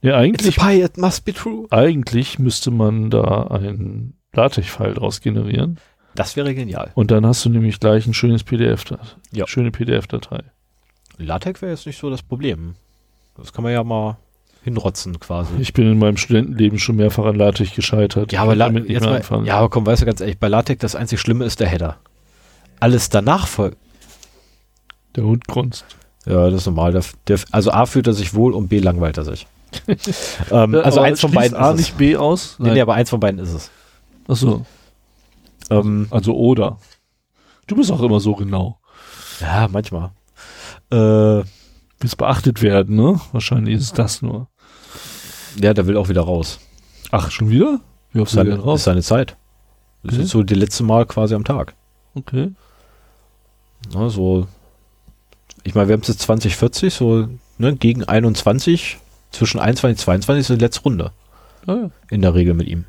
Ja, 0.00 0.10
It's 0.10 0.16
a 0.16 0.18
eigentlich 0.20 0.56
pie, 0.56 0.82
it 0.82 0.96
must 0.96 1.24
be 1.24 1.32
true. 1.32 1.66
eigentlich 1.70 2.38
müsste 2.38 2.70
man 2.70 3.10
da 3.10 3.48
ein 3.48 4.14
LaTeX-File 4.32 4.94
draus 4.94 5.20
generieren 5.20 5.78
Das 6.18 6.36
wäre 6.36 6.54
genial. 6.54 6.90
und 6.94 7.10
dann 7.10 7.24
hast 7.26 7.44
du 7.44 7.48
nämlich 7.48 7.78
gleich 7.80 8.06
ein 8.06 8.14
schönes 8.14 8.42
PDF, 8.44 8.84
Ja. 9.32 9.46
schöne 9.46 9.70
PDF-Datei. 9.70 10.40
LaTeX 11.18 11.62
wäre 11.62 11.72
jetzt 11.72 11.86
nicht 11.86 11.98
so 11.98 12.10
das 12.10 12.22
Problem. 12.22 12.74
Das 13.36 13.52
kann 13.52 13.62
man 13.64 13.72
ja 13.72 13.82
mal 13.84 14.16
hinrotzen 14.64 15.18
quasi. 15.20 15.50
Ich 15.60 15.72
bin 15.72 15.90
in 15.90 15.98
meinem 15.98 16.16
Studentenleben 16.16 16.78
schon 16.78 16.96
mehrfach 16.96 17.24
an 17.24 17.36
LaTeX 17.36 17.74
gescheitert. 17.74 18.32
Ja, 18.32 18.42
aber, 18.42 18.54
La 18.54 18.68
jetzt 18.70 19.04
mal, 19.04 19.16
anfangen. 19.16 19.46
ja, 19.46 19.56
aber 19.58 19.68
komm, 19.70 19.86
weißt 19.86 20.02
du 20.02 20.06
ganz 20.06 20.20
ehrlich, 20.20 20.38
bei 20.38 20.48
LaTeX 20.48 20.80
das 20.80 20.94
einzig 20.96 21.20
Schlimme 21.20 21.44
ist 21.44 21.60
der 21.60 21.68
Header. 21.68 21.96
Alles 22.80 23.08
danach 23.08 23.46
folgt. 23.46 23.76
Der 25.16 25.24
Hund 25.24 25.46
grunzt. 25.48 25.84
Ja, 26.26 26.50
das 26.50 26.60
ist 26.62 26.66
normal. 26.66 26.92
Der, 26.92 27.02
der, 27.28 27.38
also 27.50 27.70
A 27.72 27.86
fühlt 27.86 28.06
er 28.06 28.12
sich 28.12 28.34
wohl 28.34 28.52
und 28.52 28.68
B 28.68 28.78
langweilt 28.80 29.16
er 29.16 29.24
sich. 29.24 29.46
ähm, 30.50 30.74
Äh, 30.74 30.78
also 30.78 30.98
aber 31.00 31.06
eins 31.08 31.20
von 31.20 31.30
beiden 31.32 31.56
A 31.56 31.70
ist 31.70 31.74
es. 31.74 31.86
nicht 31.86 31.98
B 31.98 32.16
aus? 32.16 32.56
Nee, 32.58 32.72
nee, 32.72 32.80
aber 32.80 32.94
eins 32.94 33.10
von 33.10 33.20
beiden 33.20 33.40
ist 33.40 33.52
es. 33.52 33.70
Achso, 34.28 34.66
Ähm, 35.70 36.06
also 36.10 36.34
oder. 36.34 36.78
Du 37.66 37.76
bist 37.76 37.90
auch 37.90 38.02
immer 38.02 38.20
so 38.20 38.34
genau. 38.34 38.78
ja, 39.40 39.68
manchmal. 39.70 40.10
Äh, 40.90 41.44
Willst 42.00 42.16
beachtet 42.16 42.62
werden, 42.62 42.94
ne? 42.96 43.20
Wahrscheinlich 43.32 43.74
ist 43.74 43.82
es 43.82 43.92
das 43.92 44.22
nur. 44.22 44.48
ja, 45.60 45.74
der 45.74 45.86
will 45.86 45.96
auch 45.96 46.08
wieder 46.08 46.22
raus. 46.22 46.60
Ach, 47.10 47.30
schon 47.30 47.50
wieder? 47.50 47.80
Wie 48.12 48.20
oft 48.20 48.30
Ist 48.30 48.36
seine, 48.36 48.58
raus? 48.58 48.80
ist 48.80 48.84
seine 48.84 49.02
Zeit. 49.02 49.36
Das 50.04 50.14
Okay. 50.14 50.22
ist 50.22 50.30
so 50.30 50.42
die 50.44 50.54
letzte 50.54 50.84
Mal 50.84 51.06
quasi 51.06 51.34
am 51.34 51.44
Tag. 51.44 51.74
Okay. 52.14 52.52
Ne, 53.92 54.10
so, 54.10 54.46
ich 55.64 55.74
meine, 55.74 55.88
wir 55.88 55.94
haben 55.94 56.02
es 56.02 56.08
jetzt 56.08 56.20
2040, 56.22 56.94
so 56.94 57.28
ne, 57.58 57.74
gegen 57.76 58.04
21, 58.04 58.98
zwischen 59.32 59.58
21 59.58 59.98
und 60.00 60.04
22 60.04 60.40
ist 60.40 60.50
die 60.60 60.64
letzte 60.64 60.82
Runde. 60.82 61.12
Ah, 61.66 61.72
ja. 61.74 61.90
In 62.10 62.22
der 62.22 62.34
Regel 62.34 62.54
mit 62.54 62.68
ihm. 62.68 62.84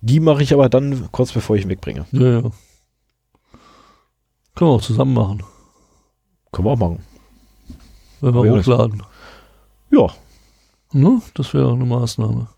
Die 0.00 0.20
mache 0.20 0.42
ich 0.42 0.52
aber 0.52 0.68
dann 0.68 1.10
kurz 1.10 1.32
bevor 1.32 1.56
ich 1.56 1.64
ihn 1.64 1.70
wegbringe. 1.70 2.06
ja, 2.12 2.40
ja. 2.40 2.50
Können 4.54 4.70
wir 4.70 4.74
auch 4.74 4.82
zusammen 4.82 5.14
machen. 5.14 5.42
Können 6.50 6.66
wir 6.66 6.72
auch 6.72 6.78
machen. 6.78 7.04
Wenn 8.20 8.34
wir 8.34 8.52
hochladen. 8.52 9.02
Ja. 9.90 10.08
Ne? 10.92 11.22
Das 11.34 11.54
wäre 11.54 11.68
auch 11.68 11.74
eine 11.74 11.84
Maßnahme. 11.84 12.48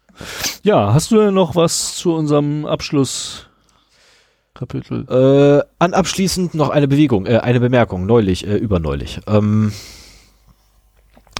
Ja, 0.63 0.95
hast 0.95 1.11
du 1.11 1.17
denn 1.17 1.35
noch 1.35 1.57
was 1.57 1.97
zu 1.97 2.15
unserem 2.15 2.65
Abschlusskapitel? 2.65 5.07
Äh, 5.09 5.63
an 5.79 5.95
abschließend 5.95 6.55
noch 6.55 6.71
eine 6.71 6.89
Bewegung, 6.89 7.27
äh, 7.27 7.39
eine 7.39 7.61
Bemerkung, 7.61 8.07
neulich, 8.07 8.47
äh, 8.47 8.57
überneulich. 8.57 9.21
Ähm, 9.27 9.73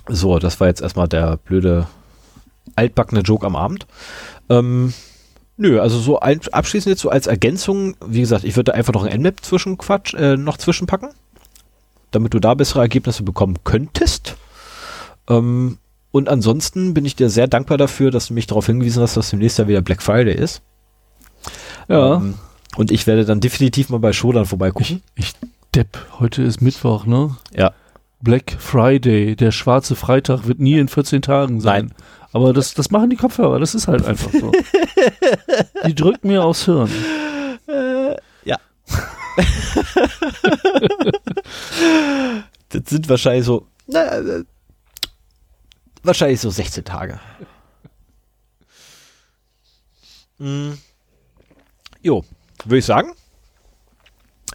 so, 0.09 0.39
das 0.39 0.61
war 0.61 0.69
jetzt 0.69 0.83
erstmal 0.83 1.09
der 1.09 1.39
blöde 1.39 1.87
altbackene 2.77 3.21
Joke 3.21 3.47
am 3.47 3.57
Abend. 3.57 3.87
Ähm, 4.49 4.93
nö, 5.61 5.81
also 5.81 5.99
so 5.99 6.19
ein, 6.19 6.41
abschließend 6.51 6.91
jetzt 6.91 7.03
so 7.03 7.11
als 7.11 7.27
Ergänzung, 7.27 7.95
wie 8.05 8.21
gesagt, 8.21 8.45
ich 8.45 8.57
würde 8.57 8.73
da 8.73 8.79
einfach 8.79 8.95
noch 8.95 9.05
ein 9.05 9.21
Nmap 9.21 9.45
zwischen 9.45 9.79
Quatsch, 9.79 10.15
äh, 10.15 10.37
noch 10.37 10.57
zwischenpacken, 10.57 11.11
damit 12.11 12.35
du 12.35 12.41
da 12.41 12.55
bessere 12.55 12.81
Ergebnisse 12.81 13.23
bekommen 13.23 13.59
könntest. 13.63 14.37
Ähm, 15.29 15.79
und 16.13 16.29
ansonsten 16.29 16.95
bin 16.95 17.05
ich 17.05 17.15
dir 17.15 17.31
sehr 17.31 17.47
dankbar 17.47 17.79
dafür, 17.79 18.11
dass 18.11 18.29
du 18.29 18.35
mich 18.35 18.47
darauf 18.47 18.67
hingewiesen 18.67 19.03
hast, 19.03 19.17
dass 19.17 19.31
demnächst 19.31 19.59
ja 19.59 19.69
wieder 19.69 19.83
Black 19.83 20.03
Friday 20.03 20.35
ist. 20.35 20.63
Ja. 21.89 22.17
Ähm, 22.17 22.35
und 22.77 22.91
ich 22.91 23.07
werde 23.07 23.25
dann 23.25 23.41
definitiv 23.41 23.91
mal 23.91 24.01
bei 24.01 24.13
Shodan 24.13 24.47
vorbeigucken. 24.47 25.03
Ich 25.15 25.35
Depp, 25.75 25.99
heute 26.19 26.43
ist 26.43 26.61
Mittwoch, 26.61 27.07
ne? 27.07 27.37
Ja. 27.55 27.73
Black 28.23 28.57
Friday, 28.59 29.37
der 29.37 29.53
schwarze 29.53 29.95
Freitag 29.95 30.49
wird 30.49 30.59
nie 30.59 30.79
in 30.79 30.89
14 30.89 31.23
Tagen 31.23 31.61
sein. 31.61 31.87
Nein. 31.87 31.95
Aber 32.33 32.53
das, 32.53 32.75
das 32.75 32.91
machen 32.91 33.11
die 33.11 33.17
Kopfhörer, 33.17 33.59
das 33.59 33.75
ist 33.75 33.89
halt 33.89 34.05
einfach 34.05 34.31
so. 34.33 34.53
die 35.87 35.95
drücken 35.95 36.29
mir 36.29 36.45
aufs 36.45 36.65
Hirn. 36.65 36.91
ja. 38.45 38.57
das 42.69 42.83
sind 42.87 43.09
wahrscheinlich 43.09 43.45
so, 43.45 43.67
na, 43.87 44.05
äh, 44.19 44.45
wahrscheinlich 46.03 46.41
so 46.41 46.51
16 46.51 46.85
Tage. 46.85 47.19
Mm. 50.39 50.71
Jo, 52.03 52.25
würde 52.65 52.79
ich 52.79 52.85
sagen, 52.87 53.13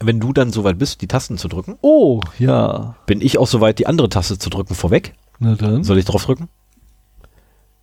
wenn 0.00 0.18
du 0.20 0.32
dann 0.32 0.50
soweit 0.50 0.78
bist, 0.78 1.00
die 1.00 1.06
Tasten 1.08 1.38
zu 1.38 1.48
drücken, 1.48 1.78
Oh, 1.80 2.20
ja. 2.38 2.96
bin 3.06 3.20
ich 3.20 3.38
auch 3.38 3.46
soweit, 3.46 3.78
die 3.78 3.86
andere 3.86 4.08
Taste 4.08 4.38
zu 4.38 4.50
drücken 4.50 4.74
vorweg. 4.74 5.14
Na 5.38 5.54
dann. 5.54 5.84
Soll 5.84 5.98
ich 5.98 6.04
drauf 6.04 6.24
drücken? 6.24 6.48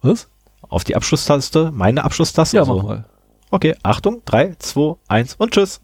Was? 0.04 0.28
Auf 0.70 0.84
die 0.84 0.96
Abschlusstaste, 0.96 1.72
meine 1.74 2.04
Abschlusstaste? 2.04 2.58
Ja, 2.58 2.62
Also- 2.64 2.76
mach 2.76 2.84
mal. 2.84 3.06
Okay, 3.52 3.76
Achtung, 3.84 4.22
3, 4.26 4.56
2, 4.60 4.96
1 5.08 5.36
und 5.36 5.52
tschüss. 5.52 5.80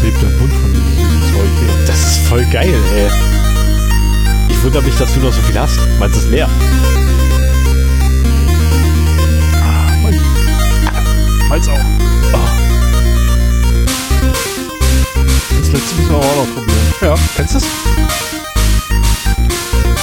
Klebt 0.00 0.22
der 0.22 0.30
Mund 0.38 0.52
von 0.52 0.72
diesem 0.72 0.88
süßen 0.96 1.22
Zeug 1.34 1.48
hier. 1.60 1.86
Das 1.86 2.00
ist 2.00 2.18
voll 2.28 2.44
geil, 2.52 2.74
ey. 2.94 3.10
Ich 4.48 4.62
wundere 4.62 4.82
mich, 4.82 4.96
dass 4.96 5.12
du 5.14 5.20
noch 5.20 5.32
so 5.32 5.40
viel 5.42 5.58
hast. 5.58 5.78
Meinst 5.98 6.16
du 6.16 6.20
es 6.20 6.30
Malz 11.48 11.66
auch. 11.68 11.78
Das 15.60 15.72
letzte 15.72 15.94
müssen 15.96 16.10
wir 16.10 16.16
auch 16.16 16.36
noch 16.36 16.54
probieren. 16.54 16.78
Ja. 17.00 17.14
Kennst 17.36 17.54
du 17.54 17.58
es? 17.58 17.64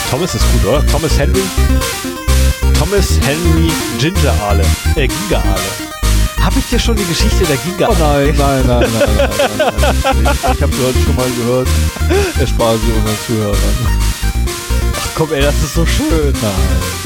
Thomas 0.09 0.35
ist 0.35 0.45
gut, 0.51 0.65
oder? 0.65 0.85
Thomas 0.87 1.17
Henry. 1.19 1.43
Thomas 2.77 3.19
Henry 3.21 3.71
Ginger 3.99 4.33
Ale. 4.47 4.63
Äh, 4.95 5.07
Ginger 5.07 5.43
Ale. 5.43 6.43
Habe 6.43 6.59
ich 6.59 6.65
dir 6.69 6.79
schon 6.79 6.95
die 6.95 7.05
Geschichte 7.05 7.43
der 7.45 7.57
Ginger 7.57 7.89
Oh 7.89 7.95
nein, 7.99 8.33
nein, 8.37 8.63
nein, 8.67 8.79
nein, 8.79 8.89
nein, 8.93 9.29
nein, 9.57 9.73
nein. 10.23 10.35
Ich, 10.43 10.55
ich 10.55 10.61
habe 10.61 10.73
sie 10.75 10.85
heute 10.85 10.99
schon 11.03 11.15
mal 11.15 11.29
gehört. 11.37 11.67
Erspare 12.39 12.77
sie 12.77 12.91
unseren 12.91 13.17
Zuhörern. 13.25 13.57
Ach 14.95 15.09
komm, 15.15 15.33
ey, 15.33 15.41
das 15.41 15.55
ist 15.55 15.73
so 15.73 15.85
schön. 15.85 16.33
Nein. 16.41 17.04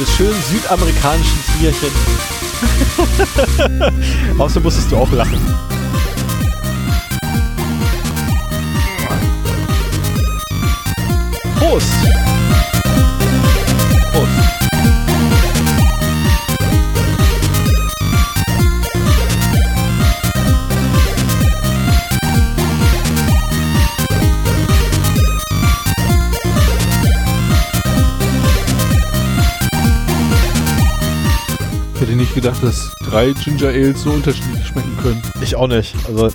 Dieses 0.00 0.16
schönen 0.16 0.42
südamerikanischen 0.44 1.38
Tierchen. 1.58 1.90
Außerdem 4.38 4.62
musstest 4.62 4.90
du 4.90 4.96
auch 4.96 5.12
lachen. 5.12 5.38
Prost! 11.58 11.86
Prost. 12.14 12.29
Nicht 32.20 32.34
gedacht, 32.34 32.62
dass 32.62 32.92
drei 33.08 33.32
Ginger 33.32 33.68
Ales 33.68 34.02
so 34.02 34.10
unterschiedlich 34.10 34.66
schmecken 34.66 34.96
können. 35.02 35.22
Ich 35.40 35.56
auch 35.56 35.66
nicht. 35.68 35.94
Also 36.06 36.30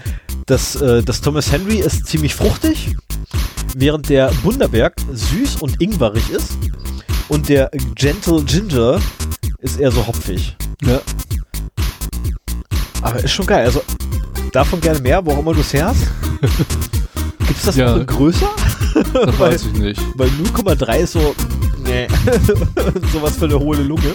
das, 0.45 0.75
äh, 0.75 1.01
das 1.03 1.21
Thomas 1.21 1.51
Henry 1.51 1.77
ist 1.77 2.05
ziemlich 2.07 2.35
fruchtig, 2.35 2.95
während 3.75 4.09
der 4.09 4.31
Bunderberg 4.43 4.95
süß 5.13 5.57
und 5.61 5.81
ingwerig 5.81 6.29
ist. 6.29 6.57
Und 7.29 7.49
der 7.49 7.71
Gentle 7.95 8.43
Ginger 8.43 8.99
ist 9.59 9.79
eher 9.79 9.91
so 9.91 10.05
hopfig. 10.05 10.55
Ja. 10.83 11.01
Aber 13.01 13.23
ist 13.23 13.31
schon 13.31 13.45
geil. 13.45 13.65
Also 13.65 13.81
davon 14.51 14.81
gerne 14.81 14.99
mehr, 14.99 15.25
wo 15.25 15.31
auch 15.31 15.39
immer 15.39 15.53
du 15.53 15.61
es 15.61 15.73
her 15.73 15.87
hast. 15.87 16.07
Gibt 17.47 17.57
es 17.59 17.63
das 17.63 17.75
Ja. 17.75 17.95
noch 17.95 18.05
größer? 18.05 18.49
Das 18.93 19.13
Weil- 19.13 19.39
weiß 19.53 19.65
ich 19.65 19.73
nicht. 19.79 20.01
Weil 20.15 20.29
0,3 20.29 20.97
ist 20.99 21.13
so, 21.13 21.35
nee, 21.83 22.07
sowas 23.11 23.35
für 23.37 23.45
eine 23.45 23.59
hohle 23.59 23.83
Lunge. 23.83 24.13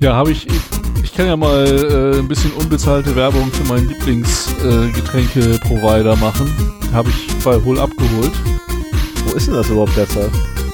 Ja, 0.00 0.14
habe 0.14 0.32
ich. 0.32 0.46
Ich 1.02 1.14
kann 1.14 1.26
ja 1.26 1.36
mal 1.36 1.66
äh, 1.66 2.18
ein 2.18 2.28
bisschen 2.28 2.52
unbezahlte 2.52 3.16
Werbung 3.16 3.50
für 3.50 3.64
meinen 3.64 3.88
Lieblingsgetränke-Provider 3.88 6.14
machen. 6.16 6.52
Habe 6.92 7.08
ich 7.08 7.26
bei 7.42 7.54
Hol 7.64 7.80
abgeholt. 7.80 8.32
Wo 9.26 9.32
ist 9.34 9.46
denn 9.46 9.54
das 9.54 9.70
überhaupt 9.70 9.96
derzeit? 9.96 10.30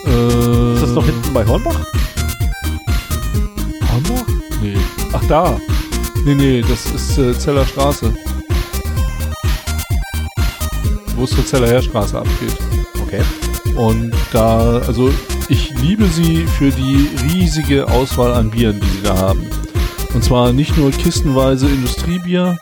Äh, 0.07 0.75
Ist 0.75 0.83
das 0.83 0.91
noch 0.91 1.05
hinten 1.05 1.33
bei 1.33 1.47
Hornbach? 1.47 1.79
Hornbach? 3.93 4.25
Nee. 4.61 4.77
Ach 5.13 5.23
da. 5.29 5.57
Nee, 6.25 6.35
nee, 6.35 6.65
das 6.69 6.87
ist 6.87 7.19
äh, 7.19 7.39
Zeller 7.39 7.65
Straße. 7.67 8.13
Wo 11.15 11.23
es 11.25 11.31
zur 11.31 11.47
Zeller 11.47 11.69
Heerstraße 11.69 12.19
abgeht. 12.19 12.57
Okay. 13.07 13.23
Und 13.77 14.13
da, 14.33 14.79
also 14.87 15.09
ich 15.09 15.15
liebe 15.83 16.07
sie 16.07 16.47
für 16.47 16.71
die 16.71 17.11
riesige 17.25 17.89
Auswahl 17.89 18.33
an 18.35 18.51
Bieren, 18.51 18.81
die 18.81 18.87
sie 18.87 19.03
da 19.03 19.17
haben. 19.17 19.45
Und 20.15 20.23
zwar 20.23 20.53
nicht 20.53 20.77
nur 20.77 20.93
kistenweise 20.93 21.67
Industriebier, 21.67 22.57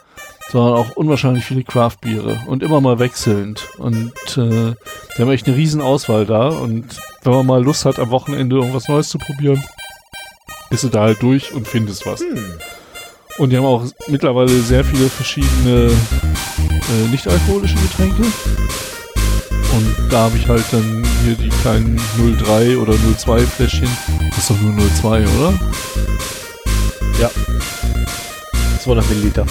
sondern 0.51 0.74
auch 0.74 0.97
unwahrscheinlich 0.97 1.44
viele 1.44 1.62
Craftbiere 1.62 2.40
und 2.47 2.62
immer 2.62 2.80
mal 2.80 2.98
wechselnd. 2.98 3.68
Und 3.76 4.12
äh, 4.38 4.74
die 4.74 5.22
haben 5.22 5.30
echt 5.30 5.47
eine 5.47 5.56
riesen 5.56 5.82
Auswahl 5.82 6.24
da. 6.24 6.48
Und 6.48 6.86
wenn 7.22 7.34
man 7.34 7.47
mal 7.47 7.62
Lust 7.62 7.84
hat, 7.84 7.98
am 7.98 8.10
Wochenende 8.10 8.56
irgendwas 8.56 8.88
Neues 8.88 9.10
zu 9.10 9.18
probieren, 9.18 9.62
bist 10.70 10.84
du 10.84 10.88
da 10.88 11.02
halt 11.02 11.22
durch 11.22 11.52
und 11.52 11.68
findest 11.68 12.06
was. 12.06 12.20
Hm. 12.20 12.55
Und 13.36 13.51
die 13.51 13.59
haben 13.59 13.66
auch 13.66 13.84
mittlerweile 14.09 14.51
sehr 14.60 14.84
viele 14.84 15.10
verschiedene 15.10 15.90
äh, 15.90 17.09
nicht-alkoholische 17.10 17.76
Getränke. 17.76 18.24
Und 19.72 19.94
da 20.10 20.24
habe 20.24 20.36
ich 20.36 20.48
halt 20.48 20.64
dann 20.72 21.05
hier 21.24 21.34
die 21.36 21.48
kleinen 21.62 22.01
03 22.42 22.76
oder 22.78 22.94
02 23.16 23.40
Fläschchen. 23.40 23.88
Das 24.30 24.38
ist 24.38 24.51
doch 24.51 24.60
nur 24.60 24.74
02, 25.01 25.26
oder? 25.26 25.55
200 28.82 29.09
Milliliter. 29.10 29.47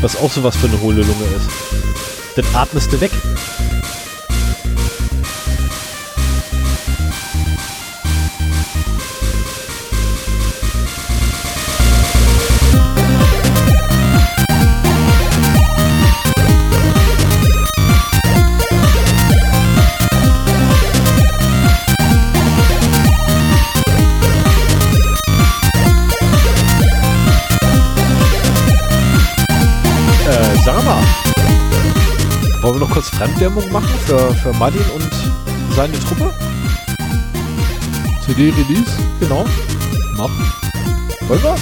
Was 0.00 0.16
auch 0.16 0.30
sowas 0.30 0.56
für 0.56 0.66
eine 0.66 0.80
hohle 0.80 1.02
Lunge 1.02 1.24
ist. 1.36 1.48
Das 2.36 2.54
atmest 2.54 2.92
du 2.92 3.00
weg. 3.00 3.12
Wir 33.18 33.26
Fremdwerbung 33.26 33.72
machen 33.72 33.88
für, 34.06 34.34
für 34.34 34.52
Martin 34.54 34.82
und 34.94 35.10
seine 35.74 35.98
Truppe? 36.00 36.32
CD-Release? 38.24 38.90
Genau. 39.20 39.44
Mach. 40.16 40.30
Wollen 41.28 41.42
wir? 41.42 41.56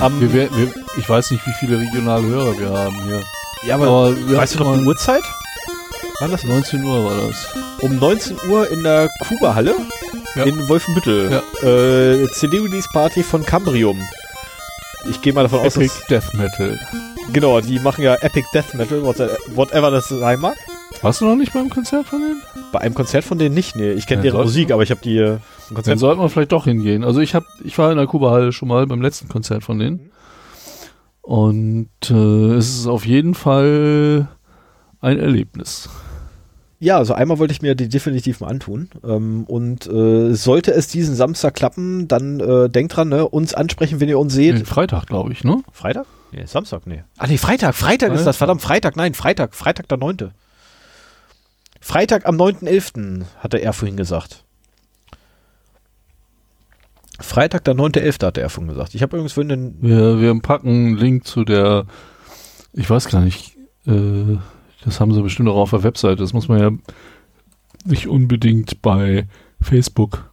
Am, 0.00 0.20
Wir, 0.20 0.32
wer- 0.32 0.50
wir, 0.56 0.72
ich 0.96 1.08
weiß 1.08 1.30
nicht, 1.32 1.46
wie 1.46 1.52
viele 1.60 1.78
regionale 1.78 2.26
Hörer 2.26 2.58
wir 2.58 2.70
haben 2.70 2.94
hier. 3.04 3.20
ja, 3.66 3.74
aber, 3.74 3.86
aber 3.88 4.16
wir 4.16 4.36
weißt 4.36 4.54
du 4.58 4.64
noch 4.64 4.76
die 4.78 4.84
Uhrzeit? 4.84 5.22
Wann 6.20 6.30
das? 6.30 6.44
19 6.44 6.82
Uhr 6.84 7.04
war 7.04 7.26
das. 7.28 7.46
Um 7.80 7.96
19 7.96 8.36
Uhr 8.48 8.70
in 8.70 8.82
der 8.82 9.08
Kuba-Halle 9.28 9.74
Ja. 10.36 10.44
in 10.44 10.68
Wolfenbüttel. 10.68 11.30
Ja. 11.62 11.68
Äh, 11.68 12.26
CD-Release-Party 12.32 13.22
von 13.22 13.44
Cambrium. 13.44 14.00
Ich 15.10 15.20
gehe 15.20 15.32
mal 15.32 15.42
davon 15.42 15.60
aus, 15.60 15.76
Epic 15.76 15.92
dass... 16.08 16.24
Death 16.24 16.34
Metal. 16.34 16.78
Genau, 17.32 17.60
die 17.60 17.78
machen 17.78 18.02
ja 18.02 18.14
Epic 18.16 18.46
Death 18.54 18.74
Metal, 18.74 19.02
what- 19.02 19.18
whatever 19.54 19.90
das 19.90 20.08
sein 20.08 20.40
mag. 20.40 20.56
Warst 21.02 21.20
du 21.20 21.26
noch 21.26 21.36
nicht 21.36 21.52
beim 21.52 21.68
Konzert 21.68 22.06
von 22.06 22.20
denen? 22.20 22.42
Bei 22.72 22.80
einem 22.80 22.94
Konzert 22.94 23.22
von 23.24 23.38
denen 23.38 23.54
nicht, 23.54 23.76
nee. 23.76 23.92
Ich 23.92 24.06
kenne 24.06 24.24
Ja, 24.24 24.32
deren 24.32 24.42
Musik, 24.44 24.70
aber 24.72 24.82
ich 24.82 24.90
habe 24.90 25.00
die 25.04 25.18
äh, 25.18 25.32
ein 25.32 25.40
Dann 25.68 25.74
Konzert... 25.76 25.98
sollten 25.98 26.20
wir 26.20 26.28
vielleicht 26.30 26.52
doch 26.52 26.64
hingehen. 26.64 27.04
Also 27.04 27.20
ich 27.20 27.34
hab, 27.34 27.44
ich 27.62 27.76
war 27.78 27.90
in 27.92 27.98
der 27.98 28.06
Kuba-Halle 28.06 28.52
schon 28.52 28.68
mal 28.68 28.86
beim 28.86 29.02
letzten 29.02 29.28
Konzert 29.28 29.62
von 29.62 29.78
denen. 29.78 30.10
Und 31.20 31.90
äh, 32.10 32.54
es 32.54 32.70
ist 32.80 32.86
auf 32.86 33.04
jeden 33.06 33.34
Fall 33.34 34.28
ein 35.00 35.18
Erlebnis. 35.18 35.88
Ja, 36.80 36.96
also 36.96 37.12
einmal 37.12 37.38
wollte 37.38 37.52
ich 37.52 37.60
mir 37.60 37.74
die 37.74 37.88
definitiv 37.88 38.40
mal 38.40 38.48
antun. 38.48 38.88
Ähm, 39.04 39.44
und 39.44 39.86
äh, 39.86 40.32
sollte 40.34 40.72
es 40.72 40.88
diesen 40.88 41.14
Samstag 41.14 41.54
klappen, 41.54 42.08
dann 42.08 42.40
äh, 42.40 42.70
denkt 42.70 42.96
dran, 42.96 43.10
ne, 43.10 43.28
uns 43.28 43.52
ansprechen, 43.52 44.00
wenn 44.00 44.08
ihr 44.08 44.18
uns 44.18 44.32
seht. 44.32 44.54
Den 44.56 44.64
Freitag, 44.64 45.06
glaube 45.06 45.32
ich, 45.32 45.44
ne? 45.44 45.62
Freitag? 45.72 46.06
Nee, 46.32 46.44
Samstag, 46.46 46.86
nee. 46.86 47.04
Ah, 47.16 47.26
nee, 47.26 47.38
Freitag, 47.38 47.74
Freitag 47.74 48.12
ist 48.12 48.24
das, 48.24 48.36
verdammt, 48.36 48.60
Freitag, 48.60 48.96
nein, 48.96 49.14
Freitag, 49.14 49.54
Freitag 49.54 49.88
der 49.88 49.98
9. 49.98 50.32
Freitag 51.80 52.26
am 52.26 52.36
9.11. 52.36 53.24
hatte 53.38 53.58
er 53.58 53.72
vorhin 53.72 53.96
gesagt. 53.96 54.44
Freitag 57.20 57.64
der 57.64 57.74
9.11. 57.74 58.26
hatte 58.26 58.40
er 58.40 58.50
vorhin 58.50 58.68
gesagt. 58.68 58.94
Ich 58.94 59.02
habe 59.02 59.16
übrigens 59.16 59.32
vorhin 59.32 59.48
den, 59.48 59.82
Wir, 59.82 60.20
wir 60.20 60.38
packen 60.40 60.68
einen 60.68 60.96
Link 60.96 61.26
zu 61.26 61.44
der, 61.44 61.86
ich 62.72 62.88
weiß 62.88 63.08
gar 63.08 63.22
nicht, 63.22 63.56
äh, 63.86 64.36
das 64.84 65.00
haben 65.00 65.12
sie 65.12 65.22
bestimmt 65.22 65.48
auch 65.48 65.56
auf 65.56 65.70
der 65.70 65.82
Webseite. 65.82 66.16
Das 66.16 66.32
muss 66.32 66.48
man 66.48 66.60
ja 66.60 66.70
nicht 67.84 68.06
unbedingt 68.06 68.82
bei 68.82 69.26
Facebook 69.60 70.30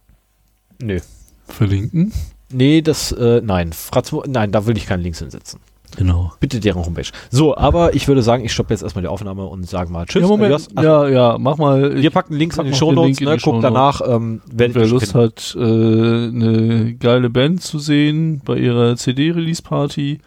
nö. 0.78 1.00
verlinken. 1.48 2.12
Nee, 2.52 2.82
das, 2.82 3.12
äh, 3.12 3.40
nein, 3.42 3.72
Fratz, 3.72 4.12
nein, 4.26 4.52
da 4.52 4.66
will 4.66 4.76
ich 4.76 4.86
keinen 4.86 5.02
Links 5.02 5.18
hinsetzen. 5.18 5.60
Genau. 5.96 6.32
Bitte 6.40 6.60
deren 6.60 6.84
Homepage. 6.84 7.06
So, 7.30 7.56
aber 7.56 7.94
ich 7.94 8.06
würde 8.08 8.22
sagen, 8.22 8.44
ich 8.44 8.52
stoppe 8.52 8.74
jetzt 8.74 8.82
erstmal 8.82 9.02
die 9.02 9.08
Aufnahme 9.08 9.44
und 9.46 9.66
sage 9.68 9.90
mal 9.90 10.04
Tschüss. 10.06 10.22
ja, 10.22 10.28
Moment. 10.28 10.68
Ach, 10.74 10.82
Ja, 10.82 11.08
ja, 11.08 11.36
mach 11.38 11.56
mal. 11.56 11.96
Wir 12.00 12.10
packen 12.10 12.34
Links 12.34 12.58
in 12.58 12.66
die 12.66 12.74
Show 12.74 12.92
Notes, 12.92 13.20
ne? 13.20 13.36
guckt 13.42 13.64
danach, 13.64 14.00
ähm, 14.06 14.40
Wer 14.50 14.68
Lust 14.86 15.12
finden. 15.12 15.24
hat, 15.26 15.56
äh, 15.58 15.60
eine 15.62 16.94
geile 16.94 17.30
Band 17.30 17.62
zu 17.62 17.78
sehen 17.78 18.40
bei 18.44 18.56
ihrer 18.58 18.96
CD-Release-Party, 18.96 20.12
äh, 20.12 20.18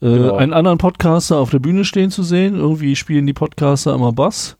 Genau. 0.00 0.34
einen 0.36 0.52
anderen 0.52 0.78
Podcaster 0.78 1.36
auf 1.38 1.50
der 1.50 1.58
Bühne 1.58 1.84
stehen 1.84 2.10
zu 2.10 2.22
sehen. 2.22 2.56
Irgendwie 2.56 2.96
spielen 2.96 3.26
die 3.26 3.32
Podcaster 3.34 3.94
immer 3.94 4.12
Bass. 4.12 4.56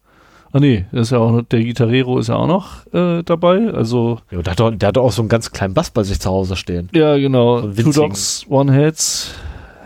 Ah 0.52 0.58
nee, 0.58 0.84
das 0.90 1.02
ist 1.02 1.10
ja 1.12 1.18
auch 1.18 1.30
noch, 1.30 1.42
der 1.42 1.62
Gitarrero 1.62 2.18
ist 2.18 2.26
ja 2.28 2.34
auch 2.34 2.48
noch 2.48 2.84
äh, 2.92 3.22
dabei. 3.22 3.72
Also 3.72 4.18
Ja, 4.32 4.42
der, 4.42 4.50
hat 4.50 4.58
doch, 4.60 4.70
der 4.72 4.88
hat 4.88 4.96
doch 4.96 5.05
auch 5.05 5.12
so 5.12 5.22
einen 5.22 5.28
ganz 5.28 5.52
kleinen 5.52 5.74
Bass 5.74 5.90
bei 5.90 6.02
sich 6.02 6.18
zu 6.20 6.28
Hause 6.28 6.56
stehen. 6.56 6.88
ja 6.92 7.16
genau, 7.18 7.62
So 7.70 7.82
Two. 7.84 7.92
Dogs, 7.92 8.44
One 8.48 8.72
Heads, 8.72 9.32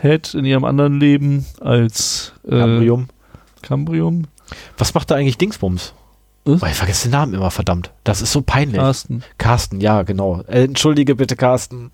Head 0.05 0.35
in 0.35 0.45
ihrem 0.45 0.65
anderen 0.65 1.01
Leben 1.01 1.47
als 1.61 2.33
äh, 2.47 2.51
Cambrium. 2.51 3.09
Cambrium. 3.63 4.25
Was 4.77 4.93
macht 4.93 5.11
da 5.11 5.15
eigentlich 5.15 5.39
Dingsbums? 5.39 5.95
Boah, 6.45 6.69
ich 6.69 6.75
vergesse 6.75 7.09
den 7.09 7.13
Namen 7.13 7.33
immer, 7.33 7.51
verdammt. 7.51 7.91
Das 8.05 8.21
ist 8.21 8.31
so 8.31 8.43
peinlich. 8.43 8.77
Carsten. 8.77 9.25
Carsten, 9.39 9.81
ja, 9.81 10.03
genau. 10.03 10.43
Äh, 10.43 10.65
entschuldige 10.65 11.15
bitte, 11.15 11.37
Carsten. 11.37 11.91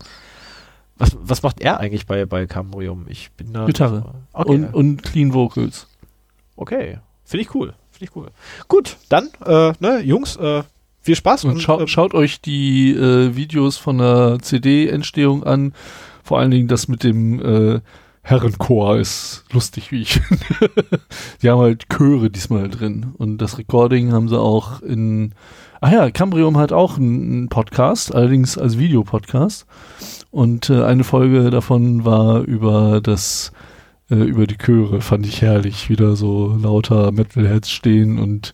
Was, 0.97 1.15
was 1.21 1.41
macht 1.41 1.61
er 1.61 1.79
eigentlich 1.79 2.05
bei, 2.05 2.25
bei 2.25 2.45
Cambrium? 2.47 3.05
Ich 3.07 3.31
bin 3.31 3.53
da. 3.53 3.65
Gitarre. 3.65 4.13
Okay. 4.33 4.51
Und, 4.51 4.73
und 4.73 5.03
Clean 5.03 5.33
Vocals. 5.33 5.87
okay. 6.57 6.99
Finde 7.23 7.43
ich 7.43 7.55
cool. 7.55 7.73
Finde 7.91 8.11
ich 8.11 8.15
cool. 8.15 8.27
Gut, 8.67 8.97
dann, 9.07 9.29
äh, 9.45 9.71
ne, 9.79 10.01
Jungs, 10.03 10.35
äh, 10.35 10.63
viel 10.99 11.15
Spaß. 11.15 11.45
Und 11.45 11.61
schau, 11.61 11.79
ähm, 11.79 11.87
schaut 11.87 12.13
euch 12.13 12.41
die 12.41 12.91
äh, 12.91 13.35
Videos 13.37 13.77
von 13.77 13.99
der 13.99 14.39
CD-Entstehung 14.41 15.45
an. 15.45 15.73
Vor 16.23 16.39
allen 16.39 16.51
Dingen 16.51 16.67
das 16.67 16.89
mit 16.89 17.03
dem 17.03 17.39
äh, 17.39 17.79
Herrenchor 18.23 18.97
ist 18.97 19.43
lustig, 19.51 19.91
wie 19.91 20.01
ich 20.01 20.13
finde. 20.21 21.01
die 21.41 21.49
haben 21.49 21.59
halt 21.59 21.89
Chöre 21.89 22.29
diesmal 22.29 22.69
drin. 22.69 23.13
Und 23.17 23.39
das 23.39 23.57
Recording 23.57 24.11
haben 24.11 24.29
sie 24.29 24.39
auch 24.39 24.81
in. 24.81 25.33
Ah 25.81 25.91
ja, 25.91 26.11
Cambrium 26.11 26.57
hat 26.57 26.71
auch 26.71 26.97
einen 26.97 27.49
Podcast, 27.49 28.13
allerdings 28.13 28.57
als 28.57 28.77
Videopodcast. 28.77 29.65
Und 30.29 30.69
äh, 30.69 30.83
eine 30.83 31.03
Folge 31.03 31.49
davon 31.49 32.05
war 32.05 32.41
über 32.41 33.01
das 33.01 33.51
äh, 34.11 34.15
über 34.15 34.45
die 34.45 34.57
Chöre. 34.57 35.01
Fand 35.01 35.25
ich 35.25 35.41
herrlich, 35.41 35.89
wieder 35.89 36.15
so 36.15 36.55
lauter 36.61 37.11
Metalheads 37.11 37.71
stehen 37.71 38.19
und 38.19 38.53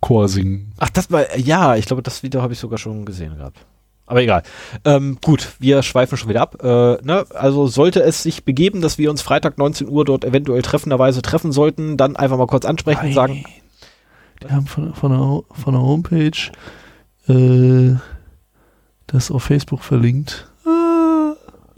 Chor 0.00 0.28
singen. 0.28 0.72
Ach, 0.78 0.90
das 0.90 1.10
war, 1.10 1.38
ja, 1.38 1.76
ich 1.76 1.86
glaube, 1.86 2.02
das 2.02 2.22
Video 2.22 2.42
habe 2.42 2.54
ich 2.54 2.58
sogar 2.58 2.78
schon 2.78 3.04
gesehen 3.04 3.36
gehabt. 3.36 3.66
Aber 4.10 4.22
egal. 4.22 4.42
Ähm, 4.84 5.18
gut, 5.24 5.52
wir 5.60 5.84
schweifen 5.84 6.18
schon 6.18 6.28
wieder 6.28 6.40
ab. 6.40 6.56
Äh, 6.64 6.66
ne? 7.04 7.26
Also 7.32 7.68
sollte 7.68 8.02
es 8.02 8.24
sich 8.24 8.44
begeben, 8.44 8.80
dass 8.80 8.98
wir 8.98 9.08
uns 9.08 9.22
Freitag 9.22 9.56
19 9.56 9.88
Uhr 9.88 10.04
dort 10.04 10.24
eventuell 10.24 10.62
treffenderweise 10.62 11.22
treffen 11.22 11.52
sollten, 11.52 11.96
dann 11.96 12.16
einfach 12.16 12.36
mal 12.36 12.48
kurz 12.48 12.64
ansprechen 12.64 13.06
und 13.06 13.12
sagen, 13.12 13.44
Die 14.42 14.50
haben 14.50 14.66
von, 14.66 14.94
von, 14.94 15.12
der, 15.12 15.62
von 15.62 15.74
der 15.74 15.82
Homepage 15.82 16.32
äh, 17.28 17.94
das 19.06 19.30
auf 19.30 19.44
Facebook 19.44 19.84
verlinkt. 19.84 20.49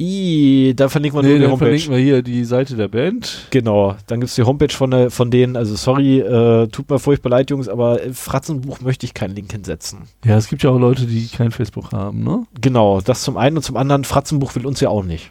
I, 0.03 0.75
da 0.75 0.89
verlinken 0.89 1.19
wir 1.19 1.23
Nee, 1.23 1.29
nur 1.29 1.37
die 1.39 1.43
dann 1.43 1.51
Homepage. 1.53 1.67
verlinken 1.67 1.93
wir 1.93 1.99
hier 1.99 2.23
die 2.23 2.45
Seite 2.45 2.75
der 2.77 2.89
Band. 2.89 3.47
Genau, 3.51 3.95
dann 4.09 4.21
gibt's 4.21 4.35
die 4.35 4.43
Homepage 4.43 4.73
von, 4.75 4.91
der, 4.91 5.11
von 5.11 5.31
denen, 5.31 5.57
also 5.57 5.77
sorry, 5.77 6.19
äh, 6.21 6.67
tut 6.69 6.91
mir 6.91 6.99
furchtbar 6.99 7.31
leid, 7.31 7.51
Jungs, 7.51 7.69
aber 7.69 8.03
im 8.03 8.15
Fratzenbuch 8.15 8.81
möchte 8.81 9.07
ich 9.07 9.15
keinen 9.15 9.35
Link 9.35 9.53
hinsetzen. 9.53 10.01
Ja, 10.25 10.37
es 10.37 10.49
gibt 10.49 10.63
ja 10.63 10.71
auch 10.71 10.79
Leute, 10.79 11.07
die 11.07 11.29
kein 11.29 11.53
Facebook 11.53 11.93
haben, 11.93 12.25
ne? 12.25 12.45
Genau, 12.61 13.01
das 13.01 13.23
zum 13.23 13.37
einen 13.37 13.57
und 13.57 13.63
zum 13.63 13.77
anderen, 13.77 14.05
Fratzenbuch 14.05 14.55
will 14.57 14.67
uns 14.67 14.81
ja 14.81 14.89
auch 14.89 15.05
nicht. 15.05 15.31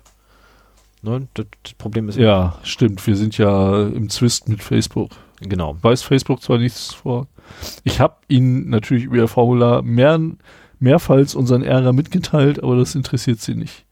Ne? 1.02 1.28
Das, 1.34 1.48
das 1.64 1.74
Problem 1.74 2.10
ist, 2.10 2.18
Ja, 2.18 2.58
stimmt. 2.64 3.06
Wir 3.06 3.16
sind 3.18 3.38
ja 3.38 3.88
im 3.88 4.10
Zwist 4.10 4.48
mit 4.48 4.62
Facebook. 4.64 5.10
genau. 5.42 5.76
Weiß 5.82 6.04
Facebook 6.04 6.42
zwar 6.42 6.60
nichts 6.60 6.94
vor. 6.94 7.28
Ich 7.84 8.00
habe 8.00 8.16
ihnen 8.28 8.70
natürlich 8.70 9.06
über 9.06 9.18
ihr 9.18 9.28
Formular 9.28 9.82
mehr, 9.82 10.20
mehrfals 10.80 11.36
unseren 11.36 11.64
Ärger 11.64 11.92
mitgeteilt, 11.92 12.64
aber 12.64 12.78
das 12.78 12.96
interessiert 12.96 13.42
sie 13.42 13.56
nicht. 13.56 13.86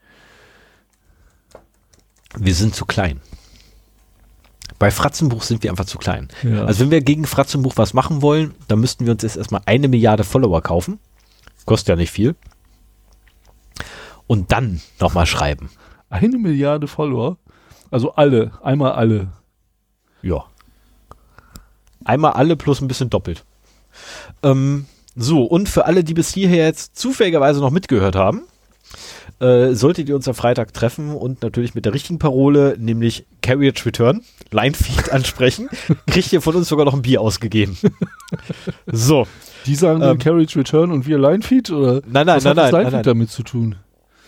Wir 2.37 2.53
sind 2.53 2.75
zu 2.75 2.85
klein. 2.85 3.21
Bei 4.77 4.91
Fratzenbuch 4.91 5.43
sind 5.43 5.63
wir 5.63 5.71
einfach 5.71 5.85
zu 5.85 5.97
klein. 5.97 6.29
Ja. 6.43 6.65
Also 6.65 6.81
wenn 6.81 6.91
wir 6.91 7.01
gegen 7.01 7.25
Fratzenbuch 7.25 7.73
was 7.75 7.93
machen 7.93 8.21
wollen, 8.21 8.53
dann 8.67 8.79
müssten 8.79 9.05
wir 9.05 9.13
uns 9.13 9.23
jetzt 9.23 9.35
erstmal 9.35 9.61
eine 9.65 9.87
Milliarde 9.87 10.23
Follower 10.23 10.61
kaufen. 10.61 10.99
Kostet 11.65 11.89
ja 11.89 11.95
nicht 11.95 12.11
viel. 12.11 12.35
Und 14.27 14.51
dann 14.51 14.81
nochmal 14.99 15.25
schreiben. 15.25 15.69
eine 16.09 16.37
Milliarde 16.37 16.87
Follower. 16.87 17.37
Also 17.91 18.13
alle, 18.13 18.51
einmal 18.63 18.93
alle. 18.93 19.33
Ja. 20.21 20.45
Einmal 22.05 22.33
alle 22.33 22.55
plus 22.55 22.79
ein 22.81 22.87
bisschen 22.87 23.09
doppelt. 23.09 23.43
Ähm, 24.43 24.85
so, 25.15 25.43
und 25.43 25.67
für 25.67 25.85
alle, 25.85 26.03
die 26.03 26.13
bis 26.13 26.33
hierher 26.33 26.65
jetzt 26.65 26.95
zufälligerweise 26.95 27.59
noch 27.59 27.71
mitgehört 27.71 28.15
haben, 28.15 28.43
äh, 29.39 29.73
solltet 29.73 30.09
ihr 30.09 30.15
uns 30.15 30.27
am 30.27 30.33
Freitag 30.33 30.73
treffen 30.73 31.15
und 31.15 31.41
natürlich 31.41 31.75
mit 31.75 31.85
der 31.85 31.93
richtigen 31.93 32.19
Parole, 32.19 32.75
nämlich 32.79 33.25
Carriage 33.41 33.85
Return, 33.85 34.21
Linefeed 34.51 35.09
ansprechen, 35.11 35.69
kriegt 36.07 36.31
ihr 36.33 36.41
von 36.41 36.55
uns 36.55 36.67
sogar 36.67 36.85
noch 36.85 36.93
ein 36.93 37.01
Bier 37.01 37.21
ausgegeben. 37.21 37.77
so. 38.85 39.27
Die 39.65 39.75
sagen 39.75 40.01
Ähm. 40.01 40.17
Carriage 40.19 40.57
Return 40.57 40.91
und 40.91 41.05
wir 41.05 41.17
Linefeed 41.17 41.71
oder 41.71 42.01
Nein, 42.07 42.25
nein, 42.25 42.37
was 42.37 42.43
nein, 42.43 42.51
hat 42.51 42.57
das 42.57 42.71
nein, 42.71 42.71
nein, 42.71 42.71
Linefeed 42.71 42.93
nein. 42.93 43.03
damit 43.03 43.29
zu 43.29 43.43
tun? 43.43 43.75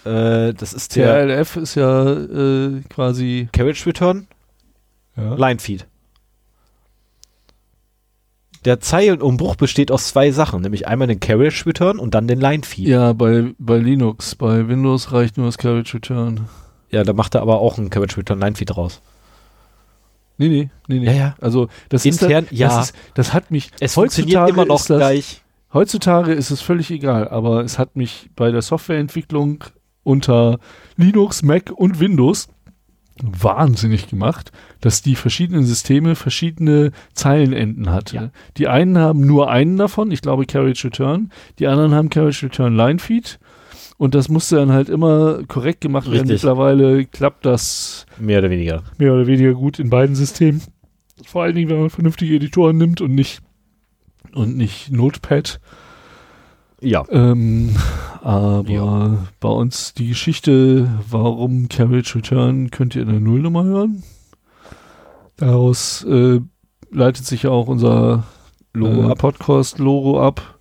Äh, 0.04 0.54
das 0.54 0.74
ist 0.74 0.96
der 0.96 1.28
TRLF 1.28 1.56
ist 1.58 1.76
ja 1.76 2.12
äh, 2.14 2.82
quasi 2.90 3.48
Carriage 3.52 3.86
Return, 3.86 4.28
ja. 5.16 5.36
Linefeed. 5.36 5.88
Der 8.66 8.80
Zeilenumbruch 8.80 9.56
besteht 9.56 9.92
aus 9.92 10.08
zwei 10.08 10.32
Sachen, 10.32 10.62
nämlich 10.62 10.88
einmal 10.88 11.08
den 11.08 11.20
Carriage 11.20 11.66
Return 11.66 11.98
und 11.98 12.14
dann 12.14 12.28
den 12.28 12.40
Linefeed. 12.40 12.88
ja 12.88 13.14
bei, 13.14 13.54
bei 13.58 13.78
Linux. 13.78 14.36
Bei 14.36 14.68
Windows 14.68 15.12
reicht 15.12 15.38
nur 15.38 15.48
das 15.48 15.58
Carriage 15.58 15.96
Return. 15.96 16.48
Ja, 16.92 17.04
da 17.04 17.14
macht 17.14 17.34
er 17.36 17.42
aber 17.42 17.60
auch 17.60 17.78
einen 17.78 17.90
Carriage 17.90 18.18
Return 18.18 18.40
Linefeed 18.40 18.78
raus. 18.78 19.02
Nee, 20.38 20.50
nee, 20.50 20.70
nee, 20.88 21.00
nee. 21.00 21.06
Ja, 21.06 21.12
ja. 21.12 21.36
Also 21.42 21.70
das 21.90 22.06
Intern, 22.06 22.44
ist, 22.44 22.52
das, 22.52 22.60
ja. 22.60 22.68
das, 22.68 22.86
ist, 22.86 22.96
das 23.16 23.34
hat 23.34 23.52
mich 23.52 23.72
Es 23.80 23.94
funktioniert 23.94 24.50
immer 24.50 24.66
noch 24.66 24.86
das, 24.86 24.98
gleich. 24.98 25.42
Heutzutage 25.74 26.34
ist 26.34 26.52
es 26.52 26.62
völlig 26.62 26.92
egal, 26.92 27.30
aber 27.30 27.64
es 27.64 27.80
hat 27.80 27.96
mich 27.96 28.30
bei 28.36 28.52
der 28.52 28.62
Softwareentwicklung 28.62 29.64
unter 30.04 30.60
Linux, 30.98 31.44
Mac 31.44 31.72
und 31.72 32.00
Windows 32.00 32.50
wahnsinnig 33.22 34.10
gemacht, 34.10 34.52
dass 34.80 35.02
die 35.02 35.16
verschiedenen 35.16 35.64
Systeme 35.64 36.16
verschiedene 36.16 36.92
Zeilenenden 37.14 37.92
hat. 37.92 38.14
Ja. 38.14 38.32
Die 38.58 38.68
einen 38.68 38.98
haben 38.98 39.22
nur 39.22 39.50
einen 39.52 39.78
davon, 39.78 40.12
ich 40.12 40.22
glaube 40.22 40.46
Carriage 40.46 40.86
Return, 40.86 41.32
die 41.60 41.68
anderen 41.68 41.94
haben 41.94 42.10
Carriage 42.10 42.46
Return 42.46 42.76
Line 42.76 43.00
Feed 43.00 43.40
und 43.98 44.16
das 44.16 44.30
musste 44.30 44.56
dann 44.56 44.72
halt 44.72 44.90
immer 44.90 45.44
korrekt 45.48 45.82
gemacht 45.82 46.08
werden. 46.08 46.22
Richtig. 46.22 46.44
Mittlerweile 46.44 47.06
klappt 47.06 47.46
das 47.46 48.06
Mehr 48.18 48.40
oder 48.40 48.50
weniger. 48.50 48.84
mehr 48.98 49.14
oder 49.14 49.28
weniger 49.28 49.54
gut 49.54 49.78
in 49.78 49.90
beiden 49.90 50.16
Systemen. 50.16 50.62
Vor 51.26 51.44
allen 51.44 51.56
Dingen, 51.56 51.70
wenn 51.70 51.80
man 51.80 51.90
vernünftige 51.92 52.36
Editoren 52.36 52.78
nimmt 52.78 53.02
und 53.02 53.14
nicht 53.14 53.42
und 54.34 54.58
nicht 54.58 54.92
Notepad. 54.92 55.60
Ja. 56.82 57.06
Ähm, 57.10 57.76
aber 58.22 58.64
Ja. 58.68 59.18
bei 59.40 59.50
uns 59.50 59.94
die 59.94 60.08
Geschichte, 60.10 60.88
warum 61.10 61.70
Carriage 61.70 62.16
Return, 62.16 62.72
könnt 62.72 62.96
ihr 62.96 63.04
in 63.04 63.10
der 63.10 63.20
Nullnummer 63.20 63.64
hören. 63.64 64.04
Daraus 65.38 66.04
äh, 66.04 66.40
leitet 66.92 67.26
sich 67.26 67.44
ja 67.44 67.50
auch 67.52 67.68
unser 67.68 68.24
Logo 68.74 69.10
äh. 69.12 69.16
Podcast-Logo 69.16 70.22
ab 70.22 70.60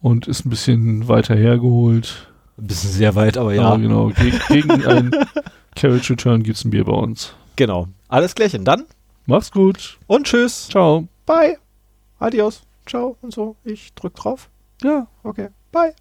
und 0.00 0.26
ist 0.28 0.44
ein 0.46 0.50
bisschen 0.50 1.08
weiter 1.08 1.34
hergeholt. 1.34 2.28
Ein 2.58 2.66
bisschen 2.66 2.90
sehr 2.90 3.14
weit, 3.14 3.36
aber 3.36 3.54
Ja, 3.54 3.70
ja. 3.70 3.76
genau. 3.76 4.08
Ge 4.08 4.32
gegen 4.48 4.84
ein 4.86 5.10
Carriage 5.76 6.10
Return 6.12 6.42
gibt's 6.42 6.64
ein 6.64 6.70
Bier 6.70 6.84
bei 6.84 6.92
uns. 6.92 7.34
Genau. 7.56 7.88
Alles 8.08 8.34
klärchen. 8.34 8.64
Dann 8.64 8.84
Macht's 9.26 9.50
gut. 9.50 9.98
und 10.06 10.26
tschüss. 10.26 10.68
Ciao. 10.68 11.06
Bye. 11.26 11.58
Adios. 12.18 12.62
Ciao 12.86 13.16
und 13.22 13.32
so. 13.32 13.56
Ich 13.64 13.94
drück 13.94 14.14
drauf. 14.14 14.50
Ja. 14.82 15.06
Okay. 15.22 15.48
Bye. 15.72 15.94